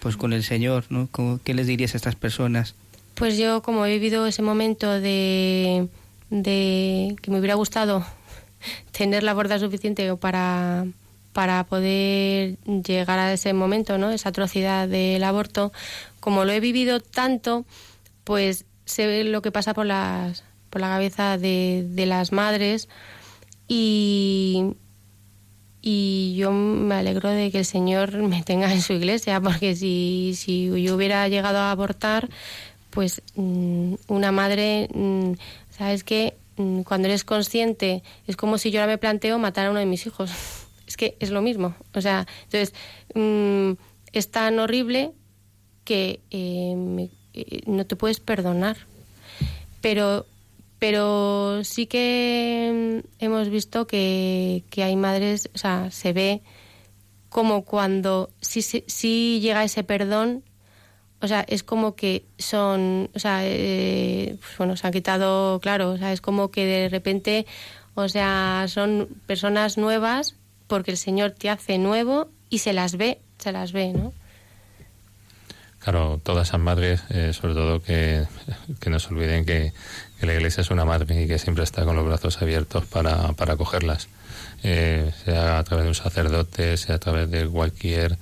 pues 0.00 0.16
con 0.16 0.32
el 0.32 0.44
Señor, 0.44 0.84
¿no? 0.90 1.08
¿Qué 1.42 1.54
les 1.54 1.66
dirías 1.66 1.94
a 1.94 1.96
estas 1.96 2.14
personas? 2.14 2.74
Pues 3.14 3.36
yo, 3.36 3.62
como 3.62 3.84
he 3.84 3.92
vivido 3.92 4.26
ese 4.26 4.42
momento 4.42 5.00
de, 5.00 5.88
de 6.30 7.16
que 7.22 7.30
me 7.30 7.38
hubiera 7.38 7.54
gustado 7.54 8.04
tener 8.92 9.22
la 9.22 9.34
fuerza 9.34 9.58
suficiente 9.58 10.14
para, 10.16 10.86
para 11.32 11.64
poder 11.64 12.58
llegar 12.64 13.18
a 13.18 13.32
ese 13.32 13.52
momento, 13.52 13.98
¿no? 13.98 14.10
Esa 14.10 14.30
atrocidad 14.30 14.88
del 14.88 15.24
aborto, 15.24 15.72
como 16.20 16.44
lo 16.44 16.52
he 16.52 16.60
vivido 16.60 17.00
tanto, 17.00 17.64
pues 18.24 18.64
sé 18.84 19.24
lo 19.24 19.42
que 19.42 19.52
pasa 19.52 19.74
por 19.74 19.86
las 19.86 20.44
por 20.70 20.80
la 20.80 20.88
cabeza 20.88 21.38
de, 21.38 21.86
de 21.88 22.06
las 22.06 22.32
madres 22.32 22.88
y, 23.66 24.74
y 25.82 26.34
yo 26.36 26.50
me 26.52 26.94
alegro 26.94 27.28
de 27.28 27.50
que 27.50 27.58
el 27.60 27.64
Señor 27.64 28.16
me 28.22 28.42
tenga 28.42 28.72
en 28.72 28.82
su 28.82 28.94
iglesia, 28.94 29.40
porque 29.40 29.76
si, 29.76 30.32
si 30.34 30.66
yo 30.82 30.96
hubiera 30.96 31.28
llegado 31.28 31.58
a 31.58 31.70
abortar, 31.70 32.28
pues 32.90 33.22
mm, 33.36 33.94
una 34.08 34.32
madre, 34.32 34.88
mm, 34.92 35.32
¿sabes 35.78 36.04
qué? 36.04 36.36
Mm, 36.56 36.82
cuando 36.82 37.08
eres 37.08 37.24
consciente, 37.24 38.02
es 38.26 38.36
como 38.36 38.58
si 38.58 38.70
yo 38.70 38.80
ahora 38.80 38.92
me 38.92 38.98
planteo 38.98 39.38
matar 39.38 39.66
a 39.66 39.70
uno 39.70 39.78
de 39.78 39.86
mis 39.86 40.06
hijos. 40.06 40.30
Es 40.88 40.96
que 40.96 41.18
es 41.20 41.28
lo 41.28 41.42
mismo. 41.42 41.74
O 41.92 42.00
sea, 42.00 42.26
entonces, 42.44 42.72
es 44.14 44.30
tan 44.30 44.58
horrible 44.58 45.12
que 45.84 46.20
eh, 46.30 47.10
eh, 47.34 47.60
no 47.66 47.84
te 47.84 47.94
puedes 47.94 48.20
perdonar. 48.20 48.78
Pero 49.82 50.24
pero 50.78 51.64
sí 51.64 51.86
que 51.86 53.02
mm, 53.02 53.24
hemos 53.24 53.48
visto 53.48 53.86
que, 53.86 54.62
hay 54.76 54.96
madres, 54.96 55.50
o 55.54 55.58
sea, 55.58 55.90
se 55.90 56.12
ve 56.12 56.42
como 57.28 57.64
cuando 57.64 58.30
sí, 58.40 58.62
sí, 58.62 59.40
llega 59.42 59.64
ese 59.64 59.84
perdón, 59.84 60.44
o 61.20 61.28
sea, 61.28 61.44
es 61.48 61.62
como 61.62 61.96
que 61.96 62.24
son, 62.38 63.10
o 63.14 63.18
sea, 63.18 63.40
eh, 63.42 64.36
pues 64.40 64.58
bueno, 64.58 64.76
se 64.76 64.86
han 64.86 64.92
quitado, 64.92 65.58
claro, 65.60 65.92
o 65.92 65.98
sea, 65.98 66.12
es 66.12 66.20
como 66.20 66.50
que 66.50 66.64
de 66.64 66.88
repente, 66.88 67.46
o 67.94 68.08
sea, 68.08 68.66
son 68.68 69.08
personas 69.26 69.78
nuevas 69.78 70.36
porque 70.68 70.92
el 70.92 70.96
Señor 70.96 71.32
te 71.32 71.50
hace 71.50 71.78
nuevo 71.78 72.28
y 72.50 72.58
se 72.58 72.72
las 72.72 72.96
ve, 72.96 73.18
se 73.38 73.52
las 73.52 73.72
ve, 73.72 73.92
¿no? 73.92 74.12
Claro, 75.80 76.20
todas 76.22 76.48
esas 76.48 76.60
madres, 76.60 77.02
eh, 77.08 77.32
sobre 77.32 77.54
todo 77.54 77.80
que, 77.80 78.26
que 78.80 78.90
no 78.90 78.98
se 78.98 79.08
olviden 79.08 79.44
que 79.44 79.72
la 80.20 80.34
Iglesia 80.34 80.60
es 80.60 80.70
una 80.70 80.84
madre 80.84 81.22
y 81.22 81.26
que 81.26 81.38
siempre 81.38 81.64
está 81.64 81.84
con 81.84 81.96
los 81.96 82.04
brazos 82.04 82.42
abiertos 82.42 82.84
para, 82.86 83.32
para 83.32 83.54
acogerlas, 83.54 84.08
eh, 84.62 85.12
sea 85.24 85.58
a 85.58 85.64
través 85.64 85.84
de 85.84 85.88
un 85.90 85.94
sacerdote, 85.94 86.76
sea 86.76 86.96
a 86.96 86.98
través 86.98 87.30
de 87.30 87.46
cualquier, 87.46 88.18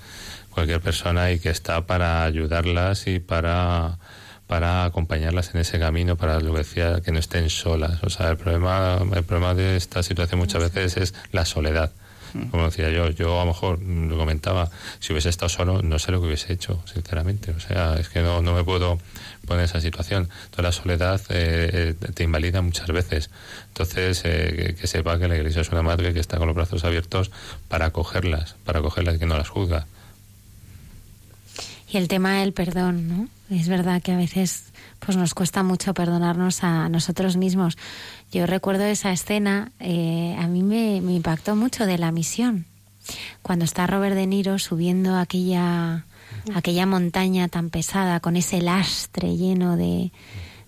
cualquier 0.57 0.81
persona 0.81 1.31
y 1.31 1.39
que 1.39 1.51
está 1.51 1.87
para 1.87 2.25
ayudarlas 2.25 3.07
y 3.07 3.21
para 3.21 3.99
para 4.47 4.85
acompañarlas 4.85 5.55
en 5.55 5.61
ese 5.61 5.79
camino, 5.79 6.17
para 6.17 6.41
lo 6.41 6.53
que 6.53 6.59
decía, 6.59 7.01
que 7.01 7.13
no 7.13 7.19
estén 7.19 7.51
solas. 7.51 8.03
O 8.05 8.11
sea, 8.11 8.31
el 8.31 8.37
problema, 8.37 8.99
el 9.13 9.25
problema 9.25 9.55
de 9.55 9.77
esta 9.77 10.03
situación 10.03 10.39
muchas 10.39 10.63
veces 10.63 10.97
es 10.97 11.15
la 11.33 11.45
soledad. 11.45 11.91
Mm. 12.33 12.51
Como 12.51 12.67
decía 12.67 12.91
yo, 12.91 13.11
yo 13.11 13.41
a 13.41 13.45
lo 13.45 13.53
mejor 13.53 13.83
lo 13.83 14.17
comentaba, 14.17 14.71
si 15.01 15.13
hubiese 15.13 15.31
estado 15.31 15.49
solo, 15.49 15.83
no 15.83 15.99
sé 15.99 16.13
lo 16.13 16.21
que 16.21 16.29
hubiese 16.29 16.53
hecho, 16.53 16.81
sinceramente. 16.93 17.51
O 17.53 17.61
sea, 17.61 17.97
es 17.99 18.09
que 18.09 18.23
no, 18.23 18.41
no 18.41 18.55
me 18.55 18.63
puedo 18.63 19.01
poner 19.47 19.65
en 19.65 19.65
esa 19.65 19.81
situación. 19.81 20.29
Toda 20.51 20.65
la 20.65 20.73
soledad 20.73 21.21
eh, 21.29 21.95
eh, 22.01 22.13
te 22.15 22.23
invalida 22.23 22.63
muchas 22.63 22.87
veces. 22.89 23.31
Entonces, 23.69 24.23
eh, 24.25 24.77
que, 24.79 24.87
sepa 24.87 25.19
que 25.19 25.27
la 25.27 25.37
iglesia 25.37 25.63
es 25.63 25.71
una 25.71 25.83
madre 25.83 26.15
que 26.15 26.21
está 26.21 26.39
con 26.39 26.47
los 26.47 26.57
brazos 26.57 26.85
abiertos 26.85 27.33
para 27.69 27.87
acogerlas, 27.87 28.55
para 28.65 28.79
acogerlas 28.79 29.17
y 29.17 29.19
que 29.19 29.27
no 29.27 29.37
las 29.37 29.49
juzga. 29.49 29.87
Y 31.89 31.97
el 31.97 32.09
tema 32.09 32.41
del 32.41 32.53
perdón, 32.53 33.09
¿no? 33.09 33.29
Es 33.49 33.69
verdad 33.69 34.03
que 34.03 34.13
a 34.13 34.17
veces 34.17 34.73
pues 34.99 35.17
nos 35.17 35.35
cuesta 35.35 35.63
mucho 35.63 35.95
perdonarnos 35.95 36.65
a 36.65 36.89
nosotros 36.89 37.37
mismos. 37.37 37.79
Yo 38.33 38.47
recuerdo 38.47 38.85
esa 38.85 39.13
escena, 39.13 39.71
a 39.79 40.47
mí 40.49 40.63
me, 40.63 41.01
me 41.01 41.15
impactó 41.15 41.55
mucho 41.55 41.87
de 41.87 41.99
la 41.99 42.11
misión. 42.11 42.67
Cuando 43.43 43.65
está 43.65 43.87
Robert 43.87 44.17
De 44.17 44.27
Niro 44.27 44.59
subiendo 44.59 45.17
aquella 45.17 46.05
aquella 46.55 46.87
montaña 46.87 47.49
tan 47.49 47.71
pesada, 47.71 48.21
con 48.21 48.37
ese 48.37 48.61
lastre 48.61 49.37
lleno 49.37 49.77
de, 49.77 50.11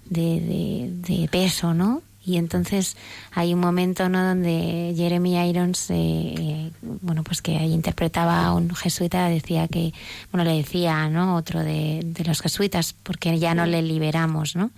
de, 0.07 1.29
peso, 1.31 1.75
¿no? 1.75 2.03
Y 2.29 2.37
entonces 2.37 2.95
hay 3.33 3.55
un 3.55 3.61
momento 3.61 4.11
¿no? 4.11 4.23
donde 4.23 4.93
Jeremy 4.95 5.49
Irons, 5.49 5.91
eh, 5.91 5.95
eh, 5.97 6.71
bueno, 6.83 7.25
pues 7.25 7.41
que 7.41 7.57
ahí 7.57 7.73
interpretaba 7.73 8.45
a 8.45 8.53
un 8.53 8.75
jesuita, 8.75 9.29
decía 9.29 9.67
que, 9.67 9.95
bueno, 10.31 10.45
le 10.45 10.59
decía, 10.59 11.09
¿no? 11.09 11.37
Otro 11.37 11.61
de, 11.61 12.03
de 12.05 12.25
los 12.25 12.43
jesuitas, 12.43 12.95
porque 13.03 13.39
ya 13.39 13.55
no 13.55 13.65
le 13.65 13.81
liberamos, 13.81 14.57
¿no? 14.57 14.71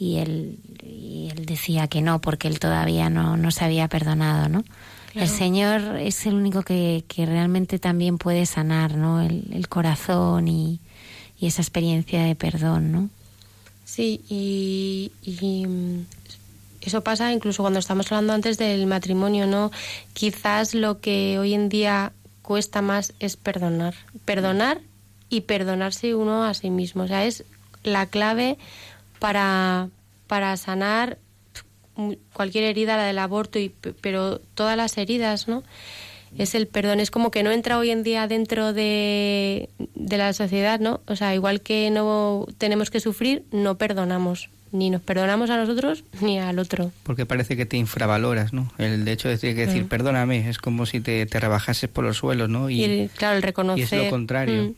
Y 0.00 0.16
él, 0.16 0.58
y 0.82 1.28
él 1.30 1.46
decía 1.46 1.86
que 1.86 2.02
no, 2.02 2.20
porque 2.20 2.48
él 2.48 2.58
todavía 2.58 3.08
no, 3.08 3.36
no 3.36 3.52
se 3.52 3.64
había 3.64 3.86
perdonado, 3.86 4.48
¿no? 4.48 4.64
El 5.14 5.28
Señor 5.28 5.96
es 6.00 6.26
el 6.26 6.34
único 6.34 6.62
que, 6.62 7.04
que 7.06 7.24
realmente 7.24 7.78
también 7.78 8.18
puede 8.18 8.46
sanar, 8.46 8.96
¿no? 8.96 9.20
El, 9.22 9.68
corazón 9.68 10.48
y, 10.48 10.80
y, 11.38 11.46
esa 11.46 11.62
experiencia 11.62 12.24
de 12.24 12.34
perdón, 12.34 12.90
¿no? 12.90 13.10
Sí, 13.84 14.22
y, 14.28 15.12
y, 15.22 15.66
mm, 15.66 16.06
eso 16.84 17.02
pasa 17.02 17.32
incluso 17.32 17.62
cuando 17.62 17.78
estamos 17.78 18.10
hablando 18.12 18.32
antes 18.32 18.58
del 18.58 18.86
matrimonio, 18.86 19.46
¿no? 19.46 19.70
Quizás 20.12 20.74
lo 20.74 21.00
que 21.00 21.38
hoy 21.38 21.54
en 21.54 21.68
día 21.68 22.12
cuesta 22.42 22.82
más 22.82 23.14
es 23.20 23.36
perdonar. 23.36 23.94
Perdonar 24.24 24.80
y 25.30 25.42
perdonarse 25.42 26.14
uno 26.14 26.44
a 26.44 26.52
sí 26.54 26.70
mismo. 26.70 27.04
O 27.04 27.08
sea, 27.08 27.24
es 27.24 27.44
la 27.82 28.06
clave 28.06 28.58
para, 29.18 29.88
para 30.26 30.56
sanar 30.56 31.18
cualquier 32.32 32.64
herida, 32.64 32.96
la 32.96 33.04
del 33.04 33.18
aborto, 33.18 33.58
y, 33.58 33.70
pero 34.00 34.40
todas 34.54 34.76
las 34.76 34.98
heridas, 34.98 35.48
¿no? 35.48 35.62
Es 36.36 36.56
el 36.56 36.66
perdón, 36.66 36.98
es 36.98 37.12
como 37.12 37.30
que 37.30 37.44
no 37.44 37.52
entra 37.52 37.78
hoy 37.78 37.90
en 37.90 38.02
día 38.02 38.26
dentro 38.26 38.72
de, 38.72 39.70
de 39.94 40.18
la 40.18 40.32
sociedad, 40.32 40.80
¿no? 40.80 41.00
O 41.06 41.14
sea, 41.14 41.32
igual 41.34 41.60
que 41.60 41.90
no 41.90 42.46
tenemos 42.58 42.90
que 42.90 42.98
sufrir, 42.98 43.44
no 43.52 43.78
perdonamos 43.78 44.50
ni 44.74 44.90
nos 44.90 45.00
perdonamos 45.00 45.50
a 45.50 45.56
nosotros 45.56 46.02
ni 46.20 46.40
al 46.40 46.58
otro. 46.58 46.90
Porque 47.04 47.26
parece 47.26 47.56
que 47.56 47.64
te 47.64 47.76
infravaloras, 47.76 48.52
¿no? 48.52 48.72
El 48.76 49.06
hecho 49.06 49.28
de 49.28 49.34
decir, 49.34 49.54
que 49.54 49.66
decir 49.66 49.86
perdóname 49.86 50.50
es 50.50 50.58
como 50.58 50.84
si 50.84 51.00
te, 51.00 51.24
te, 51.26 51.38
rebajases 51.38 51.88
por 51.88 52.04
los 52.04 52.16
suelos, 52.16 52.48
¿no? 52.48 52.68
Y, 52.68 53.08
claro, 53.16 53.36
el 53.36 53.42
reconocer. 53.42 53.80
Y 53.80 53.82
es 53.82 54.04
lo 54.04 54.10
contrario. 54.10 54.64
Mm. 54.64 54.74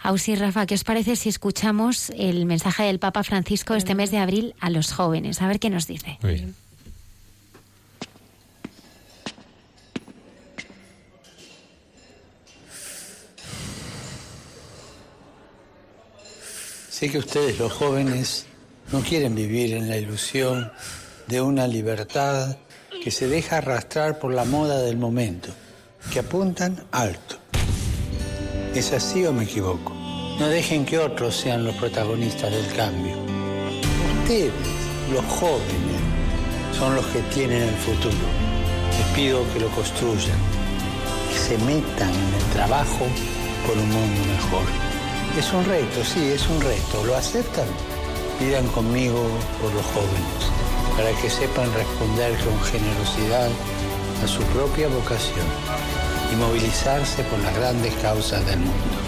Ausi 0.00 0.36
Rafa, 0.36 0.64
¿qué 0.66 0.74
os 0.74 0.84
parece 0.84 1.16
si 1.16 1.28
escuchamos 1.28 2.10
el 2.10 2.46
mensaje 2.46 2.84
del 2.84 3.00
Papa 3.00 3.24
Francisco 3.24 3.74
este 3.74 3.96
mes 3.96 4.12
de 4.12 4.18
abril 4.18 4.54
a 4.60 4.70
los 4.70 4.92
jóvenes? 4.92 5.42
A 5.42 5.48
ver 5.48 5.58
qué 5.58 5.70
nos 5.70 5.88
dice. 5.88 6.16
Sé 16.88 17.10
que 17.10 17.18
ustedes, 17.18 17.58
los 17.58 17.72
jóvenes, 17.72 18.47
no 18.92 19.00
quieren 19.00 19.34
vivir 19.34 19.74
en 19.74 19.88
la 19.88 19.96
ilusión 19.96 20.72
de 21.26 21.40
una 21.40 21.66
libertad 21.66 22.56
que 23.02 23.10
se 23.10 23.28
deja 23.28 23.58
arrastrar 23.58 24.18
por 24.18 24.32
la 24.32 24.44
moda 24.44 24.80
del 24.80 24.96
momento, 24.96 25.50
que 26.12 26.20
apuntan 26.20 26.84
alto 26.90 27.38
¿Es 28.74 28.92
así 28.92 29.26
o 29.26 29.32
me 29.32 29.42
equivoco? 29.42 29.92
No 30.38 30.46
dejen 30.46 30.84
que 30.84 30.98
otros 30.98 31.34
sean 31.34 31.64
los 31.64 31.74
protagonistas 31.76 32.48
del 32.52 32.66
cambio. 32.76 33.16
Ustedes, 34.22 34.52
los 35.12 35.24
jóvenes, 35.24 36.00
son 36.78 36.94
los 36.94 37.04
que 37.06 37.20
tienen 37.34 37.62
el 37.62 37.74
futuro. 37.74 38.14
Les 38.96 39.06
pido 39.16 39.42
que 39.52 39.60
lo 39.60 39.68
construyan, 39.70 40.38
que 41.32 41.38
se 41.38 41.58
metan 41.64 42.10
en 42.10 42.34
el 42.34 42.44
trabajo 42.52 43.06
por 43.66 43.76
un 43.76 43.90
mundo 43.90 44.20
mejor. 44.26 44.64
Es 45.36 45.52
un 45.52 45.64
reto, 45.64 46.04
sí, 46.04 46.28
es 46.28 46.48
un 46.48 46.60
reto. 46.60 47.04
¿Lo 47.04 47.16
aceptan? 47.16 47.66
Pidan 48.38 48.68
conmigo 48.68 49.20
por 49.60 49.72
los 49.74 49.84
jóvenes, 49.86 50.42
para 50.96 51.10
que 51.20 51.28
sepan 51.28 51.72
responder 51.74 52.38
con 52.44 52.60
generosidad 52.62 53.50
a 54.22 54.28
su 54.28 54.42
propia 54.54 54.88
vocación 54.88 55.46
y 56.32 56.36
movilizarse 56.36 57.24
por 57.24 57.40
las 57.40 57.56
grandes 57.56 57.94
causas 57.96 58.46
del 58.46 58.60
mundo. 58.60 59.07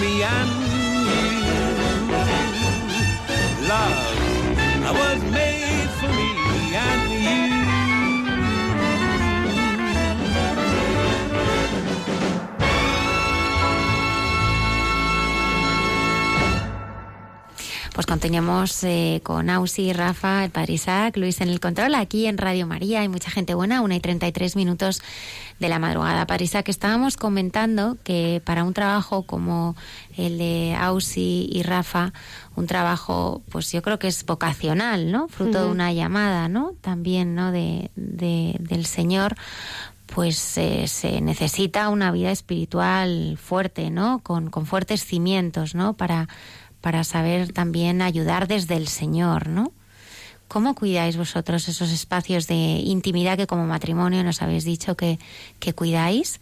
me 0.00 0.22
and 0.22 0.50
you. 0.50 1.68
Love 3.68 4.18
was 5.00 5.22
made 5.30 5.90
for 5.98 6.08
me 6.08 6.30
and 6.76 7.12
you. 7.12 7.48
Pues 17.98 18.06
continuamos 18.06 18.84
eh, 18.84 19.20
con 19.24 19.50
Ausi, 19.50 19.92
Rafa, 19.92 20.44
el 20.44 20.52
padre 20.52 20.74
Isaac, 20.74 21.16
Luis 21.16 21.40
en 21.40 21.48
el 21.48 21.58
control, 21.58 21.96
aquí 21.96 22.26
en 22.26 22.38
Radio 22.38 22.64
María. 22.64 23.00
Hay 23.00 23.08
mucha 23.08 23.28
gente 23.28 23.54
buena, 23.54 23.80
una 23.80 23.96
y 23.96 24.00
33 24.00 24.54
minutos 24.54 25.02
de 25.58 25.68
la 25.68 25.78
madrugada. 25.78 26.26
Padre 26.26 26.44
Isaac, 26.44 26.68
estábamos 26.68 27.16
comentando 27.16 27.96
que 28.04 28.40
para 28.44 28.62
un 28.64 28.74
trabajo 28.74 29.22
como 29.24 29.74
el 30.16 30.38
de 30.38 30.76
Ausi 30.78 31.48
y 31.52 31.62
Rafa, 31.64 32.12
un 32.54 32.66
trabajo, 32.66 33.42
pues 33.50 33.72
yo 33.72 33.82
creo 33.82 33.98
que 33.98 34.06
es 34.08 34.24
vocacional, 34.24 35.10
¿no? 35.10 35.28
Fruto 35.28 35.64
de 35.64 35.70
una 35.70 35.92
llamada, 35.92 36.48
¿no? 36.48 36.72
También, 36.80 37.34
¿no? 37.34 37.50
De, 37.52 37.90
de- 37.96 38.56
del 38.60 38.86
Señor 38.86 39.34
pues 40.14 40.56
eh, 40.56 40.88
se 40.88 41.20
necesita 41.20 41.90
una 41.90 42.10
vida 42.10 42.30
espiritual 42.30 43.36
fuerte, 43.36 43.90
¿no? 43.90 44.20
Con, 44.20 44.48
con 44.48 44.64
fuertes 44.64 45.04
cimientos, 45.04 45.74
¿no? 45.74 45.92
Para, 45.94 46.28
para 46.80 47.04
saber 47.04 47.52
también 47.52 48.00
ayudar 48.00 48.48
desde 48.48 48.76
el 48.76 48.88
Señor, 48.88 49.48
¿no? 49.48 49.70
¿Cómo 50.48 50.74
cuidáis 50.74 51.16
vosotros 51.16 51.68
esos 51.68 51.90
espacios 51.92 52.46
de 52.46 52.54
intimidad 52.54 53.36
que 53.36 53.46
como 53.46 53.66
matrimonio 53.66 54.24
nos 54.24 54.40
habéis 54.42 54.64
dicho 54.64 54.96
que, 54.96 55.18
que 55.60 55.74
cuidáis? 55.74 56.40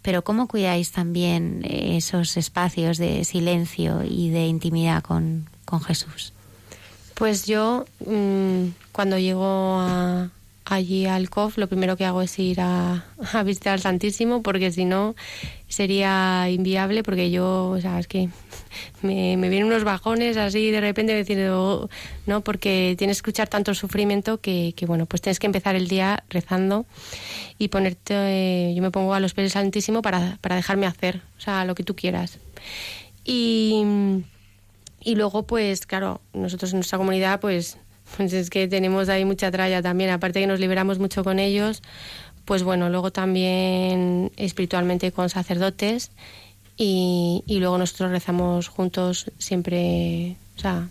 Pero 0.00 0.22
¿cómo 0.22 0.46
cuidáis 0.46 0.92
también 0.92 1.62
eh, 1.64 1.96
esos 1.96 2.36
espacios 2.36 2.98
de 2.98 3.24
silencio 3.24 4.04
y 4.04 4.30
de 4.30 4.46
intimidad 4.46 5.02
con, 5.02 5.48
con 5.64 5.80
Jesús? 5.82 6.32
Pues 7.14 7.46
yo, 7.46 7.84
mm, 8.06 8.68
cuando 8.92 9.18
llego 9.18 9.44
a- 9.80 10.30
allí 10.74 11.06
al 11.06 11.30
COF, 11.30 11.58
lo 11.58 11.68
primero 11.68 11.96
que 11.96 12.04
hago 12.04 12.22
es 12.22 12.38
ir 12.38 12.60
a, 12.60 13.04
a 13.32 13.42
visitar 13.42 13.74
al 13.74 13.80
Santísimo, 13.80 14.42
porque 14.42 14.70
si 14.70 14.84
no 14.84 15.14
sería 15.68 16.48
inviable, 16.50 17.02
porque 17.02 17.30
yo, 17.30 17.70
o 17.70 17.80
sea, 17.80 17.98
es 17.98 18.06
que 18.06 18.28
me, 19.02 19.36
me 19.36 19.48
vienen 19.48 19.68
unos 19.68 19.84
bajones 19.84 20.36
así 20.36 20.70
de 20.70 20.80
repente 20.80 21.16
diciendo, 21.16 21.88
¿no? 22.26 22.42
Porque 22.42 22.94
tienes 22.98 23.18
que 23.18 23.30
escuchar 23.30 23.48
tanto 23.48 23.74
sufrimiento 23.74 24.40
que, 24.40 24.74
que, 24.76 24.86
bueno, 24.86 25.06
pues 25.06 25.22
tienes 25.22 25.38
que 25.38 25.46
empezar 25.46 25.74
el 25.76 25.88
día 25.88 26.24
rezando 26.30 26.86
y 27.58 27.68
ponerte, 27.68 28.14
eh, 28.14 28.74
yo 28.74 28.82
me 28.82 28.90
pongo 28.90 29.14
a 29.14 29.20
los 29.20 29.34
pies 29.34 29.44
del 29.44 29.50
Santísimo 29.52 30.02
para, 30.02 30.38
para 30.40 30.56
dejarme 30.56 30.86
hacer, 30.86 31.22
o 31.36 31.40
sea, 31.40 31.64
lo 31.64 31.74
que 31.74 31.84
tú 31.84 31.94
quieras. 31.96 32.38
Y. 33.24 33.84
Y 35.00 35.14
luego, 35.14 35.44
pues 35.44 35.86
claro, 35.86 36.20
nosotros 36.32 36.72
en 36.72 36.78
nuestra 36.78 36.98
comunidad, 36.98 37.40
pues, 37.40 37.78
pues 38.16 38.32
es 38.32 38.50
que 38.50 38.68
tenemos 38.68 39.08
ahí 39.08 39.24
mucha 39.24 39.50
tralla 39.50 39.82
también. 39.82 40.10
Aparte 40.10 40.40
que 40.40 40.46
nos 40.46 40.60
liberamos 40.60 40.98
mucho 40.98 41.24
con 41.24 41.38
ellos, 41.38 41.82
pues 42.44 42.62
bueno, 42.62 42.88
luego 42.88 43.10
también 43.12 44.32
espiritualmente 44.36 45.12
con 45.12 45.28
sacerdotes 45.28 46.10
y, 46.76 47.42
y 47.46 47.58
luego 47.58 47.78
nosotros 47.78 48.10
rezamos 48.10 48.68
juntos 48.68 49.30
siempre, 49.38 50.36
o 50.56 50.60
sea, 50.60 50.88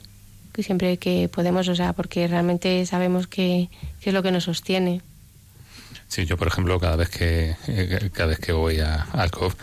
siempre 0.64 0.98
que 0.98 1.30
podemos, 1.30 1.68
o 1.68 1.76
sea, 1.76 1.94
porque 1.94 2.28
realmente 2.28 2.86
sabemos 2.86 3.28
que, 3.28 3.70
que 4.02 4.10
es 4.10 4.14
lo 4.14 4.24
que 4.24 4.32
nos 4.32 4.46
sostiene. 4.46 5.02
Sí, 6.08 6.26
yo 6.26 6.38
por 6.38 6.48
ejemplo 6.48 6.80
cada 6.80 6.96
vez 6.96 7.10
que 7.10 7.58
eh, 7.68 8.10
cada 8.14 8.30
vez 8.30 8.40
que 8.40 8.54
voy 8.54 8.80
a 8.80 9.08
al 9.12 9.30
COF 9.30 9.56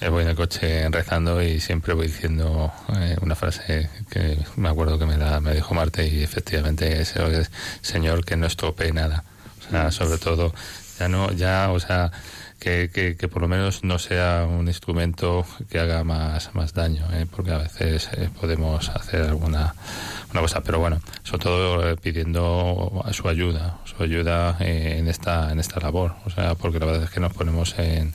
eh, 0.00 0.08
voy 0.08 0.24
en 0.24 0.30
el 0.30 0.36
coche 0.36 0.88
rezando 0.90 1.40
y 1.40 1.60
siempre 1.60 1.94
voy 1.94 2.08
diciendo 2.08 2.72
eh, 2.96 3.16
una 3.22 3.36
frase 3.36 3.88
que 4.10 4.36
me 4.56 4.68
acuerdo 4.68 4.98
que 4.98 5.06
me 5.06 5.16
la 5.16 5.40
me 5.40 5.54
dijo 5.54 5.74
Marte 5.74 6.06
y 6.08 6.24
efectivamente 6.24 7.00
es, 7.00 7.14
es, 7.14 7.50
Señor 7.82 8.24
que 8.24 8.36
no 8.36 8.46
estropee 8.46 8.92
nada, 8.92 9.24
o 9.60 9.70
sea 9.70 9.90
sobre 9.92 10.18
todo 10.18 10.52
ya 10.98 11.08
no 11.08 11.30
ya 11.32 11.70
o 11.70 11.78
sea 11.78 12.10
que, 12.58 13.16
que, 13.18 13.28
por 13.28 13.42
lo 13.42 13.48
menos 13.48 13.84
no 13.84 13.98
sea 13.98 14.46
un 14.48 14.66
instrumento 14.66 15.44
que 15.70 15.78
haga 15.78 16.04
más 16.04 16.54
más 16.54 16.72
daño, 16.72 17.06
¿eh? 17.12 17.26
porque 17.30 17.52
a 17.52 17.58
veces 17.58 18.08
eh, 18.16 18.28
podemos 18.40 18.88
hacer 18.88 19.22
alguna 19.22 19.74
una 20.32 20.40
cosa, 20.40 20.62
pero 20.62 20.78
bueno, 20.78 21.00
sobre 21.22 21.42
todo 21.42 21.88
eh, 21.88 21.96
pidiendo 21.96 23.04
su 23.12 23.28
ayuda, 23.28 23.78
su 23.84 24.02
ayuda 24.02 24.56
eh, 24.60 24.96
en 24.98 25.08
esta 25.08 25.52
en 25.52 25.60
esta 25.60 25.80
labor, 25.80 26.14
o 26.24 26.30
sea, 26.30 26.54
porque 26.54 26.78
la 26.78 26.86
verdad 26.86 27.04
es 27.04 27.10
que 27.10 27.20
nos 27.20 27.32
ponemos 27.32 27.78
en, 27.78 28.14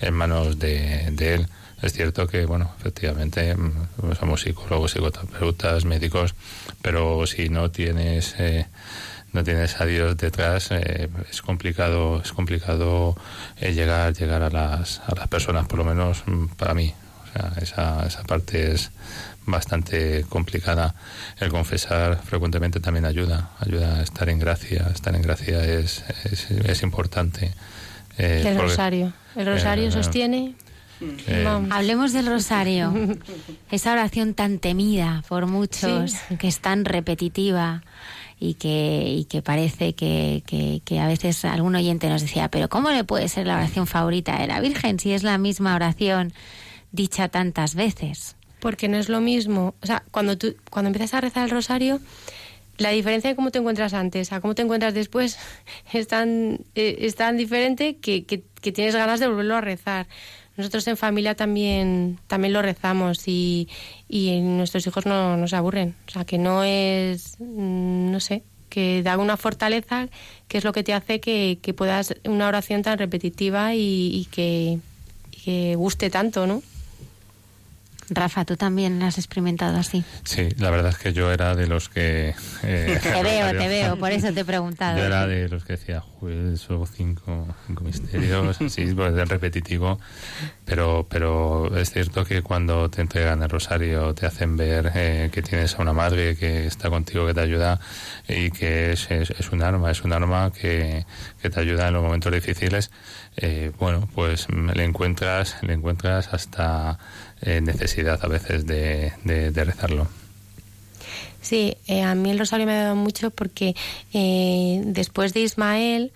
en 0.00 0.14
manos 0.14 0.58
de, 0.58 1.10
de 1.12 1.34
él. 1.34 1.48
Es 1.82 1.92
cierto 1.92 2.26
que, 2.26 2.46
bueno, 2.46 2.72
efectivamente 2.78 3.54
mm, 3.54 4.14
somos 4.18 4.40
psicólogos, 4.40 4.92
psicoterapeutas, 4.92 5.84
médicos, 5.84 6.34
pero 6.80 7.26
si 7.26 7.50
no 7.50 7.70
tienes 7.70 8.34
no 9.34 9.44
tienes 9.44 9.80
a 9.80 9.84
Dios 9.84 10.16
detrás, 10.16 10.70
eh, 10.70 11.08
es 11.30 11.42
complicado 11.42 12.20
es 12.24 12.32
complicado 12.32 13.16
eh, 13.60 13.72
llegar 13.72 14.14
llegar 14.14 14.42
a 14.42 14.50
las 14.50 15.00
a 15.06 15.14
las 15.14 15.28
personas, 15.28 15.66
por 15.66 15.78
lo 15.78 15.84
menos 15.84 16.22
mm, 16.26 16.46
para 16.56 16.74
mí. 16.74 16.94
O 17.34 17.60
esa, 17.60 18.06
esa 18.06 18.22
parte 18.22 18.72
es 18.72 18.92
bastante 19.46 20.24
complicada. 20.28 20.94
El 21.38 21.50
confesar 21.50 22.20
frecuentemente 22.22 22.80
también 22.80 23.04
ayuda, 23.04 23.50
ayuda 23.60 23.98
a 23.98 24.02
estar 24.02 24.28
en 24.28 24.38
gracia. 24.38 24.90
Estar 24.92 25.14
en 25.14 25.22
gracia 25.22 25.64
es, 25.64 26.04
es, 26.24 26.82
importante. 26.82 27.52
Eh, 28.18 28.44
el 28.46 28.58
rosario. 28.58 29.12
El 29.36 29.46
rosario 29.46 29.88
eh, 29.88 29.92
sostiene. 29.92 30.54
Eh, 31.26 31.46
Hablemos 31.70 32.12
del 32.12 32.26
rosario. 32.26 32.92
Esa 33.70 33.92
oración 33.92 34.34
tan 34.34 34.58
temida 34.58 35.22
por 35.28 35.46
muchos, 35.46 36.14
que 36.38 36.48
es 36.48 36.60
tan 36.60 36.84
repetitiva 36.84 37.82
y 38.38 38.54
que, 38.54 39.04
y 39.08 39.24
que 39.24 39.42
parece 39.42 39.94
que, 39.94 40.42
que, 40.84 41.00
a 41.00 41.06
veces 41.06 41.44
algún 41.44 41.74
oyente 41.74 42.08
nos 42.08 42.22
decía, 42.22 42.48
pero 42.50 42.68
¿cómo 42.68 42.90
le 42.90 43.04
puede 43.04 43.28
ser 43.28 43.46
la 43.46 43.56
oración 43.56 43.86
favorita 43.86 44.38
de 44.38 44.46
la 44.46 44.60
Virgen 44.60 44.98
si 44.98 45.12
es 45.12 45.22
la 45.22 45.38
misma 45.38 45.74
oración 45.74 46.32
dicha 46.92 47.28
tantas 47.28 47.74
veces? 47.74 48.36
Porque 48.60 48.88
no 48.88 48.96
es 48.96 49.08
lo 49.08 49.20
mismo, 49.20 49.74
o 49.82 49.86
sea, 49.86 50.02
cuando 50.10 50.38
tú 50.38 50.56
cuando 50.70 50.88
empiezas 50.88 51.14
a 51.14 51.20
rezar 51.20 51.44
el 51.44 51.50
rosario, 51.50 52.00
la 52.78 52.90
diferencia 52.90 53.30
de 53.30 53.36
cómo 53.36 53.50
te 53.50 53.58
encuentras 53.58 53.94
antes 53.94 54.32
a 54.32 54.40
cómo 54.40 54.54
te 54.54 54.62
encuentras 54.62 54.94
después 54.94 55.38
es 55.92 56.08
tan, 56.08 56.60
eh, 56.74 56.96
es 57.00 57.14
tan 57.14 57.36
diferente 57.36 57.96
que, 57.96 58.24
que, 58.24 58.42
que 58.60 58.72
tienes 58.72 58.94
ganas 58.94 59.20
de 59.20 59.28
volverlo 59.28 59.56
a 59.56 59.60
rezar. 59.60 60.06
Nosotros 60.56 60.86
en 60.86 60.96
familia 60.96 61.34
también, 61.34 62.18
también 62.28 62.52
lo 62.52 62.62
rezamos 62.62 63.26
y, 63.26 63.68
y 64.08 64.40
nuestros 64.40 64.86
hijos 64.86 65.04
no 65.04 65.36
nos 65.36 65.52
aburren. 65.52 65.94
O 66.06 66.10
sea, 66.10 66.24
que 66.24 66.38
no 66.38 66.62
es, 66.62 67.36
mm, 67.40 68.12
no 68.12 68.20
sé, 68.20 68.42
que 68.68 69.02
da 69.02 69.18
una 69.18 69.36
fortaleza 69.36 70.08
que 70.48 70.58
es 70.58 70.64
lo 70.64 70.72
que 70.72 70.82
te 70.82 70.94
hace 70.94 71.20
que, 71.20 71.58
que 71.62 71.74
puedas 71.74 72.14
una 72.24 72.48
oración 72.48 72.82
tan 72.82 72.98
repetitiva 72.98 73.74
y, 73.74 74.26
que, 74.32 74.78
y 75.30 75.36
que 75.44 75.74
guste 75.76 76.10
tanto, 76.10 76.46
¿no? 76.46 76.62
Rafa, 78.10 78.44
tú 78.44 78.56
también 78.56 79.02
has 79.02 79.18
experimentado 79.18 79.78
así. 79.78 80.04
Sí, 80.24 80.48
la 80.58 80.70
verdad 80.70 80.90
es 80.90 80.98
que 80.98 81.12
yo 81.12 81.32
era 81.32 81.54
de 81.54 81.66
los 81.66 81.88
que... 81.88 82.34
Eh, 82.62 83.00
te 83.02 83.22
veo, 83.22 83.50
te 83.52 83.68
veo, 83.68 83.96
por 83.96 84.12
eso 84.12 84.32
te 84.32 84.40
he 84.40 84.44
preguntado. 84.44 84.98
Yo 84.98 85.04
era 85.04 85.26
de 85.26 85.48
los 85.48 85.64
que 85.64 85.74
decía, 85.74 86.00
juez, 86.00 86.60
solo 86.60 86.86
cinco, 86.86 87.46
cinco 87.66 87.84
misterios, 87.84 88.58
sí, 88.68 88.92
pues 88.94 89.14
es 89.14 89.28
repetitivo, 89.28 89.98
pero, 90.64 91.06
pero 91.08 91.76
es 91.76 91.90
cierto 91.90 92.24
que 92.24 92.42
cuando 92.42 92.90
te 92.90 93.00
entregan 93.00 93.42
el 93.42 93.48
rosario 93.48 94.14
te 94.14 94.26
hacen 94.26 94.56
ver 94.56 94.92
eh, 94.94 95.30
que 95.32 95.42
tienes 95.42 95.78
a 95.78 95.82
una 95.82 95.92
madre 95.92 96.36
que 96.36 96.66
está 96.66 96.90
contigo, 96.90 97.26
que 97.26 97.34
te 97.34 97.40
ayuda 97.40 97.80
y 98.28 98.50
que 98.50 98.92
es, 98.92 99.10
es, 99.10 99.50
un 99.50 99.62
arma, 99.62 99.90
es 99.90 100.02
un 100.04 100.12
arma 100.12 100.52
que, 100.52 101.06
que 101.40 101.50
te 101.50 101.60
ayuda 101.60 101.88
en 101.88 101.94
los 101.94 102.02
momentos 102.02 102.32
difíciles. 102.32 102.90
Eh, 103.36 103.72
bueno, 103.78 104.08
pues 104.14 104.46
le 104.50 104.84
encuentras, 104.84 105.56
le 105.62 105.72
encuentras 105.72 106.32
hasta 106.32 106.98
eh, 107.44 107.60
necesidad 107.60 108.18
a 108.22 108.28
veces 108.28 108.66
de, 108.66 109.12
de, 109.24 109.64
rezarlo. 109.64 110.08
Sí, 111.42 111.76
eh, 111.86 112.02
a 112.02 112.14
mí 112.14 112.30
el 112.30 112.38
rosario 112.38 112.66
me 112.66 112.72
ha 112.72 112.84
dado 112.84 112.96
mucho 112.96 113.30
porque 113.30 113.76
eh, 114.14 114.80
después 114.86 115.34
de 115.34 115.40
Ismael 115.40 116.12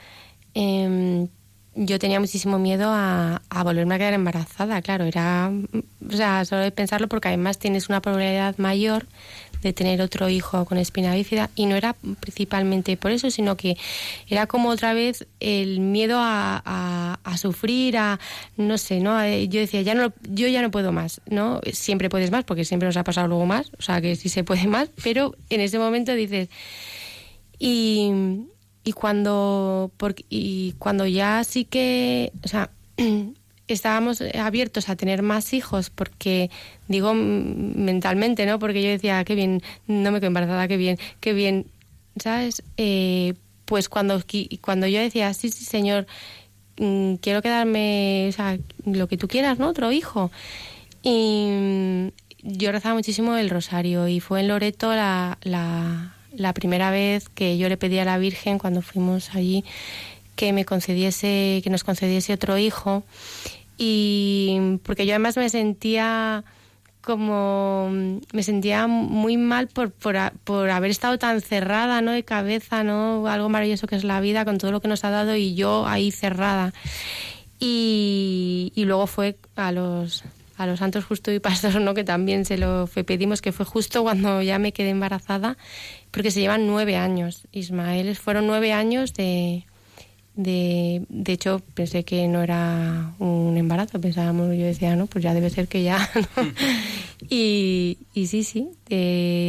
em, 0.54 1.28
yo 1.74 1.98
tenía 1.98 2.18
muchísimo 2.18 2.58
miedo 2.58 2.90
a, 2.90 3.42
a, 3.50 3.62
volverme 3.62 3.94
a 3.94 3.98
quedar 3.98 4.14
embarazada, 4.14 4.80
claro, 4.80 5.04
era, 5.04 5.52
o 6.08 6.16
sea, 6.16 6.44
solo 6.46 6.62
de 6.62 6.70
pensarlo 6.70 7.08
porque 7.08 7.28
además 7.28 7.58
tienes 7.58 7.88
una 7.88 8.00
probabilidad 8.00 8.56
mayor 8.56 9.06
de 9.62 9.72
tener 9.72 10.00
otro 10.00 10.28
hijo 10.28 10.64
con 10.64 10.78
espina 10.78 11.14
bífida 11.14 11.50
y 11.54 11.66
no 11.66 11.76
era 11.76 11.94
principalmente 12.20 12.96
por 12.96 13.10
eso, 13.10 13.30
sino 13.30 13.56
que 13.56 13.76
era 14.28 14.46
como 14.46 14.68
otra 14.68 14.92
vez 14.92 15.26
el 15.40 15.80
miedo 15.80 16.18
a, 16.20 17.18
a, 17.22 17.36
sufrir, 17.38 17.96
a 17.96 18.18
no 18.56 18.78
sé, 18.78 19.00
¿no? 19.00 19.18
Yo 19.26 19.60
decía, 19.60 19.82
ya 19.82 19.94
no, 19.94 20.12
yo 20.28 20.48
ya 20.48 20.62
no 20.62 20.70
puedo 20.70 20.92
más, 20.92 21.20
¿no? 21.28 21.60
Siempre 21.72 22.08
puedes 22.08 22.30
más, 22.30 22.44
porque 22.44 22.64
siempre 22.64 22.86
nos 22.86 22.96
ha 22.96 23.04
pasado 23.04 23.28
luego 23.28 23.46
más, 23.46 23.70
o 23.78 23.82
sea 23.82 24.00
que 24.00 24.16
sí 24.16 24.28
se 24.28 24.44
puede 24.44 24.66
más, 24.66 24.90
pero 25.02 25.34
en 25.50 25.60
ese 25.60 25.78
momento 25.78 26.14
dices, 26.14 26.48
y, 27.58 28.10
y 28.84 28.92
cuando, 28.92 29.90
porque, 29.96 30.24
y 30.28 30.72
cuando 30.78 31.06
ya 31.06 31.44
sí 31.44 31.64
que, 31.64 32.32
o 32.44 32.48
sea, 32.48 32.70
estábamos 33.68 34.22
abiertos 34.34 34.88
a 34.88 34.96
tener 34.96 35.22
más 35.22 35.52
hijos 35.52 35.90
porque 35.90 36.50
digo 36.88 37.14
mentalmente 37.14 38.46
no 38.46 38.58
porque 38.58 38.82
yo 38.82 38.88
decía 38.88 39.22
qué 39.24 39.34
bien 39.34 39.62
no 39.86 40.10
me 40.10 40.20
quedo 40.20 40.28
embarazada 40.28 40.66
qué 40.68 40.76
bien 40.76 40.98
qué 41.20 41.34
bien 41.34 41.66
sabes 42.18 42.62
eh, 42.76 43.34
pues 43.66 43.88
cuando 43.88 44.22
cuando 44.60 44.86
yo 44.86 44.98
decía 45.00 45.32
sí 45.34 45.50
sí 45.50 45.64
señor 45.64 46.06
mm, 46.78 47.16
quiero 47.16 47.42
quedarme 47.42 48.26
o 48.30 48.32
sea 48.32 48.58
lo 48.84 49.06
que 49.06 49.18
tú 49.18 49.28
quieras 49.28 49.58
no 49.58 49.68
otro 49.68 49.92
hijo 49.92 50.30
y 51.02 51.48
mm, 51.50 52.08
yo 52.42 52.72
rezaba 52.72 52.94
muchísimo 52.94 53.36
el 53.36 53.50
rosario 53.50 54.08
y 54.08 54.20
fue 54.20 54.40
en 54.40 54.48
Loreto 54.48 54.94
la, 54.94 55.38
la, 55.42 56.14
la 56.32 56.54
primera 56.54 56.90
vez 56.90 57.28
que 57.28 57.58
yo 57.58 57.68
le 57.68 57.76
pedí 57.76 57.98
a 57.98 58.04
la 58.04 58.18
Virgen 58.18 58.58
cuando 58.58 58.80
fuimos 58.80 59.34
allí 59.34 59.64
que 60.36 60.52
me 60.52 60.64
concediese 60.64 61.60
que 61.64 61.70
nos 61.70 61.82
concediese 61.82 62.32
otro 62.32 62.58
hijo 62.58 63.02
y 63.78 64.78
porque 64.82 65.06
yo 65.06 65.12
además 65.12 65.36
me 65.36 65.48
sentía 65.48 66.44
como 67.00 67.88
me 68.32 68.42
sentía 68.42 68.86
muy 68.86 69.38
mal 69.38 69.68
por, 69.68 69.92
por, 69.92 70.16
haber 70.68 70.90
estado 70.90 71.18
tan 71.18 71.40
cerrada 71.40 72.02
no 72.02 72.10
de 72.10 72.24
cabeza 72.24 72.84
no 72.84 73.26
algo 73.28 73.48
maravilloso 73.48 73.86
que 73.86 73.96
es 73.96 74.04
la 74.04 74.20
vida 74.20 74.44
con 74.44 74.58
todo 74.58 74.72
lo 74.72 74.80
que 74.82 74.88
nos 74.88 75.04
ha 75.04 75.10
dado 75.10 75.36
y 75.36 75.54
yo 75.54 75.86
ahí 75.86 76.10
cerrada. 76.10 76.74
Y, 77.60 78.72
y 78.74 78.84
luego 78.84 79.06
fue 79.06 79.36
a 79.56 79.72
los 79.72 80.24
a 80.58 80.66
los 80.66 80.80
santos 80.80 81.04
justo 81.04 81.30
y 81.30 81.38
pastor 81.38 81.80
no 81.80 81.94
que 81.94 82.04
también 82.04 82.44
se 82.44 82.58
lo 82.58 82.88
pedimos 82.88 83.40
que 83.40 83.52
fue 83.52 83.64
justo 83.64 84.02
cuando 84.02 84.42
ya 84.42 84.58
me 84.58 84.72
quedé 84.72 84.90
embarazada 84.90 85.56
porque 86.10 86.32
se 86.32 86.40
llevan 86.40 86.66
nueve 86.66 86.96
años 86.96 87.46
Ismael. 87.52 88.16
Fueron 88.16 88.48
nueve 88.48 88.72
años 88.72 89.14
de 89.14 89.64
de, 90.38 91.04
de 91.08 91.32
hecho, 91.32 91.60
pensé 91.74 92.04
que 92.04 92.28
no 92.28 92.40
era 92.44 93.12
un 93.18 93.56
embarazo, 93.56 94.00
pensábamos, 94.00 94.56
yo 94.56 94.66
decía, 94.66 94.94
no, 94.94 95.08
pues 95.08 95.24
ya 95.24 95.34
debe 95.34 95.50
ser 95.50 95.66
que 95.66 95.82
ya. 95.82 96.08
y, 97.28 97.98
y, 98.14 98.26
sí, 98.28 98.44
sí, 98.44 98.68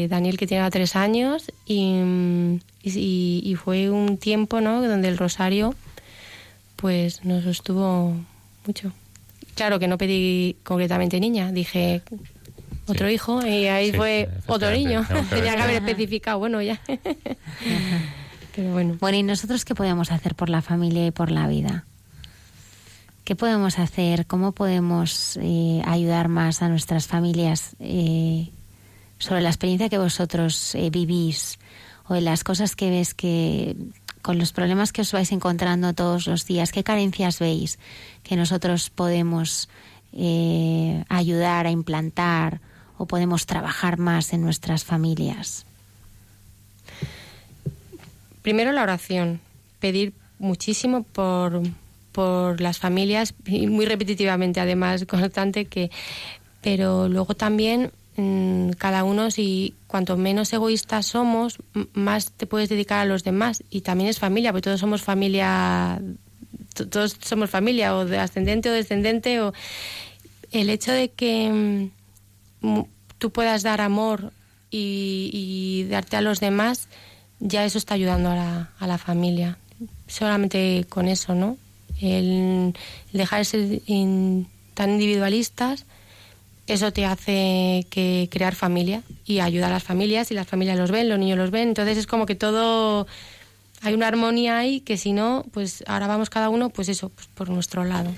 Daniel 0.10 0.38
que 0.40 0.48
tiene 0.48 0.68
tres 0.72 0.96
años 0.96 1.52
y, 1.68 2.60
y, 2.84 3.56
fue 3.56 3.92
un 3.92 4.18
tiempo, 4.18 4.62
¿no? 4.62 4.82
Donde 4.82 5.10
el 5.10 5.20
rosario, 5.20 5.76
pues 6.76 7.24
nos 7.24 7.44
sostuvo 7.44 8.16
mucho. 8.66 8.92
Claro 9.54 9.78
que 9.78 9.88
no 9.88 10.00
pedí 10.00 10.56
concretamente 10.64 11.20
niña, 11.20 11.52
dije 11.52 12.02
otro 12.88 13.12
hijo 13.12 13.46
y 13.46 13.68
ahí 13.68 13.92
fue 13.92 14.28
otro 14.48 14.72
niño. 14.72 15.06
Tenía 15.30 15.56
que 15.56 15.62
haber 15.62 15.76
especificado, 15.76 16.40
bueno, 16.40 16.64
ya. 16.64 16.82
Bueno. 18.68 18.98
¿y 19.12 19.24
nosotros 19.24 19.66
qué 19.66 19.76
podemos 19.76 20.12
hacer 20.12 20.36
por 20.36 20.50
la 20.50 20.62
familia 20.62 21.06
y 21.06 21.12
por 21.12 21.32
la 21.32 21.48
vida? 21.48 21.86
¿Qué 23.24 23.36
podemos 23.36 23.78
hacer? 23.78 24.26
¿Cómo 24.26 24.54
podemos 24.54 25.38
eh, 25.42 25.84
ayudar 25.86 26.30
más 26.30 26.62
a 26.62 26.68
nuestras 26.70 27.08
familias 27.08 27.76
eh, 27.80 28.50
sobre 29.20 29.42
la 29.42 29.50
experiencia 29.50 29.88
que 29.90 30.00
vosotros 30.00 30.74
eh, 30.74 30.90
vivís 30.90 31.60
o 32.08 32.16
en 32.16 32.26
las 32.26 32.44
cosas 32.44 32.76
que 32.76 32.90
ves 32.90 33.14
que 33.14 33.76
con 34.24 34.40
los 34.40 34.52
problemas 34.52 34.92
que 34.92 35.02
os 35.02 35.12
vais 35.12 35.32
encontrando 35.32 35.94
todos 35.94 36.26
los 36.26 36.46
días, 36.46 36.72
qué 36.72 36.84
carencias 36.84 37.38
veis 37.38 37.78
que 38.24 38.36
nosotros 38.36 38.90
podemos 38.90 39.70
ayudar 41.08 41.68
a 41.68 41.70
implantar 41.70 42.62
o 42.98 43.06
podemos 43.06 43.46
trabajar 43.46 44.00
más 44.00 44.34
en 44.34 44.42
nuestras 44.42 44.84
familias? 44.84 45.69
Primero 48.42 48.72
la 48.72 48.84
oración, 48.84 49.42
pedir 49.80 50.14
muchísimo 50.40 51.04
por, 51.04 51.62
por 52.12 52.62
las 52.62 52.80
familias 52.80 53.34
y 53.46 53.68
muy 53.68 53.86
repetitivamente 53.86 54.60
además 54.60 55.06
constante 55.08 55.66
que 55.66 55.92
pero 56.62 57.08
luego 57.08 57.36
también 57.36 57.92
mm, 58.18 58.72
cada 58.72 59.04
uno 59.04 59.32
si 59.32 59.76
cuanto 59.88 60.18
menos 60.18 60.52
egoístas 60.52 61.06
somos 61.06 61.58
más 61.94 62.32
te 62.32 62.48
puedes 62.48 62.70
dedicar 62.70 63.00
a 63.00 63.06
los 63.06 63.24
demás. 63.24 63.64
Y 63.70 63.82
también 63.82 64.10
es 64.10 64.20
familia 64.20 64.52
porque 64.52 64.64
todos 64.64 64.80
somos 64.80 65.02
familia 65.02 66.02
todos 66.74 67.18
somos 67.22 67.50
familia 67.50 67.96
o 67.96 68.06
de 68.06 68.20
ascendente 68.20 68.70
o 68.70 68.74
descendente 68.74 69.42
o 69.42 69.54
el 70.52 70.70
hecho 70.70 70.92
de 70.92 71.10
que 71.10 71.90
mm, 72.62 72.82
tú 73.18 73.32
puedas 73.32 73.64
dar 73.64 73.82
amor 73.82 74.32
y, 74.72 75.30
y 75.34 75.90
darte 75.90 76.18
a 76.18 76.22
los 76.22 76.40
demás 76.40 76.88
ya 77.40 77.66
eso 77.66 77.78
está 77.78 77.94
ayudando 77.94 78.30
a 78.30 78.36
la, 78.36 78.70
a 78.80 78.88
la 78.88 78.98
familia. 78.98 79.58
Solamente 80.08 80.86
con 80.90 81.08
eso, 81.08 81.36
¿no? 81.36 81.58
El 82.02 82.74
dejar 83.14 83.40
de 83.40 83.46
ser 83.46 83.82
tan 84.74 84.92
individualistas, 84.92 85.86
eso 86.68 86.94
te 86.94 87.06
hace 87.06 87.86
que 87.90 88.30
crear 88.32 88.56
familia 88.56 89.04
y 89.26 89.40
ayudar 89.40 89.72
a 89.72 89.76
las 89.76 89.84
familias 89.84 90.32
y 90.32 90.34
las 90.34 90.48
familias 90.48 90.78
los 90.78 90.92
ven, 90.92 91.10
los 91.10 91.20
niños 91.20 91.38
los 91.38 91.52
ven. 91.52 91.70
Entonces 91.70 91.98
es 91.98 92.08
como 92.08 92.26
que 92.26 92.36
todo 92.36 93.08
hay 93.82 93.94
una 93.94 94.08
armonía 94.08 94.58
ahí 94.58 94.82
que 94.82 94.98
si 94.98 95.14
no, 95.14 95.46
pues 95.52 95.84
ahora 95.88 96.08
vamos 96.08 96.30
cada 96.30 96.50
uno, 96.50 96.70
pues 96.70 96.90
eso, 96.90 97.10
pues 97.10 97.28
por 97.28 97.50
nuestro 97.50 97.84
lado. 97.86 98.14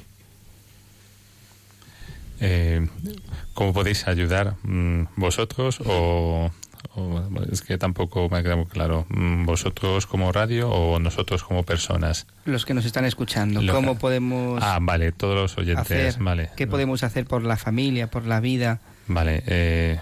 Eh, 2.39 2.87
¿Cómo 3.53 3.71
podéis 3.71 4.07
ayudar 4.07 4.55
mm, 4.63 5.03
vosotros 5.15 5.79
o, 5.85 6.49
es 7.51 7.61
que 7.61 7.77
tampoco 7.77 8.29
me 8.29 8.43
queda 8.43 8.55
muy 8.55 8.65
claro. 8.65 9.05
Mm, 9.09 9.45
¿Vosotros 9.45 10.07
como 10.07 10.31
radio 10.31 10.69
o 10.69 10.99
nosotros 10.99 11.43
como 11.43 11.63
personas? 11.63 12.27
Los 12.45 12.65
que 12.65 12.73
nos 12.73 12.85
están 12.85 13.05
escuchando. 13.05 13.61
¿Cómo 13.71 13.97
podemos... 13.97 14.61
Ah, 14.63 14.79
vale, 14.81 15.11
todos 15.11 15.35
los 15.35 15.57
oyentes. 15.57 16.17
vale. 16.19 16.49
¿Qué 16.55 16.67
podemos 16.67 17.03
hacer 17.03 17.25
por 17.25 17.43
la 17.43 17.57
familia, 17.57 18.07
por 18.07 18.25
la 18.25 18.39
vida? 18.39 18.79
Vale. 19.07 19.43
Eh, 19.47 19.99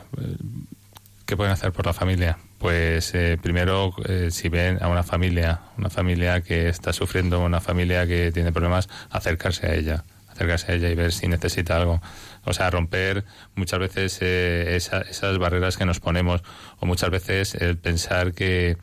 ¿Qué 1.26 1.38
pueden 1.38 1.54
hacer 1.54 1.72
por 1.72 1.86
la 1.86 1.94
familia? 1.94 2.40
Pues 2.58 3.14
eh, 3.14 3.38
primero, 3.42 3.94
eh, 4.06 4.30
si 4.32 4.50
ven 4.50 4.80
a 4.82 4.88
una 4.88 5.04
familia, 5.04 5.62
una 5.78 5.90
familia 5.90 6.42
que 6.42 6.68
está 6.70 6.92
sufriendo, 6.92 7.40
una 7.40 7.62
familia 7.62 8.08
que 8.08 8.32
tiene 8.32 8.52
problemas, 8.52 8.90
acercarse 9.10 9.68
a 9.68 9.76
ella, 9.76 10.04
acercarse 10.30 10.72
a 10.72 10.76
ella 10.76 10.90
y 10.90 10.96
ver 10.96 11.12
si 11.12 11.28
necesita 11.28 11.78
algo. 11.78 12.02
O 12.50 12.54
sea, 12.54 12.72
romper 12.72 13.26
muchas 13.54 13.80
veces 13.80 14.18
eh, 14.22 14.76
esas 14.76 15.38
barreras 15.38 15.78
que 15.78 15.86
nos 15.86 16.00
ponemos 16.00 16.42
o 16.80 16.88
muchas 16.88 17.12
veces 17.12 17.54
el 17.54 17.78
pensar 17.78 18.34
que 18.34 18.78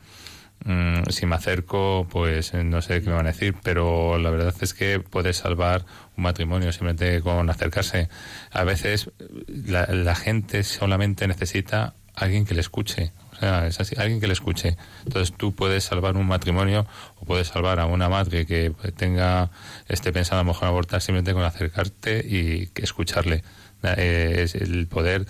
mm, 0.63 1.09
si 1.09 1.25
me 1.25 1.35
acerco, 1.35 2.07
pues 2.09 2.53
no 2.53 2.81
sé 2.81 3.01
qué 3.01 3.09
me 3.09 3.15
van 3.15 3.27
a 3.27 3.33
decir, 3.33 3.55
pero 3.61 4.17
la 4.17 4.29
verdad 4.29 4.55
es 4.61 4.73
que 4.73 5.01
puede 5.01 5.33
salvar 5.33 5.85
un 6.15 6.23
matrimonio 6.23 6.71
simplemente 6.71 7.21
con 7.21 7.49
acercarse. 7.49 8.07
A 8.51 8.63
veces 8.63 9.11
la, 9.47 9.85
la 9.87 10.15
gente 10.15 10.63
solamente 10.63 11.27
necesita 11.27 11.93
alguien 12.15 12.45
que 12.45 12.55
le 12.55 12.61
escuche. 12.61 13.11
Sea, 13.39 13.67
es 13.67 13.79
así, 13.79 13.95
alguien 13.97 14.19
que 14.19 14.27
le 14.27 14.33
escuche. 14.33 14.77
Entonces 15.05 15.35
tú 15.35 15.53
puedes 15.53 15.83
salvar 15.83 16.17
un 16.17 16.27
matrimonio 16.27 16.87
o 17.19 17.25
puedes 17.25 17.47
salvar 17.47 17.79
a 17.79 17.85
una 17.85 18.09
madre 18.09 18.45
que 18.45 18.73
tenga, 18.95 19.51
esté 19.87 20.11
pensando 20.11 20.41
a 20.41 20.43
lo 20.43 20.53
mejor 20.53 20.67
abortar 20.67 21.01
simplemente 21.01 21.33
con 21.33 21.43
acercarte 21.43 22.19
y 22.19 22.69
escucharle. 22.75 23.43
Eh, 23.83 24.41
es, 24.43 24.55
el 24.55 24.87
poder 24.87 25.25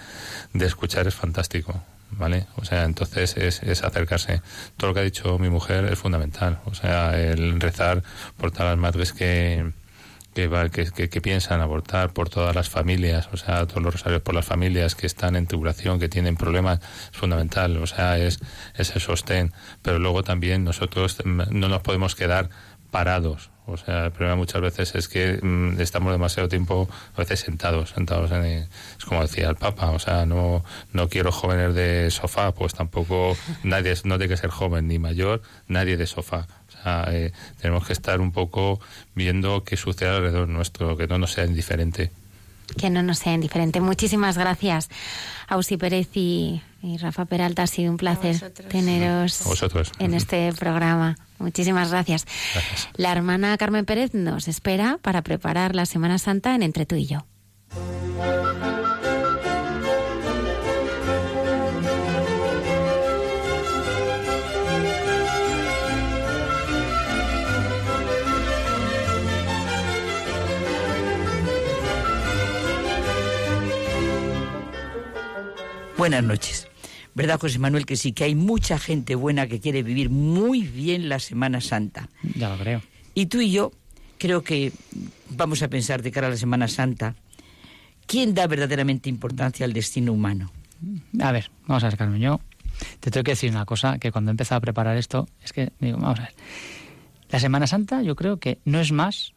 de 0.53 0.65
escuchar 0.65 1.07
es 1.07 1.15
fantástico. 1.15 1.83
¿Vale? 2.09 2.47
O 2.55 2.63
sea, 2.63 2.85
entonces 2.85 3.35
es, 3.35 3.61
es 3.63 3.83
acercarse. 3.83 4.41
Todo 4.77 4.89
lo 4.89 4.93
que 4.93 5.01
ha 5.01 5.03
dicho 5.03 5.37
mi 5.39 5.49
mujer 5.49 5.83
es 5.91 5.99
fundamental. 5.99 6.59
O 6.63 6.73
sea, 6.73 7.19
el 7.19 7.59
rezar 7.59 8.01
por 8.37 8.51
todas 8.51 8.67
las 8.67 8.77
madres 8.77 9.11
que, 9.11 9.73
que, 10.71 11.09
que, 11.09 11.21
piensan 11.21 11.61
abortar 11.61 12.13
por 12.13 12.29
todas 12.29 12.55
las 12.55 12.69
familias, 12.69 13.27
o 13.33 13.37
sea, 13.37 13.65
todos 13.65 13.81
los 13.81 13.93
rosarios 13.93 14.21
por 14.21 14.35
las 14.35 14.45
familias 14.45 14.93
que 14.93 15.07
están 15.07 15.35
en 15.35 15.47
tribulación, 15.47 15.99
que 15.99 16.09
tienen 16.09 16.37
problemas, 16.37 16.79
es 17.11 17.17
fundamental, 17.17 17.75
o 17.77 17.87
sea, 17.87 18.19
es 18.19 18.39
ese 18.75 18.99
sostén. 18.99 19.51
Pero 19.81 19.97
luego 19.97 20.23
también 20.23 20.63
nosotros 20.63 21.17
no 21.25 21.67
nos 21.67 21.81
podemos 21.81 22.15
quedar 22.15 22.49
parados. 22.91 23.49
O 23.67 23.77
sea, 23.77 24.05
el 24.05 24.11
problema 24.11 24.37
muchas 24.37 24.61
veces 24.61 24.95
es 24.95 25.07
que 25.07 25.39
mm, 25.41 25.79
estamos 25.81 26.13
demasiado 26.13 26.47
tiempo, 26.47 26.87
a 27.15 27.19
veces 27.19 27.41
sentados, 27.41 27.89
sentados 27.89 28.31
en, 28.31 28.45
es 28.45 29.05
como 29.05 29.21
decía 29.21 29.49
el 29.49 29.55
Papa, 29.55 29.91
o 29.91 29.99
sea, 29.99 30.25
no, 30.25 30.63
no 30.93 31.09
quiero 31.09 31.31
jóvenes 31.31 31.75
de 31.75 32.09
sofá, 32.09 32.53
pues 32.53 32.73
tampoco 32.73 33.35
nadie, 33.63 33.93
no 34.05 34.17
tiene 34.17 34.29
que 34.33 34.37
ser 34.37 34.49
joven 34.49 34.87
ni 34.87 34.99
mayor, 34.99 35.41
nadie 35.67 35.97
de 35.97 36.07
sofá. 36.07 36.47
Eh, 37.09 37.31
tenemos 37.59 37.85
que 37.85 37.93
estar 37.93 38.21
un 38.21 38.31
poco 38.31 38.79
viendo 39.13 39.63
qué 39.65 39.75
sucede 39.75 40.09
alrededor 40.09 40.47
nuestro, 40.47 40.95
que 40.95 41.07
no 41.07 41.17
nos 41.17 41.33
sea 41.33 41.45
indiferente. 41.45 42.11
Que 42.75 42.89
no 42.89 43.01
nos 43.03 43.19
sea 43.19 43.33
indiferente. 43.33 43.79
Muchísimas 43.81 44.37
gracias, 44.37 44.89
Ausi 45.47 45.77
Pérez 45.77 46.09
y, 46.15 46.61
Rafa 46.99 47.25
Peralta. 47.25 47.63
Ha 47.63 47.67
sido 47.67 47.91
un 47.91 47.97
placer 47.97 48.51
teneros 48.69 49.43
en 49.99 50.13
este 50.13 50.51
programa. 50.53 51.17
Muchísimas 51.39 51.91
gracias. 51.91 52.25
gracias. 52.53 52.89
La 52.97 53.11
hermana 53.11 53.57
Carmen 53.57 53.85
Pérez 53.85 54.13
nos 54.13 54.47
espera 54.47 54.99
para 55.01 55.21
preparar 55.21 55.75
la 55.75 55.85
Semana 55.85 56.17
Santa 56.17 56.55
en 56.55 56.63
Entre 56.63 56.85
tú 56.85 56.95
y 56.95 57.05
yo. 57.05 57.25
Buenas 75.97 76.23
noches. 76.23 76.67
¿Verdad, 77.15 77.39
José 77.39 77.57
Manuel, 77.57 77.87
que 77.87 77.95
sí, 77.95 78.13
que 78.13 78.23
hay 78.23 78.35
mucha 78.35 78.77
gente 78.77 79.15
buena 79.15 79.47
que 79.47 79.59
quiere 79.59 79.81
vivir 79.81 80.11
muy 80.11 80.61
bien 80.61 81.09
la 81.09 81.17
Semana 81.17 81.59
Santa? 81.59 82.09
Ya 82.35 82.49
lo 82.49 82.57
creo. 82.57 82.83
Y 83.15 83.25
tú 83.25 83.41
y 83.41 83.51
yo 83.51 83.71
creo 84.19 84.43
que 84.43 84.71
vamos 85.31 85.63
a 85.63 85.69
pensar 85.69 86.03
de 86.03 86.11
cara 86.11 86.27
a 86.27 86.29
la 86.29 86.37
Semana 86.37 86.67
Santa, 86.67 87.15
¿quién 88.05 88.35
da 88.35 88.45
verdaderamente 88.45 89.09
importancia 89.09 89.65
al 89.65 89.73
destino 89.73 90.13
humano? 90.13 90.51
A 91.19 91.31
ver, 91.31 91.49
vamos 91.65 91.83
a 91.83 91.87
ver, 91.87 91.97
Carmen, 91.97 92.21
yo 92.21 92.41
te 92.99 93.09
tengo 93.09 93.23
que 93.23 93.31
decir 93.31 93.49
una 93.49 93.65
cosa, 93.65 93.97
que 93.97 94.11
cuando 94.11 94.29
he 94.29 94.33
empezado 94.33 94.57
a 94.57 94.61
preparar 94.61 94.97
esto, 94.97 95.27
es 95.43 95.51
que, 95.51 95.71
digo, 95.79 95.97
vamos 95.97 96.19
a 96.19 96.23
ver, 96.23 96.33
la 97.31 97.39
Semana 97.39 97.65
Santa 97.65 98.03
yo 98.03 98.15
creo 98.15 98.37
que 98.37 98.59
no 98.65 98.79
es 98.79 98.91
más 98.91 99.33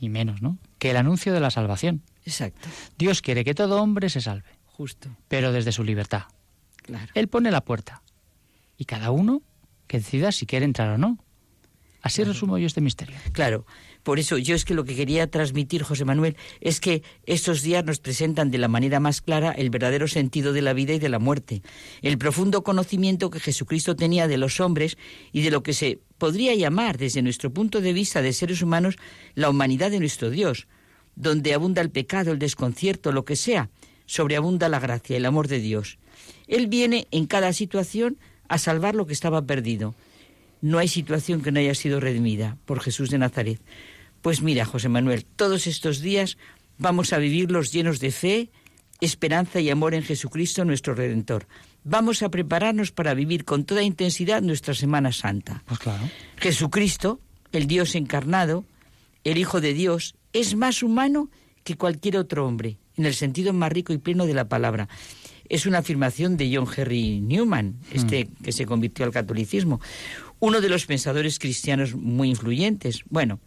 y 0.00 0.08
menos, 0.08 0.42
¿no? 0.42 0.58
Que 0.80 0.90
el 0.90 0.96
anuncio 0.96 1.32
de 1.32 1.38
la 1.38 1.52
salvación. 1.52 2.02
Exacto. 2.24 2.68
Dios 2.98 3.22
quiere 3.22 3.44
que 3.44 3.54
todo 3.54 3.80
hombre 3.80 4.10
se 4.10 4.20
salve. 4.20 4.59
Pero 5.28 5.52
desde 5.52 5.72
su 5.72 5.84
libertad. 5.84 6.24
Él 7.14 7.28
pone 7.28 7.50
la 7.50 7.64
puerta. 7.64 8.02
Y 8.76 8.84
cada 8.84 9.10
uno 9.10 9.42
que 9.86 9.98
decida 9.98 10.32
si 10.32 10.46
quiere 10.46 10.64
entrar 10.64 10.90
o 10.90 10.98
no. 10.98 11.18
Así 12.02 12.24
resumo 12.24 12.56
yo 12.56 12.66
este 12.66 12.80
misterio. 12.80 13.16
Claro, 13.32 13.66
por 14.02 14.18
eso 14.18 14.38
yo 14.38 14.54
es 14.54 14.64
que 14.64 14.72
lo 14.72 14.84
que 14.84 14.96
quería 14.96 15.30
transmitir, 15.30 15.82
José 15.82 16.06
Manuel, 16.06 16.36
es 16.60 16.80
que 16.80 17.02
estos 17.26 17.60
días 17.60 17.84
nos 17.84 17.98
presentan 17.98 18.50
de 18.50 18.56
la 18.56 18.68
manera 18.68 19.00
más 19.00 19.20
clara 19.20 19.52
el 19.52 19.68
verdadero 19.68 20.08
sentido 20.08 20.54
de 20.54 20.62
la 20.62 20.72
vida 20.72 20.94
y 20.94 20.98
de 20.98 21.10
la 21.10 21.18
muerte, 21.18 21.62
el 22.00 22.16
profundo 22.16 22.62
conocimiento 22.62 23.28
que 23.28 23.40
Jesucristo 23.40 23.96
tenía 23.96 24.28
de 24.28 24.38
los 24.38 24.60
hombres 24.60 24.96
y 25.32 25.42
de 25.42 25.50
lo 25.50 25.62
que 25.62 25.74
se 25.74 26.00
podría 26.16 26.54
llamar, 26.54 26.96
desde 26.96 27.20
nuestro 27.20 27.52
punto 27.52 27.82
de 27.82 27.92
vista 27.92 28.22
de 28.22 28.32
seres 28.32 28.62
humanos, 28.62 28.96
la 29.34 29.50
humanidad 29.50 29.90
de 29.90 30.00
nuestro 30.00 30.30
Dios, 30.30 30.68
donde 31.16 31.52
abunda 31.52 31.82
el 31.82 31.90
pecado, 31.90 32.32
el 32.32 32.38
desconcierto, 32.38 33.12
lo 33.12 33.26
que 33.26 33.36
sea, 33.36 33.68
sobreabunda 34.10 34.68
la 34.68 34.80
gracia, 34.80 35.16
el 35.16 35.24
amor 35.24 35.46
de 35.46 35.60
Dios. 35.60 35.98
Él 36.48 36.66
viene 36.66 37.06
en 37.12 37.26
cada 37.26 37.52
situación 37.52 38.18
a 38.48 38.58
salvar 38.58 38.96
lo 38.96 39.06
que 39.06 39.12
estaba 39.12 39.40
perdido. 39.42 39.94
No 40.60 40.78
hay 40.78 40.88
situación 40.88 41.42
que 41.42 41.52
no 41.52 41.60
haya 41.60 41.76
sido 41.76 42.00
redimida 42.00 42.56
por 42.66 42.80
Jesús 42.80 43.10
de 43.10 43.18
Nazaret. 43.18 43.60
Pues 44.20 44.42
mira, 44.42 44.64
José 44.64 44.88
Manuel, 44.88 45.24
todos 45.24 45.68
estos 45.68 46.00
días 46.00 46.38
vamos 46.76 47.12
a 47.12 47.18
vivirlos 47.18 47.70
llenos 47.70 48.00
de 48.00 48.10
fe, 48.10 48.50
esperanza 49.00 49.60
y 49.60 49.70
amor 49.70 49.94
en 49.94 50.02
Jesucristo 50.02 50.64
nuestro 50.64 50.96
Redentor. 50.96 51.46
Vamos 51.84 52.24
a 52.24 52.30
prepararnos 52.30 52.90
para 52.90 53.14
vivir 53.14 53.44
con 53.44 53.64
toda 53.64 53.84
intensidad 53.84 54.42
nuestra 54.42 54.74
Semana 54.74 55.12
Santa. 55.12 55.62
Pues 55.66 55.78
claro. 55.78 56.02
Jesucristo, 56.36 57.20
el 57.52 57.68
Dios 57.68 57.94
encarnado, 57.94 58.64
el 59.22 59.38
Hijo 59.38 59.60
de 59.60 59.72
Dios, 59.72 60.16
es 60.32 60.56
más 60.56 60.82
humano 60.82 61.30
que 61.62 61.76
cualquier 61.76 62.16
otro 62.16 62.44
hombre 62.44 62.78
en 62.96 63.06
el 63.06 63.14
sentido 63.14 63.52
más 63.52 63.72
rico 63.72 63.92
y 63.92 63.98
pleno 63.98 64.26
de 64.26 64.34
la 64.34 64.48
palabra. 64.48 64.88
Es 65.48 65.66
una 65.66 65.78
afirmación 65.78 66.36
de 66.36 66.54
John 66.54 66.68
Henry 66.74 67.20
Newman, 67.20 67.76
este 67.92 68.26
mm. 68.26 68.44
que 68.44 68.52
se 68.52 68.66
convirtió 68.66 69.04
al 69.04 69.12
catolicismo, 69.12 69.80
uno 70.38 70.60
de 70.60 70.68
los 70.68 70.86
pensadores 70.86 71.38
cristianos 71.38 71.94
muy 71.94 72.30
influyentes. 72.30 73.02
Bueno, 73.08 73.40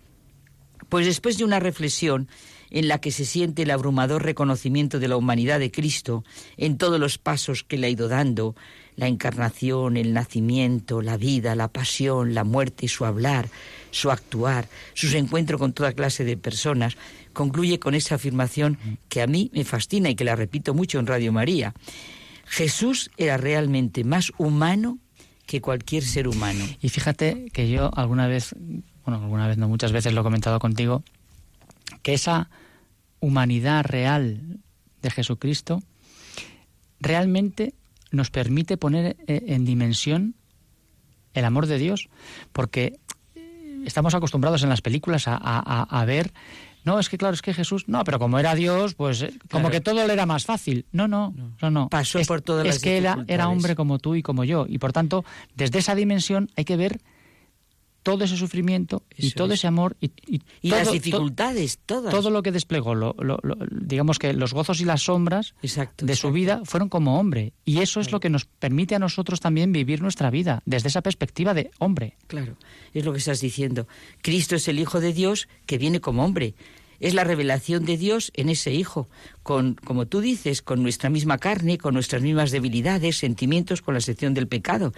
pues 0.90 1.06
después 1.06 1.38
de 1.38 1.46
una 1.46 1.60
reflexión 1.60 2.28
en 2.70 2.88
la 2.88 3.00
que 3.00 3.12
se 3.12 3.24
siente 3.24 3.62
el 3.62 3.72
abrumador 3.72 4.24
reconocimiento 4.24 5.00
de 5.00 5.08
la 5.08 5.16
humanidad 5.16 5.60
de 5.60 5.72
Cristo 5.72 6.24
en 6.58 6.78
todos 6.78 7.00
los 7.00 7.20
pasos 7.20 7.64
que 7.64 7.78
le 7.78 7.88
ha 7.88 7.90
ido 7.90 8.08
dando, 8.08 8.56
la 8.96 9.08
encarnación, 9.08 9.96
el 9.96 10.14
nacimiento, 10.14 11.02
la 11.02 11.18
vida, 11.18 11.56
la 11.56 11.68
pasión, 11.68 12.34
la 12.34 12.44
muerte, 12.44 12.88
su 12.88 13.06
hablar, 13.06 13.48
su 13.92 14.12
actuar, 14.12 14.68
sus 14.94 15.14
encuentros 15.14 15.60
con 15.60 15.74
toda 15.74 15.94
clase 15.94 16.26
de 16.26 16.36
personas, 16.36 16.98
concluye 17.34 17.80
con 17.80 17.96
esa 17.96 18.16
afirmación 18.16 18.78
que 19.10 19.22
a 19.22 19.28
mí 19.28 19.50
me 19.54 19.64
fascina 19.64 20.10
y 20.10 20.16
que 20.16 20.24
la 20.24 20.36
repito 20.36 20.74
mucho 20.74 21.00
en 21.00 21.08
Radio 21.08 21.34
María. 21.34 21.74
Jesús 22.46 23.12
era 23.18 23.38
realmente 23.38 24.04
más 24.04 24.32
humano 24.38 25.00
que 25.46 25.62
cualquier 25.62 26.04
ser 26.04 26.28
humano. 26.28 26.64
Y 26.82 26.90
fíjate 26.90 27.50
que 27.52 27.70
yo 27.70 27.92
alguna 27.96 28.28
vez, 28.28 28.56
bueno, 29.06 29.22
alguna 29.22 29.48
vez 29.48 29.58
no, 29.58 29.68
muchas 29.68 29.92
veces 29.92 30.14
lo 30.14 30.22
he 30.22 30.24
comentado 30.24 30.60
contigo, 30.60 31.04
que 32.02 32.14
esa 32.14 32.50
humanidad 33.20 33.84
real 33.84 34.60
de 35.02 35.12
Jesucristo 35.12 35.82
realmente 37.00 37.74
nos 38.12 38.30
permite 38.30 38.78
poner 38.78 39.18
eh, 39.28 39.44
en 39.48 39.66
dimensión 39.66 40.36
el 41.34 41.46
amor 41.46 41.66
de 41.66 41.78
Dios, 41.78 42.10
porque 42.52 43.00
estamos 43.86 44.14
acostumbrados 44.14 44.64
en 44.64 44.70
las 44.70 44.82
películas 44.82 45.28
a, 45.28 45.36
a 45.38 46.06
ver 46.06 46.32
no, 46.84 47.00
es 47.00 47.10
que 47.10 47.18
claro, 47.18 47.34
es 47.34 47.42
que 47.42 47.54
Jesús, 47.54 47.88
no, 47.88 48.04
pero 48.04 48.20
como 48.20 48.40
era 48.40 48.56
Dios, 48.56 48.94
pues 48.94 49.22
eh, 49.22 49.34
como 49.50 49.70
que 49.70 49.82
todo 49.82 50.06
le 50.06 50.14
era 50.14 50.26
más 50.26 50.46
fácil. 50.46 50.86
No, 50.92 51.08
no, 51.08 51.34
no, 51.62 51.72
no. 51.72 51.90
Pasó 51.90 52.20
por 52.28 52.42
todas 52.42 52.68
Es 52.68 52.80
que 52.80 52.98
era, 52.98 53.24
era 53.28 53.50
hombre 53.50 53.76
como 53.76 54.00
tú 54.00 54.16
y 54.16 54.22
como 54.22 54.44
yo. 54.44 54.66
Y 54.68 54.78
por 54.80 54.92
tanto, 54.94 55.24
desde 55.56 55.80
esa 55.80 55.96
dimensión 55.96 56.50
hay 56.56 56.66
que 56.66 56.76
ver 56.76 57.02
todo 58.04 58.26
ese 58.26 58.38
sufrimiento 58.38 59.04
y 59.18 59.32
todo 59.32 59.54
ese 59.54 59.66
amor 59.66 59.96
y, 60.00 60.12
y, 60.28 60.42
las 60.62 60.92
dificultades, 60.92 61.80
todas. 61.86 62.14
Todo 62.14 62.30
lo 62.30 62.44
que 62.44 62.52
desplegó, 62.52 62.94
lo, 62.94 63.16
digamos 63.72 64.20
que 64.20 64.34
los 64.34 64.54
gozos 64.54 64.82
y 64.82 64.86
las 64.86 65.04
sombras 65.04 65.56
de 65.98 66.16
su 66.16 66.32
vida 66.32 66.62
fueron 66.66 66.90
como 66.90 67.20
hombre. 67.20 67.54
Y 67.66 67.80
eso 67.80 68.02
es 68.02 68.12
lo 68.12 68.20
que 68.20 68.30
nos 68.30 68.46
permite 68.46 68.96
a 68.96 69.00
nosotros 69.00 69.40
también 69.40 69.72
vivir 69.72 70.02
nuestra 70.02 70.30
vida 70.30 70.62
desde 70.66 70.90
esa 70.90 71.02
perspectiva 71.02 71.54
de 71.54 71.72
hombre. 71.80 72.18
Claro, 72.28 72.58
es 72.94 73.06
lo 73.06 73.14
que 73.14 73.20
estás 73.20 73.40
diciendo. 73.40 73.88
Cristo 74.22 74.56
es 74.56 74.68
el 74.68 74.80
Hijo 74.80 75.00
de 75.00 75.14
Dios 75.14 75.48
que 75.66 75.78
viene 75.78 76.02
como 76.02 76.24
hombre. 76.24 76.54
Es 77.00 77.14
la 77.14 77.24
revelación 77.24 77.86
de 77.86 77.98
Dios 77.98 78.32
en 78.36 78.50
ese 78.50 78.72
Hijo, 78.72 79.10
con, 79.42 79.76
como 79.76 80.06
tú 80.06 80.22
dices, 80.22 80.62
con 80.62 80.84
nuestra 80.84 81.10
misma 81.10 81.38
carne, 81.38 81.78
con 81.78 81.94
nuestras 81.94 82.22
mismas 82.22 82.52
debilidades, 82.52 83.18
sentimientos, 83.18 83.82
con 83.82 83.94
la 83.94 84.02
sección 84.02 84.34
del 84.34 84.48
pecado 84.48 84.94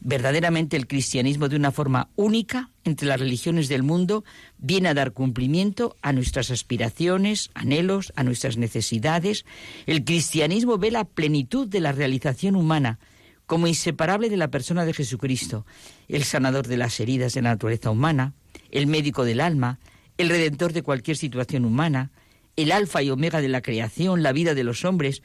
verdaderamente 0.00 0.76
el 0.76 0.86
cristianismo 0.86 1.48
de 1.48 1.56
una 1.56 1.70
forma 1.70 2.08
única 2.16 2.70
entre 2.84 3.06
las 3.06 3.20
religiones 3.20 3.68
del 3.68 3.82
mundo 3.82 4.24
viene 4.58 4.88
a 4.88 4.94
dar 4.94 5.12
cumplimiento 5.12 5.96
a 6.02 6.12
nuestras 6.12 6.50
aspiraciones, 6.50 7.50
anhelos, 7.54 8.12
a 8.16 8.24
nuestras 8.24 8.56
necesidades. 8.56 9.44
El 9.86 10.04
cristianismo 10.04 10.78
ve 10.78 10.90
la 10.90 11.04
plenitud 11.04 11.68
de 11.68 11.80
la 11.80 11.92
realización 11.92 12.56
humana 12.56 12.98
como 13.46 13.66
inseparable 13.66 14.30
de 14.30 14.36
la 14.36 14.48
persona 14.48 14.84
de 14.84 14.94
Jesucristo, 14.94 15.66
el 16.08 16.24
sanador 16.24 16.68
de 16.68 16.76
las 16.76 16.98
heridas 17.00 17.34
de 17.34 17.42
la 17.42 17.50
naturaleza 17.50 17.90
humana, 17.90 18.32
el 18.70 18.86
médico 18.86 19.24
del 19.24 19.40
alma, 19.40 19.80
el 20.18 20.28
redentor 20.28 20.72
de 20.72 20.82
cualquier 20.82 21.16
situación 21.16 21.64
humana, 21.64 22.12
el 22.56 22.72
alfa 22.72 23.02
y 23.02 23.10
omega 23.10 23.40
de 23.40 23.48
la 23.48 23.60
creación, 23.60 24.22
la 24.22 24.32
vida 24.32 24.54
de 24.54 24.64
los 24.64 24.84
hombres. 24.84 25.22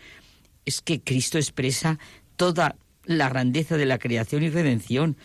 Es 0.65 0.81
que 0.81 1.01
Cristo 1.01 1.37
expresa 1.37 1.99
toda 2.35 2.77
la 3.05 3.29
grandeza 3.29 3.77
de 3.77 3.85
la 3.85 3.99
creación 3.99 4.43
y 4.43 4.49
redención. 4.49 5.17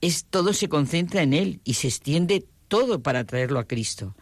Es 0.00 0.24
todo 0.24 0.52
se 0.52 0.68
concentra 0.68 1.22
en 1.22 1.32
él 1.32 1.60
y 1.64 1.74
se 1.74 1.88
extiende 1.88 2.46
todo 2.68 3.02
para 3.02 3.24
traerlo 3.24 3.58
a 3.58 3.64
Cristo. 3.66 4.14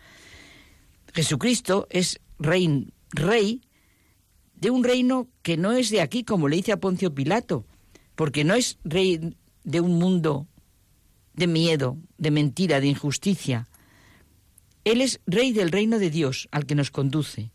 Jesucristo 1.12 1.86
es 1.90 2.20
rey, 2.38 2.92
rey 3.10 3.60
de 4.54 4.70
un 4.70 4.84
reino 4.84 5.28
que 5.42 5.56
no 5.56 5.72
es 5.72 5.90
de 5.90 6.00
aquí, 6.00 6.24
como 6.24 6.48
le 6.48 6.56
dice 6.56 6.72
a 6.72 6.80
Poncio 6.80 7.14
Pilato, 7.14 7.66
porque 8.14 8.44
no 8.44 8.54
es 8.54 8.78
rey 8.84 9.36
de 9.64 9.80
un 9.80 9.98
mundo 9.98 10.46
de 11.34 11.46
miedo, 11.46 11.98
de 12.18 12.30
mentira, 12.30 12.80
de 12.80 12.86
injusticia. 12.86 13.68
Él 14.84 15.00
es 15.00 15.20
rey 15.26 15.52
del 15.52 15.70
reino 15.70 15.98
de 15.98 16.10
Dios 16.10 16.48
al 16.50 16.66
que 16.66 16.74
nos 16.74 16.90
conduce. 16.90 17.50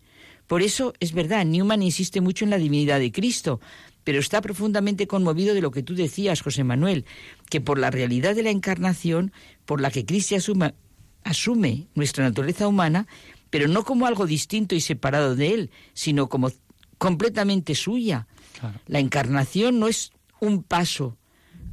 Por 0.47 0.61
eso 0.61 0.93
es 0.99 1.13
verdad, 1.13 1.45
Newman 1.45 1.83
insiste 1.83 2.21
mucho 2.21 2.43
en 2.43 2.49
la 2.49 2.57
divinidad 2.57 2.99
de 2.99 3.11
Cristo, 3.11 3.59
pero 4.03 4.19
está 4.19 4.41
profundamente 4.41 5.07
conmovido 5.07 5.53
de 5.53 5.61
lo 5.61 5.71
que 5.71 5.83
tú 5.83 5.95
decías, 5.95 6.41
José 6.41 6.63
Manuel, 6.63 7.05
que 7.49 7.61
por 7.61 7.79
la 7.79 7.91
realidad 7.91 8.35
de 8.35 8.43
la 8.43 8.49
encarnación, 8.49 9.31
por 9.65 9.81
la 9.81 9.91
que 9.91 10.05
Cristo 10.05 10.35
asume 11.23 11.87
nuestra 11.95 12.23
naturaleza 12.23 12.67
humana, 12.67 13.07
pero 13.49 13.67
no 13.67 13.83
como 13.83 14.05
algo 14.05 14.25
distinto 14.25 14.75
y 14.75 14.81
separado 14.81 15.35
de 15.35 15.53
él, 15.53 15.71
sino 15.93 16.29
como 16.29 16.51
completamente 16.97 17.75
suya. 17.75 18.27
La 18.87 18.99
encarnación 18.99 19.79
no 19.79 19.87
es 19.87 20.11
un 20.39 20.63
paso 20.63 21.17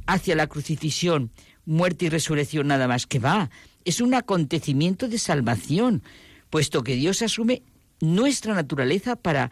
hacia 0.05 0.35
la 0.35 0.47
crucifixión, 0.47 1.31
muerte 1.65 2.05
y 2.05 2.09
resurrección 2.09 2.67
nada 2.67 2.87
más 2.87 3.05
que 3.05 3.19
va, 3.19 3.49
es 3.83 4.01
un 4.01 4.13
acontecimiento 4.13 5.07
de 5.07 5.17
salvación, 5.17 6.03
puesto 6.49 6.83
que 6.83 6.95
Dios 6.95 7.21
asume 7.21 7.63
nuestra 7.99 8.53
naturaleza 8.53 9.15
para 9.15 9.51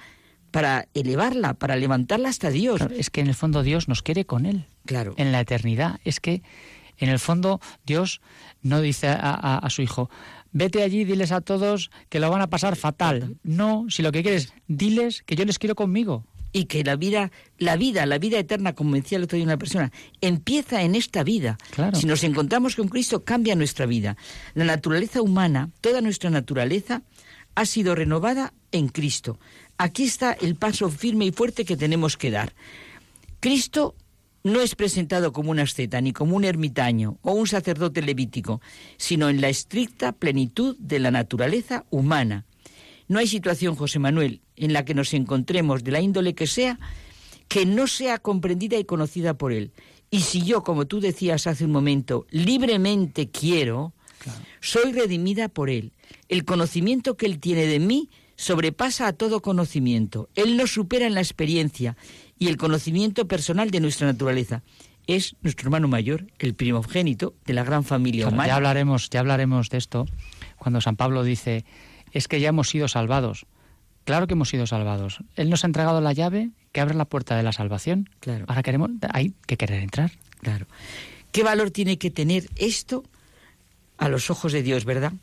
para 0.56 0.88
elevarla, 0.94 1.54
para 1.54 1.76
levantarla 1.76 2.30
hasta 2.30 2.50
Dios. 2.50 2.80
es 2.98 3.10
que 3.10 3.20
en 3.20 3.28
el 3.28 3.36
fondo 3.36 3.62
Dios 3.62 3.90
nos 3.90 4.02
quiere 4.02 4.26
con 4.26 4.46
Él. 4.46 4.64
Claro. 4.86 5.14
En 5.18 5.34
la 5.34 5.42
eternidad. 5.42 6.00
Es 6.06 6.22
que 6.22 6.44
en 6.98 7.10
el 7.10 7.20
fondo 7.20 7.60
Dios 7.86 8.22
no 8.62 8.80
dice 8.80 9.10
a, 9.10 9.68
su 9.70 9.82
hijo, 9.82 10.10
vete 10.54 10.82
allí, 10.82 11.04
diles 11.04 11.34
a 11.34 11.42
todos 11.42 11.92
que 12.08 12.22
lo 12.22 12.30
van 12.30 12.42
a 12.42 12.48
pasar 12.48 12.78
fatal. 12.78 13.36
No, 13.44 13.88
si 13.90 14.02
lo 14.02 14.14
que 14.14 14.24
quieres, 14.24 14.54
diles 14.70 15.24
que 15.26 15.36
yo 15.36 15.44
les 15.44 15.60
quiero 15.60 15.76
conmigo. 15.76 16.24
Y 16.54 16.68
que 16.68 16.86
la 16.86 16.96
vida, 16.96 17.34
la 17.58 17.76
vida, 17.76 18.06
la 18.06 18.18
vida 18.18 18.40
eterna, 18.40 18.72
como 18.72 18.96
decía 18.96 19.18
el 19.18 19.26
otro 19.26 19.36
día 19.36 19.44
una 19.44 19.58
persona, 19.58 19.92
empieza 20.22 20.84
en 20.84 20.96
esta 20.96 21.26
vida. 21.26 21.58
Claro. 21.72 21.98
Si 21.98 22.08
nos 22.08 22.24
encontramos 22.24 22.78
con 22.78 22.88
Cristo, 22.88 23.26
cambia 23.26 23.56
nuestra 23.56 23.86
vida. 23.88 24.16
La 24.54 24.64
naturaleza 24.64 25.22
humana, 25.22 25.72
toda 25.82 26.00
nuestra 26.00 26.30
naturaleza, 26.30 27.02
ha 27.56 27.66
sido 27.66 27.94
renovada 27.94 28.54
en 28.72 28.90
Cristo. 28.90 29.40
Aquí 29.78 30.04
está 30.04 30.34
el 30.34 30.56
paso 30.56 30.90
firme 30.90 31.26
y 31.26 31.32
fuerte 31.32 31.66
que 31.66 31.78
tenemos 31.78 32.18
que 32.18 32.32
dar. 32.32 32.54
Cristo 33.40 33.96
no 34.44 34.62
es 34.62 34.76
presentado 34.76 35.34
como 35.34 35.52
un 35.52 35.60
asceta, 35.60 36.00
ni 36.02 36.14
como 36.14 36.36
un 36.36 36.46
ermitaño 36.46 37.18
o 37.24 37.34
un 37.34 37.48
sacerdote 37.48 38.02
levítico, 38.02 38.62
sino 38.98 39.28
en 39.28 39.42
la 39.42 39.50
estricta 39.50 40.12
plenitud 40.12 40.78
de 40.80 41.00
la 41.00 41.12
naturaleza 41.12 41.84
humana. 41.90 42.46
No 43.08 43.20
hay 43.20 43.28
situación, 43.28 43.76
José 43.76 44.00
Manuel, 44.00 44.42
en 44.56 44.72
la 44.72 44.86
que 44.86 44.94
nos 44.94 45.14
encontremos, 45.14 45.84
de 45.84 45.92
la 45.92 46.00
índole 46.00 46.36
que 46.36 46.48
sea, 46.48 46.80
que 47.48 47.66
no 47.66 47.88
sea 47.88 48.20
comprendida 48.20 48.78
y 48.78 48.86
conocida 48.86 49.34
por 49.34 49.52
Él. 49.52 49.72
Y 50.12 50.22
si 50.22 50.44
yo, 50.44 50.64
como 50.64 50.86
tú 50.86 51.00
decías 51.00 51.48
hace 51.48 51.66
un 51.66 51.72
momento, 51.72 52.26
libremente 52.30 53.30
quiero, 53.30 53.94
soy 54.62 54.94
redimida 54.94 55.50
por 55.50 55.70
Él. 55.70 55.92
El 56.30 56.46
conocimiento 56.46 57.18
que 57.18 57.26
Él 57.26 57.40
tiene 57.40 57.66
de 57.66 57.80
mí 57.80 58.10
sobrepasa 58.36 59.08
a 59.08 59.14
todo 59.14 59.42
conocimiento. 59.42 60.30
Él 60.36 60.58
nos 60.58 60.74
supera 60.74 61.08
en 61.08 61.14
la 61.14 61.22
experiencia 61.22 61.96
y 62.38 62.48
el 62.48 62.58
conocimiento 62.58 63.28
personal 63.28 63.72
de 63.72 63.80
nuestra 63.80 64.08
naturaleza. 64.08 64.64
Es 65.08 65.36
nuestro 65.42 65.68
hermano 65.68 65.88
mayor, 65.88 66.28
el 66.40 66.56
primogénito 66.56 67.36
de 67.46 67.54
la 67.54 67.64
gran 67.64 67.84
familia 67.84 68.28
humana. 68.28 68.48
Ya 68.48 68.56
hablaremos, 68.56 69.10
ya 69.10 69.20
hablaremos 69.20 69.70
de 69.70 69.78
esto 69.78 70.06
cuando 70.58 70.82
San 70.82 70.96
Pablo 70.96 71.24
dice, 71.24 71.64
es 72.12 72.28
que 72.28 72.40
ya 72.40 72.50
hemos 72.50 72.70
sido 72.70 72.88
salvados. 72.88 73.46
Claro 74.04 74.28
que 74.28 74.34
hemos 74.34 74.50
sido 74.50 74.68
salvados. 74.68 75.20
Él 75.36 75.50
nos 75.50 75.64
ha 75.64 75.68
entregado 75.68 76.02
la 76.02 76.14
llave 76.14 76.52
que 76.72 76.82
abre 76.82 76.96
la 76.96 77.06
puerta 77.06 77.36
de 77.36 77.44
la 77.44 77.52
salvación. 77.52 78.10
Claro. 78.20 78.46
Ahora 78.48 78.64
queremos, 78.64 78.92
hay 79.12 79.34
que 79.48 79.58
querer 79.58 79.82
entrar. 79.82 80.12
Claro. 80.42 80.68
¿Qué 81.32 81.44
valor 81.44 81.72
tiene 81.72 81.98
que 81.98 82.12
tener 82.12 82.50
esto 82.56 83.04
a 83.98 84.10
los 84.10 84.30
ojos 84.30 84.54
de 84.54 84.64
Dios, 84.64 84.86
verdad? 84.86 85.14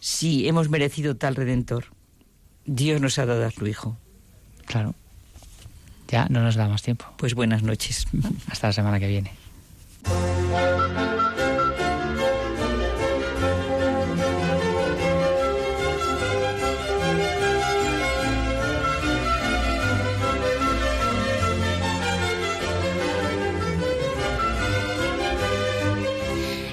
Si 0.00 0.48
hemos 0.48 0.68
merecido 0.68 1.16
tal 1.16 1.36
redentor. 1.36 1.86
Dios 2.64 3.00
nos 3.00 3.18
ha 3.18 3.26
dado 3.26 3.44
a 3.44 3.50
su 3.50 3.66
Hijo. 3.66 3.96
Claro. 4.66 4.94
Ya 6.08 6.26
no 6.28 6.42
nos 6.42 6.56
da 6.56 6.68
más 6.68 6.82
tiempo. 6.82 7.06
Pues 7.16 7.34
buenas 7.34 7.62
noches. 7.62 8.06
Hasta 8.50 8.68
la 8.68 8.72
semana 8.72 9.00
que 9.00 9.08
viene. 9.08 9.32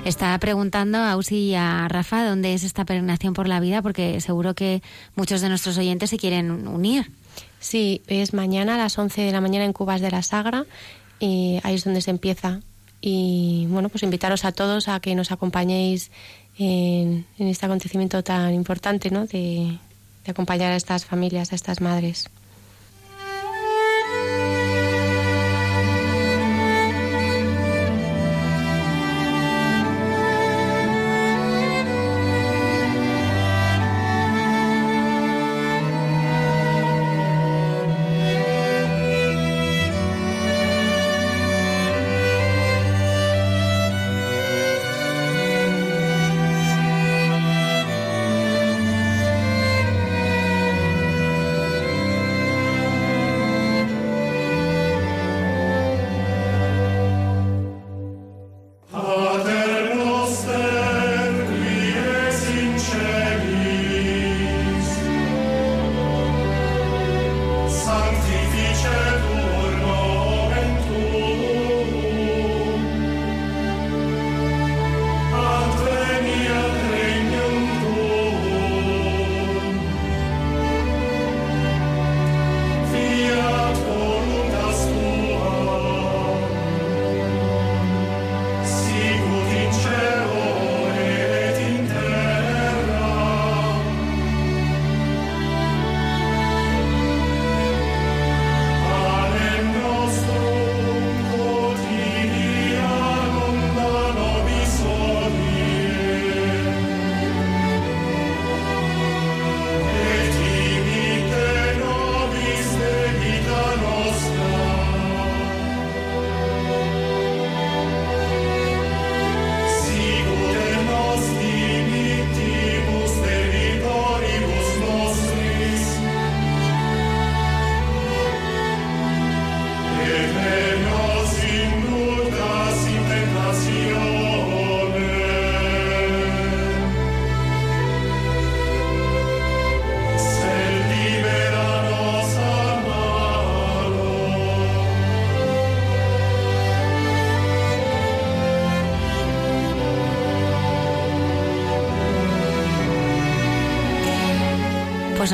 Está 0.10 0.36
preguntando 0.40 0.98
a 0.98 1.16
Usi 1.18 1.36
y 1.36 1.54
a 1.54 1.88
Rafa 1.88 2.28
dónde 2.28 2.56
es 2.56 2.64
esta 2.64 2.84
peregrinación 2.84 3.36
por 3.36 3.48
la 3.48 3.60
vida, 3.60 3.84
porque 3.84 4.20
seguro 4.22 4.56
que 4.56 4.82
muchos 5.16 5.40
de 5.40 5.50
nuestros 5.50 5.78
oyentes 5.78 6.10
se 6.10 6.18
quieren 6.18 6.68
unir. 6.68 7.12
Sí, 7.60 8.02
es 8.08 8.34
mañana 8.34 8.74
a 8.74 8.78
las 8.80 8.98
11 8.98 9.22
de 9.22 9.32
la 9.32 9.40
mañana 9.40 9.66
en 9.66 9.72
Cubas 9.72 10.02
de 10.02 10.10
la 10.10 10.24
Sagra 10.24 10.66
y 11.20 11.60
ahí 11.62 11.76
es 11.76 11.84
donde 11.84 12.02
se 12.02 12.10
empieza. 12.10 12.62
Y 13.02 13.68
bueno, 13.70 13.90
pues 13.90 14.02
invitaros 14.02 14.46
a 14.46 14.52
todos 14.52 14.88
a 14.88 15.00
que 15.00 15.14
nos 15.14 15.32
acompañéis 15.32 16.10
en, 16.58 17.28
este 17.38 17.68
acontecimiento 17.68 18.24
tan 18.24 18.52
importante, 18.56 19.12
¿no? 19.12 19.28
de 19.28 19.78
acompañar 20.28 20.72
a 20.72 20.76
estas 20.76 21.06
familias, 21.06 21.52
a 21.52 21.56
estas 21.56 21.82
madres. 21.82 22.32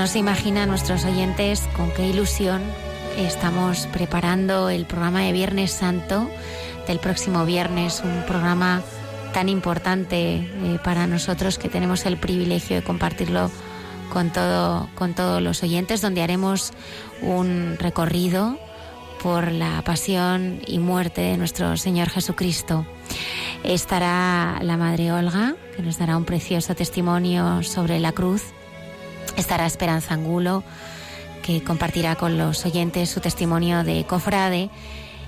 No 0.05 0.11
se 0.11 0.19
imagina 0.19 0.67
nuestros 0.67 1.03
oyentes 1.03 1.67
con 1.75 1.91
qué 1.91 2.05
ilusión 2.05 2.61
estamos 3.17 3.87
preparando 3.87 4.69
el 4.69 4.85
programa 4.85 5.21
de 5.21 5.31
Viernes 5.31 5.71
Santo 5.71 6.29
del 6.87 6.99
próximo 6.99 7.43
viernes, 7.43 8.03
un 8.05 8.23
programa 8.27 8.83
tan 9.33 9.49
importante 9.49 10.35
eh, 10.35 10.79
para 10.83 11.07
nosotros 11.07 11.57
que 11.57 11.69
tenemos 11.69 12.05
el 12.05 12.17
privilegio 12.17 12.75
de 12.75 12.83
compartirlo 12.83 13.49
con, 14.13 14.31
todo, 14.31 14.87
con 14.93 15.15
todos 15.15 15.41
los 15.41 15.63
oyentes, 15.63 16.01
donde 16.01 16.21
haremos 16.21 16.71
un 17.23 17.75
recorrido 17.79 18.59
por 19.23 19.51
la 19.51 19.81
pasión 19.81 20.59
y 20.67 20.77
muerte 20.77 21.21
de 21.21 21.37
nuestro 21.37 21.77
Señor 21.77 22.11
Jesucristo. 22.11 22.85
Estará 23.63 24.59
la 24.61 24.77
Madre 24.77 25.11
Olga, 25.11 25.55
que 25.75 25.81
nos 25.81 25.97
dará 25.97 26.15
un 26.15 26.25
precioso 26.25 26.75
testimonio 26.75 27.63
sobre 27.63 27.99
la 27.99 28.11
cruz. 28.11 28.54
Estará 29.37 29.65
Esperanza 29.65 30.13
Angulo, 30.13 30.63
que 31.43 31.63
compartirá 31.63 32.15
con 32.15 32.37
los 32.37 32.65
oyentes 32.65 33.09
su 33.09 33.19
testimonio 33.19 33.83
de 33.83 34.05
cofrade. 34.05 34.69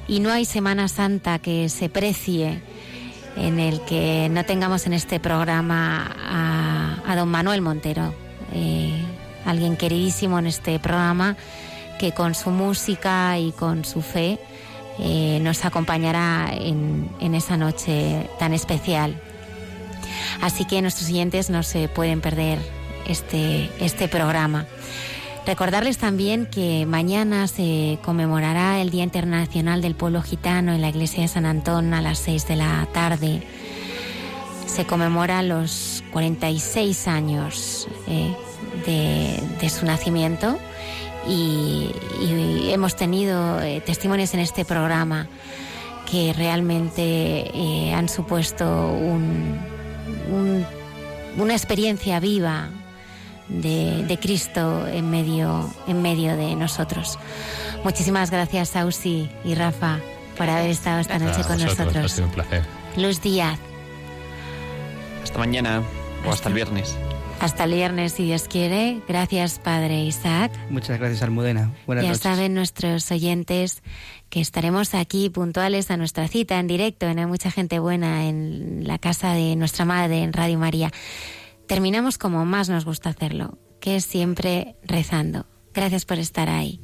Y 0.07 0.19
no 0.19 0.31
hay 0.31 0.45
Semana 0.45 0.87
Santa 0.87 1.39
que 1.39 1.69
se 1.69 1.89
precie 1.89 2.61
en 3.35 3.59
el 3.59 3.81
que 3.81 4.29
no 4.31 4.43
tengamos 4.45 4.87
en 4.87 4.93
este 4.93 5.19
programa 5.19 6.15
a, 7.05 7.15
don 7.15 7.29
Manuel 7.29 7.61
Montero, 7.61 8.13
eh, 8.53 9.03
alguien 9.45 9.77
queridísimo 9.77 10.39
en 10.39 10.47
este 10.47 10.79
programa 10.79 11.35
que 11.99 12.13
con 12.13 12.35
su 12.35 12.49
música 12.49 13.37
y 13.37 13.51
con 13.51 13.85
su 13.85 14.01
fe 14.01 14.39
eh, 14.99 15.39
nos 15.41 15.65
acompañará 15.65 16.49
en, 16.51 17.09
en, 17.19 17.35
esa 17.35 17.57
noche 17.57 18.29
tan 18.39 18.53
especial. 18.53 19.19
Así 20.41 20.65
que 20.65 20.81
nuestros 20.81 21.07
siguientes 21.07 21.49
no 21.49 21.63
se 21.63 21.87
pueden 21.87 22.21
perder 22.21 22.76
este, 23.07 23.69
este 23.79 24.07
programa. 24.07 24.65
Recordarles 25.47 25.97
también 25.97 26.45
que 26.45 26.85
mañana 26.85 27.47
se 27.47 27.99
conmemorará 28.03 28.81
el 28.81 28.89
Día 28.89 29.05
Internacional 29.05 29.81
del 29.81 29.95
Pueblo 29.95 30.21
Gitano 30.21 30.73
en 30.73 30.81
la 30.81 30.89
Iglesia 30.89 31.21
de 31.21 31.29
San 31.29 31.45
Antón 31.45 31.93
a 31.93 32.01
las 32.01 32.19
6 32.19 32.49
de 32.49 32.57
la 32.57 32.85
tarde. 32.91 33.47
Se 34.65 34.85
conmemora 34.85 35.41
los 35.43 36.03
46 36.11 37.07
años 37.07 37.87
eh, 38.09 38.35
de, 39.61 39.69
su 39.69 39.85
nacimiento 39.85 40.59
y, 41.29 41.91
hemos 42.69 42.97
tenido 42.97 43.61
eh, 43.61 43.79
testimonios 43.79 44.33
en 44.33 44.41
este 44.41 44.65
programa 44.65 45.29
que 46.11 46.33
realmente 46.33 47.51
eh, 47.53 47.93
han 47.93 48.09
supuesto 48.09 48.91
una 51.37 51.53
experiencia 51.53 52.19
viva 52.19 52.69
de, 53.49 54.17
Cristo 54.21 54.87
en 54.87 55.09
medio, 55.09 55.69
en 55.87 56.01
medio 56.01 56.35
de 56.35 56.55
nosotros. 56.55 57.17
Muchísimas 57.83 58.31
gracias, 58.31 58.75
Ausi 58.75 59.29
y 59.43 59.55
Rafa, 59.55 59.99
por 60.37 60.49
haber 60.49 60.69
estado 60.69 60.99
esta 60.99 61.19
noche 61.19 61.41
con 61.43 61.59
nosotros. 61.59 62.05
Ha 62.05 62.09
sido 62.09 62.27
un 62.27 62.33
placer. 62.33 62.63
Luz 62.95 63.21
Díaz. 63.21 63.59
Hasta 65.23 65.39
mañana 65.39 65.83
o 66.25 66.31
hasta 66.31 66.49
el 66.49 66.55
viernes. 66.55 66.97
Hasta 67.39 67.65
el 67.65 67.73
viernes, 67.73 68.13
si 68.13 68.25
Dios 68.25 68.47
quiere. 68.47 68.99
Gracias, 69.07 69.59
Padre 69.59 70.01
Isaac. 70.01 70.51
Muchas 70.71 70.97
gracias, 70.97 71.21
Almudena. 71.21 71.71
Buenas 71.85 72.03
ya 72.03 72.09
noches. 72.09 72.23
saben 72.23 72.55
nuestros 72.55 73.11
oyentes 73.11 73.83
que 74.29 74.41
estaremos 74.41 74.95
aquí 74.95 75.29
puntuales 75.29 75.91
a 75.91 75.97
nuestra 75.97 76.27
cita 76.27 76.59
en 76.59 76.67
directo 76.67 77.05
en 77.05 77.19
Hay 77.19 77.27
Mucha 77.27 77.51
Gente 77.51 77.77
Buena 77.77 78.27
en 78.27 78.87
la 78.87 78.97
casa 78.97 79.33
de 79.33 79.55
nuestra 79.55 79.85
madre 79.85 80.23
en 80.23 80.33
Radio 80.33 80.57
María. 80.57 80.91
Terminamos 81.67 82.17
como 82.17 82.45
más 82.45 82.69
nos 82.69 82.85
gusta 82.85 83.09
hacerlo, 83.09 83.57
que 83.81 83.97
es 83.97 84.05
siempre 84.05 84.77
rezando. 84.83 85.45
Gracias 85.73 86.05
por 86.05 86.17
estar 86.17 86.49
ahí. 86.49 86.79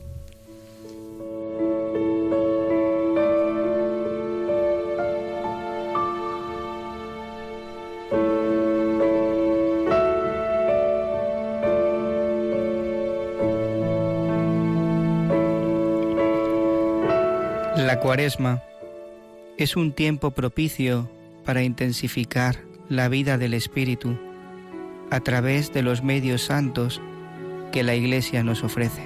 La 17.77 17.99
cuaresma 18.01 18.61
es 19.57 19.77
un 19.77 19.93
tiempo 19.93 20.31
propicio 20.31 21.09
para 21.45 21.63
intensificar 21.63 22.57
la 22.89 23.07
vida 23.07 23.37
del 23.37 23.53
Espíritu 23.53 24.19
a 25.13 25.19
través 25.19 25.71
de 25.71 25.83
los 25.83 26.01
medios 26.01 26.41
santos 26.41 26.99
que 27.71 27.83
la 27.83 27.93
Iglesia 27.93 28.43
nos 28.43 28.63
ofrece. 28.63 29.03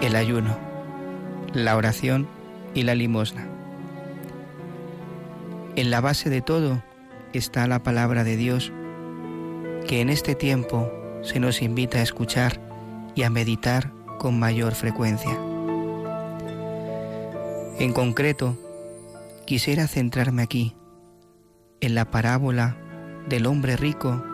El 0.00 0.14
ayuno, 0.14 0.56
la 1.52 1.76
oración 1.76 2.28
y 2.74 2.84
la 2.84 2.94
limosna. 2.94 3.48
En 5.74 5.90
la 5.90 6.00
base 6.00 6.30
de 6.30 6.42
todo 6.42 6.80
está 7.32 7.66
la 7.66 7.82
palabra 7.82 8.22
de 8.22 8.36
Dios, 8.36 8.70
que 9.88 10.00
en 10.00 10.10
este 10.10 10.36
tiempo 10.36 10.92
se 11.24 11.40
nos 11.40 11.60
invita 11.60 11.98
a 11.98 12.02
escuchar 12.02 12.60
y 13.16 13.24
a 13.24 13.30
meditar 13.30 13.90
con 14.20 14.38
mayor 14.38 14.76
frecuencia. 14.76 15.36
En 17.80 17.92
concreto, 17.92 18.56
quisiera 19.44 19.88
centrarme 19.88 20.44
aquí, 20.44 20.76
en 21.80 21.96
la 21.96 22.12
parábola 22.12 22.76
del 23.26 23.46
hombre 23.46 23.76
rico 23.76 24.24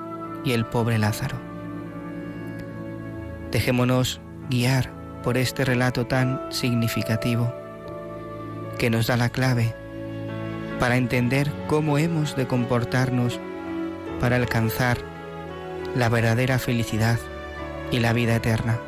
y 0.45 0.53
el 0.53 0.67
pobre 0.67 0.99
Lázaro. 0.99 1.37
Dejémonos 3.51 4.21
guiar 4.49 4.91
por 5.23 5.37
este 5.37 5.65
relato 5.65 6.07
tan 6.07 6.41
significativo 6.51 7.53
que 8.79 8.91
nos 8.91 9.07
da 9.07 9.17
la 9.17 9.29
clave 9.29 9.75
para 10.79 10.97
entender 10.97 11.53
cómo 11.67 11.99
hemos 11.99 12.37
de 12.37 12.47
comportarnos 12.47 13.39
para 14.19 14.37
alcanzar 14.37 14.99
la 15.95 16.09
verdadera 16.09 16.59
felicidad 16.59 17.19
y 17.91 18.01
la 18.01 18.13
vida 18.13 18.37
eterna, 18.37 18.79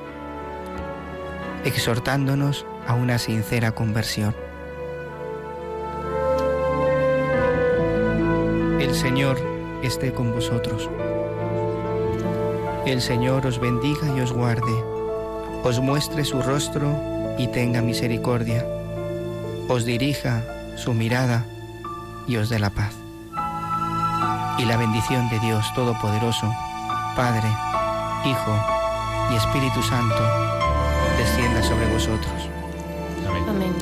exhortándonos 1.65 2.65
a 2.87 2.95
una 2.95 3.19
sincera 3.19 3.73
conversión. 3.73 4.35
El 8.81 8.95
Señor 8.95 9.52
esté 9.83 10.13
con 10.13 10.33
vosotros. 10.33 10.89
El 12.87 13.01
Señor 13.01 13.47
os 13.47 13.61
bendiga 13.61 14.09
y 14.17 14.21
os 14.21 14.33
guarde, 14.33 14.73
os 15.63 15.81
muestre 15.81 16.25
su 16.25 16.43
rostro 16.43 16.97
y 17.39 17.47
tenga 17.49 17.81
misericordia, 17.83 18.67
os 19.69 19.85
dirija 19.85 20.45
su 20.77 20.93
mirada 20.95 21.45
y 22.27 22.37
os 22.37 22.49
dé 22.49 22.59
la 22.59 22.71
paz. 22.71 22.95
Y 24.59 24.65
la 24.65 24.77
bendición 24.77 25.29
de 25.31 25.39
Dios 25.41 25.65
Todopoderoso, 25.75 26.53
Padre, 27.17 27.49
Hijo 28.25 28.57
y 29.33 29.37
Espíritu 29.37 29.83
Santo, 29.83 30.23
descienda 31.19 31.63
sobre 31.63 31.87
vosotros. 31.93 32.49
Amén. 33.49 33.82